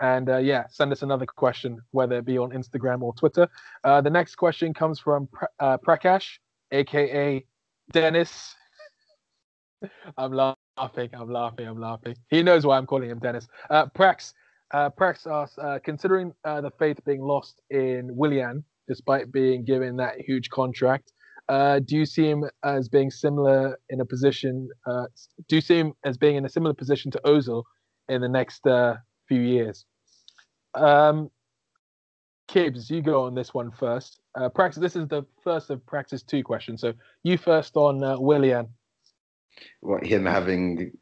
And 0.00 0.28
uh, 0.28 0.38
yeah, 0.38 0.64
send 0.68 0.92
us 0.92 1.02
another 1.02 1.26
question, 1.26 1.80
whether 1.92 2.18
it 2.18 2.24
be 2.24 2.38
on 2.38 2.50
Instagram 2.50 3.02
or 3.02 3.14
Twitter. 3.14 3.48
Uh, 3.84 4.00
the 4.00 4.10
next 4.10 4.36
question 4.36 4.74
comes 4.74 5.00
from 5.00 5.28
uh, 5.58 5.78
Prakash, 5.78 6.38
aka 6.72 7.44
Dennis. 7.92 8.54
I'm 10.18 10.32
laughing, 10.32 11.10
I'm 11.12 11.30
laughing, 11.30 11.66
I'm 11.66 11.80
laughing. 11.80 12.16
He 12.28 12.42
knows 12.42 12.66
why 12.66 12.76
I'm 12.76 12.86
calling 12.86 13.10
him 13.10 13.18
Dennis. 13.18 13.46
Uh, 13.70 13.86
Prax, 13.86 14.32
uh, 14.72 14.90
Prax 14.90 15.26
asks, 15.26 15.58
uh, 15.58 15.78
considering 15.84 16.32
uh, 16.44 16.60
the 16.60 16.70
faith 16.78 16.98
being 17.04 17.22
lost 17.22 17.62
in 17.70 18.14
Willian, 18.14 18.64
despite 18.88 19.32
being 19.32 19.64
given 19.64 19.96
that 19.96 20.20
huge 20.20 20.50
contract, 20.50 21.12
uh, 21.48 21.78
do 21.78 21.96
you 21.96 22.04
see 22.04 22.28
him 22.28 22.44
as 22.64 22.88
being 22.88 23.10
similar 23.10 23.78
in 23.90 24.00
a 24.00 24.04
position? 24.04 24.68
Uh, 24.86 25.06
do 25.48 25.56
you 25.56 25.62
see 25.62 25.78
him 25.78 25.92
as 26.04 26.16
being 26.16 26.36
in 26.36 26.44
a 26.44 26.48
similar 26.48 26.74
position 26.74 27.10
to 27.12 27.20
Ozil 27.24 27.62
in 28.08 28.20
the 28.20 28.28
next 28.28 28.66
uh, 28.66 28.96
few 29.28 29.40
years. 29.40 29.84
Um, 30.74 31.30
Kibbs, 32.48 32.90
you 32.90 33.02
go 33.02 33.24
on 33.24 33.34
this 33.34 33.52
one 33.52 33.70
first. 33.70 34.20
Uh, 34.34 34.48
practice. 34.48 34.80
This 34.80 34.96
is 34.96 35.08
the 35.08 35.24
first 35.42 35.70
of 35.70 35.84
Prax's 35.86 36.22
two 36.22 36.42
questions. 36.42 36.80
So 36.80 36.92
you 37.22 37.38
first 37.38 37.76
on 37.76 38.04
uh, 38.04 38.18
Willian. 38.18 38.68
What 39.80 40.04
him 40.04 40.26
having 40.26 40.92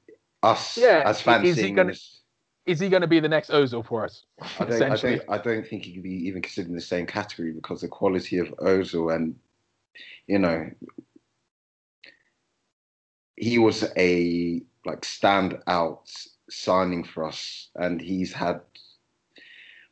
us 0.43 0.77
yeah, 0.77 1.03
as 1.05 1.21
fans? 1.21 1.47
Is 1.49 1.57
he 1.57 1.71
gonna, 1.71 1.95
is 2.67 2.81
he 2.81 2.89
going 2.89 3.03
to 3.03 3.09
be 3.09 3.21
the 3.21 3.29
next 3.29 3.51
Ozil 3.51 3.85
for 3.85 4.05
us? 4.05 4.25
I 4.59 4.65
don't, 4.65 4.83
I 4.83 4.97
don't, 4.97 5.23
I 5.29 5.39
don't 5.39 5.67
think 5.67 5.85
he 5.85 5.95
could 5.95 6.03
be 6.03 6.27
even 6.29 6.41
considered 6.41 6.69
in 6.69 6.75
the 6.75 6.81
same 6.81 7.07
category 7.07 7.53
because 7.53 7.81
the 7.81 7.89
quality 7.89 8.39
of 8.39 8.49
Ozil 8.59 9.15
and 9.15 9.35
you 10.27 10.39
know 10.39 10.71
he 13.37 13.59
was 13.59 13.85
a 13.97 14.63
like 14.87 15.05
stand 15.05 15.59
out 15.67 16.11
signing 16.51 17.05
for 17.05 17.25
us, 17.25 17.71
and 17.77 18.01
he's 18.01 18.33
had 18.33 18.61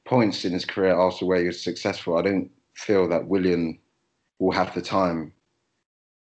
points 0.04 0.44
in 0.44 0.52
his 0.52 0.64
career 0.64 0.94
also 0.94 1.26
where 1.26 1.40
he 1.40 1.46
was 1.46 1.62
successful. 1.62 2.16
I 2.16 2.22
don't 2.22 2.50
feel 2.74 3.08
that 3.08 3.28
Willian 3.28 3.78
will 4.38 4.52
have 4.52 4.74
the 4.74 4.82
time 4.82 5.32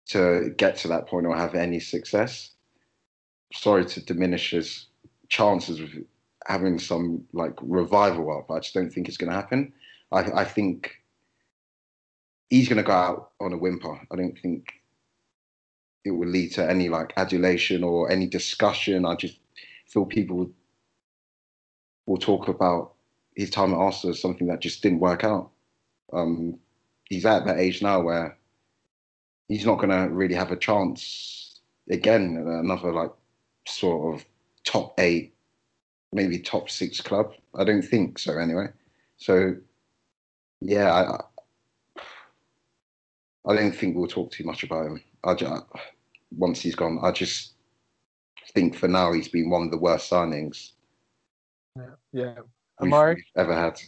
to 0.06 0.54
get 0.56 0.76
to 0.76 0.88
that 0.88 1.06
point 1.06 1.26
or 1.26 1.36
have 1.36 1.54
any 1.54 1.80
success. 1.80 2.52
Sorry 3.52 3.84
to 3.84 4.04
diminish 4.04 4.50
his 4.50 4.86
chances 5.28 5.80
of 5.80 5.90
having 6.46 6.78
some 6.78 7.24
like 7.32 7.54
revival 7.60 8.38
up. 8.38 8.50
I 8.50 8.60
just 8.60 8.74
don't 8.74 8.90
think 8.90 9.08
it's 9.08 9.16
going 9.16 9.30
to 9.30 9.36
happen. 9.36 9.72
I, 10.12 10.20
I 10.42 10.44
think 10.44 10.96
he's 12.48 12.68
going 12.68 12.78
to 12.78 12.84
go 12.84 12.92
out 12.92 13.30
on 13.40 13.52
a 13.52 13.58
whimper. 13.58 14.00
I 14.10 14.16
don't 14.16 14.38
think 14.38 14.72
it 16.04 16.12
will 16.12 16.28
lead 16.28 16.52
to 16.52 16.68
any 16.68 16.88
like 16.88 17.12
adulation 17.16 17.82
or 17.82 18.10
any 18.10 18.26
discussion. 18.26 19.04
I 19.04 19.16
just 19.16 19.38
feel 19.86 20.04
people 20.04 20.50
will 22.06 22.18
talk 22.18 22.48
about 22.48 22.92
his 23.36 23.50
time 23.50 23.72
at 23.72 23.78
Arsenal 23.78 24.14
as 24.14 24.20
something 24.20 24.46
that 24.48 24.60
just 24.60 24.82
didn't 24.82 25.00
work 25.00 25.24
out. 25.24 25.50
Um, 26.12 26.58
he's 27.04 27.26
at 27.26 27.44
that 27.46 27.58
age 27.58 27.82
now 27.82 28.00
where 28.00 28.36
he's 29.48 29.66
not 29.66 29.78
going 29.78 29.90
to 29.90 30.12
really 30.12 30.34
have 30.34 30.52
a 30.52 30.56
chance 30.56 31.60
again 31.90 32.36
another 32.36 32.92
like 32.92 33.12
sort 33.66 34.14
of 34.14 34.24
top 34.64 34.98
eight, 34.98 35.34
maybe 36.12 36.38
top 36.38 36.70
six 36.70 37.00
club. 37.00 37.32
I 37.54 37.64
don't 37.64 37.82
think 37.82 38.18
so 38.18 38.38
anyway. 38.38 38.66
So 39.18 39.56
yeah, 40.60 40.92
I, 40.92 42.00
I 43.48 43.54
don't 43.54 43.74
think 43.74 43.96
we'll 43.96 44.08
talk 44.08 44.32
too 44.32 44.44
much 44.44 44.62
about 44.62 44.86
him. 44.86 45.02
I 45.24 45.34
just, 45.34 45.64
once 46.36 46.60
he's 46.60 46.74
gone, 46.74 46.98
I 47.02 47.12
just 47.12 47.52
think 48.52 48.76
for 48.76 48.88
now 48.88 49.12
he's 49.12 49.28
been 49.28 49.50
one 49.50 49.62
of 49.62 49.70
the 49.70 49.78
worst 49.78 50.10
signings. 50.10 50.72
Yeah, 51.76 51.84
yeah. 52.12 52.34
Amari 52.80 53.24
ever 53.36 53.54
had. 53.54 53.80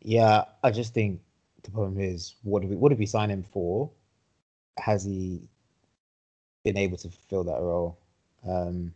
Yeah, 0.00 0.44
I 0.62 0.70
just 0.70 0.94
think 0.94 1.20
the 1.62 1.70
problem 1.70 1.98
is 1.98 2.34
what 2.42 2.60
did 2.60 2.70
we 2.70 2.76
what 2.76 2.90
did 2.90 2.98
we 2.98 3.06
sign 3.06 3.30
him 3.30 3.44
for? 3.52 3.90
Has 4.78 5.04
he 5.04 5.42
been 6.64 6.76
able 6.76 6.96
to 6.98 7.08
fulfill 7.08 7.44
that 7.44 7.60
role? 7.60 7.98
Um, 8.46 8.92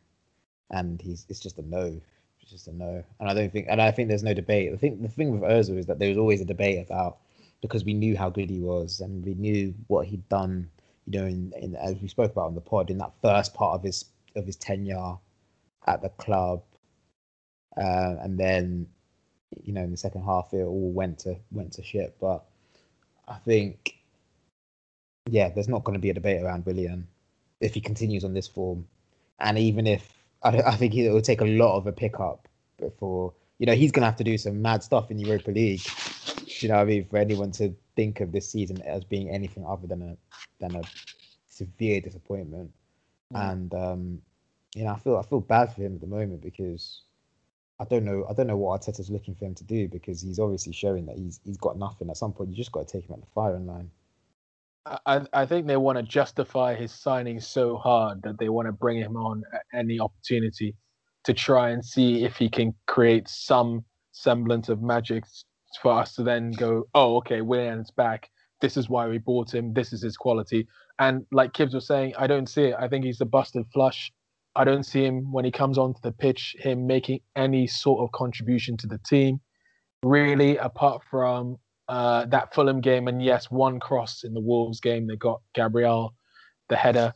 and 0.70 1.00
he's 1.00 1.26
it's 1.28 1.40
just 1.40 1.58
a 1.58 1.62
no. 1.62 2.00
It's 2.42 2.50
just 2.50 2.68
a 2.68 2.72
no. 2.72 3.02
And 3.20 3.28
I 3.28 3.34
don't 3.34 3.52
think 3.52 3.66
and 3.68 3.80
I 3.80 3.90
think 3.90 4.08
there's 4.08 4.22
no 4.22 4.34
debate. 4.34 4.72
I 4.72 4.76
think 4.76 5.02
the 5.02 5.08
thing 5.08 5.38
with 5.38 5.50
Ozil 5.50 5.78
is 5.78 5.86
that 5.86 5.98
there 5.98 6.08
was 6.08 6.18
always 6.18 6.40
a 6.40 6.44
debate 6.44 6.84
about 6.84 7.18
because 7.60 7.84
we 7.84 7.94
knew 7.94 8.16
how 8.16 8.30
good 8.30 8.50
he 8.50 8.60
was 8.60 9.00
and 9.00 9.24
we 9.24 9.34
knew 9.34 9.74
what 9.88 10.06
he'd 10.06 10.28
done, 10.28 10.70
you 11.06 11.20
know, 11.20 11.26
in, 11.26 11.52
in 11.60 11.74
as 11.76 11.96
we 11.96 12.08
spoke 12.08 12.32
about 12.32 12.46
on 12.46 12.54
the 12.54 12.60
pod 12.60 12.90
in 12.90 12.98
that 12.98 13.12
first 13.22 13.54
part 13.54 13.74
of 13.74 13.82
his 13.82 14.04
of 14.36 14.46
his 14.46 14.56
tenure 14.56 15.16
at 15.86 16.02
the 16.02 16.08
club, 16.10 16.62
uh, 17.76 18.16
and 18.20 18.38
then 18.38 18.86
you 19.62 19.72
know 19.72 19.82
in 19.82 19.90
the 19.90 19.96
second 19.96 20.24
half 20.24 20.52
it 20.52 20.62
all 20.62 20.92
went 20.92 21.20
to 21.20 21.36
went 21.50 21.72
to 21.72 21.82
shit. 21.82 22.16
But 22.20 22.44
I 23.26 23.36
think 23.36 23.96
yeah, 25.30 25.50
there's 25.50 25.68
not 25.68 25.84
going 25.84 25.94
to 25.94 26.00
be 26.00 26.10
a 26.10 26.14
debate 26.14 26.42
around 26.42 26.66
Willian 26.66 27.06
if 27.60 27.74
he 27.74 27.80
continues 27.80 28.24
on 28.24 28.34
this 28.34 28.46
form, 28.46 28.86
and 29.40 29.58
even 29.58 29.86
if 29.86 30.12
I, 30.42 30.58
I 30.58 30.76
think 30.76 30.94
it 30.94 31.10
will 31.10 31.22
take 31.22 31.40
a 31.40 31.46
lot 31.46 31.76
of 31.76 31.86
a 31.86 31.92
pickup 31.92 32.48
before 32.78 33.32
you 33.58 33.66
know 33.66 33.74
he's 33.74 33.92
going 33.92 34.02
to 34.02 34.06
have 34.06 34.16
to 34.16 34.24
do 34.24 34.38
some 34.38 34.62
mad 34.62 34.82
stuff 34.82 35.10
in 35.10 35.18
Europa 35.18 35.50
League. 35.50 35.82
You 36.46 36.68
know, 36.68 36.76
I 36.76 36.84
mean, 36.84 37.04
for 37.04 37.18
anyone 37.18 37.52
to 37.52 37.74
think 37.96 38.20
of 38.20 38.32
this 38.32 38.48
season 38.48 38.80
as 38.82 39.04
being 39.04 39.30
anything 39.30 39.64
other 39.66 39.86
than 39.86 40.02
a 40.02 40.16
than 40.60 40.76
a 40.76 40.82
severe 41.48 42.00
disappointment, 42.00 42.70
mm. 43.34 43.52
and 43.52 43.74
um, 43.74 44.22
you 44.74 44.84
know, 44.84 44.92
I 44.92 44.98
feel 44.98 45.16
I 45.16 45.22
feel 45.22 45.40
bad 45.40 45.74
for 45.74 45.82
him 45.82 45.94
at 45.94 46.00
the 46.00 46.06
moment 46.06 46.42
because 46.42 47.02
I 47.80 47.84
don't 47.84 48.04
know 48.04 48.26
I 48.28 48.34
don't 48.34 48.46
know 48.46 48.56
what 48.56 48.80
Arteta's 48.80 49.10
looking 49.10 49.34
for 49.34 49.44
him 49.44 49.54
to 49.54 49.64
do 49.64 49.88
because 49.88 50.20
he's 50.20 50.38
obviously 50.38 50.72
showing 50.72 51.06
that 51.06 51.16
he's 51.16 51.40
he's 51.44 51.58
got 51.58 51.78
nothing. 51.78 52.10
At 52.10 52.16
some 52.16 52.32
point, 52.32 52.50
you 52.50 52.56
just 52.56 52.72
got 52.72 52.86
to 52.86 52.92
take 52.92 53.08
him 53.08 53.14
at 53.14 53.20
the 53.20 53.30
firing 53.34 53.66
line. 53.66 53.90
I, 55.04 55.26
I 55.32 55.46
think 55.46 55.66
they 55.66 55.76
want 55.76 55.98
to 55.98 56.02
justify 56.02 56.74
his 56.74 56.92
signing 56.92 57.40
so 57.40 57.76
hard 57.76 58.22
that 58.22 58.38
they 58.38 58.48
want 58.48 58.66
to 58.66 58.72
bring 58.72 58.98
him 58.98 59.16
on 59.16 59.42
at 59.52 59.62
any 59.74 60.00
opportunity 60.00 60.74
to 61.24 61.34
try 61.34 61.70
and 61.70 61.84
see 61.84 62.24
if 62.24 62.36
he 62.36 62.48
can 62.48 62.74
create 62.86 63.28
some 63.28 63.84
semblance 64.12 64.68
of 64.68 64.82
magic 64.82 65.24
for 65.82 65.92
us 65.92 66.14
to 66.14 66.22
then 66.22 66.52
go, 66.52 66.88
oh, 66.94 67.16
okay, 67.18 67.42
Willian's 67.42 67.90
back. 67.90 68.30
This 68.60 68.76
is 68.76 68.88
why 68.88 69.06
we 69.06 69.18
bought 69.18 69.54
him. 69.54 69.72
This 69.72 69.92
is 69.92 70.02
his 70.02 70.16
quality. 70.16 70.66
And 70.98 71.24
like 71.30 71.52
Kibbs 71.52 71.74
was 71.74 71.86
saying, 71.86 72.14
I 72.18 72.26
don't 72.26 72.48
see 72.48 72.64
it. 72.64 72.76
I 72.78 72.88
think 72.88 73.04
he's 73.04 73.20
a 73.20 73.24
busted 73.24 73.66
flush. 73.72 74.12
I 74.56 74.64
don't 74.64 74.84
see 74.84 75.04
him 75.04 75.30
when 75.30 75.44
he 75.44 75.52
comes 75.52 75.78
onto 75.78 76.00
the 76.02 76.10
pitch, 76.10 76.56
him 76.58 76.86
making 76.86 77.20
any 77.36 77.66
sort 77.66 78.02
of 78.02 78.10
contribution 78.12 78.76
to 78.78 78.86
the 78.88 78.98
team. 78.98 79.40
Really, 80.02 80.56
apart 80.56 81.02
from 81.08 81.58
uh, 81.88 82.26
that 82.26 82.54
Fulham 82.54 82.80
game, 82.80 83.06
and 83.08 83.22
yes, 83.22 83.50
one 83.50 83.78
cross 83.78 84.24
in 84.24 84.34
the 84.34 84.40
Wolves 84.40 84.80
game, 84.80 85.06
they 85.06 85.16
got 85.16 85.40
Gabriel, 85.54 86.14
the 86.68 86.76
header. 86.76 87.12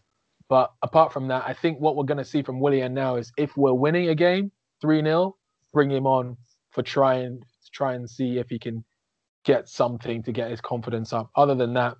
But 0.48 0.72
apart 0.82 1.12
from 1.12 1.28
that, 1.28 1.44
I 1.46 1.52
think 1.52 1.80
what 1.80 1.96
we're 1.96 2.04
going 2.04 2.18
to 2.18 2.24
see 2.24 2.42
from 2.42 2.60
Willian 2.60 2.94
now 2.94 3.16
is 3.16 3.32
if 3.36 3.56
we're 3.56 3.72
winning 3.72 4.08
a 4.08 4.14
game 4.14 4.52
3 4.80 5.02
0, 5.02 5.36
bring 5.72 5.90
him 5.90 6.06
on 6.06 6.36
for 6.70 6.82
trying 6.82 7.40
to 7.40 7.70
try 7.72 7.94
and 7.94 8.08
see 8.08 8.38
if 8.38 8.48
he 8.50 8.58
can 8.58 8.84
get 9.44 9.68
something 9.68 10.22
to 10.22 10.32
get 10.32 10.50
his 10.50 10.60
confidence 10.60 11.12
up. 11.12 11.30
Other 11.36 11.54
than 11.54 11.74
that, 11.74 11.96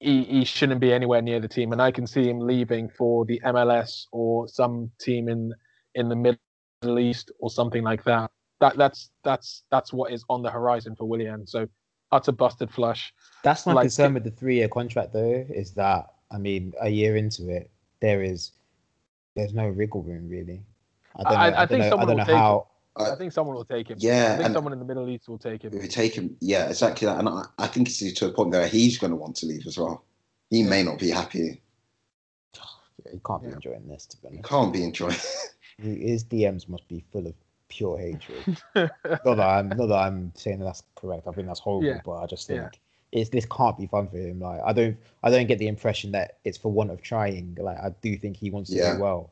he, 0.00 0.24
he 0.24 0.44
shouldn't 0.44 0.80
be 0.80 0.92
anywhere 0.92 1.22
near 1.22 1.40
the 1.40 1.48
team, 1.48 1.72
and 1.72 1.80
I 1.80 1.90
can 1.90 2.06
see 2.06 2.28
him 2.28 2.40
leaving 2.40 2.88
for 2.88 3.24
the 3.24 3.40
MLS 3.44 4.06
or 4.12 4.48
some 4.48 4.90
team 5.00 5.28
in 5.28 5.52
in 5.94 6.08
the 6.08 6.16
Middle 6.16 6.98
East 6.98 7.30
or 7.38 7.50
something 7.50 7.82
like 7.84 8.02
that. 8.04 8.30
That 8.60 8.76
that's 8.76 9.10
that's 9.22 9.62
that's 9.70 9.92
what 9.92 10.12
is 10.12 10.24
on 10.28 10.42
the 10.42 10.50
horizon 10.50 10.96
for 10.96 11.04
Willian. 11.08 11.46
So 11.46 11.68
utter 12.10 12.32
busted 12.32 12.70
flush. 12.70 13.12
That's 13.44 13.64
my 13.66 13.72
Like- 13.74 13.84
concern 13.84 14.14
with 14.14 14.24
the 14.24 14.30
three-year 14.30 14.68
contract, 14.68 15.12
though, 15.12 15.44
is 15.48 15.72
that 15.74 16.06
I 16.30 16.38
mean, 16.38 16.72
a 16.80 16.88
year 16.88 17.16
into 17.16 17.48
it, 17.48 17.70
there 18.00 18.22
is 18.22 18.52
there's 19.36 19.54
no 19.54 19.68
wriggle 19.68 20.02
room 20.02 20.28
really. 20.28 20.62
I 21.16 21.22
don't 21.22 21.32
know. 21.32 21.38
I- 21.38 21.48
I, 21.50 21.62
I 21.62 21.66
think 21.66 21.82
don't 21.84 21.90
know, 21.90 21.96
I 21.96 22.00
don't 22.00 22.08
will 22.08 22.16
know 22.16 22.24
take 22.24 22.34
how. 22.36 22.66
I 22.96 23.14
think 23.14 23.32
someone 23.32 23.56
will 23.56 23.64
take 23.64 23.88
him. 23.88 23.96
Yeah, 24.00 24.36
I 24.38 24.42
think 24.42 24.52
someone 24.54 24.72
in 24.72 24.78
the 24.78 24.84
Middle 24.84 25.08
East 25.08 25.28
will 25.28 25.38
take 25.38 25.62
him. 25.62 25.72
If 25.74 25.80
we 25.82 25.88
take 25.88 26.14
him, 26.14 26.36
yeah, 26.40 26.68
exactly 26.68 27.06
that. 27.06 27.18
And 27.18 27.28
I, 27.28 27.44
I 27.58 27.66
think 27.66 27.88
it's 27.88 27.98
to 28.12 28.26
a 28.26 28.32
point 28.32 28.50
where 28.50 28.68
he's 28.68 28.98
going 28.98 29.10
to 29.12 29.16
want 29.16 29.36
to 29.36 29.46
leave 29.46 29.66
as 29.66 29.78
well. 29.78 30.04
He 30.50 30.62
may 30.62 30.82
not 30.82 30.98
be 30.98 31.10
happy. 31.10 31.60
He 33.10 33.18
can't 33.26 33.42
be 33.42 33.48
Yeah. 33.48 33.54
enjoying 33.54 33.88
this, 33.88 34.06
to 34.06 34.16
be 34.18 34.28
honest. 34.28 34.44
He 34.46 34.48
can't 34.48 34.72
be 34.72 34.84
enjoying. 34.84 35.16
He- 35.82 36.10
His 36.10 36.22
DMs 36.24 36.68
must 36.68 36.86
be 36.88 37.02
full 37.12 37.26
of 37.26 37.34
pure 37.68 37.98
hatred. 37.98 38.60
not 38.74 38.90
that 39.24 39.40
I'm 39.40 39.68
not 39.70 39.86
that 39.86 39.94
I'm 40.06 40.30
saying 40.36 40.58
that 40.58 40.66
that's 40.66 40.82
correct. 40.94 41.26
I 41.26 41.32
think 41.32 41.48
that's 41.48 41.60
horrible, 41.60 41.88
Yeah. 41.88 42.00
but 42.04 42.12
I 42.22 42.26
just 42.26 42.48
Yeah. 42.48 42.60
think 42.68 42.80
it's 43.10 43.30
this 43.30 43.46
can't 43.46 43.76
be 43.78 43.86
fun 43.86 44.08
for 44.08 44.18
him. 44.18 44.40
Like 44.40 44.60
I 44.64 44.72
don't 44.74 44.96
I 45.22 45.30
don't 45.30 45.46
get 45.46 45.58
the 45.58 45.68
impression 45.68 46.12
that 46.12 46.38
it's 46.44 46.58
for 46.58 46.70
want 46.70 46.90
of 46.90 47.00
trying. 47.02 47.56
Like 47.58 47.78
I 47.78 47.94
do 48.02 48.16
think 48.18 48.36
he 48.36 48.50
wants 48.50 48.70
to 48.70 48.76
Yeah. 48.76 48.94
do 48.96 49.00
well. 49.02 49.30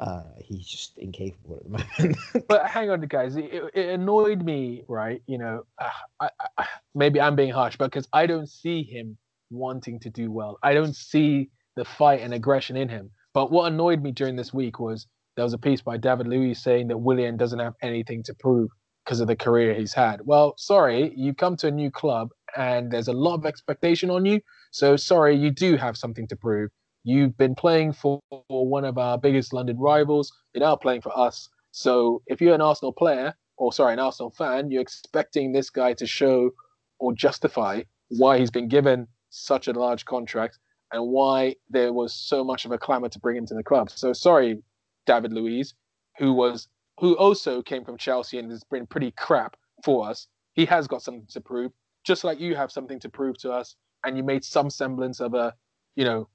Uh, 0.00 0.24
he's 0.38 0.66
just 0.66 0.98
incapable 0.98 1.58
at 1.58 1.64
the 1.64 1.70
moment. 2.04 2.48
but 2.48 2.66
hang 2.68 2.90
on, 2.90 3.02
guys. 3.02 3.36
It, 3.36 3.50
it- 3.74 3.90
annoyed 3.90 4.44
me, 4.44 4.84
right? 4.88 5.22
You 5.28 5.38
know, 5.38 5.64
uh, 5.80 5.90
I, 6.20 6.30
I, 6.58 6.66
maybe 6.94 7.20
I'm 7.20 7.36
being 7.36 7.52
harsh, 7.52 7.76
but 7.78 7.92
because 7.92 8.08
I 8.14 8.26
don't 8.26 8.48
see 8.48 8.84
him 8.84 9.18
wanting 9.50 10.00
to 10.00 10.10
do 10.10 10.32
well. 10.32 10.58
I 10.64 10.74
don't 10.74 10.96
see 10.96 11.50
the 11.76 11.86
fight 11.86 12.22
and 12.22 12.34
aggression 12.34 12.76
in 12.78 12.88
him. 12.90 13.12
But 13.34 13.52
what 13.52 13.72
annoyed 13.72 14.02
me 14.02 14.12
during 14.12 14.36
this 14.36 14.54
week 14.54 14.80
was 14.80 15.08
there 15.36 15.44
was 15.44 15.54
a 15.54 15.58
piece 15.58 15.82
by 15.82 15.98
David 15.98 16.28
Luiz 16.28 16.62
saying 16.62 16.88
that 16.88 16.98
Willian 16.98 17.38
doesn't 17.38 17.60
have 17.60 17.74
anything 17.82 18.24
to 18.24 18.34
prove 18.34 18.70
because 19.04 19.20
of 19.20 19.28
the 19.28 19.36
career 19.36 19.74
he's 19.74 19.94
had. 19.94 20.22
Well, 20.24 20.54
sorry, 20.58 21.14
you 21.16 21.34
come 21.34 21.56
to 21.58 21.68
a 21.68 21.72
new 21.72 21.90
club 21.92 22.30
and 22.56 22.92
there's 22.92 23.08
a 23.08 23.14
lot 23.14 23.36
of 23.36 23.46
expectation 23.46 24.10
on 24.10 24.26
you. 24.26 24.40
So 24.72 24.96
sorry, 24.96 25.36
you 25.36 25.52
do 25.52 25.76
have 25.78 25.96
something 25.98 26.28
to 26.28 26.36
prove. 26.36 26.70
You've 27.04 27.36
been 27.36 27.54
playing 27.54 27.92
for 27.92 28.20
one 28.48 28.84
of 28.84 28.98
our 28.98 29.16
biggest 29.16 29.52
London 29.52 29.78
rivals. 29.78 30.32
You're 30.52 30.64
now 30.64 30.76
playing 30.76 31.00
for 31.00 31.16
us. 31.18 31.48
So 31.72 32.22
if 32.26 32.40
you're 32.40 32.54
an 32.54 32.60
Arsenal 32.60 32.92
player, 32.92 33.34
or 33.56 33.72
sorry, 33.72 33.92
an 33.92 33.98
Arsenal 33.98 34.30
fan, 34.30 34.70
you're 34.70 34.82
expecting 34.82 35.52
this 35.52 35.70
guy 35.70 35.94
to 35.94 36.06
show 36.06 36.50
or 36.98 37.12
justify 37.12 37.82
why 38.08 38.38
he's 38.38 38.50
been 38.50 38.68
given 38.68 39.06
such 39.30 39.68
a 39.68 39.72
large 39.72 40.04
contract 40.04 40.58
and 40.92 41.08
why 41.08 41.54
there 41.68 41.92
was 41.92 42.12
so 42.12 42.42
much 42.42 42.64
of 42.64 42.72
a 42.72 42.78
clamor 42.78 43.08
to 43.08 43.18
bring 43.18 43.36
him 43.36 43.46
to 43.46 43.54
the 43.54 43.62
club. 43.62 43.90
So 43.90 44.12
sorry, 44.12 44.62
David 45.06 45.32
Luiz, 45.32 45.74
who 46.18 46.32
was 46.32 46.68
who 46.98 47.16
also 47.16 47.62
came 47.62 47.84
from 47.84 47.96
Chelsea 47.96 48.38
and 48.38 48.50
has 48.50 48.64
been 48.64 48.86
pretty 48.86 49.12
crap 49.12 49.56
for 49.84 50.06
us. 50.06 50.26
He 50.52 50.66
has 50.66 50.86
got 50.86 51.00
something 51.02 51.26
to 51.30 51.40
prove, 51.40 51.72
just 52.04 52.24
like 52.24 52.40
you 52.40 52.54
have 52.56 52.70
something 52.70 52.98
to 53.00 53.08
prove 53.08 53.38
to 53.38 53.52
us, 53.52 53.76
and 54.04 54.18
you 54.18 54.22
made 54.22 54.44
some 54.44 54.68
semblance 54.68 55.20
of 55.20 55.32
a, 55.32 55.54
you 55.96 56.04
know, 56.04 56.28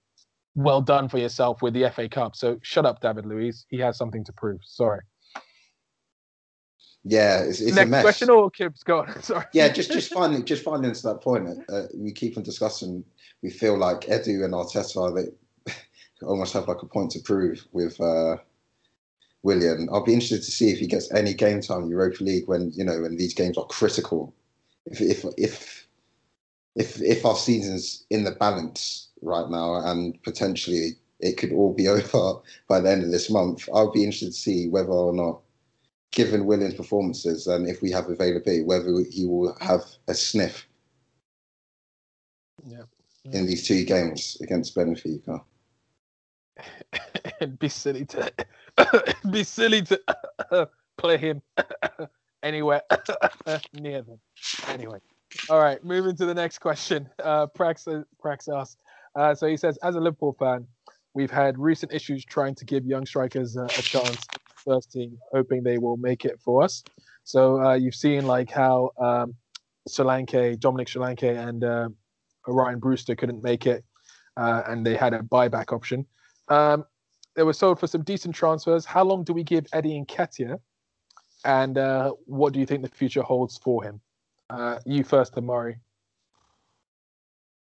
well 0.55 0.81
done 0.81 1.09
for 1.09 1.17
yourself 1.17 1.61
with 1.61 1.73
the 1.73 1.89
FA 1.91 2.09
Cup. 2.09 2.35
So 2.35 2.57
shut 2.63 2.85
up, 2.85 3.01
David 3.01 3.25
Luiz. 3.25 3.65
He 3.69 3.77
has 3.79 3.97
something 3.97 4.23
to 4.25 4.33
prove. 4.33 4.61
Sorry. 4.65 5.01
yeah, 7.03 7.39
it's, 7.41 7.61
it's 7.61 7.77
a 7.77 7.85
Next 7.85 7.89
mess. 7.91 8.01
question 8.03 8.29
or 8.29 8.49
Kibs? 8.51 8.83
Go 8.83 8.99
on. 9.01 9.21
Sorry. 9.23 9.45
yeah, 9.53 9.69
just 9.69 9.91
just 9.91 10.11
finally 10.13 10.43
just 10.43 10.63
finally 10.63 10.93
to 10.93 11.03
that 11.03 11.21
point. 11.21 11.47
Uh, 11.69 11.83
we 11.95 12.11
keep 12.11 12.37
on 12.37 12.43
discussing. 12.43 13.03
We 13.43 13.49
feel 13.51 13.77
like 13.77 14.01
Edu 14.01 14.43
and 14.43 14.53
Arteta 14.53 15.15
they 15.65 15.73
almost 16.25 16.53
have 16.53 16.67
like 16.67 16.81
a 16.81 16.87
point 16.87 17.11
to 17.11 17.19
prove 17.19 17.65
with 17.73 17.99
uh, 18.01 18.37
Willian. 19.43 19.89
I'll 19.91 20.03
be 20.03 20.13
interested 20.13 20.43
to 20.43 20.51
see 20.51 20.71
if 20.71 20.79
he 20.79 20.87
gets 20.87 21.11
any 21.13 21.33
game 21.33 21.61
time 21.61 21.83
in 21.83 21.89
Europa 21.89 22.23
League 22.23 22.47
when 22.47 22.71
you 22.75 22.83
know 22.85 23.01
when 23.01 23.17
these 23.17 23.33
games 23.33 23.57
are 23.57 23.65
critical. 23.65 24.33
If 24.85 25.01
if 25.01 25.25
if 25.37 25.87
if 26.75 27.01
if 27.01 27.25
our 27.25 27.35
season's 27.35 28.05
in 28.09 28.23
the 28.23 28.31
balance 28.31 29.09
right 29.25 29.49
now 29.49 29.75
and 29.75 30.21
potentially 30.23 30.91
it 31.19 31.37
could 31.37 31.51
all 31.51 31.73
be 31.73 31.87
over 31.97 32.39
by 32.67 32.79
the 32.79 32.89
end 32.89 33.03
of 33.03 33.11
this 33.11 33.29
month, 33.29 33.67
I'll 33.73 33.91
be 33.91 34.03
interested 34.03 34.27
to 34.27 34.31
see 34.33 34.69
whether 34.69 34.89
or 34.89 35.13
not 35.13 35.41
given 36.11 36.45
Willian's 36.45 36.75
performances 36.75 37.47
and 37.47 37.67
if 37.67 37.81
we 37.81 37.91
have 37.91 38.09
availability, 38.09 38.63
whether 38.63 38.85
he 39.09 39.25
will 39.25 39.55
have 39.59 39.81
a 40.07 40.13
sniff 40.13 40.67
Yeah. 42.65 42.83
in 43.25 43.45
these 43.45 43.67
two 43.67 43.83
games 43.83 44.37
against 44.41 44.75
Benfica. 44.75 45.41
It'd 47.41 47.59
be 47.59 47.67
silly 47.69 48.05
to 48.05 48.31
be 49.31 49.43
silly 49.43 49.81
to 49.83 49.99
play 50.97 51.17
him 51.17 51.41
anywhere 52.43 52.81
near 53.73 54.01
them. 54.03 54.19
Anyway, 54.69 54.99
all 55.49 55.59
right. 55.59 55.83
Moving 55.83 56.15
to 56.15 56.25
the 56.25 56.33
next 56.33 56.59
question. 56.59 57.09
Uh, 57.21 57.47
Prax 57.47 58.05
Prax 58.23 58.47
asks. 58.53 58.77
Uh, 59.15 59.33
so 59.33 59.47
he 59.47 59.57
says, 59.57 59.77
as 59.77 59.95
a 59.95 59.99
Liverpool 59.99 60.35
fan, 60.37 60.67
we've 61.13 61.31
had 61.31 61.57
recent 61.57 61.93
issues 61.93 62.25
trying 62.25 62.55
to 62.55 62.65
give 62.65 62.85
young 62.85 63.05
strikers 63.05 63.57
uh, 63.57 63.63
a 63.63 63.81
chance 63.81 64.27
first 64.65 64.91
team, 64.91 65.17
hoping 65.31 65.63
they 65.63 65.77
will 65.77 65.97
make 65.97 66.25
it 66.25 66.39
for 66.43 66.63
us. 66.63 66.83
So 67.23 67.61
uh, 67.61 67.73
you've 67.75 67.95
seen 67.95 68.25
like 68.25 68.51
how 68.51 68.91
um, 68.99 69.35
Solanke, 69.87 70.59
Dominic 70.59 70.87
Solanke, 70.87 71.47
and 71.47 71.63
uh, 71.63 71.89
Ryan 72.47 72.79
Brewster 72.79 73.15
couldn't 73.15 73.43
make 73.43 73.65
it, 73.65 73.83
uh, 74.37 74.63
and 74.67 74.85
they 74.85 74.95
had 74.95 75.13
a 75.13 75.19
buyback 75.19 75.71
option. 75.73 76.05
Um, 76.49 76.85
they 77.35 77.43
were 77.43 77.53
sold 77.53 77.79
for 77.79 77.87
some 77.87 78.03
decent 78.03 78.35
transfers. 78.35 78.85
How 78.85 79.03
long 79.03 79.23
do 79.23 79.33
we 79.33 79.43
give 79.43 79.65
Eddie? 79.73 80.05
And 81.43 81.77
uh, 81.77 82.11
what 82.25 82.53
do 82.53 82.59
you 82.59 82.65
think 82.65 82.81
the 82.81 82.89
future 82.89 83.21
holds 83.21 83.57
for 83.57 83.83
him? 83.83 84.01
Uh, 84.49 84.79
you 84.85 85.03
first, 85.03 85.37
Amari. 85.37 85.77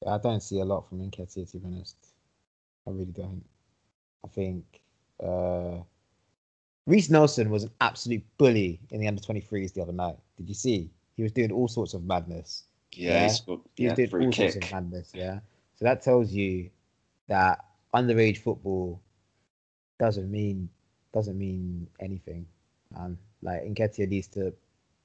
I 0.07 0.17
don't 0.17 0.41
see 0.41 0.59
a 0.59 0.65
lot 0.65 0.87
from 0.87 0.99
Nketiah 0.99 1.49
to 1.51 1.57
be 1.57 1.65
honest. 1.65 1.95
I 2.87 2.91
really 2.91 3.05
don't. 3.11 3.43
I 4.23 4.27
think 4.27 4.81
uh 5.23 5.79
Reiss 6.87 7.09
Nelson 7.09 7.49
was 7.49 7.63
an 7.63 7.71
absolute 7.79 8.23
bully 8.37 8.79
in 8.89 8.99
the 8.99 9.07
under 9.07 9.21
23s 9.21 9.73
the 9.73 9.81
other 9.81 9.93
night. 9.93 10.17
Did 10.37 10.49
you 10.49 10.55
see? 10.55 10.89
He 11.15 11.23
was 11.23 11.31
doing 11.31 11.51
all 11.51 11.67
sorts 11.67 11.93
of 11.93 12.03
madness. 12.03 12.63
Yeah, 12.93 13.23
he's 13.23 13.41
got 13.41 13.59
He 13.75 13.85
was 13.85 13.93
doing 13.93 14.25
all 14.25 14.31
sorts 14.31 14.55
of 14.55 14.71
madness, 14.71 15.11
yeah. 15.13 15.39
So 15.75 15.85
that 15.85 16.01
tells 16.01 16.31
you 16.31 16.69
that 17.27 17.63
underage 17.93 18.39
football 18.39 18.99
doesn't 19.99 20.31
mean 20.31 20.69
doesn't 21.13 21.37
mean 21.37 21.87
anything. 21.99 22.45
Um, 22.97 23.17
like 23.41 23.63
Nketiah 23.63 24.07
needs 24.09 24.27
to 24.29 24.53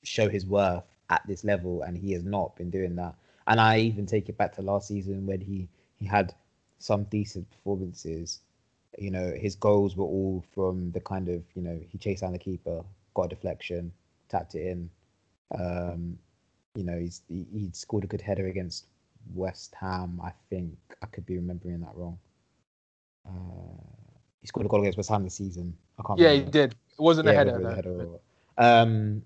show 0.03 0.29
his 0.29 0.47
worth 0.47 0.85
at 1.11 1.23
this 1.29 1.45
level, 1.45 1.83
and 1.83 1.97
he 1.97 2.13
has 2.13 2.25
not 2.25 2.57
been 2.57 2.71
doing 2.71 2.97
that. 2.97 3.15
And 3.49 3.61
I 3.61 3.79
even 3.81 4.07
take 4.07 4.29
it 4.29 4.37
back 4.37 4.55
to 4.57 4.63
last 4.63 4.89
season 4.89 5.27
when 5.27 5.41
he 5.41 5.69
he 5.99 6.07
had 6.07 6.35
some 6.79 7.05
decent 7.05 7.49
performances. 7.51 8.41
You 8.99 9.11
know, 9.11 9.33
his 9.37 9.55
goals 9.55 9.97
were 9.97 10.05
all 10.05 10.45
from 10.55 10.91
the 10.93 11.01
kind 11.01 11.29
of 11.29 11.43
you 11.55 11.63
know 11.63 11.79
he 11.89 11.99
chased 11.99 12.23
down 12.23 12.33
the 12.33 12.39
keeper, 12.39 12.83
got 13.15 13.25
a 13.25 13.29
deflection, 13.29 13.93
tapped 14.29 14.55
it 14.55 14.67
in. 14.67 14.91
Um, 15.59 16.19
you 16.75 16.83
know, 16.85 16.99
he's 16.99 17.23
he, 17.29 17.47
he 17.53 17.71
scored 17.73 18.05
a 18.05 18.07
good 18.07 18.21
header 18.21 18.47
against 18.49 18.87
West 19.35 19.75
Ham. 19.81 20.21
I 20.23 20.33
think 20.51 20.77
I 21.03 21.07
could 21.07 21.25
be 21.27 21.37
remembering 21.37 21.81
that 21.81 21.95
wrong. 21.95 22.19
Uh, 23.27 23.31
he 24.41 24.47
scored 24.47 24.67
a 24.67 24.69
goal 24.69 24.81
against 24.81 24.97
West 24.99 25.09
Ham 25.11 25.25
this 25.25 25.35
season. 25.35 25.77
I 25.99 26.03
can't. 26.07 26.19
Yeah, 26.19 26.33
he 26.33 26.41
did. 26.43 26.73
It 26.73 27.01
wasn't 27.03 27.29
a 27.29 27.33
header. 27.33 27.57
it 27.57 27.63
was 27.63 27.73
a 27.73 27.75
header 27.77 28.07
or- 28.07 28.21
Um, 28.59 29.23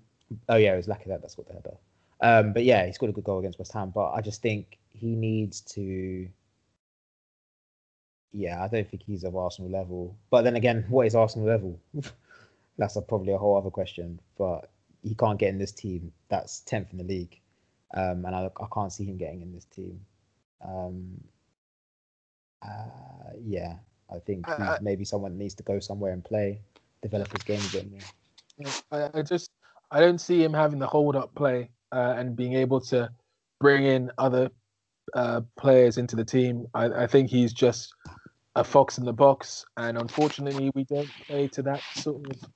oh 0.49 0.55
yeah, 0.57 0.73
it 0.73 0.77
was 0.77 0.87
lucky 0.87 1.05
that 1.09 1.21
that's 1.21 1.37
what 1.37 1.47
the 1.47 1.53
header. 1.53 1.75
Um, 2.21 2.53
but 2.53 2.63
yeah, 2.63 2.85
he 2.85 2.93
scored 2.93 3.09
a 3.09 3.13
good 3.13 3.23
goal 3.23 3.39
against 3.39 3.59
West 3.59 3.73
Ham. 3.73 3.91
But 3.93 4.11
I 4.11 4.21
just 4.21 4.41
think 4.41 4.77
he 4.89 5.15
needs 5.15 5.61
to. 5.61 6.27
Yeah, 8.31 8.63
I 8.63 8.67
don't 8.67 8.89
think 8.89 9.03
he's 9.03 9.23
of 9.23 9.35
Arsenal 9.35 9.71
level. 9.71 10.15
But 10.29 10.43
then 10.43 10.55
again, 10.55 10.85
what 10.89 11.07
is 11.07 11.15
Arsenal 11.15 11.47
level? 11.47 11.79
that's 12.77 12.95
a, 12.95 13.01
probably 13.01 13.33
a 13.33 13.37
whole 13.37 13.57
other 13.57 13.71
question. 13.71 14.19
But 14.37 14.69
he 15.03 15.15
can't 15.15 15.39
get 15.39 15.49
in 15.49 15.57
this 15.57 15.71
team 15.71 16.11
that's 16.29 16.59
tenth 16.61 16.91
in 16.91 16.99
the 16.99 17.03
league, 17.03 17.39
um, 17.95 18.23
and 18.25 18.35
I, 18.35 18.45
I 18.45 18.65
can't 18.73 18.93
see 18.93 19.05
him 19.05 19.17
getting 19.17 19.41
in 19.41 19.51
this 19.51 19.65
team. 19.65 19.99
Um, 20.63 21.19
uh, 22.63 23.33
yeah, 23.43 23.77
I 24.13 24.19
think 24.19 24.45
he's 24.47 24.81
maybe 24.81 25.03
someone 25.05 25.39
needs 25.39 25.55
to 25.55 25.63
go 25.63 25.79
somewhere 25.79 26.13
and 26.13 26.23
play, 26.23 26.61
develop 27.01 27.31
his 27.31 27.41
game 27.41 27.59
a 27.67 27.71
bit 27.71 27.91
more. 27.91 28.71
I, 28.91 29.19
I 29.19 29.21
just 29.23 29.49
I 29.89 29.99
don't 29.99 30.21
see 30.21 30.43
him 30.43 30.53
having 30.53 30.77
the 30.77 30.85
hold 30.85 31.15
up 31.15 31.33
play 31.33 31.69
uh, 31.91 32.15
and 32.17 32.35
being 32.35 32.53
able 32.53 32.81
to 32.81 33.09
bring 33.59 33.85
in 33.85 34.11
other 34.17 34.49
uh, 35.13 35.41
players 35.57 35.97
into 35.97 36.15
the 36.15 36.25
team. 36.25 36.65
I, 36.73 36.85
I 36.85 37.07
think 37.07 37.29
he's 37.29 37.53
just 37.53 37.93
a 38.55 38.63
fox 38.63 38.97
in 38.97 39.05
the 39.05 39.13
box, 39.13 39.65
and 39.77 39.97
unfortunately, 39.97 40.71
we 40.75 40.83
don't 40.85 41.09
play 41.27 41.47
to 41.49 41.61
that 41.63 41.81
sort 41.95 42.25
of. 42.29 42.49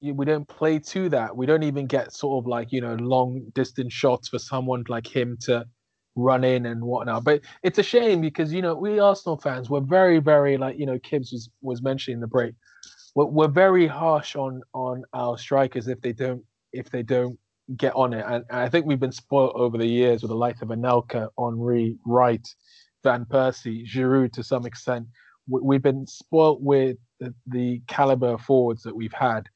We 0.00 0.24
don't 0.24 0.48
play 0.48 0.80
to 0.80 1.08
that. 1.10 1.36
We 1.36 1.46
don't 1.46 1.62
even 1.62 1.86
get 1.86 2.12
sort 2.12 2.42
of 2.42 2.48
like 2.48 2.72
you 2.72 2.80
know 2.80 2.94
long 2.94 3.42
distance 3.54 3.92
shots 3.92 4.28
for 4.28 4.38
someone 4.38 4.84
like 4.88 5.06
him 5.06 5.36
to 5.42 5.64
run 6.16 6.44
in 6.44 6.66
and 6.66 6.82
whatnot. 6.82 7.24
But 7.24 7.42
it's 7.62 7.78
a 7.78 7.82
shame 7.84 8.20
because 8.20 8.52
you 8.52 8.62
know 8.62 8.74
we 8.74 8.98
Arsenal 8.98 9.36
fans 9.36 9.70
were 9.70 9.80
very 9.80 10.18
very 10.18 10.56
like 10.56 10.78
you 10.78 10.86
know 10.86 10.98
Kibbs 10.98 11.32
was 11.32 11.50
was 11.62 11.82
mentioning 11.82 12.16
in 12.16 12.20
the 12.20 12.26
break 12.26 12.54
we're, 13.14 13.26
we're 13.26 13.48
very 13.48 13.86
harsh 13.86 14.36
on 14.36 14.62
on 14.74 15.04
our 15.12 15.38
strikers 15.38 15.88
if 15.88 16.00
they 16.00 16.12
don't 16.12 16.42
if 16.72 16.90
they 16.90 17.02
don't 17.02 17.38
get 17.76 17.94
on 17.94 18.12
it 18.12 18.24
and, 18.28 18.44
I 18.50 18.68
think 18.68 18.86
we've 18.86 19.00
been 19.00 19.12
spoiled 19.12 19.52
over 19.54 19.78
the 19.78 19.86
years 19.86 20.22
with 20.22 20.30
the 20.30 20.36
likes 20.36 20.62
of 20.62 20.68
Anelka, 20.68 21.28
Henry, 21.38 21.96
Wright, 22.04 22.46
Van 23.02 23.24
Persie, 23.24 23.86
Giroud 23.86 24.32
to 24.32 24.42
some 24.42 24.66
extent. 24.66 25.06
We, 25.48 25.60
we've 25.62 25.82
been 25.82 26.06
spoiled 26.06 26.64
with 26.64 26.96
the, 27.20 27.34
the 27.46 27.82
caliber 27.86 28.34
of 28.34 28.40
forwards 28.42 28.82
that 28.82 28.94
we've 28.94 29.12
had, 29.12 29.48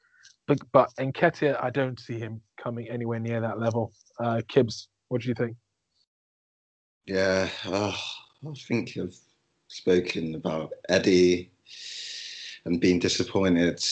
but 0.47 0.59
but 0.73 0.91
Nketiah, 0.99 1.63
I 1.63 1.71
don't 1.71 1.99
see 1.99 2.19
him 2.19 2.41
coming 2.63 2.89
anywhere 2.89 3.19
near 3.19 3.41
that 3.41 3.59
level. 3.59 3.93
Uh, 4.19 4.41
Kibbs, 4.49 4.89
what 5.09 5.23
do 5.23 5.29
you 5.29 5.35
think? 5.35 5.57
Yeah, 7.07 7.49
uh, 7.67 7.93
I 8.49 8.55
think 8.67 8.97
I've 9.01 9.17
spoken 9.69 10.35
about 10.35 10.73
Eddie 10.89 11.51
and 12.65 12.81
being 12.81 12.99
disappointed 12.99 13.85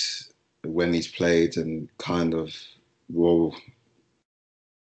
when 0.65 0.93
he's 0.93 1.09
played, 1.09 1.57
and 1.57 1.89
kind 1.99 2.35
of 2.35 2.55
well, 3.09 3.55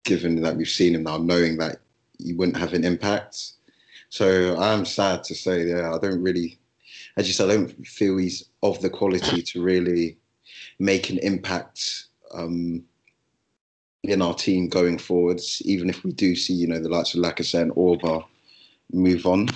given 0.04 0.40
that 0.42 0.56
we've 0.56 0.68
seen 0.68 0.94
him 0.94 1.04
now, 1.04 1.18
knowing 1.18 1.56
that 1.58 1.80
he 2.18 2.32
wouldn't 2.32 2.56
have 2.56 2.72
an 2.72 2.84
impact. 2.84 3.52
So 4.08 4.58
I'm 4.58 4.84
sad 4.84 5.24
to 5.24 5.34
say, 5.34 5.68
yeah, 5.68 5.94
I 5.94 5.98
don't 5.98 6.22
really, 6.22 6.58
I 7.16 7.22
just 7.22 7.40
I 7.40 7.46
don't 7.46 7.86
feel 7.86 8.16
he's 8.16 8.44
of 8.62 8.80
the 8.80 8.90
quality 8.90 9.42
to 9.42 9.62
really 9.62 10.18
make 10.78 11.10
an 11.10 11.18
impact 11.18 12.06
um, 12.32 12.82
in 14.02 14.22
our 14.22 14.34
team 14.34 14.68
going 14.68 14.98
forwards. 14.98 15.62
Even 15.64 15.88
if 15.88 16.04
we 16.04 16.12
do 16.12 16.34
see, 16.34 16.54
you 16.54 16.66
know, 16.66 16.80
the 16.80 16.88
likes 16.88 17.14
of 17.14 17.20
Lacazette 17.20 17.62
and 17.62 17.72
Auba 17.72 18.24
move 18.92 19.26
on. 19.26 19.48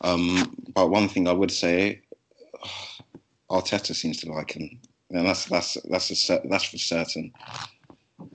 Um, 0.00 0.54
but 0.74 0.90
one 0.90 1.08
thing 1.08 1.28
I 1.28 1.32
would 1.32 1.50
say, 1.50 2.00
Arteta 3.50 3.94
seems 3.94 4.20
to 4.20 4.32
like 4.32 4.56
him, 4.56 4.80
and 5.10 5.26
that's 5.26 5.44
that's 5.44 5.76
that's 5.88 6.30
a 6.30 6.40
that's 6.48 6.64
for 6.64 6.78
certain. 6.78 7.32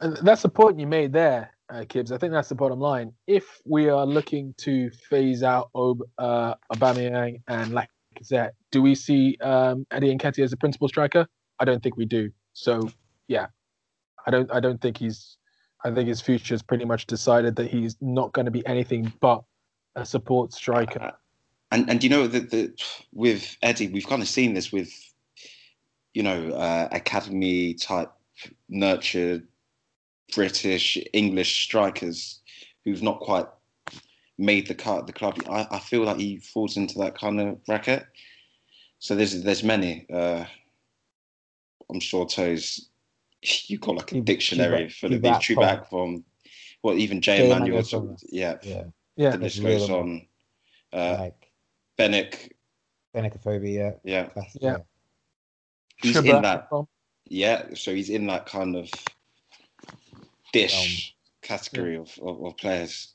And 0.02 0.18
that's 0.18 0.42
the 0.42 0.50
point 0.50 0.80
you 0.80 0.88
made 0.88 1.14
there, 1.14 1.52
uh, 1.70 1.86
Kibbs. 1.88 2.12
I 2.12 2.18
think 2.18 2.34
that's 2.34 2.50
the 2.50 2.56
bottom 2.56 2.80
line. 2.80 3.14
If 3.28 3.62
we 3.66 3.90
are 3.90 4.06
looking 4.06 4.54
to 4.60 4.90
phase 5.10 5.44
out 5.44 5.70
Ob- 5.76 6.04
uh, 6.18 6.56
Aubameyang 6.74 7.42
and 7.48 7.72
Lacazette, 7.72 8.52
do 8.72 8.82
we 8.82 8.96
see 8.96 9.38
um, 9.42 9.86
Eddie 9.92 10.16
Nketiah 10.16 10.44
as 10.44 10.54
a 10.54 10.58
principal 10.58 10.88
striker? 10.88 11.28
I 11.60 11.66
don't 11.66 11.82
think 11.82 11.98
we 11.98 12.06
do. 12.06 12.32
So, 12.54 12.90
yeah, 13.28 13.48
I 14.26 14.32
don't. 14.32 14.52
I 14.52 14.60
don't 14.60 14.82
think 14.82 14.98
he's. 14.98 15.38
I 15.84 15.92
think 15.92 16.10
his 16.10 16.20
future 16.20 16.54
is 16.54 16.62
pretty 16.62 16.86
much 16.86 17.06
decided 17.06 17.56
that 17.56 17.70
he's 17.70 17.96
not 18.02 18.34
going 18.34 18.46
to 18.46 18.52
be 18.52 18.66
anything 18.68 19.14
but 19.22 19.44
a 19.96 20.06
support 20.06 20.52
striker. 20.54 21.14
And 21.72 21.90
and 21.90 22.04
you 22.04 22.10
know 22.10 22.28
that 22.28 22.52
the 22.52 22.74
with 23.14 23.56
Eddie, 23.62 23.88
we've 23.88 24.08
kind 24.08 24.22
of 24.22 24.28
seen 24.28 24.54
this 24.54 24.72
with, 24.72 24.92
you 26.14 26.24
know, 26.24 26.50
uh, 26.50 26.90
academy 26.92 27.76
type 27.76 28.12
nurtured 28.68 29.48
British 30.34 30.98
English 31.14 31.64
strikers 31.66 32.40
who've 32.86 33.02
not 33.04 33.20
quite 33.20 33.46
made 34.38 34.68
the 34.68 34.76
cut 34.76 35.00
at 35.00 35.08
the 35.08 35.14
club. 35.14 35.38
I, 35.50 35.68
I 35.72 35.80
feel 35.80 36.04
like 36.04 36.18
he 36.18 36.38
falls 36.38 36.78
into 36.78 36.98
that 37.00 37.18
kind 37.18 37.40
of 37.40 37.64
bracket. 37.66 38.06
So 39.00 39.16
there's 39.16 39.44
there's 39.44 39.64
many. 39.64 40.06
Uh, 40.12 40.46
I'm 41.90 42.00
sure 42.00 42.26
Toes, 42.26 42.90
you 43.68 43.78
got 43.80 43.96
like 43.96 44.12
a 44.12 44.16
Keep- 44.16 44.26
dictionary 44.26 44.88
keep 44.88 44.92
full 44.96 45.14
of 45.14 45.22
these 45.22 45.32
that 45.32 45.42
true 45.42 45.56
from- 45.56 45.64
back 45.64 45.90
from, 45.90 46.24
well 46.84 46.96
even 46.96 47.22
Jay 47.22 47.38
Jay 47.38 47.46
Emmanuel. 47.46 47.80
Emmanuel 47.80 47.84
so- 48.18 48.28
yeah, 48.30 48.58
Yeah, 48.64 48.84
Yeah, 49.16 49.32
the 49.32 49.38
list 49.40 49.62
goes 49.62 49.90
on. 49.90 50.26
Uh, 50.92 51.18
like 51.20 51.52
Bennett, 51.98 52.52
Benecophobia. 53.16 54.00
yeah, 54.04 54.26
classic, 54.26 54.62
Yeah. 54.62 54.78
he's 55.98 56.16
Shabbat 56.16 56.36
in 56.38 56.42
that. 56.44 56.70
from- 56.70 56.88
Yeah, 57.26 57.66
so 57.76 57.94
he's 57.94 58.10
in 58.10 58.26
that 58.28 58.46
kind 58.48 58.76
of 58.76 58.90
dish 60.54 61.16
category 61.42 61.98
of, 61.98 62.12
of, 62.22 62.44
of 62.44 62.58
players. 62.58 63.14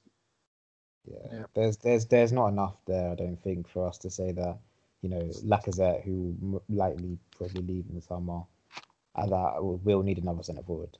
Yeah. 1.07 1.16
Yeah. 1.32 1.45
There's 1.55 1.76
there's 1.78 2.07
there's 2.07 2.32
not 2.32 2.49
enough 2.49 2.76
there, 2.87 3.11
I 3.11 3.14
don't 3.14 3.43
think, 3.43 3.68
for 3.68 3.87
us 3.87 3.99
to 3.99 4.11
say 4.11 4.32
that, 4.32 4.59
you 5.03 5.09
know, 5.09 5.20
Lacazette, 5.45 6.05
who 6.05 6.37
will 6.41 6.62
m- 6.68 6.76
likely 6.76 7.18
probably 7.37 7.62
leave 7.62 7.85
in 7.89 7.97
the 7.97 8.03
summer, 8.03 8.43
uh, 9.14 9.26
that 9.26 9.62
will 9.64 9.78
will 9.85 10.03
need 10.03 10.18
another 10.18 10.43
centre 10.43 10.62
forward. 10.62 10.97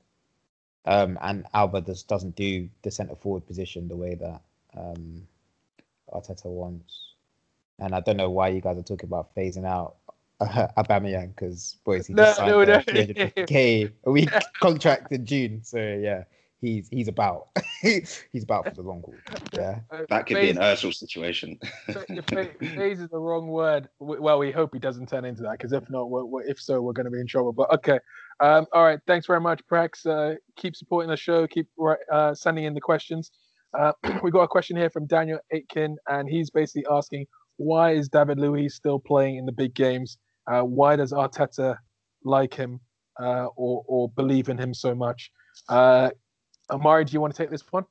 Um, 0.87 1.18
and 1.22 1.47
Auba 1.55 1.85
just 1.85 2.09
doesn't 2.09 2.37
do 2.37 2.68
the 2.82 2.91
centre 2.91 3.16
forward 3.16 3.47
position 3.47 3.89
the 3.89 3.97
way 3.97 4.14
that 4.16 4.43
um, 4.76 5.26
Arteta 6.12 6.47
wants. 6.47 7.14
And 7.78 7.95
I 7.95 8.01
don't 8.01 8.16
know 8.18 8.30
why 8.30 8.49
you 8.49 8.61
guys 8.61 8.78
are 8.78 8.82
talking 8.82 9.09
about 9.09 9.35
phasing 9.35 9.66
out 9.66 9.97
uh, 10.41 10.66
Aubameyang 10.78 11.35
because 11.35 11.78
boys, 11.85 12.07
he 12.07 12.14
just 12.14 12.39
No, 12.41 12.47
signed 12.47 12.51
no, 12.51 12.64
no. 12.64 12.78
350k 12.80 13.93
a 14.05 14.11
week 14.11 14.30
contract 14.61 15.12
in 15.12 15.24
June. 15.26 15.62
So 15.62 15.78
yeah, 15.78 16.24
he's 16.61 16.89
he's 16.89 17.09
about 17.09 17.49
he's 17.82 18.43
about 18.43 18.64
for 18.64 18.74
the 18.74 18.82
long 18.82 19.03
haul. 19.03 19.14
Yeah. 19.53 19.80
Uh, 19.91 20.03
That 20.09 20.26
could 20.26 20.37
be 20.41 20.51
an 20.51 20.57
phase- 20.57 20.99
situation. 20.99 21.59
Fa- 21.87 22.05
fa- 22.28 22.51
phase 22.61 23.01
is 23.01 23.09
the 23.11 23.18
wrong 23.18 23.49
word. 23.49 23.89
Well, 23.99 24.39
we 24.39 24.51
hope 24.51 24.70
he 24.72 24.78
doesn't 24.78 25.09
turn 25.09 25.24
into 25.24 25.43
that, 25.43 25.53
because 25.59 25.72
if 25.72 25.89
not, 25.91 26.11
we're, 26.11 26.24
we're, 26.24 26.43
if 26.43 26.61
so, 26.61 26.80
we're 26.80 26.93
going 26.93 27.05
to 27.07 27.11
be 27.11 27.20
in 27.20 27.26
trouble. 27.26 27.53
But 27.53 27.72
okay, 27.74 27.99
um, 28.41 28.66
all 28.72 28.85
right. 28.85 28.99
Thanks 29.07 29.26
very 29.26 29.41
much, 29.41 29.61
Prax. 29.70 30.07
Uh, 30.07 30.37
keep 30.57 30.74
supporting 30.74 31.11
the 31.11 31.16
show. 31.16 31.47
Keep 31.47 31.68
uh, 32.12 32.35
sending 32.35 32.64
in 32.64 32.74
the 32.74 32.80
questions. 32.80 33.30
Uh, 33.78 33.93
we 34.22 34.30
got 34.30 34.43
a 34.43 34.49
question 34.49 34.76
here 34.76 34.91
from 34.91 35.07
Daniel 35.07 35.39
Aitken, 35.53 35.97
and 36.09 36.28
he's 36.28 36.51
basically 36.51 36.87
asking, 36.91 37.26
why 37.57 37.92
is 37.92 38.09
David 38.09 38.38
Luiz 38.38 38.74
still 38.74 38.98
playing 38.98 39.36
in 39.36 39.46
the 39.46 39.52
big 39.52 39.74
games? 39.74 40.18
Uh, 40.46 40.62
why 40.62 40.96
does 40.96 41.12
Arteta 41.12 41.76
like 42.24 42.55
him 42.55 42.80
uh, 43.20 43.46
or 43.57 43.84
or 43.86 44.09
believe 44.11 44.48
in 44.48 44.59
him 44.59 44.74
so 44.74 44.94
much? 44.94 45.30
Uh, 45.68 46.11
Amari, 46.70 47.05
do 47.05 47.12
you 47.12 47.20
want 47.20 47.34
to 47.34 47.42
take 47.42 47.50
this 47.50 47.62
one? 47.70 47.84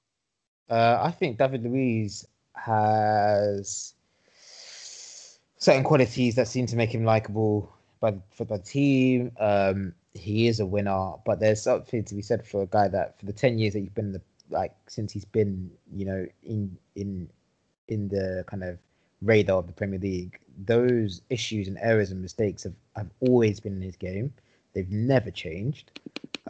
Uh, 0.70 1.00
I 1.02 1.12
think 1.12 1.38
David 1.38 1.64
Luiz 1.64 2.26
has 2.56 3.94
certain 5.58 5.84
qualities 5.84 6.36
that 6.36 6.48
seem 6.48 6.66
to 6.68 6.76
make 6.76 6.94
him 6.94 7.06
likable 7.06 7.74
by 8.00 8.16
for 8.32 8.46
the 8.46 8.60
team. 8.60 9.32
Um, 9.40 9.94
he 10.14 10.48
is 10.48 10.60
a 10.60 10.66
winner, 10.66 11.14
but 11.26 11.40
there's 11.40 11.62
something 11.64 12.04
to 12.04 12.16
be 12.16 12.22
said 12.22 12.46
for 12.46 12.64
a 12.64 12.68
guy 12.68 12.88
that 12.90 13.20
for 13.20 13.26
the 13.26 13.34
ten 13.34 13.58
years 13.58 13.74
that 13.74 13.80
he's 13.80 13.90
been 13.90 14.08
in 14.08 14.14
the 14.14 14.22
like 14.50 14.76
since 14.88 15.12
he's 15.12 15.26
been 15.26 15.72
you 15.92 16.06
know 16.06 16.28
in 16.44 16.78
in 16.96 17.30
in 17.88 18.08
the 18.10 18.44
kind 18.48 18.64
of 18.64 18.78
radar 19.24 19.60
of 19.60 19.68
the 19.68 19.74
Premier 19.74 20.00
League, 20.00 20.40
those 20.66 21.22
issues 21.30 21.68
and 21.68 21.78
errors 21.82 22.12
and 22.12 22.22
mistakes 22.22 22.64
have, 22.64 22.74
have 22.96 23.10
always 23.22 23.60
been 23.60 23.76
in 23.76 23.82
his 23.82 23.96
game. 23.96 24.34
They've 24.74 24.90
never 24.90 25.32
changed. 25.32 25.92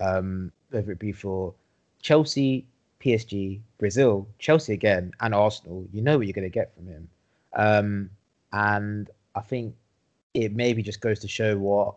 Um, 0.02 0.52
whether 0.72 0.92
it 0.92 1.00
be 1.00 1.12
for 1.12 1.54
Chelsea, 2.02 2.66
PSG, 3.00 3.60
Brazil, 3.78 4.28
Chelsea 4.40 4.74
again, 4.74 5.12
and 5.20 5.34
Arsenal, 5.34 5.88
you 5.92 6.02
know 6.02 6.18
what 6.18 6.26
you're 6.26 6.34
going 6.34 6.44
to 6.44 6.50
get 6.50 6.74
from 6.76 6.88
him. 6.88 7.10
Um, 7.54 8.10
and 8.52 9.10
I 9.36 9.42
think 9.42 9.76
it 10.34 10.56
maybe 10.56 10.82
just 10.82 11.02
goes 11.02 11.20
to 11.20 11.28
show 11.28 11.58
what 11.58 11.96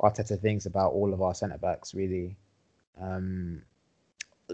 Arteta 0.00 0.40
thinks 0.40 0.66
about 0.66 0.92
all 0.92 1.12
of 1.12 1.22
our 1.22 1.34
centre 1.34 1.58
backs, 1.58 1.94
really. 1.94 2.36
Um, 3.00 3.62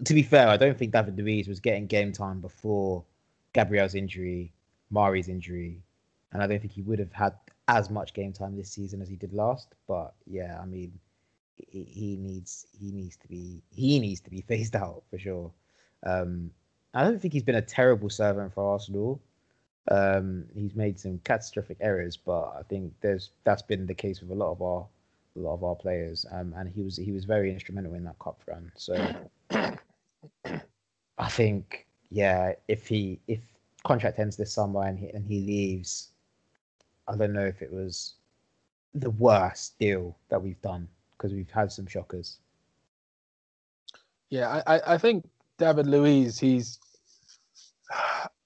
to 0.04 0.14
be 0.14 0.22
fair, 0.22 0.48
I 0.48 0.56
don't 0.56 0.76
think 0.76 0.92
David 0.92 1.18
Luiz 1.18 1.48
was 1.48 1.60
getting 1.60 1.86
game 1.86 2.12
time 2.12 2.40
before 2.40 3.04
Gabriel's 3.52 3.94
injury, 3.94 4.52
Mari's 4.92 5.28
injury, 5.28 5.82
and 6.32 6.42
I 6.42 6.46
don't 6.46 6.60
think 6.60 6.72
he 6.72 6.82
would 6.82 6.98
have 6.98 7.12
had 7.12 7.34
as 7.68 7.90
much 7.90 8.14
game 8.14 8.32
time 8.32 8.56
this 8.56 8.70
season 8.70 9.00
as 9.00 9.08
he 9.08 9.16
did 9.16 9.32
last. 9.32 9.74
But 9.88 10.14
yeah, 10.26 10.58
I 10.60 10.66
mean, 10.66 10.92
he, 11.56 11.84
he 11.84 12.16
needs 12.16 12.66
he 12.78 12.92
needs 12.92 13.16
to 13.16 13.28
be 13.28 13.62
he 13.70 13.98
needs 13.98 14.20
to 14.20 14.30
be 14.30 14.40
phased 14.48 14.76
out 14.76 15.02
for 15.10 15.18
sure. 15.18 15.50
Um, 16.04 16.50
I 16.94 17.04
don't 17.04 17.20
think 17.20 17.32
he's 17.32 17.42
been 17.42 17.54
a 17.54 17.62
terrible 17.62 18.10
servant 18.10 18.52
for 18.52 18.72
Arsenal. 18.72 19.20
Um, 19.90 20.44
he's 20.54 20.74
made 20.74 21.00
some 21.00 21.18
catastrophic 21.24 21.78
errors, 21.80 22.16
but 22.16 22.54
I 22.58 22.62
think 22.68 22.92
there's 23.00 23.30
that's 23.44 23.62
been 23.62 23.86
the 23.86 23.94
case 23.94 24.20
with 24.20 24.30
a 24.30 24.34
lot 24.34 24.52
of 24.52 24.62
our 24.62 24.86
a 25.36 25.38
lot 25.38 25.54
of 25.54 25.64
our 25.64 25.74
players, 25.74 26.26
um, 26.30 26.54
and 26.56 26.68
he 26.68 26.82
was 26.82 26.96
he 26.96 27.12
was 27.12 27.24
very 27.24 27.50
instrumental 27.50 27.94
in 27.94 28.04
that 28.04 28.18
cup 28.18 28.40
run. 28.46 28.70
So 28.76 28.94
I 29.50 31.28
think, 31.28 31.86
yeah, 32.10 32.52
if 32.68 32.86
he 32.86 33.20
if 33.26 33.40
contract 33.84 34.18
ends 34.18 34.36
this 34.36 34.52
summer 34.52 34.84
and 34.84 34.98
he 34.98 35.08
and 35.08 35.24
he 35.26 35.40
leaves, 35.40 36.10
I 37.08 37.16
don't 37.16 37.32
know 37.32 37.46
if 37.46 37.62
it 37.62 37.72
was 37.72 38.14
the 38.94 39.10
worst 39.10 39.78
deal 39.78 40.16
that 40.28 40.42
we've 40.42 40.60
done 40.62 40.88
because 41.16 41.32
we've 41.32 41.50
had 41.50 41.72
some 41.72 41.86
shockers. 41.86 42.38
Yeah, 44.30 44.62
I, 44.66 44.94
I 44.94 44.98
think 44.98 45.28
David 45.58 45.86
Luiz, 45.86 46.38
he's 46.38 46.78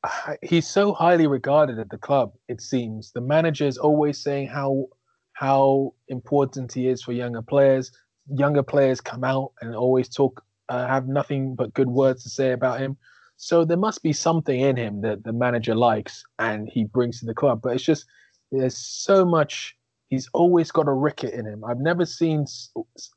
he's 0.42 0.66
so 0.66 0.92
highly 0.92 1.26
regarded 1.26 1.78
at 1.78 1.90
the 1.90 1.98
club. 1.98 2.32
It 2.48 2.60
seems 2.60 3.12
the 3.12 3.20
manager 3.20 3.66
is 3.66 3.78
always 3.78 4.18
saying 4.18 4.48
how 4.48 4.88
how 5.32 5.92
important 6.08 6.72
he 6.72 6.88
is 6.88 7.02
for 7.02 7.12
younger 7.12 7.42
players. 7.42 7.92
Younger 8.28 8.62
players 8.62 9.00
come 9.00 9.22
out 9.22 9.52
and 9.60 9.74
always 9.74 10.08
talk, 10.08 10.42
uh, 10.68 10.86
have 10.86 11.06
nothing 11.08 11.54
but 11.54 11.74
good 11.74 11.88
words 11.88 12.22
to 12.22 12.30
say 12.30 12.52
about 12.52 12.80
him. 12.80 12.96
So 13.36 13.64
there 13.64 13.76
must 13.76 14.02
be 14.02 14.12
something 14.12 14.60
in 14.60 14.76
him 14.76 15.02
that 15.02 15.24
the 15.24 15.32
manager 15.32 15.74
likes 15.74 16.24
and 16.38 16.68
he 16.72 16.84
brings 16.84 17.20
to 17.20 17.26
the 17.26 17.34
club. 17.34 17.60
But 17.62 17.74
it's 17.74 17.84
just 17.84 18.06
there's 18.50 18.76
so 18.76 19.24
much. 19.24 19.76
He's 20.08 20.28
always 20.32 20.70
got 20.70 20.86
a 20.86 20.92
ricket 20.92 21.34
in 21.34 21.46
him. 21.46 21.64
I've 21.64 21.80
never 21.80 22.06
seen 22.06 22.46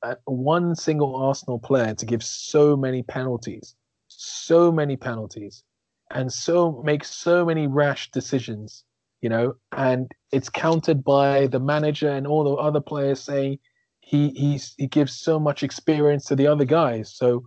uh, 0.01 0.15
one 0.25 0.75
single 0.75 1.15
Arsenal 1.15 1.59
player 1.59 1.93
to 1.93 2.05
give 2.05 2.23
so 2.23 2.75
many 2.75 3.03
penalties, 3.03 3.75
so 4.07 4.71
many 4.71 4.97
penalties, 4.97 5.63
and 6.09 6.33
so 6.33 6.81
make 6.83 7.03
so 7.03 7.45
many 7.45 7.67
rash 7.67 8.09
decisions. 8.11 8.83
You 9.21 9.29
know, 9.29 9.55
and 9.73 10.11
it's 10.31 10.49
countered 10.49 11.03
by 11.03 11.47
the 11.47 11.59
manager 11.59 12.09
and 12.09 12.25
all 12.25 12.43
the 12.43 12.53
other 12.53 12.79
players 12.81 13.19
saying 13.19 13.59
he 13.99 14.29
he's 14.29 14.73
he 14.77 14.87
gives 14.87 15.13
so 15.13 15.39
much 15.39 15.61
experience 15.61 16.25
to 16.25 16.35
the 16.35 16.47
other 16.47 16.65
guys. 16.65 17.13
So, 17.13 17.43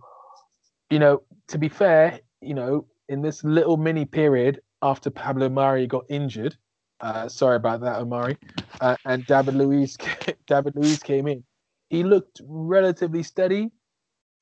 you 0.89 0.99
know, 0.99 1.23
to 1.49 1.57
be 1.57 1.67
fair, 1.67 2.19
you 2.43 2.53
know, 2.53 2.85
in 3.09 3.21
this 3.21 3.43
little 3.43 3.77
mini 3.77 4.05
period 4.05 4.61
after 4.81 5.09
Pablo 5.09 5.49
Mari 5.49 5.87
got 5.87 6.05
injured, 6.09 6.55
uh, 7.01 7.27
sorry 7.27 7.57
about 7.57 7.81
that, 7.81 7.97
Amari, 7.97 8.37
uh, 8.81 8.95
and 9.05 9.25
David 9.25 9.55
Luiz, 9.55 9.97
David 10.47 10.75
Luiz 10.75 10.99
came 10.99 11.27
in. 11.27 11.43
He 11.89 12.03
looked 12.03 12.41
relatively 12.45 13.23
steady. 13.23 13.71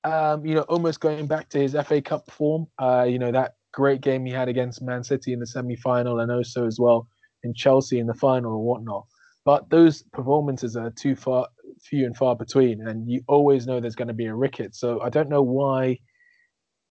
Um, 0.04 0.46
you 0.46 0.56
know, 0.56 0.62
almost 0.62 1.00
going 1.00 1.28
back 1.28 1.50
to 1.50 1.60
his 1.60 1.76
FA 1.86 2.02
Cup 2.02 2.30
form. 2.32 2.68
Uh, 2.80 3.06
you 3.08 3.20
know 3.20 3.32
that 3.32 3.56
great 3.74 4.02
game 4.02 4.26
he 4.26 4.32
had 4.32 4.48
against 4.50 4.82
Man 4.82 5.04
City 5.04 5.34
in 5.34 5.40
the 5.40 5.48
semi-final, 5.48 6.20
and 6.20 6.32
also 6.32 6.66
as 6.66 6.80
well 6.80 7.08
in 7.44 7.54
Chelsea 7.54 8.00
in 8.00 8.08
the 8.08 8.14
final 8.14 8.54
or 8.54 8.64
whatnot. 8.64 9.06
But 9.44 9.70
those 9.70 10.04
performances 10.14 10.76
are 10.76 10.92
too 10.92 11.16
far, 11.16 11.48
few 11.82 12.06
and 12.06 12.16
far 12.16 12.36
between, 12.36 12.88
and 12.88 13.10
you 13.10 13.22
always 13.28 13.66
know 13.66 13.80
there's 13.80 13.96
going 13.96 14.08
to 14.08 14.14
be 14.14 14.28
a 14.28 14.36
ricket. 14.36 14.76
So 14.76 15.02
I 15.02 15.10
don't 15.10 15.30
know 15.30 15.42
why 15.42 16.00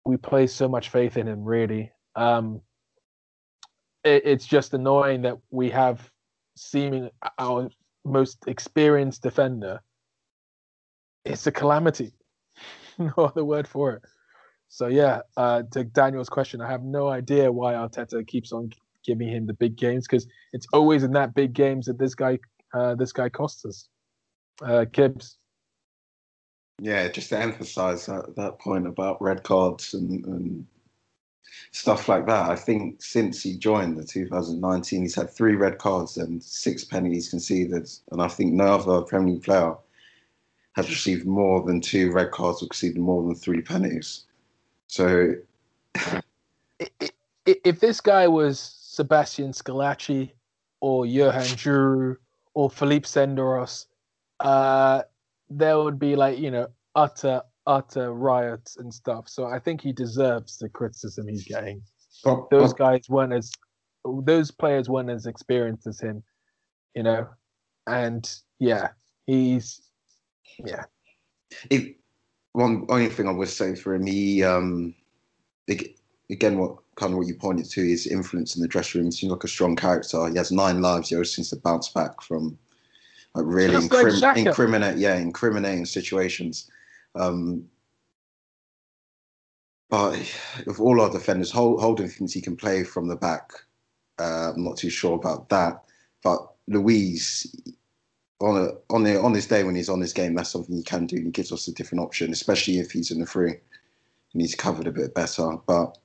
we 0.04 0.16
place 0.16 0.52
so 0.52 0.68
much 0.68 0.88
faith 0.90 1.16
in 1.16 1.26
him. 1.26 1.44
Really, 1.44 1.92
um, 2.16 2.60
it, 4.04 4.22
it's 4.24 4.46
just 4.46 4.74
annoying 4.74 5.22
that 5.22 5.38
we 5.50 5.70
have 5.70 6.10
seeming 6.56 7.10
our 7.38 7.68
most 8.04 8.38
experienced 8.46 9.22
defender. 9.22 9.80
It's 11.24 11.46
a 11.46 11.52
calamity. 11.52 12.12
no 12.98 13.12
other 13.16 13.44
word 13.44 13.66
for 13.66 13.94
it. 13.94 14.02
So 14.68 14.88
yeah, 14.88 15.20
uh, 15.36 15.62
to 15.72 15.84
Daniel's 15.84 16.28
question, 16.28 16.60
I 16.60 16.70
have 16.70 16.82
no 16.82 17.08
idea 17.08 17.50
why 17.50 17.74
Arteta 17.74 18.26
keeps 18.26 18.52
on 18.52 18.70
giving 19.04 19.28
him 19.28 19.46
the 19.46 19.54
big 19.54 19.76
games 19.76 20.06
because 20.06 20.26
it's 20.52 20.66
always 20.72 21.02
in 21.02 21.12
that 21.12 21.34
big 21.34 21.52
games 21.52 21.86
that 21.86 21.98
this 21.98 22.14
guy 22.14 22.38
uh, 22.72 22.94
this 22.94 23.12
guy 23.12 23.28
costs 23.28 23.64
us. 23.64 23.88
Uh, 24.62 24.84
Kibbs. 24.90 25.36
Yeah, 26.80 27.08
just 27.08 27.28
to 27.28 27.38
emphasise 27.38 28.06
that, 28.06 28.34
that 28.36 28.58
point 28.58 28.86
about 28.86 29.22
red 29.22 29.42
cards 29.42 29.94
and, 29.94 30.24
and 30.26 30.66
stuff 31.70 32.08
like 32.08 32.26
that. 32.26 32.50
I 32.50 32.56
think 32.56 33.02
since 33.02 33.42
he 33.42 33.56
joined 33.56 33.96
the 33.96 34.04
2019, 34.04 35.02
he's 35.02 35.14
had 35.14 35.30
three 35.30 35.54
red 35.54 35.78
cards 35.78 36.16
and 36.16 36.42
six 36.42 36.84
penalties 36.84 37.30
conceded, 37.30 37.88
and 38.10 38.20
I 38.20 38.28
think 38.28 38.52
no 38.52 38.74
other 38.74 39.02
Premier 39.02 39.34
League 39.34 39.44
player 39.44 39.74
has 40.74 40.88
received 40.88 41.26
more 41.26 41.62
than 41.62 41.80
two 41.80 42.10
red 42.12 42.32
cards 42.32 42.62
or 42.62 42.66
conceded 42.66 43.00
more 43.00 43.22
than 43.22 43.34
three 43.34 43.62
penalties. 43.62 44.24
So, 44.88 45.34
if 47.46 47.80
this 47.80 48.00
guy 48.00 48.26
was 48.26 48.58
Sebastian 48.58 49.52
Squillaci 49.52 50.30
or 50.80 51.06
Johan 51.06 51.42
Djourou 51.42 52.16
or 52.54 52.70
Philippe 52.70 53.06
Senderos, 53.06 53.86
uh, 54.40 55.02
there 55.56 55.78
would 55.78 55.98
be 55.98 56.16
like, 56.16 56.38
you 56.38 56.50
know, 56.50 56.68
utter, 56.94 57.42
utter 57.66 58.12
riots 58.12 58.76
and 58.76 58.92
stuff. 58.92 59.28
So 59.28 59.46
I 59.46 59.58
think 59.58 59.80
he 59.80 59.92
deserves 59.92 60.58
the 60.58 60.68
criticism 60.68 61.28
he's 61.28 61.44
getting. 61.44 61.82
But, 62.24 62.50
those 62.50 62.72
but, 62.72 62.78
guys 62.78 63.08
weren't 63.08 63.32
as, 63.32 63.52
those 64.04 64.50
players 64.50 64.88
weren't 64.88 65.10
as 65.10 65.26
experienced 65.26 65.86
as 65.86 66.00
him, 66.00 66.22
you 66.94 67.02
know? 67.02 67.28
And 67.86 68.30
yeah, 68.58 68.88
he's, 69.26 69.80
yeah. 70.64 70.84
If, 71.70 71.94
one 72.52 72.86
only 72.88 73.08
thing 73.08 73.28
I 73.28 73.32
would 73.32 73.48
say 73.48 73.74
for 73.74 73.94
him, 73.94 74.06
he, 74.06 74.42
um, 74.44 74.94
again, 76.30 76.58
what 76.58 76.76
kind 76.96 77.12
of 77.12 77.18
what 77.18 77.26
you 77.26 77.34
pointed 77.34 77.68
to, 77.70 77.80
is 77.80 78.06
influence 78.06 78.54
in 78.56 78.62
the 78.62 78.68
dressing 78.68 79.00
room. 79.00 79.06
He 79.06 79.16
seems 79.16 79.32
like 79.32 79.44
a 79.44 79.48
strong 79.48 79.74
character. 79.76 80.28
He 80.28 80.36
has 80.36 80.52
nine 80.52 80.80
lives 80.80 81.12
ever 81.12 81.24
since 81.24 81.50
the 81.50 81.56
bounce 81.56 81.88
back 81.88 82.22
from 82.22 82.56
like 83.34 83.44
really 83.46 83.74
incrim- 83.74 84.22
like 84.22 84.36
incriminate, 84.38 84.98
yeah, 84.98 85.16
incriminating 85.16 85.86
situations. 85.86 86.70
Um, 87.14 87.64
but 89.90 90.12
with 90.66 90.80
all 90.80 91.00
our 91.00 91.10
defenders, 91.10 91.50
Holding 91.50 92.08
thinks 92.08 92.32
he 92.32 92.40
can 92.40 92.56
play 92.56 92.84
from 92.84 93.06
the 93.06 93.16
back. 93.16 93.52
Uh, 94.18 94.52
I'm 94.54 94.64
not 94.64 94.76
too 94.76 94.90
sure 94.90 95.14
about 95.14 95.48
that. 95.50 95.84
But 96.22 96.38
Luiz, 96.68 97.54
on 98.40 98.56
a, 98.56 98.94
on 98.94 99.02
the 99.02 99.20
on 99.20 99.32
this 99.32 99.46
day 99.46 99.64
when 99.64 99.74
he's 99.74 99.88
on 99.88 100.00
this 100.00 100.12
game, 100.12 100.34
that's 100.34 100.50
something 100.50 100.74
he 100.74 100.82
can 100.82 101.06
do. 101.06 101.16
And 101.16 101.26
He 101.26 101.30
gives 101.32 101.52
us 101.52 101.68
a 101.68 101.74
different 101.74 102.02
option, 102.02 102.32
especially 102.32 102.78
if 102.78 102.90
he's 102.92 103.10
in 103.10 103.20
the 103.20 103.26
free 103.26 103.54
and 104.32 104.40
he's 104.40 104.54
covered 104.54 104.86
a 104.86 104.92
bit 104.92 105.14
better. 105.14 105.56
But 105.66 105.98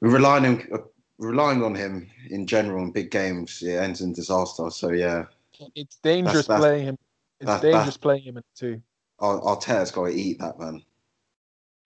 we're 0.00 0.10
relying 0.10 0.44
on 0.44 0.84
relying 1.18 1.62
on 1.62 1.74
him 1.74 2.10
in 2.30 2.46
general 2.46 2.82
in 2.82 2.92
big 2.92 3.10
games. 3.10 3.62
It 3.62 3.76
ends 3.76 4.00
in 4.00 4.12
disaster. 4.12 4.70
So 4.70 4.90
yeah, 4.90 5.26
it's 5.74 5.96
dangerous 5.96 6.34
that's, 6.34 6.48
that's, 6.48 6.60
playing 6.60 6.84
him. 6.86 6.98
It's 7.40 7.46
that's, 7.46 7.62
dangerous 7.62 7.96
playing 7.96 8.22
him 8.22 8.36
in 8.36 8.42
two. 8.54 8.82
Arteta's 9.20 9.90
got 9.90 10.06
to 10.06 10.12
eat 10.12 10.38
that 10.38 10.58
man. 10.58 10.82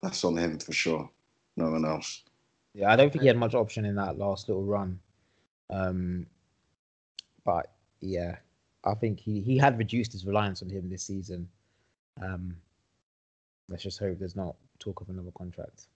That's 0.02 0.24
on 0.24 0.36
him 0.36 0.58
for 0.58 0.72
sure. 0.72 1.10
No 1.56 1.70
one 1.70 1.84
else. 1.84 2.22
Yeah, 2.74 2.92
I 2.92 2.96
don't 2.96 3.10
think 3.10 3.22
he 3.22 3.28
had 3.28 3.36
much 3.36 3.54
option 3.54 3.84
in 3.84 3.94
that 3.96 4.18
last 4.18 4.48
little 4.48 4.64
run. 4.64 4.98
Um, 5.70 6.26
but 7.44 7.72
yeah, 8.00 8.36
I 8.84 8.94
think 8.94 9.20
he, 9.20 9.40
he 9.40 9.56
had 9.56 9.78
reduced 9.78 10.12
his 10.12 10.26
reliance 10.26 10.62
on 10.62 10.68
him 10.68 10.90
this 10.90 11.02
season. 11.02 11.48
Um, 12.20 12.56
let's 13.68 13.82
just 13.82 13.98
hope 13.98 14.18
there's 14.18 14.36
not 14.36 14.56
talk 14.78 15.00
of 15.00 15.08
another 15.08 15.30
contract. 15.36 15.86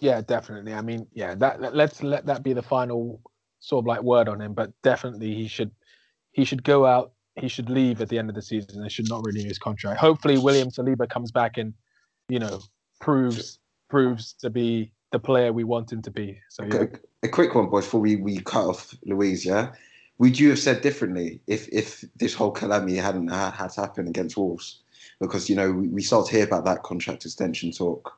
Yeah, 0.00 0.20
definitely. 0.22 0.74
I 0.74 0.80
mean, 0.80 1.06
yeah, 1.14 1.34
that 1.36 1.74
let's 1.74 2.02
let 2.02 2.26
that 2.26 2.42
be 2.42 2.52
the 2.52 2.62
final 2.62 3.20
sort 3.60 3.84
of 3.84 3.86
like 3.86 4.02
word 4.02 4.28
on 4.28 4.40
him. 4.40 4.52
But 4.52 4.72
definitely, 4.82 5.34
he 5.34 5.46
should 5.46 5.70
he 6.32 6.44
should 6.44 6.64
go 6.64 6.84
out. 6.84 7.12
He 7.36 7.48
should 7.48 7.68
leave 7.68 8.00
at 8.00 8.08
the 8.08 8.18
end 8.18 8.28
of 8.28 8.36
the 8.36 8.42
season. 8.42 8.82
They 8.82 8.88
should 8.88 9.08
not 9.08 9.24
renew 9.24 9.44
his 9.44 9.58
contract. 9.58 9.98
Hopefully, 10.00 10.38
William 10.38 10.70
Saliba 10.70 11.08
comes 11.08 11.32
back 11.32 11.58
and 11.58 11.74
you 12.28 12.38
know 12.38 12.60
proves 13.00 13.58
proves 13.88 14.32
to 14.34 14.50
be 14.50 14.92
the 15.10 15.18
player 15.18 15.52
we 15.52 15.64
want 15.64 15.92
him 15.92 16.02
to 16.02 16.10
be. 16.10 16.40
So 16.48 16.64
yeah. 16.64 16.84
a, 17.22 17.26
a 17.26 17.28
quick 17.28 17.54
one, 17.54 17.68
boys, 17.68 17.84
before 17.84 18.00
we, 18.00 18.16
we 18.16 18.38
cut 18.38 18.66
off 18.66 18.94
Luiz. 19.04 19.44
Yeah, 19.44 19.72
would 20.18 20.38
you 20.38 20.50
have 20.50 20.58
said 20.58 20.80
differently 20.82 21.40
if 21.46 21.68
if 21.68 22.04
this 22.16 22.34
whole 22.34 22.50
calamity 22.50 22.96
hadn't 22.96 23.28
had 23.28 23.72
happened 23.74 24.08
against 24.08 24.36
Wolves? 24.36 24.80
Because 25.20 25.48
you 25.48 25.56
know 25.56 25.72
we, 25.72 25.88
we 25.88 26.02
start 26.02 26.26
to 26.26 26.32
hear 26.32 26.44
about 26.44 26.64
that 26.66 26.82
contract 26.82 27.24
extension 27.24 27.72
talk 27.72 28.16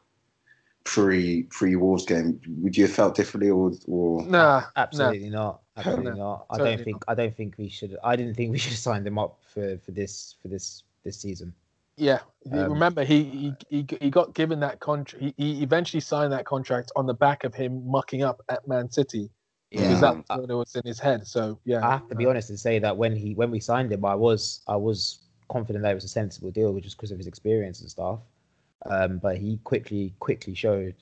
pre 0.86 1.42
pre 1.44 1.76
Wolves 1.76 2.06
game, 2.06 2.40
would 2.60 2.76
you 2.76 2.84
have 2.84 2.94
felt 2.94 3.14
differently 3.14 3.50
or 3.50 3.72
or 3.86 4.24
nah, 4.26 4.62
absolutely 4.76 5.28
nah. 5.28 5.42
not. 5.42 5.60
Absolutely 5.76 6.12
no, 6.12 6.16
not. 6.16 6.46
I 6.50 6.58
don't 6.58 6.84
think 6.84 6.96
not. 6.96 7.04
I 7.08 7.14
don't 7.14 7.36
think 7.36 7.54
we 7.58 7.68
should 7.68 7.96
I 8.02 8.16
didn't 8.16 8.34
think 8.34 8.52
we 8.52 8.58
should 8.62 8.72
have 8.72 8.78
signed 8.78 9.06
him 9.06 9.18
up 9.18 9.38
for 9.52 9.78
for 9.78 9.90
this 9.92 10.36
for 10.42 10.48
this 10.48 10.82
this 11.04 11.18
season. 11.18 11.54
Yeah, 11.98 12.20
um, 12.52 12.72
remember 12.72 13.04
he, 13.04 13.54
he 13.70 13.86
he 14.00 14.10
got 14.10 14.34
given 14.34 14.60
that 14.60 14.80
contract. 14.80 15.24
He, 15.24 15.34
he 15.38 15.62
eventually 15.62 16.00
signed 16.00 16.30
that 16.32 16.44
contract 16.44 16.92
on 16.94 17.06
the 17.06 17.14
back 17.14 17.44
of 17.44 17.54
him 17.54 17.88
mucking 17.88 18.22
up 18.22 18.42
at 18.50 18.68
Man 18.68 18.90
City. 18.90 19.30
Yeah, 19.70 19.80
because 19.80 20.00
that's 20.00 20.28
what 20.28 20.48
was 20.48 20.76
in 20.76 20.82
his 20.84 20.98
head. 20.98 21.26
So 21.26 21.58
yeah, 21.64 21.86
I 21.86 21.92
have 21.92 22.08
to 22.08 22.14
be 22.14 22.26
honest 22.26 22.50
and 22.50 22.60
say 22.60 22.78
that 22.78 22.96
when 22.96 23.16
he 23.16 23.34
when 23.34 23.50
we 23.50 23.60
signed 23.60 23.92
him, 23.92 24.04
I 24.04 24.14
was 24.14 24.60
I 24.68 24.76
was 24.76 25.20
confident 25.48 25.82
that 25.84 25.92
it 25.92 25.94
was 25.94 26.04
a 26.04 26.08
sensible 26.08 26.50
deal, 26.50 26.72
which 26.72 26.86
is 26.86 26.94
because 26.94 27.10
of 27.12 27.18
his 27.18 27.26
experience 27.26 27.80
and 27.80 27.90
stuff. 27.90 28.20
Um, 28.84 29.18
but 29.18 29.38
he 29.38 29.58
quickly 29.64 30.12
quickly 30.20 30.54
showed 30.54 30.94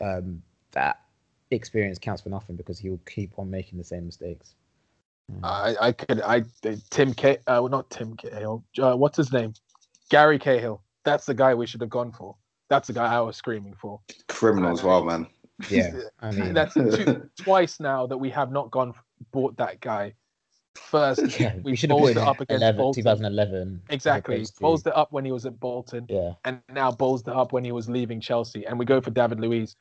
um, 0.00 0.42
that 0.72 1.00
experience 1.54 1.98
counts 1.98 2.22
for 2.22 2.28
nothing 2.28 2.56
because 2.56 2.78
he 2.78 2.90
will 2.90 3.00
keep 3.06 3.38
on 3.38 3.50
making 3.50 3.78
the 3.78 3.84
same 3.84 4.06
mistakes. 4.06 4.54
I, 5.42 5.76
I 5.80 5.92
could 5.92 6.20
I 6.20 6.42
Tim 6.90 7.14
K 7.14 7.38
uh, 7.46 7.58
well, 7.60 7.68
not 7.68 7.88
Tim 7.90 8.14
Cahill. 8.16 8.64
Uh, 8.78 8.94
what's 8.94 9.16
his 9.16 9.32
name? 9.32 9.54
Gary 10.10 10.38
Cahill. 10.38 10.82
That's 11.04 11.26
the 11.26 11.34
guy 11.34 11.54
we 11.54 11.66
should 11.66 11.80
have 11.80 11.90
gone 11.90 12.12
for. 12.12 12.36
That's 12.68 12.88
the 12.88 12.92
guy 12.92 13.12
I 13.12 13.20
was 13.20 13.36
screaming 13.36 13.74
for. 13.74 14.00
Criminal 14.28 14.72
as 14.72 14.82
well, 14.82 15.04
man. 15.04 15.26
Yeah, 15.70 15.92
I 16.20 16.30
mean, 16.32 16.52
That's 16.52 16.74
two, 16.74 17.28
twice 17.40 17.78
now 17.78 18.06
that 18.06 18.18
we 18.18 18.28
have 18.30 18.50
not 18.50 18.70
gone 18.70 18.92
bought 19.30 19.56
that 19.58 19.80
guy. 19.80 20.14
First, 20.74 21.38
yeah, 21.40 21.54
we 21.56 21.72
we 21.72 21.76
should 21.76 21.90
have 21.90 22.00
bowled 22.00 22.10
it 22.10 22.16
up 22.18 22.40
against 22.40 22.62
11, 22.62 22.78
Bolton. 22.78 23.02
2011. 23.02 23.82
exactly. 23.90 24.44
opposed 24.58 24.86
it 24.86 24.96
up 24.96 25.12
when 25.12 25.24
he 25.24 25.30
was 25.30 25.46
at 25.46 25.60
Bolton, 25.60 26.06
Yeah, 26.08 26.32
and 26.44 26.60
now 26.72 26.90
bowls 26.90 27.22
it 27.22 27.28
up 27.28 27.52
when 27.52 27.64
he 27.64 27.70
was 27.70 27.88
leaving 27.88 28.20
Chelsea, 28.20 28.66
and 28.66 28.78
we 28.78 28.84
go 28.84 29.00
for 29.00 29.10
David 29.10 29.40
Luiz. 29.40 29.76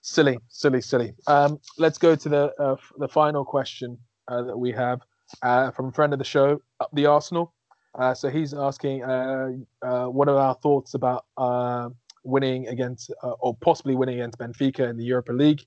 Silly, 0.00 0.38
silly, 0.48 0.80
silly. 0.80 1.12
Um, 1.26 1.58
let's 1.76 1.98
go 1.98 2.14
to 2.14 2.28
the 2.28 2.52
uh, 2.58 2.76
the 2.98 3.08
final 3.08 3.44
question 3.44 3.98
uh, 4.28 4.42
that 4.42 4.56
we 4.56 4.72
have 4.72 5.00
uh, 5.42 5.70
from 5.72 5.88
a 5.88 5.92
friend 5.92 6.12
of 6.12 6.18
the 6.18 6.24
show, 6.24 6.60
Up 6.80 6.90
the 6.92 7.06
Arsenal. 7.06 7.52
Uh, 7.98 8.14
so 8.14 8.28
he's 8.28 8.54
asking, 8.54 9.02
uh, 9.02 9.48
uh, 9.82 10.06
what 10.06 10.28
are 10.28 10.38
our 10.38 10.54
thoughts 10.54 10.94
about 10.94 11.24
uh, 11.36 11.88
winning 12.22 12.68
against, 12.68 13.12
or 13.40 13.56
possibly 13.56 13.96
winning 13.96 14.20
against 14.20 14.38
Benfica 14.38 14.88
in 14.88 14.96
the 14.96 15.04
Europa 15.04 15.32
League? 15.32 15.62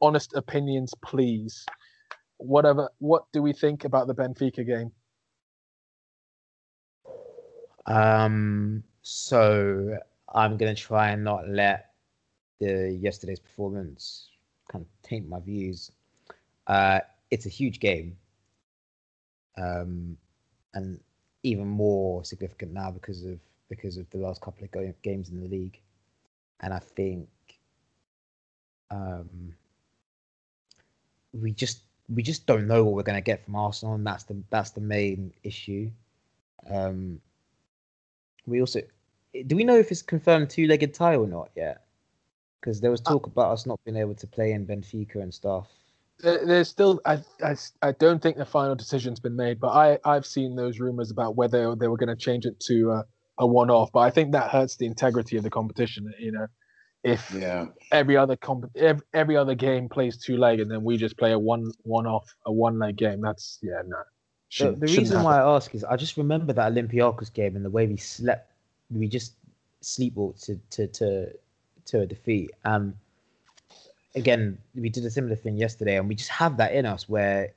Honest 0.00 0.34
opinions, 0.34 0.94
please. 1.04 1.64
Whatever. 2.38 2.88
What 2.98 3.24
do 3.32 3.42
we 3.42 3.52
think 3.52 3.84
about 3.84 4.06
the 4.06 4.14
Benfica 4.14 4.66
game? 4.66 4.90
Um, 7.86 8.82
so 9.02 9.98
I'm 10.34 10.56
gonna 10.56 10.74
try 10.74 11.10
and 11.10 11.24
not 11.24 11.48
let 11.48 11.89
the 12.60 12.96
yesterday's 13.00 13.40
performance 13.40 14.28
kind 14.70 14.84
of 14.84 15.08
taint 15.08 15.28
my 15.28 15.40
views. 15.40 15.90
Uh, 16.66 17.00
it's 17.30 17.46
a 17.46 17.48
huge 17.48 17.80
game, 17.80 18.16
um, 19.56 20.16
and 20.74 21.00
even 21.42 21.66
more 21.66 22.24
significant 22.24 22.72
now 22.72 22.90
because 22.90 23.24
of 23.24 23.38
because 23.68 23.96
of 23.96 24.08
the 24.10 24.18
last 24.18 24.40
couple 24.42 24.64
of 24.64 25.02
games 25.02 25.30
in 25.30 25.40
the 25.40 25.48
league, 25.48 25.80
and 26.60 26.72
I 26.72 26.78
think 26.78 27.28
um, 28.90 29.54
we 31.32 31.52
just 31.52 31.82
we 32.08 32.22
just 32.22 32.46
don't 32.46 32.66
know 32.66 32.84
what 32.84 32.94
we're 32.94 33.02
gonna 33.02 33.20
get 33.20 33.44
from 33.44 33.56
Arsenal, 33.56 33.94
and 33.94 34.06
that's 34.06 34.24
the 34.24 34.36
that's 34.50 34.70
the 34.70 34.80
main 34.80 35.32
issue. 35.42 35.90
Um, 36.68 37.20
we 38.46 38.60
also 38.60 38.82
do 39.46 39.56
we 39.56 39.64
know 39.64 39.76
if 39.76 39.90
it's 39.90 40.02
confirmed 40.02 40.50
two-legged 40.50 40.92
tie 40.92 41.16
or 41.16 41.26
not 41.26 41.50
yet? 41.56 41.84
Because 42.60 42.80
there 42.80 42.90
was 42.90 43.00
uh, 43.06 43.10
talk 43.12 43.26
about 43.26 43.52
us 43.52 43.66
not 43.66 43.80
being 43.84 43.96
able 43.96 44.14
to 44.14 44.26
play 44.26 44.52
in 44.52 44.66
Benfica 44.66 45.16
and 45.16 45.32
stuff. 45.32 45.68
There's 46.22 46.68
still, 46.68 47.00
I, 47.06 47.18
I, 47.42 47.56
I 47.80 47.92
don't 47.92 48.20
think 48.22 48.36
the 48.36 48.44
final 48.44 48.74
decision's 48.74 49.18
been 49.18 49.36
made, 49.36 49.58
but 49.58 49.68
I, 49.68 49.98
I've 50.04 50.26
seen 50.26 50.54
those 50.54 50.78
rumors 50.78 51.10
about 51.10 51.34
whether 51.36 51.74
they 51.74 51.88
were 51.88 51.96
going 51.96 52.14
to 52.14 52.16
change 52.16 52.44
it 52.44 52.60
to 52.60 52.90
a, 52.90 53.04
a 53.38 53.46
one-off. 53.46 53.90
But 53.92 54.00
I 54.00 54.10
think 54.10 54.32
that 54.32 54.50
hurts 54.50 54.76
the 54.76 54.84
integrity 54.84 55.38
of 55.38 55.42
the 55.44 55.48
competition. 55.48 56.12
You 56.18 56.32
know, 56.32 56.46
if 57.02 57.32
Yeah. 57.32 57.68
every 57.90 58.18
other 58.18 58.36
comp, 58.36 58.66
every, 58.76 59.02
every 59.14 59.36
other 59.38 59.54
game 59.54 59.88
plays 59.88 60.18
two 60.18 60.36
leg, 60.36 60.60
and 60.60 60.70
then 60.70 60.84
we 60.84 60.98
just 60.98 61.16
play 61.16 61.32
a 61.32 61.38
one, 61.38 61.72
one-off, 61.84 62.26
a 62.44 62.52
one-leg 62.52 62.96
game. 62.96 63.22
That's 63.22 63.58
yeah, 63.62 63.80
no. 63.86 63.96
The, 63.96 64.04
Shouldn't- 64.50 64.80
the 64.80 64.86
reason 64.88 65.16
happen. 65.16 65.24
why 65.24 65.40
I 65.40 65.56
ask 65.56 65.74
is 65.74 65.84
I 65.84 65.96
just 65.96 66.18
remember 66.18 66.52
that 66.52 66.72
Olympiacos 66.72 67.32
game 67.32 67.56
and 67.56 67.64
the 67.64 67.70
way 67.70 67.86
we 67.86 67.96
slept, 67.96 68.52
we 68.90 69.08
just 69.08 69.36
sleepwalked 69.82 70.44
to 70.44 70.60
to 70.70 70.86
to, 70.88 71.32
to 71.86 72.00
a 72.00 72.06
defeat. 72.06 72.50
Um, 72.64 72.94
again, 74.14 74.58
we 74.74 74.88
did 74.88 75.04
a 75.04 75.10
similar 75.10 75.36
thing 75.36 75.56
yesterday, 75.56 75.98
and 75.98 76.08
we 76.08 76.14
just 76.14 76.30
have 76.30 76.56
that 76.58 76.74
in 76.74 76.86
us 76.86 77.08
where 77.08 77.52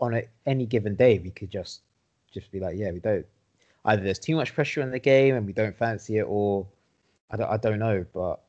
on 0.00 0.14
a, 0.14 0.24
any 0.44 0.66
given 0.66 0.94
day 0.94 1.18
we 1.18 1.30
could 1.30 1.50
just 1.50 1.80
just 2.32 2.52
be 2.52 2.60
like, 2.60 2.76
yeah, 2.76 2.90
we 2.90 3.00
don't. 3.00 3.26
Either 3.84 4.02
there's 4.02 4.18
too 4.18 4.36
much 4.36 4.54
pressure 4.54 4.82
in 4.82 4.90
the 4.90 4.98
game 4.98 5.34
and 5.36 5.46
we 5.46 5.52
don't 5.52 5.76
fancy 5.76 6.18
it, 6.18 6.24
or 6.24 6.66
I 7.30 7.36
don't, 7.36 7.50
I 7.50 7.56
don't 7.56 7.78
know, 7.78 8.04
but 8.12 8.40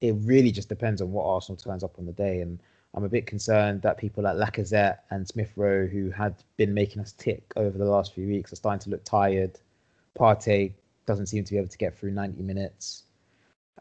it 0.00 0.14
really 0.20 0.50
just 0.50 0.68
depends 0.68 1.00
on 1.00 1.12
what 1.12 1.24
Arsenal 1.24 1.56
turns 1.56 1.84
up 1.84 1.98
on 1.98 2.06
the 2.06 2.12
day. 2.12 2.40
And 2.40 2.58
I'm 2.94 3.04
a 3.04 3.08
bit 3.08 3.26
concerned 3.26 3.82
that 3.82 3.98
people 3.98 4.24
like 4.24 4.36
Lacazette 4.36 4.98
and 5.10 5.26
Smith 5.26 5.50
Rowe, 5.56 5.86
who 5.86 6.10
had 6.10 6.34
been 6.56 6.74
making 6.74 7.00
us 7.02 7.12
tick 7.12 7.52
over 7.56 7.76
the 7.76 7.84
last 7.84 8.14
few 8.14 8.26
weeks, 8.26 8.52
are 8.52 8.56
starting 8.56 8.80
to 8.80 8.90
look 8.90 9.04
tired. 9.04 9.58
Partey 10.18 10.72
doesn't 11.06 11.26
seem 11.26 11.44
to 11.44 11.52
be 11.52 11.58
able 11.58 11.68
to 11.68 11.78
get 11.78 11.98
through 11.98 12.10
90 12.10 12.42
minutes. 12.42 13.04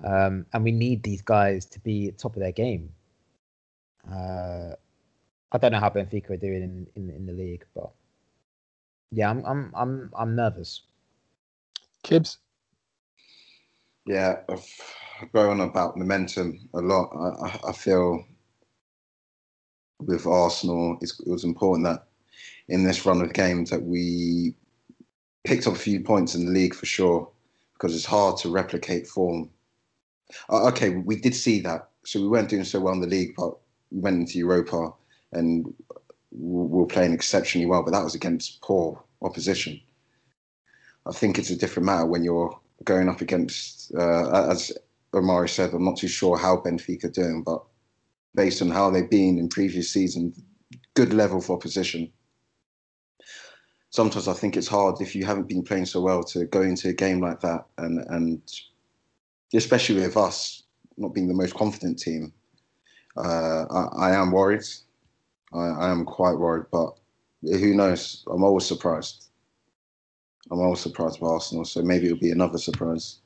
Um, 0.03 0.45
and 0.53 0.63
we 0.63 0.71
need 0.71 1.03
these 1.03 1.21
guys 1.21 1.65
to 1.67 1.79
be 1.79 2.07
at 2.07 2.17
top 2.17 2.35
of 2.35 2.41
their 2.41 2.51
game. 2.51 2.91
Uh, 4.09 4.71
I 5.51 5.57
don't 5.57 5.71
know 5.71 5.79
how 5.79 5.89
Benfica 5.89 6.31
are 6.31 6.37
doing 6.37 6.63
in, 6.63 6.87
in, 6.95 7.09
in 7.09 7.25
the 7.25 7.33
league, 7.33 7.65
but 7.75 7.91
yeah, 9.11 9.29
I'm 9.29 9.45
I'm 9.45 9.71
I'm 9.75 10.11
I'm 10.17 10.35
nervous. 10.35 10.81
Kibbs. 12.03 12.37
Yeah, 14.05 14.39
I've 14.49 14.65
going 15.33 15.59
on 15.59 15.69
about 15.69 15.97
momentum 15.97 16.67
a 16.73 16.79
lot. 16.79 17.11
I, 17.13 17.45
I, 17.45 17.69
I 17.69 17.73
feel 17.73 18.25
with 19.99 20.25
Arsenal, 20.25 20.97
it's, 21.01 21.19
it 21.19 21.29
was 21.29 21.43
important 21.43 21.85
that 21.85 22.07
in 22.69 22.83
this 22.83 23.05
run 23.05 23.21
of 23.21 23.33
games 23.33 23.69
that 23.69 23.83
we 23.83 24.55
picked 25.43 25.67
up 25.67 25.73
a 25.73 25.79
few 25.79 26.01
points 26.01 26.33
in 26.33 26.45
the 26.45 26.51
league 26.51 26.73
for 26.73 26.85
sure, 26.85 27.29
because 27.73 27.95
it's 27.95 28.05
hard 28.05 28.37
to 28.37 28.49
replicate 28.49 29.07
form. 29.07 29.49
Uh, 30.49 30.67
okay, 30.67 30.89
we 30.89 31.15
did 31.15 31.35
see 31.35 31.59
that, 31.61 31.89
so 32.03 32.21
we 32.21 32.27
weren't 32.27 32.49
doing 32.49 32.63
so 32.63 32.79
well 32.79 32.93
in 32.93 33.01
the 33.01 33.07
league, 33.07 33.33
but 33.37 33.57
we 33.91 33.99
went 33.99 34.19
into 34.19 34.37
Europa 34.37 34.93
and 35.33 35.73
we 36.31 36.79
were 36.79 36.85
playing 36.85 37.13
exceptionally 37.13 37.65
well, 37.65 37.83
but 37.83 37.91
that 37.91 38.03
was 38.03 38.15
against 38.15 38.61
poor 38.61 39.01
opposition. 39.21 39.79
I 41.05 41.11
think 41.11 41.37
it's 41.37 41.49
a 41.49 41.55
different 41.55 41.85
matter 41.85 42.05
when 42.05 42.23
you're 42.23 42.57
going 42.83 43.09
up 43.09 43.21
against, 43.21 43.93
uh, 43.95 44.49
as 44.49 44.71
Amari 45.13 45.49
said, 45.49 45.73
I'm 45.73 45.85
not 45.85 45.97
too 45.97 46.07
sure 46.07 46.37
how 46.37 46.57
Benfica 46.57 47.05
are 47.05 47.09
doing, 47.09 47.43
but 47.43 47.63
based 48.35 48.61
on 48.61 48.69
how 48.69 48.89
they've 48.89 49.09
been 49.09 49.37
in 49.37 49.49
previous 49.49 49.91
seasons, 49.91 50.39
good 50.93 51.13
level 51.13 51.41
for 51.41 51.55
opposition. 51.55 52.11
Sometimes 53.89 54.27
I 54.27 54.33
think 54.33 54.55
it's 54.55 54.67
hard 54.67 55.01
if 55.01 55.15
you 55.15 55.25
haven't 55.25 55.49
been 55.49 55.63
playing 55.63 55.85
so 55.85 55.99
well 55.99 56.23
to 56.23 56.45
go 56.45 56.61
into 56.61 56.87
a 56.89 56.93
game 56.93 57.19
like 57.19 57.41
that, 57.41 57.65
and 57.77 57.99
and 58.09 58.41
especially 59.53 60.01
with 60.01 60.17
us 60.17 60.63
not 60.97 61.13
being 61.13 61.27
the 61.27 61.33
most 61.33 61.53
confident 61.55 61.99
team. 61.99 62.33
Uh, 63.17 63.65
I, 63.69 64.09
I 64.09 64.11
am 64.11 64.31
worried. 64.31 64.63
I, 65.53 65.67
I 65.67 65.91
am 65.91 66.05
quite 66.05 66.33
worried, 66.33 66.65
but 66.71 66.97
who 67.43 67.75
knows? 67.75 68.23
I'm 68.29 68.43
always 68.43 68.65
surprised. 68.65 69.27
I'm 70.49 70.59
always 70.59 70.79
surprised 70.79 71.19
by 71.19 71.27
Arsenal, 71.27 71.65
so 71.65 71.81
maybe 71.81 72.07
it'll 72.07 72.17
be 72.17 72.31
another 72.31 72.57
surprise. 72.57 73.19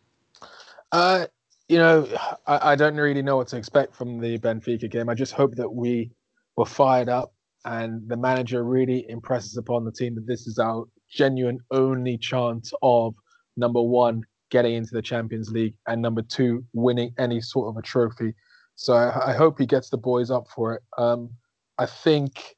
Uh, 0.92 1.28
you 1.68 1.78
know, 1.78 2.08
I, 2.46 2.72
I 2.72 2.76
don't 2.76 2.96
really 2.96 3.22
know 3.22 3.38
what 3.38 3.48
to 3.50 3.58
expect 3.58 3.96
from 3.96 4.20
the 4.20 4.38
Benfica 4.38 4.90
game. 4.90 5.10
I 5.10 5.16
just 5.16 5.34
hope 5.34 5.56
that 5.56 5.70
we 5.70 6.12
were 6.56 6.66
fired 6.66 7.10
up 7.10 7.34
and 7.66 8.08
the 8.08 8.16
manager 8.16 8.64
really 8.64 9.06
impresses 9.10 9.58
upon 9.58 9.84
the 9.84 9.92
team 9.92 10.16
that 10.16 10.28
this 10.28 10.48
is 10.48 10.60
our 10.60 10.86
genuine 11.10 11.60
only 11.72 12.18
chance 12.18 12.72
of 12.82 13.16
number 13.58 13.82
one 13.82 14.22
getting 14.52 14.76
into 14.76 14.94
the 14.94 15.02
Champions 15.02 15.52
League 15.52 15.76
and 15.88 16.02
number 16.02 16.22
two 16.22 16.64
winning 16.74 17.14
any 17.18 17.42
sort 17.42 17.70
of 17.70 17.78
a 17.78 17.82
trophy. 17.82 18.34
So 18.76 18.94
I, 18.94 19.32
I 19.32 19.34
hope 19.34 19.60
he 19.60 19.66
gets 19.66 19.90
the 19.90 19.98
boys 19.98 20.32
up 20.32 20.48
for 20.54 20.76
it. 20.76 20.84
Um, 20.98 21.30
I 21.78 21.86
think, 21.86 22.56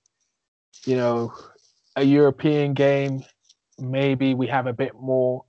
you 0.85 0.95
know, 0.95 1.33
a 1.95 2.03
European 2.03 2.73
game, 2.73 3.23
maybe 3.79 4.33
we 4.33 4.47
have 4.47 4.67
a 4.67 4.73
bit 4.73 4.93
more 4.99 5.45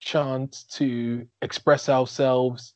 chance 0.00 0.64
to 0.64 1.26
express 1.42 1.88
ourselves. 1.88 2.74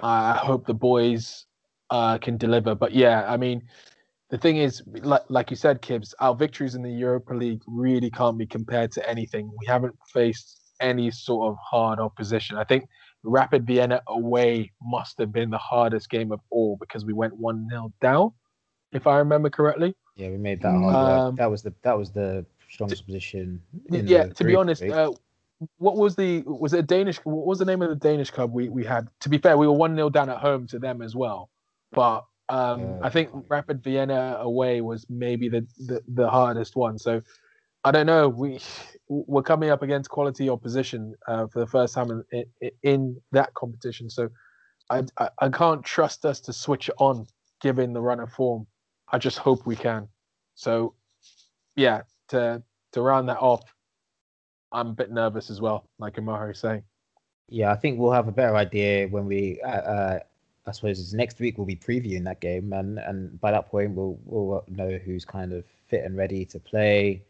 I 0.00 0.36
hope 0.36 0.66
the 0.66 0.74
boys 0.74 1.46
uh, 1.90 2.18
can 2.18 2.36
deliver. 2.36 2.74
But 2.74 2.92
yeah, 2.92 3.24
I 3.28 3.36
mean, 3.36 3.62
the 4.30 4.38
thing 4.38 4.56
is, 4.56 4.82
like, 4.86 5.22
like 5.28 5.50
you 5.50 5.56
said, 5.56 5.82
Kibbs, 5.82 6.14
our 6.18 6.34
victories 6.34 6.74
in 6.74 6.82
the 6.82 6.90
Europa 6.90 7.34
League 7.34 7.62
really 7.66 8.10
can't 8.10 8.38
be 8.38 8.46
compared 8.46 8.90
to 8.92 9.08
anything. 9.08 9.50
We 9.60 9.66
haven't 9.66 9.94
faced 10.12 10.61
any 10.82 11.10
sort 11.10 11.48
of 11.50 11.56
hard 11.62 11.98
opposition. 11.98 12.58
I 12.58 12.64
think 12.64 12.88
Rapid 13.22 13.66
Vienna 13.66 14.02
away 14.08 14.72
must 14.82 15.18
have 15.18 15.32
been 15.32 15.50
the 15.50 15.58
hardest 15.58 16.10
game 16.10 16.32
of 16.32 16.40
all 16.50 16.76
because 16.76 17.04
we 17.04 17.12
went 17.12 17.34
one 17.36 17.68
0 17.70 17.92
down, 18.00 18.32
if 18.92 19.06
I 19.06 19.16
remember 19.18 19.48
correctly. 19.48 19.94
Yeah, 20.16 20.28
we 20.30 20.36
made 20.36 20.60
that 20.62 20.72
hard 20.72 20.94
work. 20.94 21.18
Um, 21.20 21.36
that 21.36 21.50
was 21.50 21.62
the 21.62 21.72
that 21.82 21.96
was 21.96 22.10
the 22.10 22.44
strongest 22.68 23.06
position. 23.06 23.62
in 23.90 24.06
yeah, 24.06 24.24
to 24.26 24.44
be 24.44 24.54
honest, 24.56 24.82
uh, 24.82 25.12
what 25.78 25.96
was 25.96 26.16
the 26.16 26.42
was 26.46 26.72
it 26.74 26.80
a 26.80 26.82
Danish? 26.82 27.18
What 27.18 27.46
was 27.46 27.58
the 27.58 27.64
name 27.64 27.80
of 27.82 27.88
the 27.88 27.96
Danish 27.96 28.30
club 28.30 28.52
we 28.52 28.68
we 28.68 28.84
had? 28.84 29.08
To 29.20 29.28
be 29.28 29.38
fair, 29.38 29.56
we 29.56 29.66
were 29.66 29.72
one 29.72 29.94
0 29.94 30.10
down 30.10 30.28
at 30.28 30.38
home 30.38 30.66
to 30.68 30.78
them 30.78 31.00
as 31.00 31.14
well, 31.14 31.48
but 31.92 32.24
um, 32.48 32.80
Uh, 32.82 33.06
I 33.06 33.08
think 33.08 33.30
Rapid 33.48 33.82
Vienna 33.82 34.36
away 34.40 34.80
was 34.80 35.06
maybe 35.08 35.48
the, 35.48 35.66
the 35.78 36.02
the 36.08 36.28
hardest 36.28 36.76
one. 36.76 36.98
So 36.98 37.22
I 37.84 37.90
don't 37.90 38.06
know. 38.06 38.28
We 38.28 38.60
we're 39.08 39.42
coming 39.42 39.70
up 39.70 39.82
against 39.82 40.08
quality 40.08 40.48
opposition 40.48 41.14
uh, 41.26 41.46
for 41.48 41.58
the 41.60 41.66
first 41.66 41.94
time 41.94 42.24
in, 42.32 42.44
in 42.62 42.70
in 42.82 43.16
that 43.32 43.52
competition. 43.54 44.08
So 44.08 44.28
I, 44.90 45.04
I 45.18 45.28
I 45.40 45.48
can't 45.48 45.84
trust 45.84 46.24
us 46.24 46.40
to 46.40 46.52
switch 46.52 46.88
it 46.88 46.94
on 46.98 47.26
given 47.60 47.92
the 47.92 48.00
run 48.00 48.20
of 48.20 48.32
form. 48.32 48.66
I 49.10 49.18
just 49.18 49.38
hope 49.38 49.66
we 49.66 49.76
can. 49.76 50.08
So 50.54 50.94
yeah, 51.76 52.02
to 52.28 52.62
to 52.92 53.02
round 53.02 53.28
that 53.28 53.38
off, 53.38 53.74
I'm 54.70 54.88
a 54.88 54.92
bit 54.92 55.10
nervous 55.10 55.50
as 55.50 55.60
well, 55.60 55.88
like 55.98 56.18
Amari 56.18 56.52
is 56.52 56.58
saying. 56.58 56.82
Yeah, 57.48 57.72
I 57.72 57.76
think 57.76 57.98
we'll 57.98 58.12
have 58.12 58.28
a 58.28 58.32
better 58.32 58.56
idea 58.56 59.08
when 59.08 59.26
we. 59.26 59.60
Uh, 59.62 59.68
uh, 59.68 60.18
I 60.64 60.70
suppose 60.70 61.12
next 61.12 61.40
week 61.40 61.58
we'll 61.58 61.66
be 61.66 61.74
previewing 61.74 62.24
that 62.24 62.40
game, 62.40 62.72
and 62.72 62.98
and 63.00 63.40
by 63.40 63.50
that 63.50 63.68
point 63.68 63.92
we'll 63.96 64.18
we'll 64.24 64.64
know 64.68 64.96
who's 65.04 65.24
kind 65.24 65.52
of 65.52 65.64
fit 65.88 66.04
and 66.04 66.16
ready 66.16 66.44
to 66.46 66.60
play. 66.60 67.22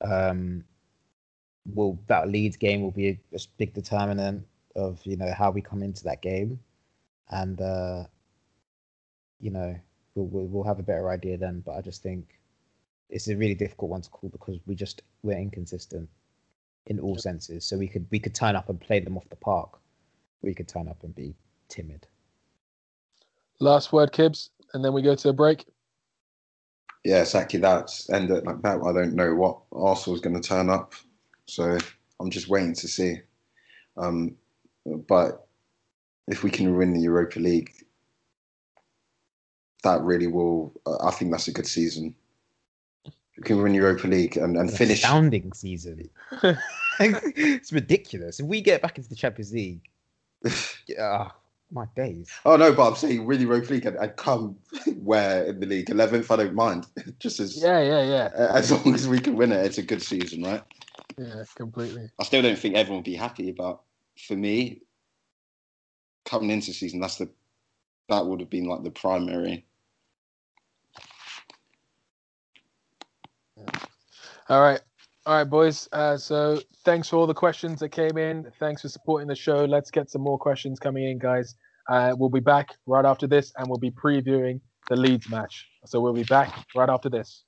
Um, 0.00 0.64
will 1.74 1.98
that 2.06 2.28
Leeds 2.28 2.56
game 2.56 2.82
will 2.82 2.90
be 2.90 3.08
a, 3.08 3.20
a 3.34 3.38
big 3.58 3.74
determinant 3.74 4.46
of 4.76 5.00
you 5.04 5.16
know 5.16 5.32
how 5.36 5.50
we 5.50 5.60
come 5.60 5.82
into 5.82 6.04
that 6.04 6.22
game, 6.22 6.58
and 7.30 7.60
uh, 7.60 8.04
you 9.40 9.50
know 9.50 9.78
we'll, 10.14 10.26
we'll 10.26 10.46
we'll 10.46 10.64
have 10.64 10.78
a 10.78 10.82
better 10.84 11.10
idea 11.10 11.36
then. 11.36 11.62
But 11.64 11.72
I 11.72 11.80
just 11.80 12.02
think 12.02 12.38
it's 13.10 13.28
a 13.28 13.36
really 13.36 13.54
difficult 13.54 13.90
one 13.90 14.02
to 14.02 14.10
call 14.10 14.30
because 14.30 14.58
we 14.66 14.74
just 14.74 15.02
we're 15.22 15.38
inconsistent 15.38 16.08
in 16.86 17.00
all 17.00 17.16
senses. 17.16 17.64
So 17.64 17.76
we 17.76 17.88
could 17.88 18.06
we 18.10 18.18
could 18.18 18.34
turn 18.34 18.56
up 18.56 18.68
and 18.68 18.80
play 18.80 19.00
them 19.00 19.16
off 19.16 19.28
the 19.28 19.36
park. 19.36 19.78
We 20.42 20.54
could 20.54 20.68
turn 20.68 20.88
up 20.88 21.02
and 21.02 21.14
be 21.14 21.34
timid. 21.68 22.06
Last 23.60 23.92
word, 23.92 24.12
Kibbs, 24.12 24.50
and 24.72 24.84
then 24.84 24.92
we 24.92 25.02
go 25.02 25.14
to 25.16 25.28
a 25.30 25.32
break. 25.32 25.66
Yeah, 27.04 27.20
exactly. 27.20 27.60
That's 27.60 28.10
end 28.10 28.30
it 28.30 28.44
like 28.44 28.62
that. 28.62 28.80
I 28.84 28.92
don't 28.92 29.14
know 29.14 29.34
what 29.34 29.58
Arsenal's 29.72 30.20
going 30.20 30.40
to 30.40 30.46
turn 30.46 30.68
up, 30.68 30.94
so 31.46 31.78
I'm 32.20 32.30
just 32.30 32.48
waiting 32.48 32.74
to 32.74 32.88
see. 32.88 33.16
Um, 33.96 34.36
but 34.84 35.46
if 36.26 36.42
we 36.42 36.50
can 36.50 36.76
win 36.76 36.92
the 36.92 37.00
Europa 37.00 37.38
League, 37.38 37.72
that 39.84 40.00
really 40.02 40.26
will. 40.26 40.72
I 41.02 41.10
think 41.10 41.30
that's 41.30 41.48
a 41.48 41.52
good 41.52 41.66
season. 41.66 42.14
We 43.36 43.44
can 43.44 43.62
win 43.62 43.74
Europa 43.74 44.08
League 44.08 44.36
and, 44.36 44.56
and 44.56 44.70
finish. 44.70 45.04
astounding 45.04 45.52
season. 45.52 46.10
it's 47.00 47.72
ridiculous. 47.72 48.40
If 48.40 48.46
we 48.46 48.60
get 48.60 48.82
back 48.82 48.98
into 48.98 49.08
the 49.08 49.14
Champions 49.14 49.52
League, 49.52 49.88
ah, 51.00 51.34
my 51.70 51.86
days. 51.96 52.30
Oh 52.44 52.56
no, 52.56 52.72
but 52.72 52.88
I'm 52.88 52.96
saying 52.96 53.26
really 53.26 53.42
Europa 53.42 53.72
League 53.72 53.86
and, 53.86 53.96
and 53.96 54.16
come 54.16 54.56
where 55.02 55.44
in 55.44 55.60
the 55.60 55.66
league 55.66 55.86
11th. 55.86 56.30
I 56.30 56.36
don't 56.36 56.54
mind. 56.54 56.86
Just 57.18 57.40
as 57.40 57.62
Yeah, 57.62 57.80
yeah, 57.80 58.02
yeah, 58.02 58.30
as 58.54 58.70
long 58.72 58.94
as 58.94 59.08
we 59.08 59.20
can 59.20 59.36
win 59.36 59.52
it, 59.52 59.64
it's 59.64 59.78
a 59.78 59.82
good 59.82 60.02
season, 60.02 60.42
right? 60.42 60.62
yeah, 61.18 61.44
completely. 61.56 62.10
I 62.18 62.24
still 62.24 62.42
don't 62.42 62.58
think 62.58 62.74
everyone 62.74 62.98
will 62.98 63.04
be 63.04 63.16
happy, 63.16 63.52
but 63.52 63.80
for 64.26 64.36
me, 64.36 64.82
coming 66.24 66.50
into 66.50 66.72
season, 66.72 67.00
that's 67.00 67.16
the 67.16 67.28
that 68.08 68.26
would 68.26 68.40
have 68.40 68.50
been 68.50 68.66
like 68.66 68.82
the 68.82 68.90
primary. 68.90 69.66
All 74.48 74.62
right. 74.62 74.80
All 75.28 75.34
right, 75.34 75.44
boys. 75.44 75.90
Uh, 75.92 76.16
so 76.16 76.58
thanks 76.86 77.10
for 77.10 77.16
all 77.16 77.26
the 77.26 77.34
questions 77.34 77.80
that 77.80 77.90
came 77.90 78.16
in. 78.16 78.50
Thanks 78.58 78.80
for 78.80 78.88
supporting 78.88 79.28
the 79.28 79.34
show. 79.34 79.66
Let's 79.66 79.90
get 79.90 80.08
some 80.08 80.22
more 80.22 80.38
questions 80.38 80.80
coming 80.80 81.04
in, 81.04 81.18
guys. 81.18 81.54
Uh, 81.86 82.14
we'll 82.16 82.30
be 82.30 82.40
back 82.40 82.70
right 82.86 83.04
after 83.04 83.26
this 83.26 83.52
and 83.58 83.68
we'll 83.68 83.78
be 83.78 83.90
previewing 83.90 84.58
the 84.88 84.96
Leeds 84.96 85.28
match. 85.28 85.68
So 85.84 86.00
we'll 86.00 86.14
be 86.14 86.24
back 86.24 86.64
right 86.74 86.88
after 86.88 87.10
this. 87.10 87.44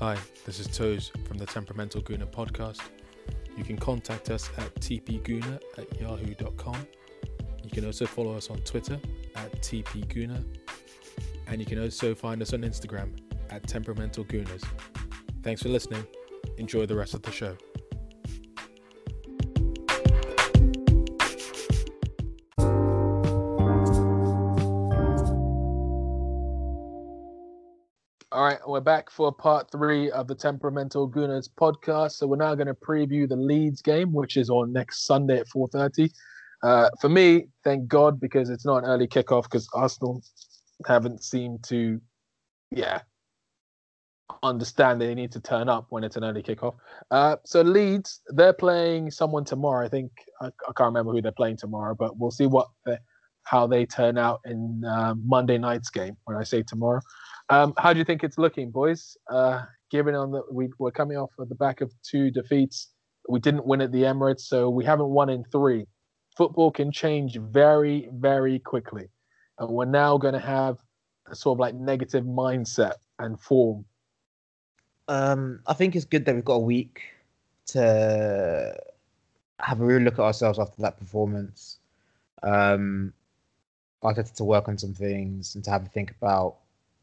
Hi, 0.00 0.16
this 0.46 0.60
is 0.60 0.66
Toes 0.68 1.12
from 1.28 1.36
the 1.36 1.44
Temperamental 1.44 2.00
Gooner 2.00 2.24
podcast. 2.24 2.80
You 3.54 3.64
can 3.64 3.76
contact 3.76 4.30
us 4.30 4.48
at 4.56 4.74
tpgooner 4.76 5.60
at 5.76 6.00
yahoo.com. 6.00 6.86
You 7.62 7.70
can 7.70 7.84
also 7.84 8.06
follow 8.06 8.34
us 8.34 8.48
on 8.48 8.60
Twitter 8.60 8.98
at 9.36 9.52
tpgooner. 9.60 10.42
And 11.46 11.60
you 11.60 11.66
can 11.66 11.80
also 11.80 12.14
find 12.14 12.40
us 12.42 12.52
on 12.52 12.62
Instagram 12.62 13.18
at 13.50 13.66
Temperamental 13.66 14.24
Gooners. 14.24 14.64
Thanks 15.42 15.62
for 15.62 15.68
listening. 15.68 16.06
Enjoy 16.58 16.86
the 16.86 16.96
rest 16.96 17.14
of 17.14 17.22
the 17.22 17.32
show. 17.32 17.56
All 28.34 28.42
right, 28.42 28.58
we're 28.66 28.80
back 28.80 29.10
for 29.10 29.32
part 29.32 29.70
three 29.70 30.10
of 30.10 30.26
the 30.26 30.34
Temperamental 30.34 31.08
Gooners 31.08 31.48
podcast. 31.48 32.12
So 32.12 32.26
we're 32.26 32.34
now 32.34 32.56
going 32.56 32.66
to 32.66 32.74
preview 32.74 33.28
the 33.28 33.36
Leeds 33.36 33.80
game, 33.80 34.12
which 34.12 34.36
is 34.36 34.50
on 34.50 34.72
next 34.72 35.06
Sunday 35.06 35.38
at 35.38 35.46
4:30. 35.46 36.10
Uh, 36.64 36.90
for 37.00 37.08
me, 37.08 37.46
thank 37.62 37.86
God, 37.86 38.18
because 38.18 38.50
it's 38.50 38.66
not 38.66 38.78
an 38.78 38.86
early 38.86 39.06
kickoff 39.06 39.44
because 39.44 39.68
Arsenal 39.72 40.20
haven't 40.86 41.22
seemed 41.22 41.64
to, 41.64 42.00
yeah, 42.70 43.00
understand 44.42 45.00
they 45.00 45.14
need 45.14 45.32
to 45.32 45.40
turn 45.40 45.68
up 45.68 45.86
when 45.90 46.04
it's 46.04 46.16
an 46.16 46.24
early 46.24 46.42
kickoff. 46.42 46.74
Uh, 47.10 47.36
so 47.44 47.62
Leeds, 47.62 48.20
they're 48.28 48.52
playing 48.52 49.10
someone 49.10 49.44
tomorrow. 49.44 49.84
I 49.84 49.88
think 49.88 50.10
I, 50.40 50.46
I 50.46 50.72
can't 50.76 50.88
remember 50.88 51.12
who 51.12 51.22
they're 51.22 51.32
playing 51.32 51.58
tomorrow, 51.58 51.94
but 51.94 52.18
we'll 52.18 52.30
see 52.30 52.46
what 52.46 52.68
the, 52.84 52.98
how 53.44 53.66
they 53.66 53.84
turn 53.86 54.18
out 54.18 54.40
in 54.44 54.82
uh, 54.84 55.14
Monday 55.24 55.58
night's 55.58 55.90
game. 55.90 56.16
When 56.24 56.36
I 56.36 56.44
say 56.44 56.62
tomorrow, 56.62 57.00
um, 57.50 57.74
how 57.78 57.92
do 57.92 57.98
you 57.98 58.04
think 58.04 58.24
it's 58.24 58.38
looking, 58.38 58.70
boys? 58.70 59.16
Uh, 59.30 59.62
given 59.90 60.14
on 60.14 60.32
that 60.32 60.52
we 60.52 60.70
we're 60.78 60.90
coming 60.90 61.18
off 61.18 61.30
of 61.38 61.48
the 61.48 61.54
back 61.54 61.80
of 61.80 61.92
two 62.02 62.30
defeats, 62.30 62.90
we 63.28 63.40
didn't 63.40 63.66
win 63.66 63.80
at 63.80 63.92
the 63.92 64.02
Emirates, 64.02 64.40
so 64.40 64.70
we 64.70 64.84
haven't 64.84 65.08
won 65.08 65.28
in 65.28 65.44
three. 65.52 65.86
Football 66.36 66.70
can 66.70 66.90
change 66.90 67.38
very, 67.38 68.08
very 68.12 68.58
quickly, 68.58 69.08
and 69.58 69.68
we're 69.68 69.84
now 69.84 70.18
going 70.18 70.34
to 70.34 70.40
have 70.40 70.78
a 71.26 71.34
sort 71.34 71.56
of 71.56 71.60
like 71.60 71.74
negative 71.74 72.24
mindset 72.24 72.94
and 73.18 73.40
form. 73.40 73.84
Um, 75.08 75.60
I 75.66 75.74
think 75.74 75.96
it's 75.96 76.04
good 76.04 76.24
that 76.24 76.34
we've 76.34 76.44
got 76.44 76.54
a 76.54 76.58
week 76.60 77.02
to 77.66 78.74
have 79.60 79.80
a 79.80 79.84
real 79.84 80.00
look 80.00 80.14
at 80.14 80.20
ourselves 80.20 80.58
after 80.58 80.82
that 80.82 80.98
performance. 80.98 81.78
Um, 82.42 83.12
Arteta 84.02 84.34
to 84.36 84.44
work 84.44 84.68
on 84.68 84.76
some 84.76 84.92
things 84.92 85.54
and 85.54 85.64
to 85.64 85.70
have 85.70 85.84
a 85.86 85.88
think 85.88 86.10
about 86.10 86.56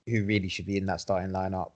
who 0.07 0.23
really 0.23 0.49
should 0.49 0.65
be 0.65 0.77
in 0.77 0.85
that 0.85 1.01
starting 1.01 1.31
lineup. 1.31 1.71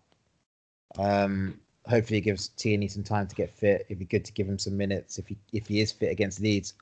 Um, 0.97 1.59
hopefully, 1.87 2.19
it 2.19 2.23
gives 2.23 2.49
Tierney 2.49 2.87
some 2.87 3.03
time 3.03 3.27
to 3.27 3.35
get 3.35 3.49
fit. 3.49 3.85
It'd 3.87 3.99
be 3.99 4.05
good 4.05 4.25
to 4.25 4.33
give 4.33 4.47
him 4.47 4.59
some 4.59 4.77
minutes 4.77 5.17
if 5.17 5.27
he 5.27 5.37
if 5.51 5.67
he 5.67 5.81
is 5.81 5.91
fit 5.91 6.11
against 6.11 6.41
Leeds. 6.41 6.73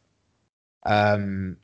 Um, 0.85 1.57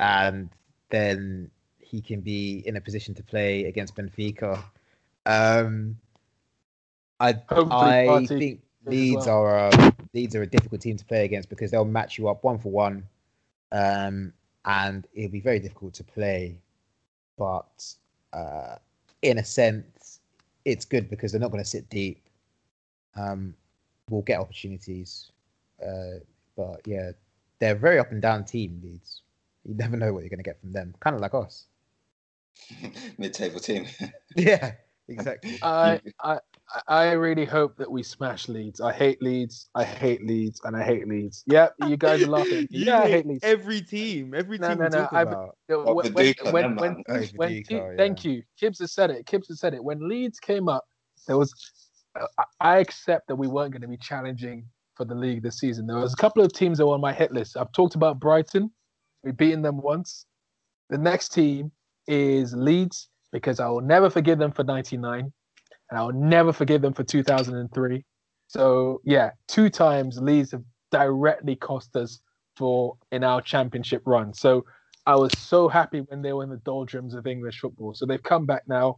and 0.00 0.50
then 0.90 1.50
he 1.84 2.00
can 2.00 2.20
be 2.20 2.62
in 2.66 2.76
a 2.76 2.80
position 2.80 3.14
to 3.14 3.22
play 3.22 3.64
against 3.64 3.94
Benfica. 3.94 4.62
Um, 5.26 5.98
I 7.20 7.32
Hopefully 7.48 8.08
I 8.08 8.26
think 8.26 8.60
Leeds 8.86 9.26
well. 9.26 9.38
are 9.38 9.68
a, 9.68 9.94
Leeds 10.12 10.34
are 10.34 10.42
a 10.42 10.46
difficult 10.46 10.80
team 10.80 10.96
to 10.96 11.04
play 11.04 11.24
against 11.24 11.48
because 11.48 11.70
they'll 11.70 11.84
match 11.84 12.18
you 12.18 12.28
up 12.28 12.44
one 12.44 12.58
for 12.58 12.70
one, 12.70 13.04
um, 13.72 14.32
and 14.64 15.06
it'll 15.14 15.30
be 15.30 15.40
very 15.40 15.58
difficult 15.58 15.94
to 15.94 16.04
play. 16.04 16.56
But 17.38 17.94
uh, 18.32 18.76
in 19.22 19.38
a 19.38 19.44
sense, 19.44 20.20
it's 20.64 20.84
good 20.84 21.08
because 21.08 21.32
they're 21.32 21.40
not 21.40 21.50
going 21.50 21.62
to 21.62 21.68
sit 21.68 21.88
deep. 21.88 22.20
Um, 23.16 23.54
we'll 24.10 24.22
get 24.22 24.40
opportunities, 24.40 25.30
uh, 25.82 26.18
but 26.56 26.80
yeah, 26.84 27.12
they're 27.58 27.74
a 27.74 27.78
very 27.78 27.98
up 27.98 28.10
and 28.10 28.20
down 28.20 28.44
team. 28.44 28.80
Leeds, 28.82 29.22
you 29.64 29.74
never 29.74 29.96
know 29.96 30.12
what 30.12 30.20
you're 30.20 30.30
going 30.30 30.38
to 30.38 30.44
get 30.44 30.60
from 30.60 30.72
them. 30.72 30.94
Kind 31.00 31.14
of 31.14 31.22
like 31.22 31.34
us. 31.34 31.66
Mid-table 33.18 33.60
team. 33.60 33.86
Yeah, 34.36 34.72
exactly. 35.08 35.58
I, 35.62 36.00
I 36.22 36.38
I 36.88 37.12
really 37.12 37.44
hope 37.44 37.76
that 37.76 37.88
we 37.88 38.02
smash 38.02 38.48
Leeds. 38.48 38.80
I 38.80 38.92
hate 38.92 39.22
Leeds. 39.22 39.68
I 39.76 39.84
hate 39.84 40.26
Leeds, 40.26 40.60
and 40.64 40.76
I 40.76 40.82
hate 40.82 41.06
Leeds. 41.06 41.44
Yep, 41.46 41.74
you 41.86 41.96
guys 41.96 42.22
are 42.24 42.26
laughing. 42.28 42.66
yeah, 42.70 43.02
I 43.02 43.08
hate 43.08 43.26
Leeds. 43.26 43.44
every 43.44 43.80
team. 43.80 44.34
Every 44.34 44.58
No, 44.58 44.70
team 44.70 44.78
no, 44.78 44.84
we 44.84 44.90
no, 44.90 45.52
when, 45.68 46.12
when, 46.52 46.76
when. 46.76 47.02
Oh, 47.08 47.22
when 47.36 47.50
Viduka, 47.50 47.96
thank 47.96 48.24
you, 48.24 48.42
Kibbs 48.60 48.80
has 48.80 48.92
said 48.92 49.10
it. 49.10 49.24
Kibbs 49.26 49.46
has 49.48 49.60
said 49.60 49.72
it. 49.74 49.84
When 49.84 50.08
Leeds 50.08 50.40
came 50.40 50.68
up, 50.68 50.84
there 51.26 51.38
was. 51.38 51.52
I- 52.16 52.44
I 52.60 52.78
accept 52.78 53.26
that 53.28 53.36
we 53.36 53.46
weren't 53.48 53.72
going 53.72 53.82
to 53.82 53.88
be 53.88 53.96
challenging 53.96 54.66
for 54.96 55.04
the 55.04 55.14
league 55.14 55.42
this 55.42 55.58
season. 55.58 55.86
There 55.86 55.96
was 55.96 56.12
a 56.12 56.16
couple 56.16 56.42
of 56.44 56.52
teams 56.52 56.78
that 56.78 56.86
were 56.86 56.94
on 56.94 57.00
my 57.00 57.12
hit 57.12 57.32
list. 57.32 57.56
I've 57.56 57.72
talked 57.72 57.94
about 57.96 58.20
Brighton. 58.20 58.70
We've 59.22 59.36
beaten 59.36 59.62
them 59.62 59.78
once. 59.80 60.26
The 60.90 60.98
next 60.98 61.30
team 61.30 61.72
is 62.06 62.54
Leeds 62.54 63.08
because 63.32 63.60
I 63.60 63.68
will 63.68 63.80
never 63.80 64.10
forgive 64.10 64.38
them 64.38 64.52
for 64.52 64.64
99 64.64 65.32
and 65.90 65.98
I'll 65.98 66.12
never 66.12 66.52
forgive 66.52 66.82
them 66.82 66.94
for 66.94 67.04
2003. 67.04 68.04
So, 68.48 69.00
yeah, 69.04 69.30
two 69.48 69.70
times 69.70 70.18
Leeds 70.20 70.52
have 70.52 70.62
directly 70.90 71.56
cost 71.56 71.96
us 71.96 72.20
for 72.56 72.96
in 73.10 73.24
our 73.24 73.40
championship 73.40 74.02
run. 74.06 74.32
So, 74.32 74.64
I 75.06 75.16
was 75.16 75.32
so 75.36 75.68
happy 75.68 76.00
when 76.00 76.22
they 76.22 76.32
were 76.32 76.44
in 76.44 76.50
the 76.50 76.56
doldrums 76.58 77.14
of 77.14 77.26
English 77.26 77.60
football. 77.60 77.94
So, 77.94 78.06
they've 78.06 78.22
come 78.22 78.46
back 78.46 78.62
now. 78.68 78.96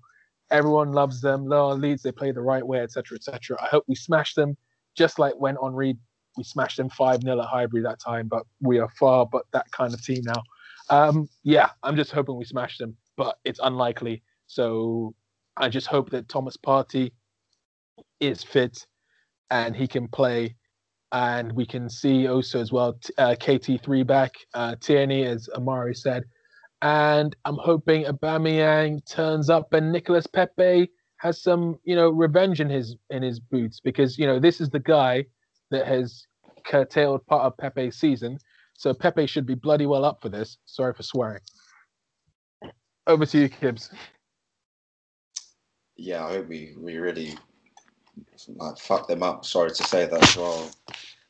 Everyone 0.51 0.93
loves 0.93 1.21
them. 1.21 1.47
Lower 1.47 1.75
Leeds, 1.75 2.03
they 2.03 2.13
play 2.13 2.33
the 2.33 2.41
right 2.41 2.65
way, 2.67 2.81
etc., 2.81 3.17
etc. 3.17 3.57
I 3.61 3.67
hope 3.67 3.85
we 3.89 3.95
smash 3.95 4.35
them, 4.35 4.57
just 4.97 5.19
like 5.19 5.35
when 5.39 5.57
Henry 5.61 5.97
we 6.37 6.45
smashed 6.45 6.77
them 6.77 6.91
5 6.91 7.23
0 7.23 7.41
at 7.41 7.47
Highbury 7.47 7.83
that 7.83 7.99
time, 8.01 8.29
but 8.29 8.45
we 8.61 8.79
are 8.79 8.89
far 8.99 9.27
but 9.27 9.45
that 9.53 9.71
kind 9.73 9.95
of 9.95 10.03
team 10.05 10.23
now. 10.25 10.43
Um, 10.91 11.29
yeah, 11.43 11.71
I'm 11.83 11.97
just 11.97 12.13
hoping 12.13 12.37
we 12.37 12.45
smash 12.45 12.79
them. 12.79 12.97
but 13.17 13.37
it's 13.45 13.61
unlikely. 13.63 14.23
So 14.47 15.15
I 15.57 15.69
just 15.69 15.87
hope 15.87 16.11
that 16.11 16.29
Thomas 16.29 16.57
Partey 16.57 17.13
is 18.21 18.43
fit 18.45 18.87
and 19.51 19.77
he 19.77 19.87
can 19.89 20.09
play. 20.09 20.57
And 21.13 21.53
we 21.53 21.67
can 21.67 21.89
see 21.89 22.29
also 22.29 22.61
as 22.61 22.73
well 22.73 22.99
uh, 23.19 23.37
KT3 23.41 24.07
back, 24.07 24.33
uh, 24.55 24.77
Tierney, 24.81 25.25
as 25.25 25.49
Amari 25.57 25.95
said. 25.95 26.25
And 26.83 27.35
I'm 27.45 27.57
hoping 27.59 28.05
Aubameyang 28.05 29.05
turns 29.11 29.51
up 29.51 29.73
and 29.73 29.93
Nicolas 29.93 30.27
Pepe 30.27 30.91
has 31.19 31.43
some, 31.43 31.79
you 31.85 31.97
know, 31.97 32.11
revenge 32.11 32.61
in 32.61 32.69
his 32.71 32.97
in 33.11 33.23
his 33.23 33.41
boots 33.41 33.81
because 33.81 34.19
you 34.19 34.27
know 34.27 34.39
this 34.39 34.61
is 34.61 34.71
the 34.71 34.81
guy 34.81 35.25
that 35.71 35.87
has 35.87 36.27
curtailed 36.67 37.27
part 37.27 37.45
of 37.45 37.57
Pepe's 37.59 37.99
season. 37.99 38.39
So 38.77 38.93
Pepe 38.93 39.27
should 39.27 39.47
be 39.47 39.55
bloody 39.55 39.87
well 39.87 40.05
up 40.05 40.21
for 40.21 40.29
this. 40.29 40.59
Sorry 40.67 40.93
for 40.93 41.03
swearing. 41.03 41.41
Over 43.07 43.25
to 43.25 43.39
you, 43.39 43.49
Kibbs. 43.49 43.91
Yeah, 45.97 46.27
I 46.27 46.33
hope 46.33 46.49
we, 46.49 46.75
we 46.79 46.97
really 46.97 47.39
like 48.49 48.77
fuck 48.79 49.09
them 49.09 49.23
up. 49.23 49.45
Sorry 49.45 49.71
to 49.71 49.85
say 49.85 50.07
that 50.07 50.23
as 50.23 50.37
well. 50.37 50.71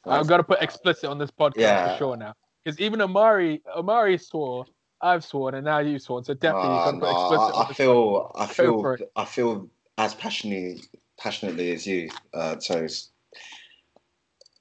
I've 0.07 0.27
got 0.27 0.39
to 0.39 0.45
put 0.45 0.61
explicit 0.61 1.05
on 1.05 1.19
this 1.19 1.31
podcast 1.31 1.53
Yeah. 1.57 1.93
for 1.93 1.99
sure 1.99 2.17
now. 2.17 2.35
Because 2.65 2.81
even 2.81 3.01
Amari 3.01 3.63
Amari 3.77 4.19
swore, 4.19 4.65
I've 5.01 5.25
sworn, 5.25 5.55
and 5.55 5.65
now 5.65 5.79
you've 5.79 6.03
sworn. 6.03 6.25
So 6.25 6.35
definitely 6.35 6.69
to 6.93 6.99
no, 6.99 7.07
explicit 7.07 7.55
I, 7.55 7.59
on 7.61 7.67
I 7.69 7.73
feel 7.73 8.33
I 8.35 8.47
feel. 8.47 8.99
I 9.15 9.25
feel 9.25 9.71
as 9.99 10.15
passionately 10.15 10.83
passionately 11.17 11.71
as 11.73 11.87
you, 11.87 12.11
uh, 12.35 12.57
Toes. 12.57 13.13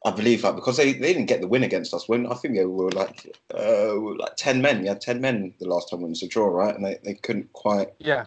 I 0.06 0.12
believe 0.12 0.44
that 0.44 0.56
because 0.56 0.78
they, 0.78 0.94
they 0.94 1.14
didn't 1.14 1.28
get 1.28 1.42
the 1.42 1.48
win 1.48 1.64
against 1.64 1.94
us. 1.94 2.08
When 2.08 2.28
I 2.28 2.36
think 2.36 2.56
they 2.56 2.66
were 2.66 2.92
like 2.92 3.36
uh, 3.54 3.92
we 3.94 4.00
were 4.00 4.18
like 4.18 4.38
ten 4.38 4.62
men. 4.62 4.86
yeah, 4.86 4.94
ten 4.94 5.20
men 5.20 5.54
the 5.60 5.68
last 5.68 5.90
time 5.90 6.02
when 6.02 6.10
it 6.10 6.12
was 6.12 6.24
a 6.24 6.28
draw, 6.28 6.48
right? 6.48 6.76
And 6.76 6.86
they, 6.86 7.00
they 7.04 7.16
couldn't 7.16 7.52
quite 7.54 7.90
Yeah, 8.00 8.26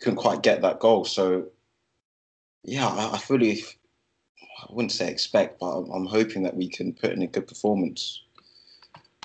couldn't 0.00 0.16
quite 0.16 0.42
get 0.42 0.62
that 0.62 0.80
goal. 0.80 1.04
So 1.04 1.48
yeah, 2.64 2.88
I, 2.88 3.14
I 3.14 3.18
fully 3.18 3.62
I 4.62 4.66
wouldn't 4.72 4.92
say 4.92 5.10
expect, 5.10 5.60
but 5.60 5.78
I'm, 5.78 5.90
I'm 5.90 6.06
hoping 6.06 6.42
that 6.44 6.56
we 6.56 6.68
can 6.68 6.94
put 6.94 7.12
in 7.12 7.22
a 7.22 7.26
good 7.28 7.46
performance. 7.46 8.22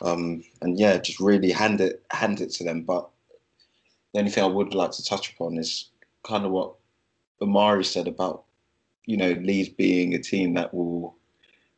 Um, 0.02 0.44
and 0.62 0.78
yeah, 0.80 0.98
just 0.98 1.20
really 1.20 1.52
hand 1.52 1.82
it 1.82 2.04
hand 2.12 2.42
it 2.42 2.52
to 2.54 2.66
them. 2.66 2.84
But 2.84 3.10
the 4.14 4.20
only 4.20 4.32
thing 4.32 4.44
I 4.44 4.48
would 4.48 4.74
like 4.74 4.92
to 4.92 5.06
touch 5.06 5.34
upon 5.34 5.58
is 5.58 5.90
kind 6.24 6.46
of 6.46 6.52
what 6.52 6.76
Amari 7.42 7.86
said 7.86 8.08
about 8.08 8.44
you 9.06 9.18
know 9.18 9.32
Leeds 9.32 9.70
being 9.70 10.14
a 10.14 10.20
team 10.20 10.54
that 10.54 10.74
will 10.74 11.16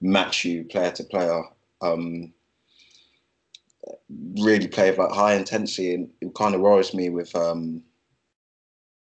match 0.01 0.45
you 0.45 0.63
player 0.65 0.91
to 0.91 1.03
player. 1.03 1.43
Um, 1.81 2.33
really 4.39 4.67
play 4.67 4.89
with 4.89 4.99
like 4.99 5.11
high 5.11 5.33
intensity, 5.33 5.93
and 5.93 6.09
it 6.21 6.33
kind 6.35 6.55
of 6.55 6.61
worries 6.61 6.93
me 6.93 7.09
with 7.09 7.35
um, 7.35 7.83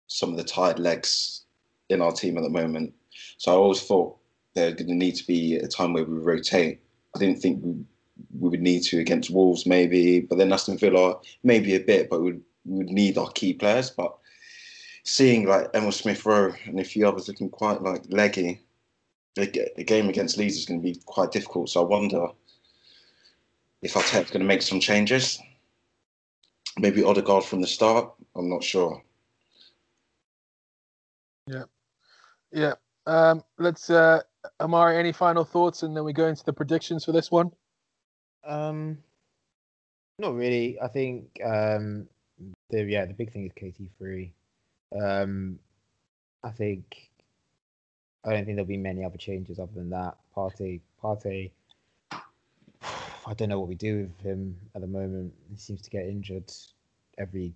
some 0.06 0.30
of 0.30 0.36
the 0.36 0.44
tired 0.44 0.78
legs 0.78 1.42
in 1.88 2.00
our 2.00 2.12
team 2.12 2.36
at 2.36 2.42
the 2.42 2.50
moment. 2.50 2.94
So 3.38 3.52
I 3.52 3.54
always 3.54 3.82
thought 3.82 4.16
there's 4.54 4.74
going 4.74 4.88
to 4.88 4.94
need 4.94 5.16
to 5.16 5.26
be 5.26 5.56
a 5.56 5.68
time 5.68 5.92
where 5.92 6.04
we 6.04 6.18
rotate. 6.18 6.80
I 7.14 7.18
didn't 7.18 7.40
think 7.40 7.60
we, 7.62 7.72
we 8.38 8.48
would 8.48 8.62
need 8.62 8.82
to 8.84 8.98
against 8.98 9.30
Wolves, 9.30 9.66
maybe, 9.66 10.20
but 10.20 10.38
then 10.38 10.52
Aston 10.52 10.78
Villa, 10.78 11.16
maybe 11.42 11.74
a 11.74 11.80
bit, 11.80 12.10
but 12.10 12.20
we 12.20 12.32
would, 12.32 12.42
we 12.64 12.78
would 12.78 12.90
need 12.90 13.18
our 13.18 13.30
key 13.30 13.54
players. 13.54 13.90
But 13.90 14.16
seeing 15.11 15.44
like 15.44 15.68
Emil 15.74 15.90
Smith 15.90 16.24
Rowe 16.24 16.54
and 16.66 16.78
a 16.78 16.84
few 16.84 17.06
others 17.06 17.26
looking 17.26 17.50
quite 17.50 17.82
like 17.82 18.02
leggy, 18.11 18.61
the, 19.34 19.68
the 19.76 19.82
game 19.82 20.08
against 20.08 20.38
Leeds 20.38 20.56
is 20.56 20.66
going 20.66 20.80
to 20.80 20.84
be 20.84 21.00
quite 21.04 21.32
difficult. 21.32 21.68
So 21.68 21.82
I 21.82 21.86
wonder 21.86 22.28
if 23.82 23.94
Arteta's 23.94 24.30
going 24.30 24.40
to 24.40 24.46
make 24.46 24.62
some 24.62 24.78
changes. 24.78 25.40
Maybe 26.78 27.02
Odegaard 27.02 27.42
from 27.42 27.61
the 27.61 27.66
start. 27.66 28.12
I'm 28.36 28.48
not 28.48 28.62
sure. 28.62 29.02
Yeah, 31.48 31.64
yeah. 32.52 32.74
Um, 33.06 33.42
let's 33.58 33.90
uh, 33.90 34.20
Amari. 34.61 34.96
Any 34.96 35.11
final 35.11 35.44
thoughts, 35.44 35.82
and 35.82 35.96
then 35.96 36.04
we 36.04 36.12
go 36.12 36.28
into 36.28 36.44
the 36.44 36.52
predictions 36.52 37.04
for 37.04 37.11
this 37.11 37.32
one. 37.32 37.50
Um, 38.44 38.98
not 40.20 40.34
really. 40.34 40.78
I 40.80 40.86
think 40.86 41.40
um, 41.44 42.06
the 42.70 42.84
yeah 42.84 43.06
the 43.06 43.14
big 43.14 43.32
thing 43.32 43.46
is 43.46 43.52
KT 43.52 43.90
three. 43.98 44.32
Um, 44.99 45.59
I 46.43 46.51
think 46.51 47.11
I 48.24 48.32
don't 48.32 48.45
think 48.45 48.57
there'll 48.57 48.66
be 48.66 48.76
many 48.76 49.05
other 49.05 49.16
changes 49.18 49.59
other 49.59 49.72
than 49.74 49.91
that. 49.91 50.16
Partey, 50.36 50.80
Partey. 51.03 51.51
I 52.12 53.34
don't 53.34 53.49
know 53.49 53.61
what 53.61 53.68
we 53.68 53.74
do 53.74 54.11
with 54.16 54.26
him 54.26 54.57
at 54.74 54.80
the 54.80 54.86
moment. 54.86 55.32
He 55.51 55.57
seems 55.57 55.82
to 55.82 55.91
get 55.91 56.07
injured 56.07 56.51
every 57.18 57.55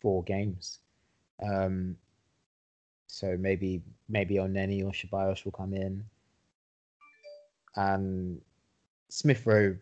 four 0.00 0.22
games. 0.24 0.80
Um, 1.42 1.96
so 3.06 3.36
maybe 3.38 3.82
maybe 4.08 4.36
Elneny 4.36 4.84
or 4.84 4.90
Ceballos 4.90 5.44
will 5.44 5.52
come 5.52 5.72
in. 5.74 6.04
And 7.76 8.40
Smith 9.08 9.46
Rowe 9.46 9.76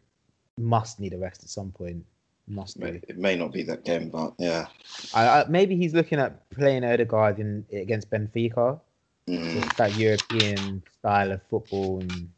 must 0.59 1.01
need 1.01 1.15
a 1.15 1.19
rest 1.19 1.43
at 1.43 1.49
some 1.49 1.73
point. 1.73 2.05
Must 2.49 2.79
May- 2.79 2.91
do. 2.93 3.01
It 3.09 3.19
may 3.19 3.37
not 3.37 3.53
be 3.53 3.63
that 3.65 3.85
game, 3.85 4.09
but 4.11 4.35
yeah. 4.39 4.67
I, 5.15 5.29
I, 5.29 5.45
maybe 5.49 5.77
he's 5.77 5.95
looking 5.95 6.19
at 6.19 6.49
playing 6.51 6.85
Odegaard 6.85 7.39
in 7.39 7.65
against 7.73 8.11
Benfica, 8.11 8.81
Mm. 9.29 9.53
just 9.53 9.77
that 9.77 9.95
European 9.95 10.83
style 10.99 11.31
of 11.31 11.41
football, 11.49 12.01
and 12.01 12.29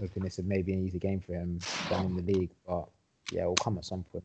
hoping 0.00 0.24
this 0.24 0.38
is 0.40 0.44
maybe 0.44 0.72
an 0.72 0.84
easy 0.84 0.98
game 0.98 1.20
for 1.20 1.34
him 1.34 1.60
than 1.88 2.06
in 2.06 2.16
the 2.16 2.22
league. 2.22 2.50
But 2.66 2.88
yeah, 3.30 3.44
it 3.44 3.46
will 3.46 3.54
come 3.54 3.78
at 3.78 3.84
some 3.84 4.04
point. 4.10 4.24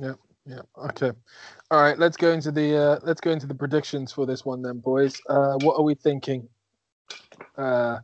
Yeah, 0.00 0.14
yeah. 0.46 0.62
Okay. 0.86 1.12
All 1.70 1.80
right. 1.80 1.98
Let's 1.98 2.16
go 2.16 2.32
into 2.32 2.50
the 2.50 2.76
uh, 2.76 2.98
let's 3.02 3.20
go 3.20 3.30
into 3.30 3.46
the 3.46 3.54
predictions 3.54 4.12
for 4.12 4.26
this 4.26 4.44
one 4.44 4.62
then, 4.62 4.78
boys. 4.78 5.20
Uh, 5.28 5.56
what 5.62 5.76
are 5.76 5.82
we 5.82 5.94
thinking? 5.94 6.48
Uh, 7.56 7.98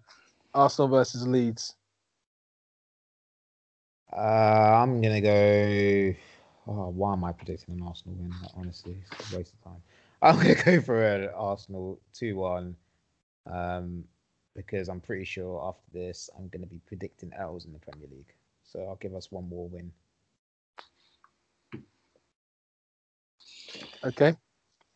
Arsenal 0.55 0.89
versus 0.89 1.27
Leeds. 1.27 1.74
Uh, 4.16 4.80
I'm 4.82 5.02
gonna 5.02 5.20
go. 5.20 6.14
Oh, 6.66 6.88
why 6.88 7.12
am 7.12 7.22
I 7.22 7.32
predicting 7.32 7.74
an 7.74 7.82
Arsenal 7.86 8.16
win? 8.18 8.32
Honestly, 8.56 8.97
it's 9.12 9.32
a 9.32 9.36
waste 9.36 9.52
of 9.52 9.64
time. 9.64 9.82
I'm 10.22 10.36
gonna 10.36 10.55
go 10.55 10.80
for 10.80 11.05
an 11.05 11.28
Arsenal 11.36 12.01
two-one, 12.14 12.74
um, 13.51 14.05
because 14.55 14.88
I'm 14.88 15.01
pretty 15.01 15.24
sure 15.24 15.62
after 15.62 15.84
this 15.93 16.30
I'm 16.36 16.48
gonna 16.48 16.66
be 16.66 16.80
predicting 16.86 17.30
L's 17.38 17.66
in 17.66 17.74
the 17.74 17.78
Premier 17.78 18.09
League. 18.10 18.32
So 18.64 18.80
I'll 18.84 18.97
give 18.97 19.14
us 19.14 19.30
one 19.30 19.48
more 19.51 19.68
win. 19.68 19.93
Okay. 24.02 24.34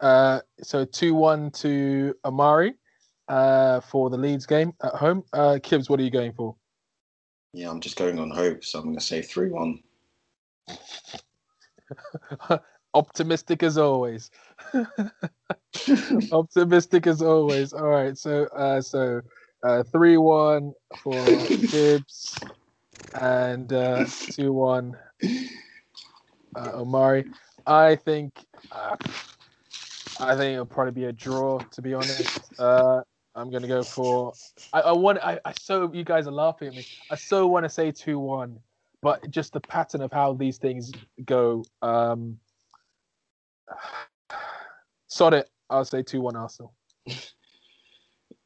Uh, 0.00 0.40
so 0.62 0.86
two 0.86 1.14
one 1.14 1.50
to 1.50 2.14
Amari 2.24 2.74
uh, 3.28 3.80
for 3.80 4.08
the 4.08 4.16
Leeds 4.16 4.46
game 4.46 4.72
at 4.82 4.94
home. 4.94 5.24
Uh, 5.34 5.58
Kibbs, 5.62 5.90
what 5.90 6.00
are 6.00 6.04
you 6.04 6.10
going 6.10 6.32
for? 6.32 6.56
Yeah, 7.52 7.70
I'm 7.70 7.80
just 7.80 7.96
going 7.96 8.18
on 8.18 8.30
hope, 8.30 8.64
so 8.64 8.78
I'm 8.78 8.84
going 8.86 8.98
to 8.98 9.04
say 9.04 9.22
3 9.22 9.50
1. 9.50 9.80
Optimistic 12.94 13.62
as 13.62 13.78
always. 13.78 14.30
Optimistic 16.32 17.06
as 17.06 17.22
always. 17.22 17.72
All 17.72 17.88
right. 17.88 18.16
So 18.18 18.46
uh, 18.46 18.80
so 18.80 19.20
uh, 19.62 19.82
three 19.84 20.16
one 20.16 20.72
for 21.02 21.14
Kibbs 21.14 22.36
and 23.14 23.72
uh, 23.72 24.06
two 24.30 24.52
one 24.52 24.96
uh, 26.56 26.80
Amari. 26.80 27.26
I 27.66 27.96
think 27.96 28.32
uh, 28.72 28.96
I 30.18 30.34
think 30.36 30.54
it'll 30.54 30.66
probably 30.66 30.92
be 30.92 31.04
a 31.04 31.12
draw. 31.12 31.58
To 31.58 31.82
be 31.82 31.94
honest, 31.94 32.38
uh, 32.58 33.02
I'm 33.40 33.50
gonna 33.50 33.66
go 33.66 33.82
for. 33.82 34.32
I, 34.72 34.80
I 34.80 34.92
want. 34.92 35.18
I, 35.22 35.40
I 35.44 35.52
so 35.58 35.90
you 35.92 36.04
guys 36.04 36.26
are 36.26 36.32
laughing 36.32 36.68
at 36.68 36.74
me. 36.74 36.86
I 37.10 37.14
so 37.14 37.46
want 37.46 37.64
to 37.64 37.70
say 37.70 37.90
two 37.90 38.18
one, 38.18 38.58
but 39.00 39.30
just 39.30 39.54
the 39.54 39.60
pattern 39.60 40.02
of 40.02 40.12
how 40.12 40.34
these 40.34 40.58
things 40.58 40.92
go. 41.24 41.64
Um, 41.80 42.38
sod 45.08 45.34
it. 45.34 45.48
I'll 45.70 45.84
say 45.84 46.02
two 46.02 46.20
one 46.20 46.36
Arsenal. 46.36 46.74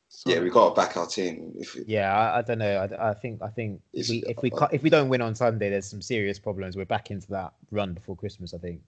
Sod 0.09 0.33
Yeah, 0.33 0.41
we've 0.41 0.53
got 0.53 0.69
to 0.71 0.75
back 0.81 0.97
our 0.97 1.07
team. 1.07 1.53
If 1.57 1.75
it, 1.75 1.89
Yeah, 1.89 2.17
I, 2.17 2.39
I 2.39 2.43
don't 2.43 2.59
know. 2.59 2.89
I, 2.89 3.11
I 3.11 3.15
think 3.15 3.43
I 3.43 3.49
think 3.49 3.81
if 3.93 4.09
we 4.09 4.23
if 4.29 4.37
we 4.43 4.51
ca- 4.51 4.69
if 4.71 4.85
we 4.85 4.91
don't 4.91 5.09
win 5.09 5.23
on 5.23 5.35
Sunday, 5.35 5.71
there's 5.71 5.87
some 5.87 6.03
serious 6.03 6.39
problems. 6.39 6.77
We're 6.77 6.85
back 6.85 7.11
into 7.11 7.27
that 7.33 7.53
run 7.73 7.95
before 7.95 8.15
Christmas, 8.15 8.55
I 8.55 8.59
think, 8.59 8.81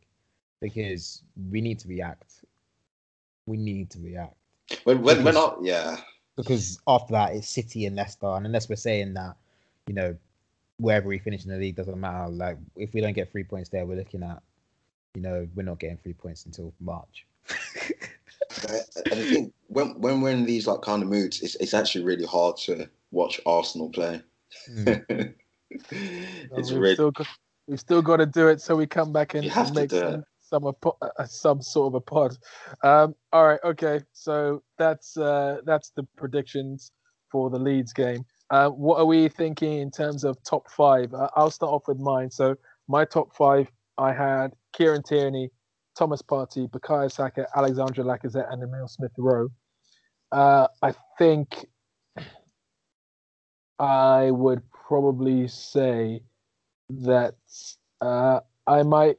because 0.60 1.22
we 1.50 1.60
need 1.60 1.80
to 1.80 1.88
react. 1.88 2.44
We 3.46 3.56
need 3.56 3.90
to 3.90 3.98
react 3.98 4.36
when, 4.84 5.02
when, 5.02 5.24
when 5.24 5.34
Because- 5.34 5.58
I, 5.60 5.64
yeah, 5.64 5.96
because 6.36 6.78
after 6.86 7.12
that 7.12 7.34
it's 7.34 7.48
City 7.48 7.86
and 7.86 7.96
Leicester, 7.96 8.26
and 8.26 8.46
unless 8.46 8.68
we're 8.68 8.76
saying 8.76 9.14
that, 9.14 9.36
you 9.86 9.94
know, 9.94 10.16
wherever 10.78 11.08
we 11.08 11.18
finish 11.18 11.44
in 11.44 11.50
the 11.50 11.56
league 11.56 11.76
doesn't 11.76 11.98
matter. 11.98 12.28
Like 12.28 12.58
if 12.76 12.92
we 12.92 13.00
don't 13.00 13.14
get 13.14 13.30
three 13.30 13.44
points 13.44 13.70
there, 13.70 13.86
we're 13.86 13.96
looking 13.96 14.22
at, 14.22 14.42
you 15.14 15.22
know, 15.22 15.48
we're 15.54 15.62
not 15.62 15.78
getting 15.78 15.96
three 15.98 16.12
points 16.12 16.44
until 16.46 16.72
March. 16.80 17.26
and 18.68 18.82
I 19.06 19.30
think 19.32 19.54
when, 19.68 19.98
when 20.00 20.20
we're 20.20 20.30
in 20.30 20.44
these 20.44 20.66
like 20.66 20.82
kind 20.82 21.02
of 21.02 21.08
moods, 21.08 21.40
it's, 21.42 21.54
it's 21.56 21.74
actually 21.74 22.04
really 22.04 22.26
hard 22.26 22.56
to 22.58 22.88
watch 23.10 23.40
Arsenal 23.46 23.88
play. 23.88 24.20
Mm. 24.70 25.34
it's 25.70 26.70
we've 26.70 26.80
really, 26.80 26.94
still 26.94 27.10
got, 27.10 27.26
we 27.66 27.76
still 27.76 28.02
got 28.02 28.18
to 28.18 28.26
do 28.26 28.48
it 28.48 28.60
so 28.60 28.76
we 28.76 28.86
come 28.86 29.12
back 29.12 29.34
and 29.34 29.44
You 29.44 29.50
have 29.50 29.68
to 29.68 29.74
make 29.74 29.90
do 29.90 30.22
some 30.62 30.92
some, 31.26 31.62
sort 31.62 31.88
of 31.88 31.94
a 31.94 32.00
pod. 32.00 32.36
Um, 32.82 33.14
all 33.32 33.46
right, 33.46 33.60
okay. 33.64 34.00
So 34.12 34.62
that's 34.78 35.16
uh, 35.16 35.58
that's 35.64 35.90
the 35.90 36.04
predictions 36.16 36.92
for 37.30 37.50
the 37.50 37.58
Leeds 37.58 37.92
game. 37.92 38.24
Uh, 38.50 38.68
what 38.68 38.98
are 38.98 39.06
we 39.06 39.28
thinking 39.28 39.78
in 39.78 39.90
terms 39.90 40.24
of 40.24 40.36
top 40.44 40.70
five? 40.70 41.12
Uh, 41.12 41.28
I'll 41.36 41.50
start 41.50 41.72
off 41.72 41.88
with 41.88 41.98
mine. 41.98 42.30
So 42.30 42.56
my 42.88 43.04
top 43.04 43.34
five, 43.34 43.68
I 43.98 44.12
had 44.12 44.52
Kieran 44.72 45.02
Tierney, 45.02 45.50
Thomas 45.98 46.22
Partey, 46.22 46.68
Bukayo 46.70 47.10
Saka, 47.10 47.46
Alexandre 47.56 48.04
Lacazette, 48.04 48.52
and 48.52 48.62
Emil 48.62 48.86
Smith 48.88 49.12
Rowe. 49.18 49.48
Uh, 50.30 50.68
I 50.82 50.94
think 51.18 51.66
I 53.78 54.30
would 54.30 54.62
probably 54.70 55.48
say 55.48 56.22
that 56.88 57.34
uh, 58.00 58.40
I 58.66 58.82
might. 58.82 59.16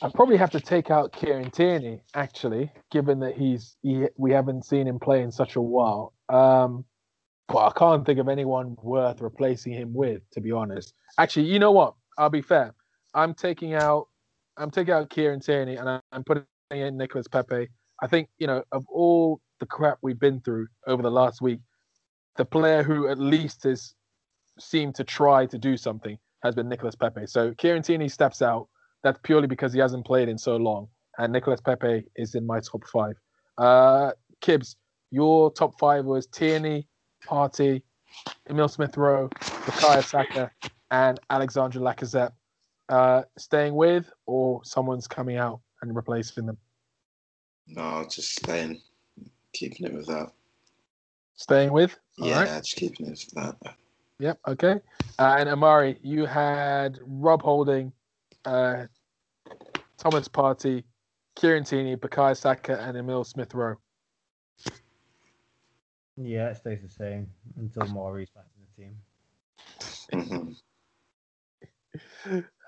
I 0.00 0.08
probably 0.08 0.36
have 0.36 0.50
to 0.50 0.60
take 0.60 0.90
out 0.90 1.12
Kieran 1.12 1.50
Tierney, 1.50 2.02
actually, 2.14 2.72
given 2.90 3.20
that 3.20 3.36
he's 3.36 3.76
he, 3.82 4.06
we 4.16 4.32
haven't 4.32 4.64
seen 4.64 4.86
him 4.86 4.98
play 4.98 5.22
in 5.22 5.30
such 5.30 5.56
a 5.56 5.60
while. 5.60 6.12
Um, 6.28 6.84
but 7.48 7.66
I 7.66 7.70
can't 7.76 8.04
think 8.06 8.18
of 8.18 8.28
anyone 8.28 8.76
worth 8.82 9.20
replacing 9.20 9.72
him 9.72 9.92
with, 9.92 10.22
to 10.32 10.40
be 10.40 10.52
honest. 10.52 10.94
Actually, 11.18 11.46
you 11.46 11.58
know 11.58 11.72
what? 11.72 11.94
I'll 12.18 12.30
be 12.30 12.42
fair. 12.42 12.74
I'm 13.14 13.34
taking 13.34 13.74
out 13.74 14.08
I'm 14.56 14.70
taking 14.70 14.94
out 14.94 15.10
Kieran 15.10 15.40
Tierney 15.40 15.76
and 15.76 15.88
I'm 16.12 16.24
putting 16.24 16.44
in 16.70 16.96
Nicolas 16.96 17.28
Pepe. 17.28 17.68
I 18.02 18.06
think 18.06 18.28
you 18.38 18.46
know 18.46 18.64
of 18.72 18.84
all 18.88 19.40
the 19.60 19.66
crap 19.66 19.98
we've 20.02 20.18
been 20.18 20.40
through 20.40 20.66
over 20.86 21.02
the 21.02 21.10
last 21.10 21.40
week, 21.40 21.60
the 22.36 22.44
player 22.44 22.82
who 22.82 23.08
at 23.08 23.18
least 23.18 23.64
has 23.64 23.94
seemed 24.58 24.94
to 24.96 25.04
try 25.04 25.46
to 25.46 25.58
do 25.58 25.76
something 25.76 26.18
has 26.42 26.54
been 26.54 26.68
Nicolas 26.68 26.94
Pepe. 26.96 27.26
So 27.26 27.54
Kieran 27.54 27.82
Tierney 27.82 28.08
steps 28.08 28.42
out. 28.42 28.68
That's 29.02 29.18
purely 29.22 29.46
because 29.46 29.72
he 29.72 29.80
hasn't 29.80 30.06
played 30.06 30.28
in 30.28 30.38
so 30.38 30.56
long, 30.56 30.88
and 31.18 31.32
Nicolas 31.32 31.60
Pepe 31.60 32.04
is 32.16 32.34
in 32.34 32.46
my 32.46 32.60
top 32.60 32.84
five. 32.86 33.14
Uh, 33.58 34.12
Kibbs, 34.40 34.76
your 35.10 35.52
top 35.52 35.78
five 35.78 36.04
was 36.04 36.26
Tierney, 36.26 36.86
Partey, 37.26 37.82
Emil 38.48 38.68
Smith 38.68 38.96
Rowe, 38.96 39.28
Bukayo 39.28 40.04
Saka, 40.04 40.50
and 40.90 41.18
Alexandre 41.30 41.80
Lacazette. 41.80 42.32
Uh, 42.88 43.22
staying 43.38 43.74
with, 43.74 44.12
or 44.26 44.60
someone's 44.64 45.06
coming 45.06 45.36
out 45.36 45.60
and 45.80 45.94
replacing 45.96 46.46
them? 46.46 46.58
No, 47.66 48.04
just 48.10 48.36
staying, 48.36 48.80
keeping 49.52 49.86
it 49.86 49.94
with 49.94 50.06
that. 50.06 50.30
Staying 51.36 51.72
with. 51.72 51.96
All 52.20 52.28
yeah, 52.28 52.40
right. 52.40 52.62
just 52.62 52.76
keeping 52.76 53.06
it 53.06 53.10
with 53.10 53.30
that. 53.62 53.74
Yep. 54.18 54.38
Okay. 54.46 54.80
Uh, 55.18 55.36
and 55.38 55.48
Amari, 55.48 55.98
you 56.02 56.26
had 56.26 56.98
Rob 57.04 57.42
Holding, 57.42 57.92
uh, 58.44 58.84
Thomas 59.98 60.28
Partey, 60.28 60.84
Kieran 61.36 61.64
Tierney, 61.64 61.96
Bukayo 61.96 62.36
Saka, 62.36 62.80
and 62.80 62.96
Emil 62.96 63.24
Smith 63.24 63.54
Rowe. 63.54 63.76
Yeah, 66.16 66.48
it 66.48 66.56
stays 66.56 66.82
the 66.82 66.88
same 66.88 67.28
until 67.56 67.86
Mari's 67.88 68.30
back 68.30 68.44
in 68.56 68.90
the 70.10 70.18
team. 70.18 70.56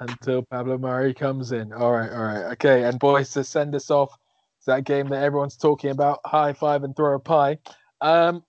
Until 0.00 0.42
Pablo 0.50 0.76
Mari 0.76 1.14
comes 1.14 1.52
in. 1.52 1.72
All 1.72 1.92
right, 1.92 2.10
all 2.10 2.24
right, 2.24 2.44
okay. 2.52 2.84
And 2.84 2.98
boys, 2.98 3.30
to 3.32 3.44
send 3.44 3.74
us 3.74 3.90
off, 3.90 4.12
it's 4.58 4.66
that 4.66 4.84
game 4.84 5.08
that 5.08 5.22
everyone's 5.22 5.56
talking 5.56 5.90
about. 5.90 6.20
High 6.26 6.52
five 6.52 6.84
and 6.84 6.94
throw 6.96 7.14
a 7.14 7.20
pie. 7.20 7.58
Um, 8.00 8.42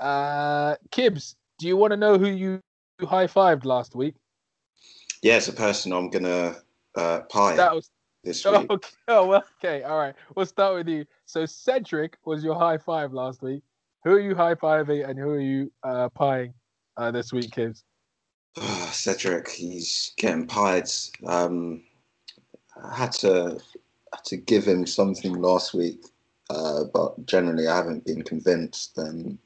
uh, 0.00 0.76
Kibbs, 0.90 1.36
do 1.58 1.68
you 1.68 1.76
want 1.76 1.92
to 1.92 1.96
know 1.96 2.18
who 2.18 2.28
you 2.28 2.60
high 3.02 3.26
fived 3.26 3.64
last 3.64 3.94
week? 3.94 4.14
Yeah, 5.22 5.36
it's 5.36 5.48
a 5.48 5.52
person 5.52 5.92
I'm 5.92 6.10
gonna 6.10 6.56
uh, 6.96 7.20
pie 7.20 7.56
That 7.56 7.74
was 7.74 7.90
this 8.24 8.44
week. 8.46 8.70
okay. 8.70 8.90
Oh, 9.08 9.26
well, 9.26 9.44
okay, 9.58 9.84
all 9.84 9.98
right. 9.98 10.14
We'll 10.34 10.46
start 10.46 10.74
with 10.74 10.88
you. 10.88 11.06
So 11.26 11.46
Cedric 11.46 12.18
was 12.24 12.44
your 12.44 12.56
high 12.56 12.78
five 12.78 13.12
last 13.12 13.40
week. 13.40 13.62
Who 14.04 14.12
are 14.12 14.20
you 14.20 14.34
high 14.34 14.56
fiving 14.56 15.08
and 15.08 15.18
who 15.18 15.30
are 15.30 15.40
you 15.40 15.72
uh, 15.84 16.08
pieing 16.08 16.52
uh, 16.96 17.12
this 17.12 17.32
week, 17.32 17.52
Kibbs? 17.52 17.84
Cedric, 18.92 19.48
he's 19.48 20.12
getting 20.16 20.46
pied. 20.46 20.90
Um, 21.24 21.82
I 22.82 22.96
had 22.96 23.12
to 23.12 23.60
had 24.12 24.24
to 24.24 24.36
give 24.36 24.64
him 24.64 24.86
something 24.86 25.34
last 25.34 25.72
week, 25.72 26.04
uh, 26.50 26.84
but 26.92 27.24
generally 27.26 27.68
I 27.68 27.76
haven't 27.76 28.04
been 28.04 28.22
convinced. 28.22 28.98
And 28.98 29.38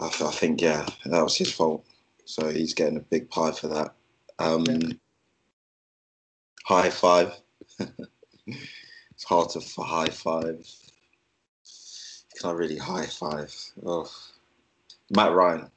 I, 0.00 0.08
th- 0.08 0.22
I 0.22 0.32
think 0.32 0.60
yeah, 0.60 0.84
that 1.06 1.22
was 1.22 1.36
his 1.36 1.52
fault. 1.52 1.86
So 2.24 2.48
he's 2.50 2.74
getting 2.74 2.96
a 2.96 3.00
big 3.00 3.30
pie 3.30 3.52
for 3.52 3.68
that. 3.68 3.94
Um, 4.40 4.64
Yeah. 4.66 4.92
High 6.64 6.90
five. 6.90 7.34
it's 8.46 9.24
hard 9.24 9.50
to 9.50 9.60
high 9.82 10.08
five. 10.08 10.66
Can 12.36 12.50
I 12.50 12.52
really 12.52 12.78
high 12.78 13.06
five? 13.06 13.54
Oh. 13.84 14.10
Mat 15.10 15.32
Ryan. 15.32 15.70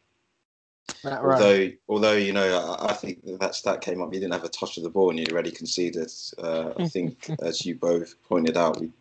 Mat 1.03 1.23
Ryan. 1.23 1.41
Although, 1.41 1.71
although 1.89 2.13
you 2.13 2.31
know, 2.31 2.77
I, 2.79 2.91
I 2.91 2.93
think 2.93 3.25
that, 3.25 3.39
that 3.39 3.55
stat 3.55 3.81
came 3.81 4.01
up. 4.01 4.13
You 4.13 4.19
didn't 4.19 4.33
have 4.33 4.43
a 4.43 4.49
touch 4.49 4.77
of 4.77 4.83
the 4.83 4.89
ball, 4.89 5.09
and 5.09 5.19
you'd 5.19 5.31
already 5.31 5.51
conceded. 5.51 6.11
Uh, 6.37 6.73
I 6.77 6.87
think, 6.87 7.29
as 7.41 7.65
you 7.65 7.75
both 7.75 8.15
pointed 8.23 8.55
out, 8.55 8.79
we 8.79 8.91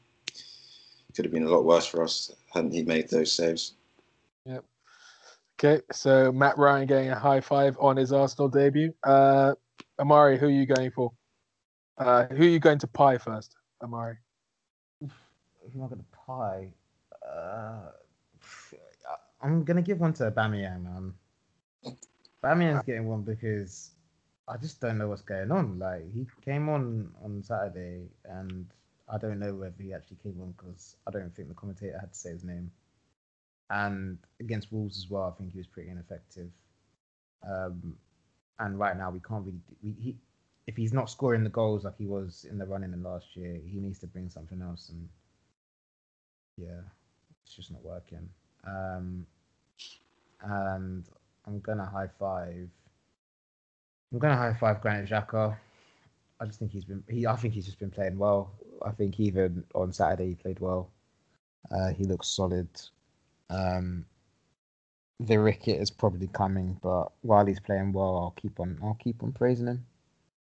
could 1.15 1.25
have 1.27 1.33
been 1.33 1.45
a 1.45 1.51
lot 1.51 1.65
worse 1.65 1.87
for 1.87 2.03
us 2.03 2.33
hadn't 2.53 2.73
he 2.73 2.83
made 2.83 3.09
those 3.09 3.33
saves. 3.33 3.75
Okay, 5.59 5.81
so 5.93 6.33
Mat 6.33 6.59
Ryan 6.59 6.87
getting 6.87 7.11
a 7.11 7.19
high 7.19 7.41
five 7.41 7.77
on 7.79 7.97
his 7.97 8.13
Arsenal 8.13 8.49
debut. 8.49 8.93
Uh, 9.05 9.55
Amari, 9.99 10.39
who 10.39 10.47
are 10.47 10.51
you 10.51 10.67
going 10.67 10.91
for? 10.91 11.13
Uh, 11.99 12.27
who 12.27 12.43
are 12.43 12.49
you 12.49 12.59
going 12.59 12.79
to 12.79 12.87
pie 12.87 13.19
first, 13.19 13.55
Amari? 13.83 14.17
If 15.01 15.75
I'm 15.75 15.81
not 15.81 15.91
gonna 15.91 16.05
pie, 16.27 16.69
uh, 17.25 17.91
I'm 19.41 19.63
gonna 19.65 19.83
give 19.83 20.01
one 20.01 20.13
to 20.15 20.31
Bamiyang, 20.31 20.83
man. 20.83 21.15
Bamiyang's 22.43 22.85
getting 22.85 23.07
one 23.07 23.23
because 23.23 23.91
I 24.49 24.57
just 24.57 24.81
don't 24.81 24.99
know 24.99 25.09
what's 25.09 25.23
going 25.23 25.53
on. 25.53 25.79
Like 25.79 26.13
he 26.13 26.27
came 26.45 26.69
on 26.69 27.13
on 27.23 27.43
Saturday, 27.43 28.09
and 28.25 28.67
I 29.09 29.19
don't 29.19 29.39
know 29.39 29.55
whether 29.55 29.81
he 29.81 29.93
actually 29.95 30.19
came 30.23 30.41
on 30.43 30.53
because 30.53 30.97
I 31.07 31.11
don't 31.13 31.35
think 31.35 31.49
the 31.49 31.55
commentator 31.55 31.99
had 31.99 32.13
to 32.13 32.19
say 32.19 32.31
his 32.31 32.43
name. 32.45 32.71
And 33.73 34.19
against 34.39 34.71
Wolves 34.71 34.99
as 34.99 35.11
well, 35.11 35.33
I 35.35 35.39
think 35.39 35.53
he 35.53 35.59
was 35.59 35.67
pretty 35.67 35.89
ineffective. 35.89 36.51
Um, 37.49 37.97
and 38.59 38.79
right 38.79 38.97
now 38.97 39.11
we 39.11 39.21
can't 39.21 39.45
really. 39.47 39.61
We, 39.83 39.97
he, 39.99 40.17
if 40.67 40.77
he's 40.77 40.93
not 40.93 41.11
scoring 41.11 41.43
the 41.43 41.51
goals 41.51 41.85
like 41.85 41.97
he 41.99 42.07
was 42.07 42.47
in 42.49 42.59
the 42.59 42.67
running 42.67 42.93
in 42.93 43.03
last 43.03 43.35
year, 43.35 43.59
he 43.67 43.81
needs 43.81 43.99
to 44.01 44.07
bring 44.07 44.29
something 44.29 44.61
else. 44.61 44.91
And 44.91 45.09
yeah, 46.59 46.83
it's 47.45 47.57
just 47.57 47.73
not 47.73 47.83
working. 47.83 48.29
Um, 48.67 49.27
and 50.43 51.05
I'm 51.47 51.61
gonna 51.61 51.87
high 51.87 52.11
five. 52.19 52.69
I'm 54.13 54.19
gonna 54.19 54.37
high 54.37 54.55
five 54.55 54.83
Granit 54.83 55.09
Xhaka. 55.09 55.57
I 56.41 56.45
just 56.45 56.59
think 56.59 56.73
he's 56.73 56.85
been. 56.85 57.03
He, 57.09 57.27
I 57.27 57.37
think 57.37 57.55
he's 57.55 57.65
just 57.65 57.79
been 57.79 57.91
playing 57.91 58.19
well. 58.19 58.53
I 58.85 58.91
think 58.91 59.19
even 59.19 59.65
on 59.75 59.95
Saturday 59.95 60.29
he 60.29 60.35
played 60.35 60.61
well. 60.61 60.91
Uh, 61.71 61.89
he 61.89 62.05
looks 62.05 62.29
solid. 62.29 62.69
Um, 63.53 64.07
the 65.21 65.39
ricket 65.39 65.81
is 65.81 65.91
probably 65.91 66.27
coming, 66.29 66.79
but 66.83 67.13
while 67.21 67.47
he's 67.47 67.61
playing 67.61 67.93
well, 67.93 68.17
I'll 68.17 68.35
keep 68.37 68.59
on. 68.59 68.79
I'll 68.83 68.99
keep 69.01 69.23
on 69.23 69.33
praising 69.33 69.67
him. 69.67 69.87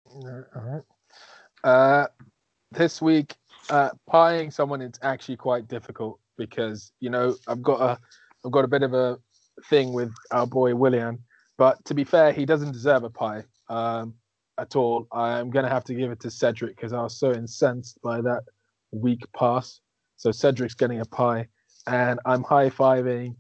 All 0.07 0.45
right. 0.55 0.83
Uh, 1.65 2.07
this 2.73 3.03
week, 3.03 3.35
uh, 3.71 3.91
pieing 4.11 4.53
someone 4.53 4.81
it's 4.81 4.99
actually 5.03 5.37
quite 5.37 5.69
difficult 5.69 6.19
because 6.37 6.93
you 7.01 7.11
know 7.11 7.35
I've 7.49 7.63
got 7.63 7.81
a, 7.81 7.99
I've 8.45 8.53
got 8.53 8.65
a 8.65 8.69
bit 8.69 8.83
of 8.83 8.95
a 8.95 9.19
thing 9.69 9.93
with 9.93 10.13
our 10.31 10.47
boy 10.47 10.75
Willian. 10.75 11.19
But 11.57 11.85
to 11.87 11.95
be 11.95 12.05
fair, 12.05 12.33
he 12.33 12.45
doesn't 12.45 12.73
deserve 12.73 13.05
a 13.05 13.11
pie 13.11 13.45
um, 13.69 14.15
at 14.59 14.77
all. 14.77 15.07
I'm 15.13 15.51
gonna 15.51 15.69
have 15.69 15.85
to 15.85 15.95
give 15.95 16.11
it 16.11 16.21
to 16.21 16.31
Cedric 16.31 16.77
because 16.77 16.93
I 16.93 17.03
was 17.03 17.19
so 17.19 17.33
incensed 17.33 18.01
by 18.03 18.21
that 18.23 18.45
weak 18.93 19.23
pass. 19.37 19.81
So 20.17 20.31
Cedric's 20.31 20.75
getting 20.75 21.01
a 21.01 21.05
pie, 21.05 21.49
and 21.87 22.19
I'm 22.25 22.43
high 22.43 22.71
fiving. 22.71 23.37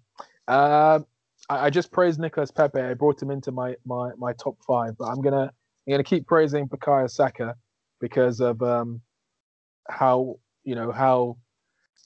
Um, 0.49 1.07
I, 1.49 1.67
I 1.67 1.71
just 1.71 1.91
praised 1.91 2.21
Nicolas 2.21 2.51
Pepe. 2.51 2.81
I 2.81 2.95
brought 2.95 3.21
him 3.23 3.31
into 3.31 3.53
my 3.53 3.77
my 3.85 4.11
my 4.17 4.33
top 4.35 4.57
five, 4.67 4.97
but 4.99 5.07
I'm 5.07 5.21
gonna 5.21 5.53
I'm 5.87 5.91
gonna 5.91 6.05
keep 6.05 6.27
praising 6.27 6.69
Bukayo 6.69 7.11
Saka 7.11 7.55
because 8.01 8.41
of 8.41 8.63
um, 8.63 9.01
how 9.89 10.39
you 10.65 10.75
know 10.75 10.93
how 10.93 11.37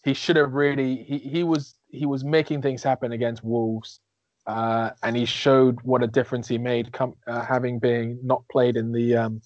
he 0.05 0.15
should 0.15 0.36
have 0.36 0.52
really 0.52 1.05
he, 1.05 1.19
he 1.19 1.44
was 1.44 1.74
he 1.89 2.06
was 2.06 2.24
making 2.24 2.62
things 2.62 2.82
happen 2.82 3.12
against 3.12 3.43
Wolves, 3.44 4.01
uh, 4.47 4.90
and 5.02 5.16
he 5.16 5.24
showed 5.24 5.78
what 5.82 6.02
a 6.02 6.06
difference 6.06 6.48
he 6.48 6.59
made, 6.59 6.93
com- 6.93 7.16
uh, 7.27 7.44
having 7.44 7.78
been 7.78 8.19
not 8.23 8.43
played 8.51 8.77
in 8.77 8.93
the 8.93 9.16
um, 9.16 9.40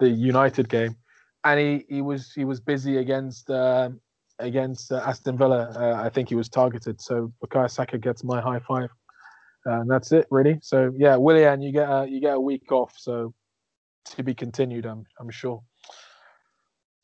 the 0.00 0.08
United 0.08 0.68
game, 0.68 0.96
and 1.44 1.60
he, 1.60 1.84
he 1.88 2.02
was 2.02 2.32
he 2.32 2.44
was 2.44 2.60
busy 2.60 2.98
against 2.98 3.50
uh, 3.50 3.90
against 4.38 4.92
uh, 4.92 5.02
Aston 5.04 5.36
Villa. 5.38 5.72
Uh, 5.76 6.02
I 6.02 6.08
think 6.08 6.28
he 6.28 6.34
was 6.34 6.48
targeted. 6.48 7.00
So 7.00 7.32
Bukayo 7.42 7.70
Saka 7.70 7.98
gets 7.98 8.24
my 8.24 8.40
high 8.40 8.60
five. 8.60 8.90
and 9.64 9.90
that's 9.90 10.12
it 10.12 10.26
really. 10.30 10.58
So 10.62 10.92
yeah, 10.96 11.16
Willian, 11.16 11.62
you 11.62 11.72
get 11.72 11.88
a, 11.88 12.06
you 12.08 12.20
get 12.20 12.34
a 12.34 12.40
week 12.40 12.70
off, 12.72 12.94
so 12.96 13.34
to 14.04 14.22
be 14.22 14.34
continued. 14.34 14.86
I'm 14.86 15.04
I'm 15.18 15.30
sure. 15.30 15.62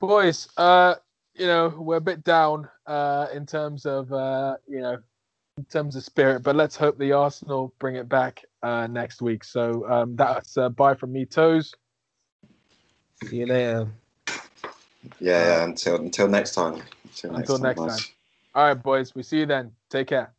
Boys, 0.01 0.49
uh, 0.57 0.95
you 1.35 1.47
know 1.47 1.69
we're 1.79 1.97
a 1.97 2.01
bit 2.01 2.25
down 2.25 2.69
uh, 2.87 3.27
in 3.33 3.47
terms 3.47 3.87
of 3.87 4.13
uh, 4.13 4.57
you 4.67 4.81
know 4.81 4.99
in 5.59 5.65
terms 5.65 5.97
of 5.97 6.05
spirit, 6.05 6.43
but 6.43 6.57
let's 6.57 6.77
hope 6.77 6.99
the 6.99 7.13
Arsenal 7.13 7.75
bring 7.79 7.97
it 7.97 8.09
back 8.09 8.43
uh, 8.63 8.87
next 8.87 9.21
week. 9.21 9.45
So 9.45 9.87
um, 9.89 10.17
that's 10.17 10.57
uh, 10.57 10.69
bye 10.71 10.95
from 10.95 11.13
me, 11.13 11.27
toes. 11.27 11.75
See 13.25 13.37
you 13.37 13.47
later. 13.47 13.89
Yeah, 15.19 15.47
yeah. 15.59 15.65
Until 15.65 15.97
until 15.97 16.29
next 16.29 16.55
time. 16.55 16.83
Until 17.19 17.59
next 17.59 17.81
time. 17.81 17.99
All 18.55 18.65
right, 18.69 18.83
boys. 18.83 19.15
We 19.15 19.23
see 19.23 19.39
you 19.39 19.47
then. 19.47 19.73
Take 19.91 20.09
care. 20.09 20.35